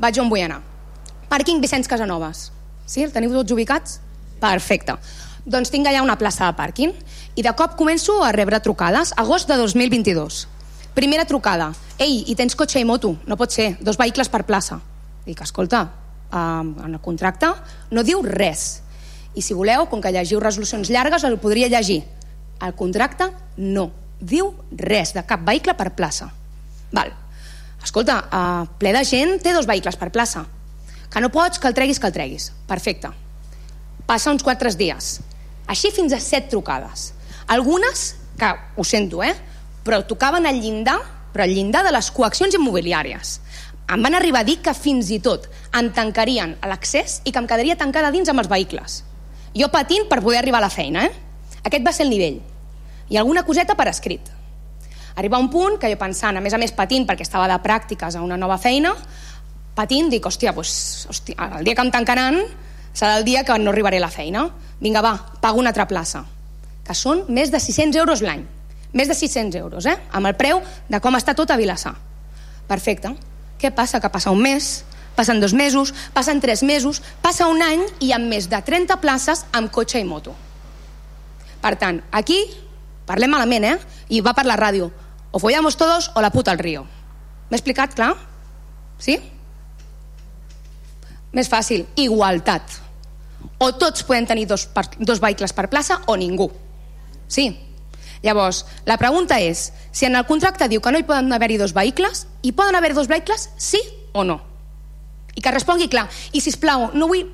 vaig 0.03 0.19
on 0.19 0.31
vull 0.31 0.43
anar. 0.43 0.61
Pàrquing 1.31 1.61
Vicenç 1.63 1.89
Casanovas. 1.91 2.49
Sí, 2.87 3.05
el 3.05 3.13
teniu 3.15 3.33
tots 3.33 3.55
ubicats? 3.55 4.01
Perfecte. 4.43 4.97
Doncs 5.45 5.71
tinc 5.71 5.87
allà 5.87 6.03
una 6.03 6.19
plaça 6.21 6.49
de 6.49 6.57
pàrquing 6.57 6.93
i 7.37 7.43
de 7.45 7.53
cop 7.57 7.77
començo 7.79 8.19
a 8.25 8.33
rebre 8.33 8.61
trucades. 8.65 9.13
Agost 9.17 9.49
de 9.49 9.57
2022. 9.61 10.45
Primera 10.95 11.25
trucada. 11.25 11.73
Ei, 11.99 12.23
i 12.31 12.35
tens 12.39 12.57
cotxe 12.59 12.81
i 12.81 12.87
moto? 12.87 13.15
No 13.27 13.37
pot 13.37 13.53
ser. 13.55 13.75
Dos 13.81 13.99
vehicles 14.01 14.31
per 14.31 14.45
plaça. 14.49 14.81
Dic, 15.25 15.41
escolta, 15.43 15.87
en 16.35 16.93
el 16.93 17.01
contracte 17.03 17.51
no 17.91 18.05
diu 18.07 18.23
res. 18.27 18.83
I 19.35 19.43
si 19.43 19.55
voleu, 19.55 19.89
com 19.91 20.03
que 20.03 20.13
llegiu 20.15 20.43
resolucions 20.43 20.91
llargues, 20.91 21.25
el 21.25 21.39
podria 21.43 21.71
llegir. 21.71 22.05
El 22.63 22.75
contracte 22.79 23.31
no 23.57 23.91
diu 24.21 24.53
res 24.71 25.15
de 25.15 25.25
cap 25.27 25.43
vehicle 25.47 25.75
per 25.79 25.93
plaça. 25.99 26.31
Val. 26.95 27.24
Escolta, 27.85 28.17
uh, 28.33 28.67
ple 28.81 28.95
de 28.97 29.05
gent 29.05 29.37
té 29.45 29.53
dos 29.53 29.69
vehicles 29.69 30.01
per 30.01 30.11
plaça. 30.11 30.47
Que 31.13 31.21
no 31.21 31.31
pots, 31.31 31.61
que 31.61 31.69
el 31.69 31.77
treguis, 31.77 32.01
que 32.01 32.09
el 32.09 32.17
treguis. 32.17 32.51
Perfecte. 32.67 33.13
Passa 34.09 34.33
uns 34.33 34.43
quatre 34.43 34.73
dies. 34.75 35.19
Així 35.69 35.93
fins 35.93 36.13
a 36.13 36.21
set 36.21 36.49
trucades. 36.51 37.13
Algunes, 37.47 38.17
que 38.41 38.51
ho 38.77 38.85
sento, 38.85 39.23
eh? 39.23 39.35
però 39.85 40.01
tocaven 40.09 40.47
al 40.49 40.61
llindar, 40.61 40.99
però 41.33 41.45
al 41.45 41.53
llindar 41.53 41.85
de 41.85 41.93
les 41.93 42.11
coaccions 42.11 42.57
immobiliàries. 42.57 43.39
Em 43.93 44.01
van 44.03 44.17
arribar 44.17 44.41
a 44.41 44.49
dir 44.49 44.63
que 44.65 44.73
fins 44.73 45.11
i 45.13 45.21
tot 45.21 45.45
em 45.77 45.91
tancarien 45.93 46.57
a 46.65 46.71
l'accés 46.71 47.21
i 47.29 47.33
que 47.33 47.43
em 47.43 47.49
quedaria 47.51 47.77
tancada 47.77 48.11
dins 48.15 48.31
amb 48.33 48.41
els 48.41 48.49
vehicles. 48.49 49.03
Jo 49.55 49.69
patint 49.69 50.09
per 50.09 50.23
poder 50.25 50.41
arribar 50.41 50.63
a 50.63 50.67
la 50.67 50.73
feina, 50.73 51.05
eh? 51.05 51.13
Aquest 51.65 51.85
va 51.85 51.93
ser 51.93 52.07
el 52.09 52.15
nivell. 52.15 52.41
I 53.13 53.21
alguna 53.21 53.45
coseta 53.45 53.77
per 53.77 53.91
escrit. 53.93 54.33
Arriba 55.17 55.39
un 55.39 55.51
punt 55.51 55.79
que 55.79 55.91
jo 55.93 55.99
pensant, 56.01 56.37
a 56.37 56.43
més 56.43 56.55
a 56.55 56.59
més 56.59 56.75
patint 56.75 57.07
perquè 57.07 57.23
estava 57.23 57.47
de 57.51 57.59
pràctiques 57.63 58.17
a 58.17 58.23
una 58.25 58.39
nova 58.41 58.59
feina, 58.59 58.95
patint, 59.75 60.11
dic, 60.11 60.27
hòstia, 60.27 60.55
doncs, 60.55 61.07
hòstia, 61.11 61.51
el 61.59 61.67
dia 61.67 61.75
que 61.75 61.85
em 61.87 61.93
tancaran 61.95 62.41
serà 62.95 63.19
el 63.19 63.27
dia 63.27 63.45
que 63.45 63.59
no 63.59 63.71
arribaré 63.71 63.99
a 63.99 64.07
la 64.07 64.11
feina. 64.11 64.49
Vinga, 64.81 65.03
va, 65.03 65.15
pago 65.41 65.59
una 65.59 65.71
altra 65.75 65.87
plaça. 65.91 66.25
Que 66.85 66.95
són 66.95 67.25
més 67.29 67.51
de 67.51 67.61
600 67.63 67.99
euros 68.03 68.23
l'any. 68.23 68.45
Més 68.95 69.11
de 69.11 69.15
600 69.19 69.59
euros, 69.59 69.87
eh? 69.91 69.97
Amb 70.15 70.31
el 70.31 70.37
preu 70.39 70.61
de 70.89 71.01
com 71.03 71.17
està 71.19 71.35
tot 71.35 71.51
a 71.51 71.59
Vilassar. 71.59 71.95
Perfecte. 72.69 73.11
Què 73.59 73.71
passa? 73.75 74.01
Que 74.01 74.11
passa 74.13 74.31
un 74.35 74.43
mes, 74.43 74.85
passen 75.17 75.41
dos 75.41 75.55
mesos, 75.55 75.95
passen 76.15 76.41
tres 76.41 76.63
mesos, 76.63 77.03
passa 77.23 77.49
un 77.51 77.63
any 77.63 77.83
i 78.01 78.13
amb 78.15 78.31
més 78.31 78.47
de 78.51 78.61
30 78.63 78.99
places 79.03 79.45
amb 79.53 79.73
cotxe 79.75 79.99
i 79.99 80.07
moto. 80.07 80.35
Per 81.63 81.75
tant, 81.81 82.03
aquí 82.13 82.39
parlem 83.09 83.33
malament, 83.35 83.65
eh? 83.65 83.77
I 84.15 84.21
va 84.23 84.35
per 84.37 84.47
la 84.47 84.59
ràdio. 84.61 84.91
O 85.35 85.41
follamos 85.43 85.75
todos 85.75 86.13
o 86.15 86.23
la 86.23 86.31
puta 86.31 86.53
al 86.55 86.63
río. 86.63 86.85
M'he 87.51 87.59
explicat, 87.59 87.91
clar? 87.99 88.13
Sí? 89.03 89.17
Més 91.35 91.49
fàcil, 91.51 91.89
igualtat. 91.99 92.77
O 93.59 93.73
tots 93.75 94.05
poden 94.07 94.29
tenir 94.31 94.45
dos, 94.47 94.69
per, 94.71 94.85
dos 95.03 95.19
vehicles 95.19 95.51
per 95.51 95.67
plaça 95.73 95.97
o 96.07 96.15
ningú. 96.15 96.47
Sí. 97.27 97.49
Llavors, 98.23 98.63
la 98.87 98.95
pregunta 98.97 99.41
és, 99.43 99.73
si 99.91 100.07
en 100.07 100.15
el 100.15 100.23
contracte 100.29 100.69
diu 100.71 100.81
que 100.81 100.93
no 100.95 101.01
hi 101.03 101.07
poden 101.09 101.35
haver-hi 101.35 101.59
dos 101.59 101.75
vehicles, 101.75 102.29
hi 102.47 102.53
poden 102.55 102.79
haver 102.79 102.95
dos 102.95 103.11
vehicles, 103.11 103.49
sí 103.59 103.81
o 104.15 104.23
no? 104.23 104.39
I 105.35 105.43
que 105.43 105.51
respongui 105.51 105.91
clar. 105.91 106.07
I, 106.31 106.45
si 106.45 106.55
plau, 106.63 106.93
no 106.95 107.11
vull... 107.11 107.27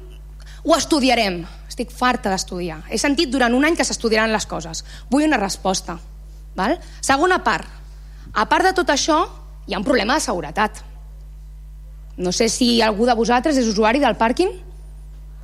Ho 0.64 0.72
estudiarem. 0.76 1.42
Estic 1.68 1.92
farta 1.92 2.32
d'estudiar. 2.32 2.80
He 2.88 2.96
sentit 2.96 3.28
durant 3.28 3.52
un 3.52 3.68
any 3.68 3.76
que 3.76 3.84
s'estudiaran 3.84 4.32
les 4.32 4.48
coses. 4.48 4.86
Vull 5.12 5.28
una 5.28 5.40
resposta. 5.40 5.98
Val? 6.56 6.78
Segona 7.04 7.42
part. 7.44 7.79
A 8.34 8.46
part 8.46 8.66
de 8.66 8.74
tot 8.76 8.90
això, 8.92 9.24
hi 9.66 9.74
ha 9.74 9.80
un 9.80 9.86
problema 9.86 10.16
de 10.18 10.24
seguretat. 10.24 10.82
No 12.16 12.32
sé 12.36 12.48
si 12.52 12.80
algú 12.82 13.06
de 13.08 13.16
vosaltres 13.16 13.56
és 13.56 13.68
usuari 13.68 14.00
del 14.02 14.18
pàrquing. 14.18 14.52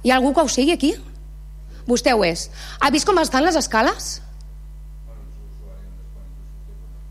Hi 0.05 0.11
ha 0.11 0.19
algú 0.19 0.33
que 0.35 0.45
ho 0.45 0.49
sigui 0.49 0.75
aquí? 0.75 0.93
Vostè 1.87 2.13
ho 2.15 2.25
és. 2.27 2.49
Ha 2.81 2.91
vist 2.91 3.07
com 3.07 3.19
estan 3.23 3.47
les 3.47 3.57
escales? 3.57 4.21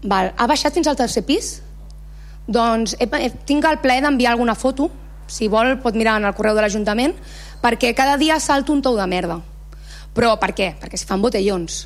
Val. 0.03 0.33
Ha 0.37 0.47
baixat 0.47 0.75
fins 0.75 0.87
al 0.87 0.99
tercer 0.99 1.25
pis? 1.25 1.55
Doncs 2.45 2.93
he, 2.99 3.07
tinc 3.47 3.65
el 3.65 3.81
plaer 3.81 4.03
d'enviar 4.05 4.35
alguna 4.35 4.53
foto, 4.55 4.91
si 5.27 5.47
vol 5.49 5.79
pot 5.81 5.95
mirar 5.97 6.19
en 6.19 6.29
el 6.29 6.35
correu 6.37 6.53
de 6.53 6.61
l'Ajuntament, 6.61 7.15
perquè 7.63 7.95
cada 7.97 8.19
dia 8.21 8.37
salto 8.39 8.73
un 8.75 8.83
tou 8.85 8.99
de 8.99 9.07
merda. 9.09 9.39
Però 10.13 10.35
per 10.39 10.53
què? 10.53 10.75
Perquè 10.79 10.99
si 10.99 11.07
fan 11.09 11.23
botellons. 11.23 11.85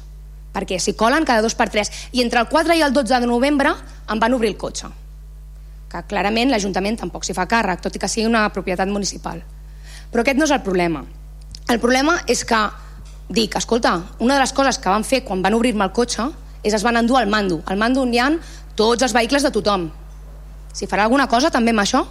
Perquè 0.53 0.79
si 0.81 0.95
colen 0.97 1.25
cada 1.25 1.43
dos 1.45 1.55
per 1.55 1.69
tres. 1.69 1.91
I 2.11 2.23
entre 2.23 2.41
el 2.41 2.49
4 2.49 2.75
i 2.75 2.81
el 2.81 2.93
12 2.93 3.19
de 3.21 3.29
novembre 3.29 3.73
em 4.09 4.19
van 4.19 4.33
obrir 4.33 4.49
el 4.53 4.57
cotxe. 4.57 4.89
Que 5.89 6.03
clarament 6.09 6.51
l'Ajuntament 6.51 6.99
tampoc 7.01 7.25
s'hi 7.25 7.33
fa 7.37 7.47
càrrec, 7.49 7.81
tot 7.81 7.95
i 7.95 8.01
que 8.01 8.09
sigui 8.09 8.27
una 8.29 8.47
propietat 8.53 8.89
municipal. 8.89 9.41
Però 10.11 10.21
aquest 10.25 10.37
no 10.37 10.45
és 10.45 10.53
el 10.53 10.61
problema. 10.65 11.03
El 11.69 11.79
problema 11.79 12.17
és 12.27 12.43
que 12.45 12.59
dic, 13.29 13.55
escolta, 13.55 13.95
una 14.19 14.35
de 14.35 14.41
les 14.41 14.53
coses 14.53 14.79
que 14.81 14.89
van 14.89 15.05
fer 15.05 15.23
quan 15.23 15.43
van 15.45 15.53
obrir-me 15.53 15.85
el 15.85 15.93
cotxe 15.93 16.25
és 16.65 16.73
es 16.73 16.83
van 16.83 16.97
endur 16.97 17.19
al 17.19 17.29
mando. 17.29 17.61
Al 17.65 17.77
mando 17.77 18.01
on 18.01 18.13
hi 18.13 18.19
ha 18.19 18.31
tots 18.75 19.05
els 19.05 19.13
vehicles 19.13 19.45
de 19.45 19.51
tothom. 19.53 19.89
Si 20.73 20.87
farà 20.89 21.05
alguna 21.05 21.27
cosa 21.29 21.51
també 21.53 21.71
amb 21.75 21.83
això? 21.83 22.05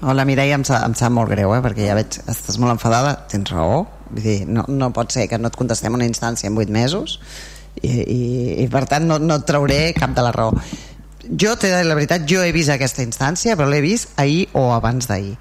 Hola 0.00 0.24
Mireia, 0.24 0.54
em, 0.54 0.62
sa, 0.62 0.84
em 0.86 0.92
sap 0.94 1.10
molt 1.10 1.32
greu, 1.32 1.50
eh, 1.56 1.62
perquè 1.62 1.88
ja 1.88 1.96
veig, 1.98 2.20
estàs 2.30 2.54
molt 2.62 2.70
enfadada, 2.76 3.16
tens 3.26 3.50
raó, 3.50 3.80
vull 4.12 4.22
dir, 4.22 4.36
no, 4.46 4.62
no 4.70 4.92
pot 4.94 5.10
ser 5.10 5.24
que 5.26 5.40
no 5.42 5.50
et 5.50 5.56
contestem 5.58 5.96
una 5.96 6.06
instància 6.06 6.46
en 6.46 6.54
8 6.54 6.70
mesos 6.70 7.16
i, 7.82 7.90
i, 7.90 8.20
i 8.62 8.66
per 8.70 8.84
tant 8.86 9.08
no, 9.10 9.16
no 9.18 9.40
et 9.40 9.46
trauré 9.48 9.80
cap 9.96 10.14
de 10.14 10.22
la 10.22 10.30
raó. 10.36 10.52
Jo, 11.28 11.56
la 11.58 11.96
veritat, 11.98 12.28
jo 12.30 12.44
he 12.46 12.52
vist 12.54 12.70
aquesta 12.70 13.02
instància, 13.02 13.56
però 13.58 13.66
l'he 13.72 13.80
vist 13.82 14.14
ahir 14.22 14.46
o 14.54 14.68
abans 14.76 15.10
d'ahir. 15.10 15.34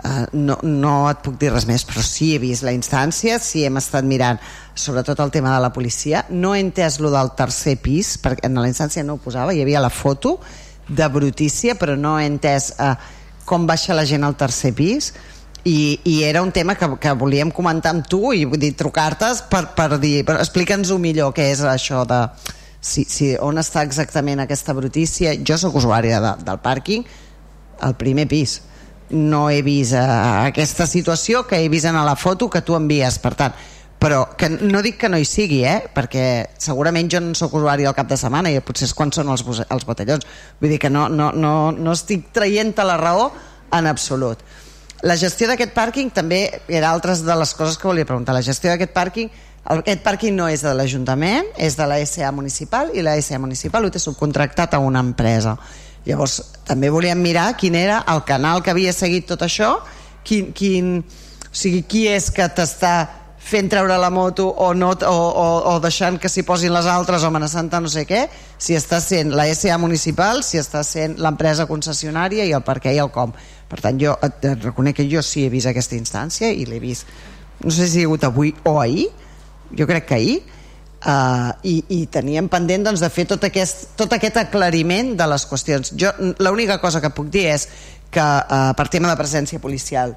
Uh, 0.00 0.26
no, 0.34 0.56
no 0.64 0.96
et 1.12 1.22
puc 1.22 1.38
dir 1.38 1.52
res 1.54 1.68
més, 1.70 1.86
però 1.86 2.02
sí 2.02 2.32
he 2.34 2.42
vist 2.42 2.66
la 2.66 2.74
instància, 2.74 3.38
sí 3.38 3.62
hem 3.68 3.78
estat 3.78 4.06
mirant 4.08 4.42
sobretot 4.74 5.22
el 5.22 5.30
tema 5.30 5.54
de 5.54 5.62
la 5.62 5.70
policia. 5.76 6.24
No 6.34 6.56
he 6.56 6.64
entès 6.64 6.98
lo 6.98 7.14
del 7.14 7.30
tercer 7.38 7.76
pis, 7.78 8.16
perquè 8.18 8.50
en 8.50 8.58
la 8.58 8.66
instància 8.66 9.06
no 9.06 9.20
ho 9.20 9.22
posava, 9.22 9.54
hi 9.54 9.62
havia 9.62 9.86
la 9.86 9.92
foto 9.94 10.40
de 10.88 11.08
brutícia, 11.14 11.78
però 11.78 11.94
no 11.94 12.18
he 12.18 12.26
entès... 12.26 12.72
Uh, 12.74 13.18
com 13.44 13.66
baixa 13.66 13.96
la 13.96 14.06
gent 14.08 14.24
al 14.24 14.36
tercer 14.38 14.72
pis 14.76 15.12
i, 15.64 16.00
i 16.04 16.22
era 16.24 16.42
un 16.42 16.52
tema 16.52 16.74
que, 16.74 16.88
que 17.00 17.12
volíem 17.12 17.50
comentar 17.52 17.92
amb 17.94 18.06
tu 18.08 18.32
i 18.32 18.46
vull 18.48 18.60
dir, 18.60 18.72
trucar-te 18.78 19.28
per, 19.50 19.66
per 19.76 19.98
dir, 20.00 20.22
explica'ns-ho 20.24 20.96
millor 20.98 21.34
què 21.36 21.50
és 21.52 21.60
això 21.68 22.04
de 22.08 22.22
si, 22.80 23.04
si, 23.04 23.34
on 23.40 23.60
està 23.60 23.84
exactament 23.84 24.40
aquesta 24.40 24.72
brutícia. 24.76 25.34
Jo 25.44 25.58
sóc 25.60 25.76
usuària 25.82 26.20
de, 26.22 26.32
del 26.46 26.60
pàrquing 26.64 27.04
al 27.84 27.96
primer 28.00 28.26
pis. 28.28 28.60
No 29.10 29.48
he 29.50 29.60
vist 29.66 29.96
uh, 29.98 30.46
aquesta 30.46 30.86
situació 30.86 31.44
que 31.48 31.60
he 31.60 31.68
vist 31.68 31.88
en 31.90 31.98
la 32.06 32.16
foto 32.16 32.48
que 32.48 32.62
tu 32.64 32.76
envies. 32.78 33.18
Per 33.20 33.34
tant, 33.36 33.56
però 34.00 34.22
que 34.36 34.48
no 34.48 34.80
dic 34.82 34.96
que 35.02 35.10
no 35.12 35.18
hi 35.20 35.26
sigui 35.28 35.60
eh? 35.68 35.76
perquè 35.94 36.24
segurament 36.58 37.10
jo 37.12 37.20
no 37.20 37.36
sóc 37.36 37.58
usuari 37.58 37.84
al 37.84 37.94
cap 37.96 38.08
de 38.08 38.16
setmana 38.16 38.50
i 38.50 38.62
potser 38.64 38.88
és 38.88 38.96
quan 38.96 39.12
són 39.12 39.28
els, 39.28 39.44
els 39.44 39.86
botellons 39.86 40.26
vull 40.60 40.72
dir 40.72 40.80
que 40.80 40.90
no, 40.90 41.08
no, 41.12 41.30
no, 41.36 41.52
no 41.76 41.92
estic 41.92 42.30
traient 42.32 42.72
la 42.80 42.96
raó 42.96 43.28
en 43.76 43.86
absolut 43.86 44.40
la 45.04 45.16
gestió 45.20 45.48
d'aquest 45.48 45.76
pàrquing 45.76 46.10
també 46.16 46.40
era 46.68 46.90
altres 46.90 47.22
de 47.24 47.36
les 47.36 47.54
coses 47.54 47.76
que 47.76 47.88
volia 47.88 48.08
preguntar 48.08 48.34
la 48.36 48.44
gestió 48.44 48.72
d'aquest 48.72 48.96
pàrquing 48.96 49.30
aquest 49.70 50.02
pàrquing 50.02 50.34
no 50.34 50.48
és 50.48 50.62
de 50.64 50.72
l'Ajuntament, 50.74 51.50
és 51.60 51.76
de 51.76 51.86
la 51.86 52.00
SA 52.08 52.32
municipal 52.32 52.90
i 52.96 53.04
la 53.04 53.14
SA 53.20 53.38
municipal 53.38 53.84
ho 53.84 53.90
té 53.92 54.00
subcontractat 54.00 54.74
a 54.74 54.80
una 54.80 55.02
empresa. 55.04 55.56
Llavors, 56.06 56.40
també 56.64 56.88
volíem 56.90 57.20
mirar 57.20 57.52
quin 57.60 57.76
era 57.76 58.00
el 58.08 58.24
canal 58.24 58.64
que 58.64 58.72
havia 58.72 58.92
seguit 58.96 59.28
tot 59.28 59.44
això, 59.44 59.74
quin, 60.24 60.54
quin, 60.56 60.94
o 61.04 61.52
sigui, 61.52 61.82
qui 61.84 62.06
és 62.08 62.30
que 62.32 62.48
t'està 62.48 62.94
fent 63.50 63.70
treure 63.70 63.96
la 63.98 64.10
moto 64.14 64.46
o, 64.48 64.70
no, 64.74 64.92
o, 64.94 65.16
o, 65.42 65.46
o 65.72 65.78
deixant 65.82 66.18
que 66.22 66.30
s'hi 66.30 66.44
posin 66.46 66.72
les 66.74 66.86
altres 66.86 67.24
o 67.24 67.30
amenaçant 67.30 67.70
no 67.80 67.90
sé 67.90 68.04
què, 68.06 68.24
si 68.58 68.76
està 68.78 69.00
sent 69.02 69.34
la 69.34 69.48
SA 69.54 69.78
municipal, 69.82 70.44
si 70.46 70.60
està 70.60 70.84
sent 70.86 71.18
l'empresa 71.18 71.66
concessionària 71.66 72.46
i 72.46 72.54
el 72.56 72.62
per 72.66 72.78
què 72.82 72.94
i 72.94 73.02
el 73.02 73.10
com. 73.10 73.34
Per 73.70 73.80
tant, 73.82 73.98
jo 73.98 74.14
et, 74.22 74.46
et 74.46 74.64
reconec 74.64 75.00
que 75.00 75.08
jo 75.10 75.22
sí 75.22 75.44
he 75.46 75.50
vist 75.52 75.70
aquesta 75.70 75.98
instància 75.98 76.50
i 76.50 76.64
l'he 76.66 76.80
vist, 76.82 77.10
no 77.64 77.74
sé 77.74 77.90
si 77.90 78.04
ha 78.04 78.08
hagut 78.08 78.24
avui 78.30 78.54
o 78.64 78.78
ahir, 78.80 79.10
jo 79.76 79.86
crec 79.90 80.08
que 80.08 80.18
ahir, 80.18 80.40
uh, 81.04 81.52
i, 81.62 81.76
i 81.96 82.00
teníem 82.12 82.48
pendent 82.52 82.88
doncs, 82.88 83.02
de 83.02 83.10
fer 83.12 83.26
tot 83.30 83.44
aquest, 83.46 83.90
tot 83.98 84.12
aquest 84.16 84.40
aclariment 84.42 85.14
de 85.18 85.28
les 85.30 85.46
qüestions. 85.46 85.94
Jo 85.98 86.14
L'única 86.42 86.80
cosa 86.82 87.02
que 87.02 87.12
puc 87.14 87.30
dir 87.32 87.48
és 87.54 87.68
que 88.10 88.24
uh, 88.24 88.72
per 88.76 88.88
tema 88.90 89.10
de 89.10 89.18
presència 89.18 89.62
policial 89.62 90.16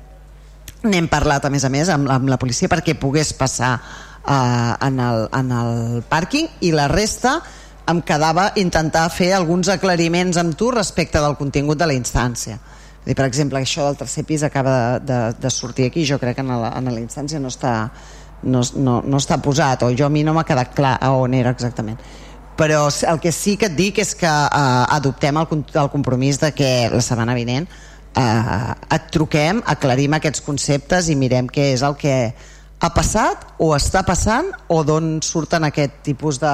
n'hem 0.83 1.07
parlat 1.07 1.45
a 1.45 1.51
més 1.51 1.63
a 1.63 1.71
més 1.71 1.89
amb, 1.91 2.09
amb 2.11 2.29
la 2.31 2.37
policia 2.39 2.69
perquè 2.71 2.95
pogués 2.99 3.33
passar 3.37 3.73
uh, 3.77 4.73
en, 4.83 4.99
el, 4.99 5.27
en 5.31 5.51
el 5.59 6.01
pàrquing 6.09 6.49
i 6.67 6.73
la 6.75 6.89
resta 6.91 7.37
em 7.89 7.99
quedava 8.03 8.49
intentar 8.59 9.05
fer 9.11 9.33
alguns 9.35 9.69
aclariments 9.71 10.39
amb 10.39 10.55
tu 10.59 10.71
respecte 10.71 11.19
del 11.19 11.35
contingut 11.39 11.79
de 11.79 11.87
la 11.89 11.95
instància. 11.97 12.57
Dir, 13.03 13.15
per 13.15 13.25
exemple, 13.27 13.59
això 13.59 13.89
del 13.89 13.97
tercer 13.99 14.23
pis 14.23 14.45
acaba 14.47 14.73
de, 14.73 14.99
de, 15.09 15.17
de 15.43 15.51
sortir 15.51 15.89
aquí, 15.89 16.05
jo 16.07 16.15
crec 16.19 16.37
que 16.37 16.45
en 16.45 16.53
la, 16.53 16.71
en 16.77 16.87
la 16.87 17.01
instància 17.01 17.41
no 17.43 17.51
està, 17.51 17.73
no, 18.43 18.61
no, 18.79 19.01
no 19.03 19.19
està 19.19 19.41
posat, 19.43 19.83
o 19.83 19.91
jo 19.91 20.07
a 20.07 20.11
mi 20.13 20.23
no 20.23 20.35
m'ha 20.35 20.45
quedat 20.47 20.71
clar 20.75 20.95
a 21.01 21.11
on 21.19 21.35
era 21.35 21.51
exactament. 21.51 21.99
Però 22.55 22.85
el 22.87 23.19
que 23.19 23.33
sí 23.35 23.57
que 23.59 23.67
et 23.67 23.75
dic 23.75 23.99
és 23.99 24.13
que 24.15 24.29
eh, 24.29 24.85
adoptem 24.95 25.35
el, 25.41 25.49
el 25.51 25.91
compromís 25.91 26.39
de 26.39 26.53
que 26.55 26.69
la 26.93 27.03
setmana 27.03 27.35
vinent 27.35 27.67
eh, 28.16 28.95
et 28.95 29.09
truquem, 29.14 29.61
aclarim 29.66 30.17
aquests 30.17 30.43
conceptes 30.45 31.09
i 31.09 31.17
mirem 31.19 31.50
què 31.50 31.72
és 31.74 31.83
el 31.85 31.98
que 32.00 32.16
ha 32.83 32.90
passat 32.93 33.45
o 33.64 33.72
està 33.75 34.03
passant 34.06 34.50
o 34.74 34.83
d'on 34.83 35.17
surten 35.24 35.64
aquest 35.67 36.01
tipus 36.03 36.40
de 36.42 36.53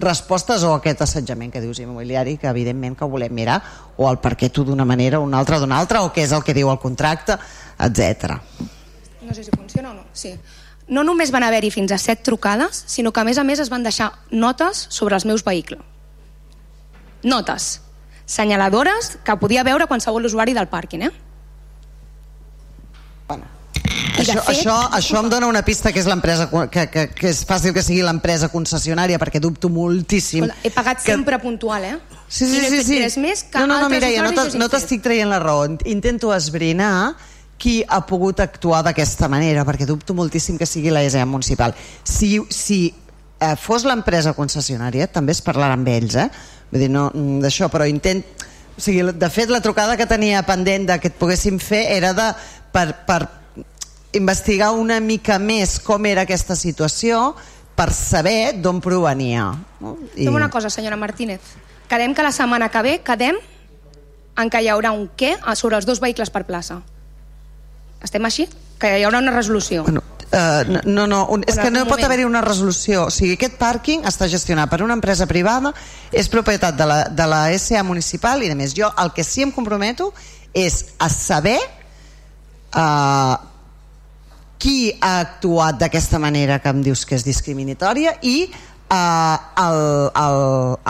respostes 0.00 0.64
o 0.64 0.72
aquest 0.74 1.02
assetjament 1.04 1.52
que 1.52 1.60
dius 1.60 1.80
immobiliari 1.80 2.38
que 2.40 2.48
evidentment 2.48 2.96
que 2.96 3.08
volem 3.08 3.34
mirar 3.36 3.58
o 3.96 4.08
el 4.08 4.18
per 4.20 4.34
què 4.36 4.48
tu 4.52 4.64
d'una 4.64 4.86
manera 4.88 5.20
o 5.20 5.26
una 5.26 5.38
altra 5.40 5.60
d'una 5.60 5.78
altra 5.80 6.02
o 6.04 6.12
què 6.12 6.24
és 6.24 6.32
el 6.32 6.44
que 6.44 6.56
diu 6.56 6.70
el 6.72 6.80
contracte, 6.80 7.36
etc. 7.78 8.38
No 9.20 9.34
sé 9.36 9.44
si 9.44 9.52
funciona 9.52 9.92
o 9.92 9.94
no. 9.94 10.06
Sí. 10.12 10.32
No 10.88 11.04
només 11.04 11.30
van 11.30 11.44
haver-hi 11.46 11.70
fins 11.70 11.92
a 11.92 12.00
set 12.02 12.24
trucades, 12.26 12.82
sinó 12.88 13.12
que 13.12 13.20
a 13.20 13.28
més 13.28 13.38
a 13.38 13.44
més 13.44 13.60
es 13.60 13.70
van 13.70 13.84
deixar 13.84 14.10
notes 14.30 14.86
sobre 14.90 15.14
els 15.14 15.28
meus 15.28 15.44
vehicles. 15.44 15.84
Notes 17.22 17.78
senyaladores 18.30 19.16
que 19.26 19.36
podia 19.40 19.64
veure 19.66 19.88
qualsevol 19.90 20.28
usuari 20.28 20.54
del 20.54 20.68
pàrquing, 20.70 21.08
eh? 21.08 21.10
Bueno. 23.26 23.48
Això, 24.20 24.36
fet... 24.38 24.50
això, 24.52 24.76
això 24.94 25.22
em 25.22 25.30
dona 25.32 25.48
una 25.50 25.62
pista 25.66 25.90
que 25.94 25.98
és 26.02 26.06
l'empresa 26.06 26.46
que, 26.50 26.84
que, 26.92 27.04
que 27.16 27.30
és 27.30 27.40
fàcil 27.48 27.74
que 27.74 27.82
sigui 27.82 28.04
l'empresa 28.04 28.50
concessionària 28.52 29.18
perquè 29.22 29.40
dubto 29.42 29.70
moltíssim 29.72 30.44
Hola, 30.46 30.56
he 30.62 30.70
pagat 30.74 31.00
que... 31.00 31.08
sempre 31.10 31.38
puntual 31.42 31.86
eh? 31.88 31.94
sí, 32.28 32.46
sí, 32.46 32.60
sí, 32.68 32.82
sí. 32.84 32.98
Res 33.00 33.16
més 33.22 33.42
que 33.48 33.62
no, 33.62 33.70
no, 33.70 33.80
no, 33.84 33.90
Mireia, 33.92 34.26
no 34.26 34.68
t'estic 34.70 35.02
traient 35.04 35.30
la 35.30 35.40
raó 35.42 35.64
intento 35.88 36.34
esbrinar 36.36 37.14
qui 37.60 37.80
ha 37.86 38.02
pogut 38.08 38.42
actuar 38.44 38.82
d'aquesta 38.84 39.30
manera 39.32 39.64
perquè 39.68 39.88
dubto 39.88 40.16
moltíssim 40.16 40.58
que 40.60 40.68
sigui 40.68 40.92
la 40.92 41.02
ESA 41.06 41.24
municipal 41.28 41.74
si, 42.04 42.36
si 42.50 42.82
eh, 42.90 43.56
fos 43.56 43.86
l'empresa 43.88 44.34
concessionària 44.36 45.08
també 45.08 45.36
es 45.36 45.42
parlarà 45.44 45.78
amb 45.78 45.88
ells 45.88 46.18
eh? 46.20 46.28
Vull 46.70 46.84
dir, 46.84 46.90
no 46.92 47.10
mm, 47.12 47.40
d'això, 47.44 47.68
però 47.72 47.86
intent 47.88 48.22
o 48.76 48.80
sigui, 48.80 49.04
de 49.12 49.30
fet 49.32 49.50
la 49.52 49.60
trucada 49.60 49.96
que 49.98 50.08
tenia 50.08 50.42
pendent 50.48 50.86
de 50.88 50.98
que 51.02 51.10
et 51.10 51.18
poguéssim 51.18 51.58
fer 51.60 51.82
era 51.96 52.14
de, 52.16 52.30
per, 52.72 52.86
per 53.06 53.20
investigar 54.16 54.72
una 54.72 55.00
mica 55.04 55.38
més 55.38 55.78
com 55.84 56.06
era 56.08 56.24
aquesta 56.26 56.56
situació 56.58 57.34
per 57.76 57.90
saber 57.94 58.54
d'on 58.58 58.80
provenia 58.82 59.50
no? 59.80 59.96
I... 60.14 60.26
Fem 60.26 60.34
una 60.34 60.50
cosa, 60.50 60.70
senyora 60.70 60.98
Martínez 61.00 61.54
quedem 61.90 62.14
que 62.14 62.24
la 62.26 62.32
setmana 62.34 62.70
que 62.70 62.82
ve 62.86 62.96
quedem 63.06 63.38
en 64.40 64.50
què 64.50 64.62
hi 64.62 64.70
haurà 64.72 64.94
un 64.96 65.08
què 65.18 65.36
sobre 65.58 65.78
els 65.78 65.86
dos 65.86 66.00
vehicles 66.02 66.30
per 66.30 66.46
plaça 66.48 66.80
estem 68.02 68.24
així? 68.24 68.48
que 68.80 68.96
hi 68.96 69.04
haurà 69.04 69.20
una 69.20 69.34
resolució 69.34 69.84
bueno, 69.84 70.02
Uh, 70.30 70.78
no, 70.86 71.08
no, 71.10 71.24
un, 71.34 71.42
és 71.50 71.56
que 71.58 71.72
no 71.74 71.82
pot 71.88 72.02
haver-hi 72.06 72.24
una 72.28 72.42
resolució. 72.44 73.08
O 73.08 73.14
sigui, 73.14 73.34
aquest 73.34 73.56
pàrquing 73.58 74.06
està 74.06 74.28
gestionat 74.30 74.70
per 74.70 74.78
una 74.84 74.94
empresa 74.94 75.26
privada, 75.26 75.74
és 76.14 76.30
propietat 76.30 76.78
de 76.78 76.86
la, 76.86 77.00
de 77.10 77.26
la 77.26 77.42
SA 77.58 77.82
municipal 77.86 78.44
i, 78.46 78.50
a 78.50 78.58
més, 78.58 78.76
jo 78.76 78.90
el 79.02 79.10
que 79.16 79.26
sí 79.26 79.42
em 79.42 79.50
comprometo 79.50 80.12
és 80.54 80.84
a 81.02 81.10
saber 81.10 81.58
uh, 82.78 83.34
qui 84.60 84.92
ha 85.00 85.18
actuat 85.24 85.78
d'aquesta 85.80 86.20
manera 86.22 86.60
que 86.60 86.70
em 86.70 86.82
dius 86.84 87.06
que 87.08 87.16
és 87.16 87.24
discriminatòria 87.24 88.18
i 88.20 88.36
eh, 88.44 89.36
el, 89.64 89.78
el, 90.20 90.40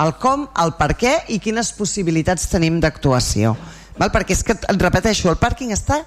el 0.05 0.15
com, 0.19 0.49
el 0.59 0.75
per 0.79 0.91
què 0.99 1.13
i 1.31 1.39
quines 1.43 1.71
possibilitats 1.79 2.49
tenim 2.51 2.81
d'actuació. 2.83 3.55
Perquè 4.01 4.35
és 4.35 4.43
que, 4.47 4.57
et 4.57 4.83
repeteixo, 4.83 5.29
el 5.31 5.39
pàrquing 5.39 5.71
està 5.77 6.01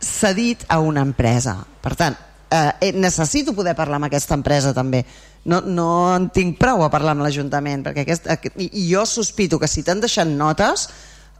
cedit 0.00 0.64
a 0.68 0.78
una 0.80 1.02
empresa. 1.02 1.58
Per 1.82 1.94
tant, 1.96 2.16
eh, 2.50 2.92
necessito 2.94 3.54
poder 3.54 3.74
parlar 3.76 3.98
amb 3.98 4.08
aquesta 4.08 4.34
empresa 4.34 4.72
també. 4.74 5.04
No, 5.48 5.60
no 5.60 5.88
en 6.16 6.28
tinc 6.34 6.58
prou 6.60 6.82
a 6.84 6.90
parlar 6.92 7.14
amb 7.16 7.24
l'Ajuntament, 7.24 7.84
perquè 7.86 8.04
aquest, 8.04 8.28
aquest, 8.28 8.58
i, 8.60 8.88
jo 8.90 9.04
sospito 9.06 9.58
que 9.58 9.68
si 9.70 9.84
t'han 9.86 10.02
deixat 10.02 10.28
notes 10.28 10.88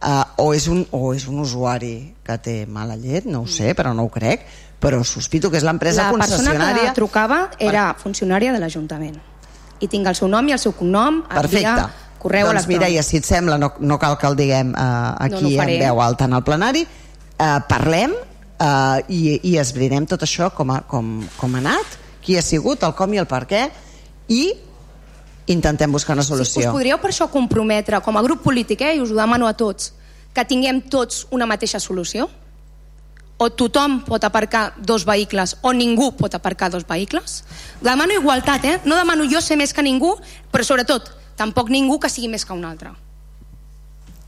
eh, 0.02 0.24
o, 0.38 0.52
és 0.54 0.68
un, 0.70 0.84
o 0.92 1.12
és 1.14 1.26
un 1.28 1.42
usuari 1.42 2.14
que 2.24 2.38
té 2.42 2.56
mala 2.66 2.96
llet, 2.96 3.26
no 3.28 3.44
ho 3.44 3.50
sé, 3.50 3.74
però 3.78 3.92
no 3.96 4.06
ho 4.06 4.12
crec, 4.12 4.46
però 4.80 5.02
sospito 5.04 5.50
que 5.50 5.58
és 5.58 5.66
l'empresa 5.66 6.06
La 6.06 6.14
concessionària... 6.14 6.58
persona 6.58 6.86
que 6.86 6.96
trucava 6.96 7.40
era 7.58 7.90
funcionària 7.98 8.54
de 8.54 8.62
l'Ajuntament. 8.62 9.18
I 9.78 9.86
tinc 9.90 10.06
el 10.10 10.16
seu 10.18 10.30
nom 10.30 10.46
i 10.48 10.54
el 10.54 10.62
seu 10.62 10.72
cognom 10.74 11.22
Perfecte. 11.28 11.66
via 11.66 11.90
correu 12.18 12.48
doncs. 12.50 12.66
Mireia, 12.70 13.02
si 13.06 13.20
et 13.20 13.26
sembla, 13.26 13.58
no, 13.62 13.72
no 13.78 13.98
cal 14.02 14.16
que 14.18 14.26
el 14.26 14.38
diguem 14.38 14.72
eh, 14.74 15.28
aquí 15.28 15.42
no 15.42 15.52
en 15.52 15.60
faré. 15.60 15.76
veu 15.82 16.00
alta 16.02 16.26
en 16.26 16.34
el 16.38 16.42
plenari, 16.46 16.82
eh, 16.82 17.58
parlem 17.70 18.14
eh, 18.58 19.02
i, 19.08 19.40
i 19.52 19.56
esbrinem 19.58 20.06
tot 20.06 20.22
això 20.26 20.50
com 20.54 20.70
ha, 20.74 20.80
com, 20.88 21.18
com 21.38 21.54
ha 21.54 21.62
anat, 21.62 21.98
qui 22.22 22.36
ha 22.38 22.42
sigut, 22.42 22.82
el 22.84 22.94
com 22.98 23.14
i 23.14 23.20
el 23.22 23.28
per 23.30 23.44
què, 23.48 23.68
i 24.28 24.42
intentem 25.48 25.92
buscar 25.92 26.14
una 26.16 26.26
Us 26.26 26.32
solució. 26.32 26.72
podríeu 26.72 26.98
per 27.00 27.12
això 27.12 27.28
comprometre 27.32 28.02
com 28.04 28.18
a 28.18 28.22
grup 28.22 28.42
polític, 28.44 28.82
eh, 28.82 28.96
i 28.98 29.00
us 29.00 29.14
ho 29.14 29.16
demano 29.16 29.48
a 29.48 29.54
tots, 29.56 29.94
que 30.34 30.44
tinguem 30.44 30.82
tots 30.90 31.26
una 31.30 31.46
mateixa 31.46 31.80
solució? 31.80 32.28
O 33.38 33.50
tothom 33.54 34.00
pot 34.02 34.24
aparcar 34.26 34.74
dos 34.82 35.04
vehicles 35.06 35.56
o 35.62 35.72
ningú 35.72 36.10
pot 36.18 36.34
aparcar 36.34 36.72
dos 36.74 36.84
vehicles? 36.86 37.44
Demano 37.80 38.12
igualtat, 38.12 38.64
eh? 38.64 38.80
No 38.84 38.98
demano 38.98 39.24
jo 39.30 39.40
ser 39.40 39.56
més 39.56 39.72
que 39.72 39.82
ningú, 39.82 40.16
però 40.50 40.66
sobretot, 40.66 41.12
tampoc 41.38 41.70
ningú 41.70 42.00
que 42.02 42.10
sigui 42.10 42.28
més 42.28 42.44
que 42.44 42.52
un 42.52 42.64
altre. 42.66 42.90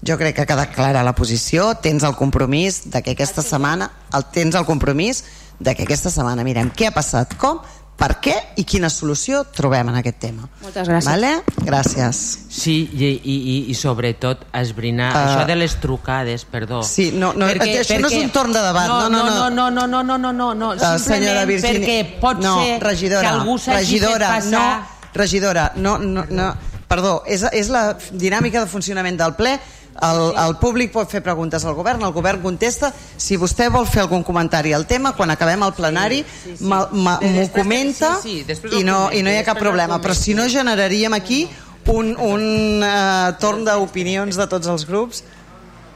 Jo 0.07 0.17
crec 0.17 0.37
que 0.37 0.43
ha 0.47 0.49
quedat 0.49 0.73
clara 0.75 1.03
la 1.05 1.12
posició, 1.17 1.75
tens 1.83 2.07
el 2.09 2.17
compromís 2.17 2.87
de 2.91 3.03
que 3.05 3.12
aquesta 3.12 3.45
setmana, 3.45 3.91
el, 4.17 4.25
tens 4.33 4.57
el 4.57 4.65
compromís 4.65 5.25
de 5.61 5.75
que 5.77 5.85
aquesta 5.85 6.09
setmana 6.09 6.45
mirem 6.47 6.70
què 6.73 6.89
ha 6.89 6.95
passat, 6.95 7.35
com, 7.37 7.61
per 8.01 8.15
què 8.25 8.33
i 8.57 8.65
quina 8.65 8.89
solució 8.89 9.43
trobem 9.53 9.91
en 9.93 9.99
aquest 10.01 10.17
tema. 10.23 10.47
Moltes 10.62 10.89
gràcies. 10.89 11.09
Vale? 11.11 11.33
Gràcies. 11.67 12.20
Sí, 12.49 12.77
i, 12.97 13.11
i, 13.12 13.35
i, 13.37 13.57
i 13.69 13.77
sobretot 13.77 14.47
esbrinar 14.57 15.11
Uh, 15.11 15.20
això 15.20 15.43
de 15.51 15.57
les 15.61 15.75
trucades, 15.83 16.47
perdó. 16.49 16.81
Sí, 16.87 17.11
no, 17.12 17.35
no, 17.37 17.51
això 17.51 17.99
no 18.01 18.09
és 18.09 18.17
un 18.23 18.33
torn 18.33 18.57
de 18.57 18.62
debat, 18.65 18.89
no, 18.89 19.11
no, 19.12 19.20
no. 19.27 19.51
no, 19.51 19.69
no, 19.69 19.85
no, 19.85 20.03
no, 20.03 20.17
no, 20.17 20.33
no, 20.33 20.55
no, 20.55 20.70
Uh, 20.81 20.97
senyora 20.97 21.45
simplement 21.45 21.51
Virginia, 21.51 21.77
perquè 21.77 22.20
pot 22.23 22.41
no, 22.41 22.55
ser 22.62 22.81
regidora, 22.81 23.20
que 23.27 23.35
algú 23.35 23.59
s'hagi 23.59 23.77
fet 23.77 24.07
regidora, 24.07 24.33
passar... 24.39 24.51
no, 24.55 25.11
regidora, 25.20 25.67
no, 25.77 25.99
no, 25.99 26.25
no, 26.31 26.49
perdó, 26.89 27.19
és, 27.29 27.45
és 27.53 27.69
la 27.69 27.85
dinàmica 28.11 28.65
de 28.65 28.70
funcionament 28.70 29.20
del 29.20 29.37
ple, 29.37 29.59
el, 30.07 30.20
el 30.45 30.57
públic 30.61 30.93
pot 30.95 31.11
fer 31.11 31.23
preguntes 31.25 31.65
al 31.65 31.77
govern, 31.79 32.03
el 32.07 32.15
govern 32.17 32.43
contesta, 32.43 32.93
si 32.93 33.39
vostè 33.41 33.69
vol 33.73 33.89
fer 33.89 34.05
algun 34.05 34.25
comentari 34.27 34.75
al 34.77 34.87
tema, 34.91 35.15
quan 35.17 35.31
acabem 35.31 35.62
el 35.67 35.75
plenari 35.77 36.20
Sí, 36.20 36.55
sí, 36.55 36.57
sí. 36.59 36.69
m'ho 36.69 37.49
comenta 37.55 38.15
sí, 38.23 38.41
sí, 38.47 38.57
i, 38.81 38.85
no, 38.85 39.07
comento, 39.07 39.17
i 39.19 39.23
no 39.25 39.33
hi 39.33 39.41
ha 39.41 39.47
cap 39.47 39.59
problema, 39.61 40.01
però 40.01 40.15
si 40.17 40.35
no 40.35 40.49
generaríem 40.49 41.15
aquí 41.17 41.45
un, 41.91 42.15
un 42.20 42.85
uh, 42.85 43.33
torn 43.41 43.65
d'opinions 43.67 44.37
de 44.39 44.47
tots 44.51 44.69
els 44.70 44.87
grups 44.87 45.25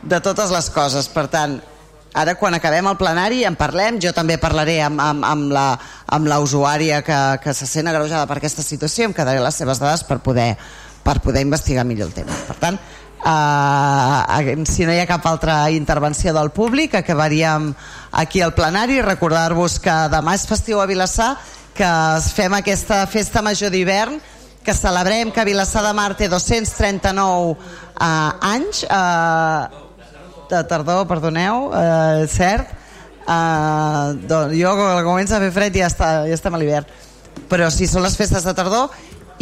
de 0.02 0.20
totes 0.20 0.50
les 0.52 0.68
coses. 0.74 1.08
Per 1.12 1.26
tant, 1.33 1.58
ara 2.15 2.34
quan 2.39 2.55
acabem 2.57 2.89
el 2.91 2.99
plenari 3.00 3.44
en 3.49 3.57
parlem, 3.58 4.00
jo 4.02 4.12
també 4.16 4.36
parlaré 4.42 4.81
amb, 4.84 5.00
amb, 5.00 5.24
amb 5.26 5.55
la 5.55 5.68
amb 6.15 6.28
la 6.31 6.41
usuària 6.42 7.00
que, 7.02 7.20
que 7.42 7.55
se 7.55 7.66
sent 7.66 7.89
agreujada 7.91 8.26
per 8.31 8.39
aquesta 8.39 8.62
situació, 8.62 9.08
em 9.08 9.15
quedaré 9.16 9.41
les 9.42 9.57
seves 9.57 9.81
dades 9.83 10.05
per 10.07 10.20
poder, 10.23 10.52
per 11.02 11.18
poder 11.24 11.42
investigar 11.42 11.86
millor 11.89 12.12
el 12.12 12.15
tema. 12.15 12.36
Per 12.47 12.57
tant, 12.60 12.78
Uh, 13.24 14.64
si 14.68 14.84
no 14.84 14.92
hi 14.92 15.00
ha 15.00 15.08
cap 15.08 15.24
altra 15.24 15.70
intervenció 15.72 16.34
del 16.36 16.50
públic 16.52 16.94
acabaríem 16.94 17.72
aquí 18.12 18.42
al 18.44 18.52
plenari. 18.54 19.00
Recordar-vos 19.02 19.78
que 19.80 19.94
demà 20.12 20.34
és 20.36 20.44
festiu 20.48 20.82
a 20.82 20.86
Vilassar 20.90 21.32
que 21.74 21.90
fem 22.36 22.52
aquesta 22.54 23.06
festa 23.10 23.42
major 23.42 23.72
d'hivern 23.72 24.20
que 24.64 24.74
celebrem 24.76 25.32
que 25.32 25.44
Vilassar 25.44 25.82
de 25.84 25.92
Mar 25.96 26.12
té 26.16 26.28
239 26.28 27.56
uh, 27.56 27.56
anys. 28.40 28.84
Uh, 28.88 29.84
de 30.48 30.62
tardor, 30.64 31.06
perdoneu 31.08 31.70
uh, 31.72 32.24
cert. 32.28 32.68
Uh, 33.24 34.12
doncs 34.28 34.52
jo 34.58 34.74
quan 34.76 35.04
comença 35.06 35.38
a 35.38 35.42
fer 35.46 35.52
fred 35.54 35.76
ja, 35.80 35.88
està, 35.88 36.10
ja 36.28 36.36
estem 36.36 36.54
a 36.54 36.60
l'hivern. 36.60 36.88
Però 37.50 37.68
si 37.72 37.88
són 37.90 38.04
les 38.04 38.16
festes 38.16 38.44
de 38.46 38.54
tardor 38.56 38.92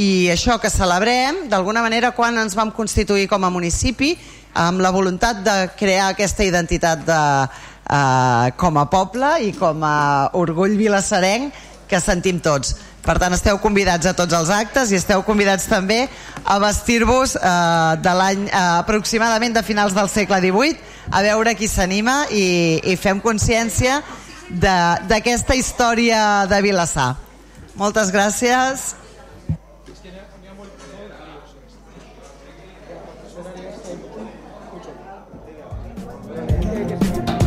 i 0.01 0.31
això 0.33 0.57
que 0.61 0.71
celebrem 0.73 1.47
d'alguna 1.53 1.83
manera 1.85 2.13
quan 2.17 2.39
ens 2.41 2.55
vam 2.57 2.71
constituir 2.73 3.27
com 3.29 3.45
a 3.45 3.51
municipi 3.53 4.15
amb 4.55 4.81
la 4.81 4.93
voluntat 4.93 5.43
de 5.45 5.57
crear 5.79 6.11
aquesta 6.13 6.45
identitat 6.45 7.05
de, 7.05 7.21
uh, 7.93 8.49
com 8.57 8.79
a 8.79 8.87
poble 8.91 9.35
i 9.49 9.53
com 9.57 9.85
a 9.85 10.31
orgull 10.39 10.77
vilassarenc 10.81 11.53
que 11.89 12.01
sentim 12.01 12.41
tots. 12.41 12.77
Per 13.03 13.17
tant 13.19 13.35
esteu 13.35 13.59
convidats 13.59 14.07
a 14.07 14.15
tots 14.15 14.33
els 14.37 14.51
actes 14.55 14.93
i 14.93 14.97
esteu 15.01 15.25
convidats 15.27 15.67
també 15.69 16.07
a 16.45 16.59
vestir-vos 16.63 17.35
uh, 17.37 17.99
de 18.01 18.15
l'any 18.17 18.47
uh, 18.47 18.79
aproximadament 18.79 19.57
de 19.57 19.65
finals 19.67 19.97
del 19.97 20.09
segle 20.09 20.39
XVIII 20.41 20.79
a 21.11 21.23
veure 21.27 21.57
qui 21.59 21.69
s'anima 21.69 22.23
i, 22.31 22.81
i 22.93 22.97
fem 22.97 23.21
consciència 23.21 24.01
d'aquesta 24.53 25.57
història 25.57 26.47
de 26.47 26.61
Vilassar. 26.63 27.15
Moltes 27.81 28.13
gràcies 28.13 29.02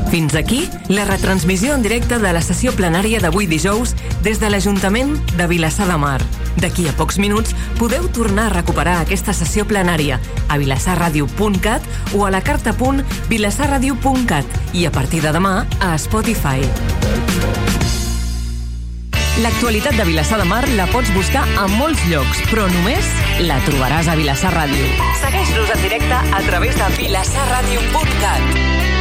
Fins 0.10 0.34
aquí 0.36 0.70
la 0.88 1.06
retransmissió 1.06 1.74
en 1.74 1.82
directe 1.84 2.20
de 2.20 2.34
la 2.34 2.42
sessió 2.42 2.72
plenària 2.76 3.20
d'avui 3.20 3.48
dijous 3.48 3.96
des 4.24 4.40
de 4.40 4.50
l'Ajuntament 4.50 5.18
de 5.36 5.48
Vilassar 5.48 5.88
de 5.90 5.98
Mar. 5.98 6.22
D'aquí 6.62 6.88
a 6.88 6.94
pocs 6.96 7.18
minuts 7.20 7.56
podeu 7.80 8.08
tornar 8.14 8.46
a 8.48 8.54
recuperar 8.54 9.02
aquesta 9.02 9.34
sessió 9.34 9.66
plenària 9.68 10.20
a 10.48 10.58
vilassarradio.cat 10.58 11.82
o 12.16 12.26
a 12.26 12.32
la 12.32 12.42
carta.vilassarradio.cat 12.42 14.46
i 14.74 14.86
a 14.86 14.92
partir 14.92 15.22
de 15.26 15.32
demà 15.36 15.66
a 15.82 15.98
Spotify. 16.00 16.62
L'actualitat 19.44 19.98
de 20.00 20.06
Vilassar 20.08 20.40
de 20.40 20.48
Mar 20.48 20.64
la 20.78 20.86
pots 20.88 21.12
buscar 21.12 21.44
a 21.60 21.68
molts 21.68 22.00
llocs, 22.08 22.40
però 22.48 22.72
només 22.72 23.04
la 23.44 23.60
trobaràs 23.68 24.08
a 24.08 24.16
Vilassar 24.16 24.56
Ràdio. 24.56 24.88
Segueix-nos 25.20 25.76
en 25.76 25.84
directe 25.84 26.16
a 26.16 26.40
través 26.48 26.80
de 26.80 26.88
vilassarradio.cat. 27.02 28.95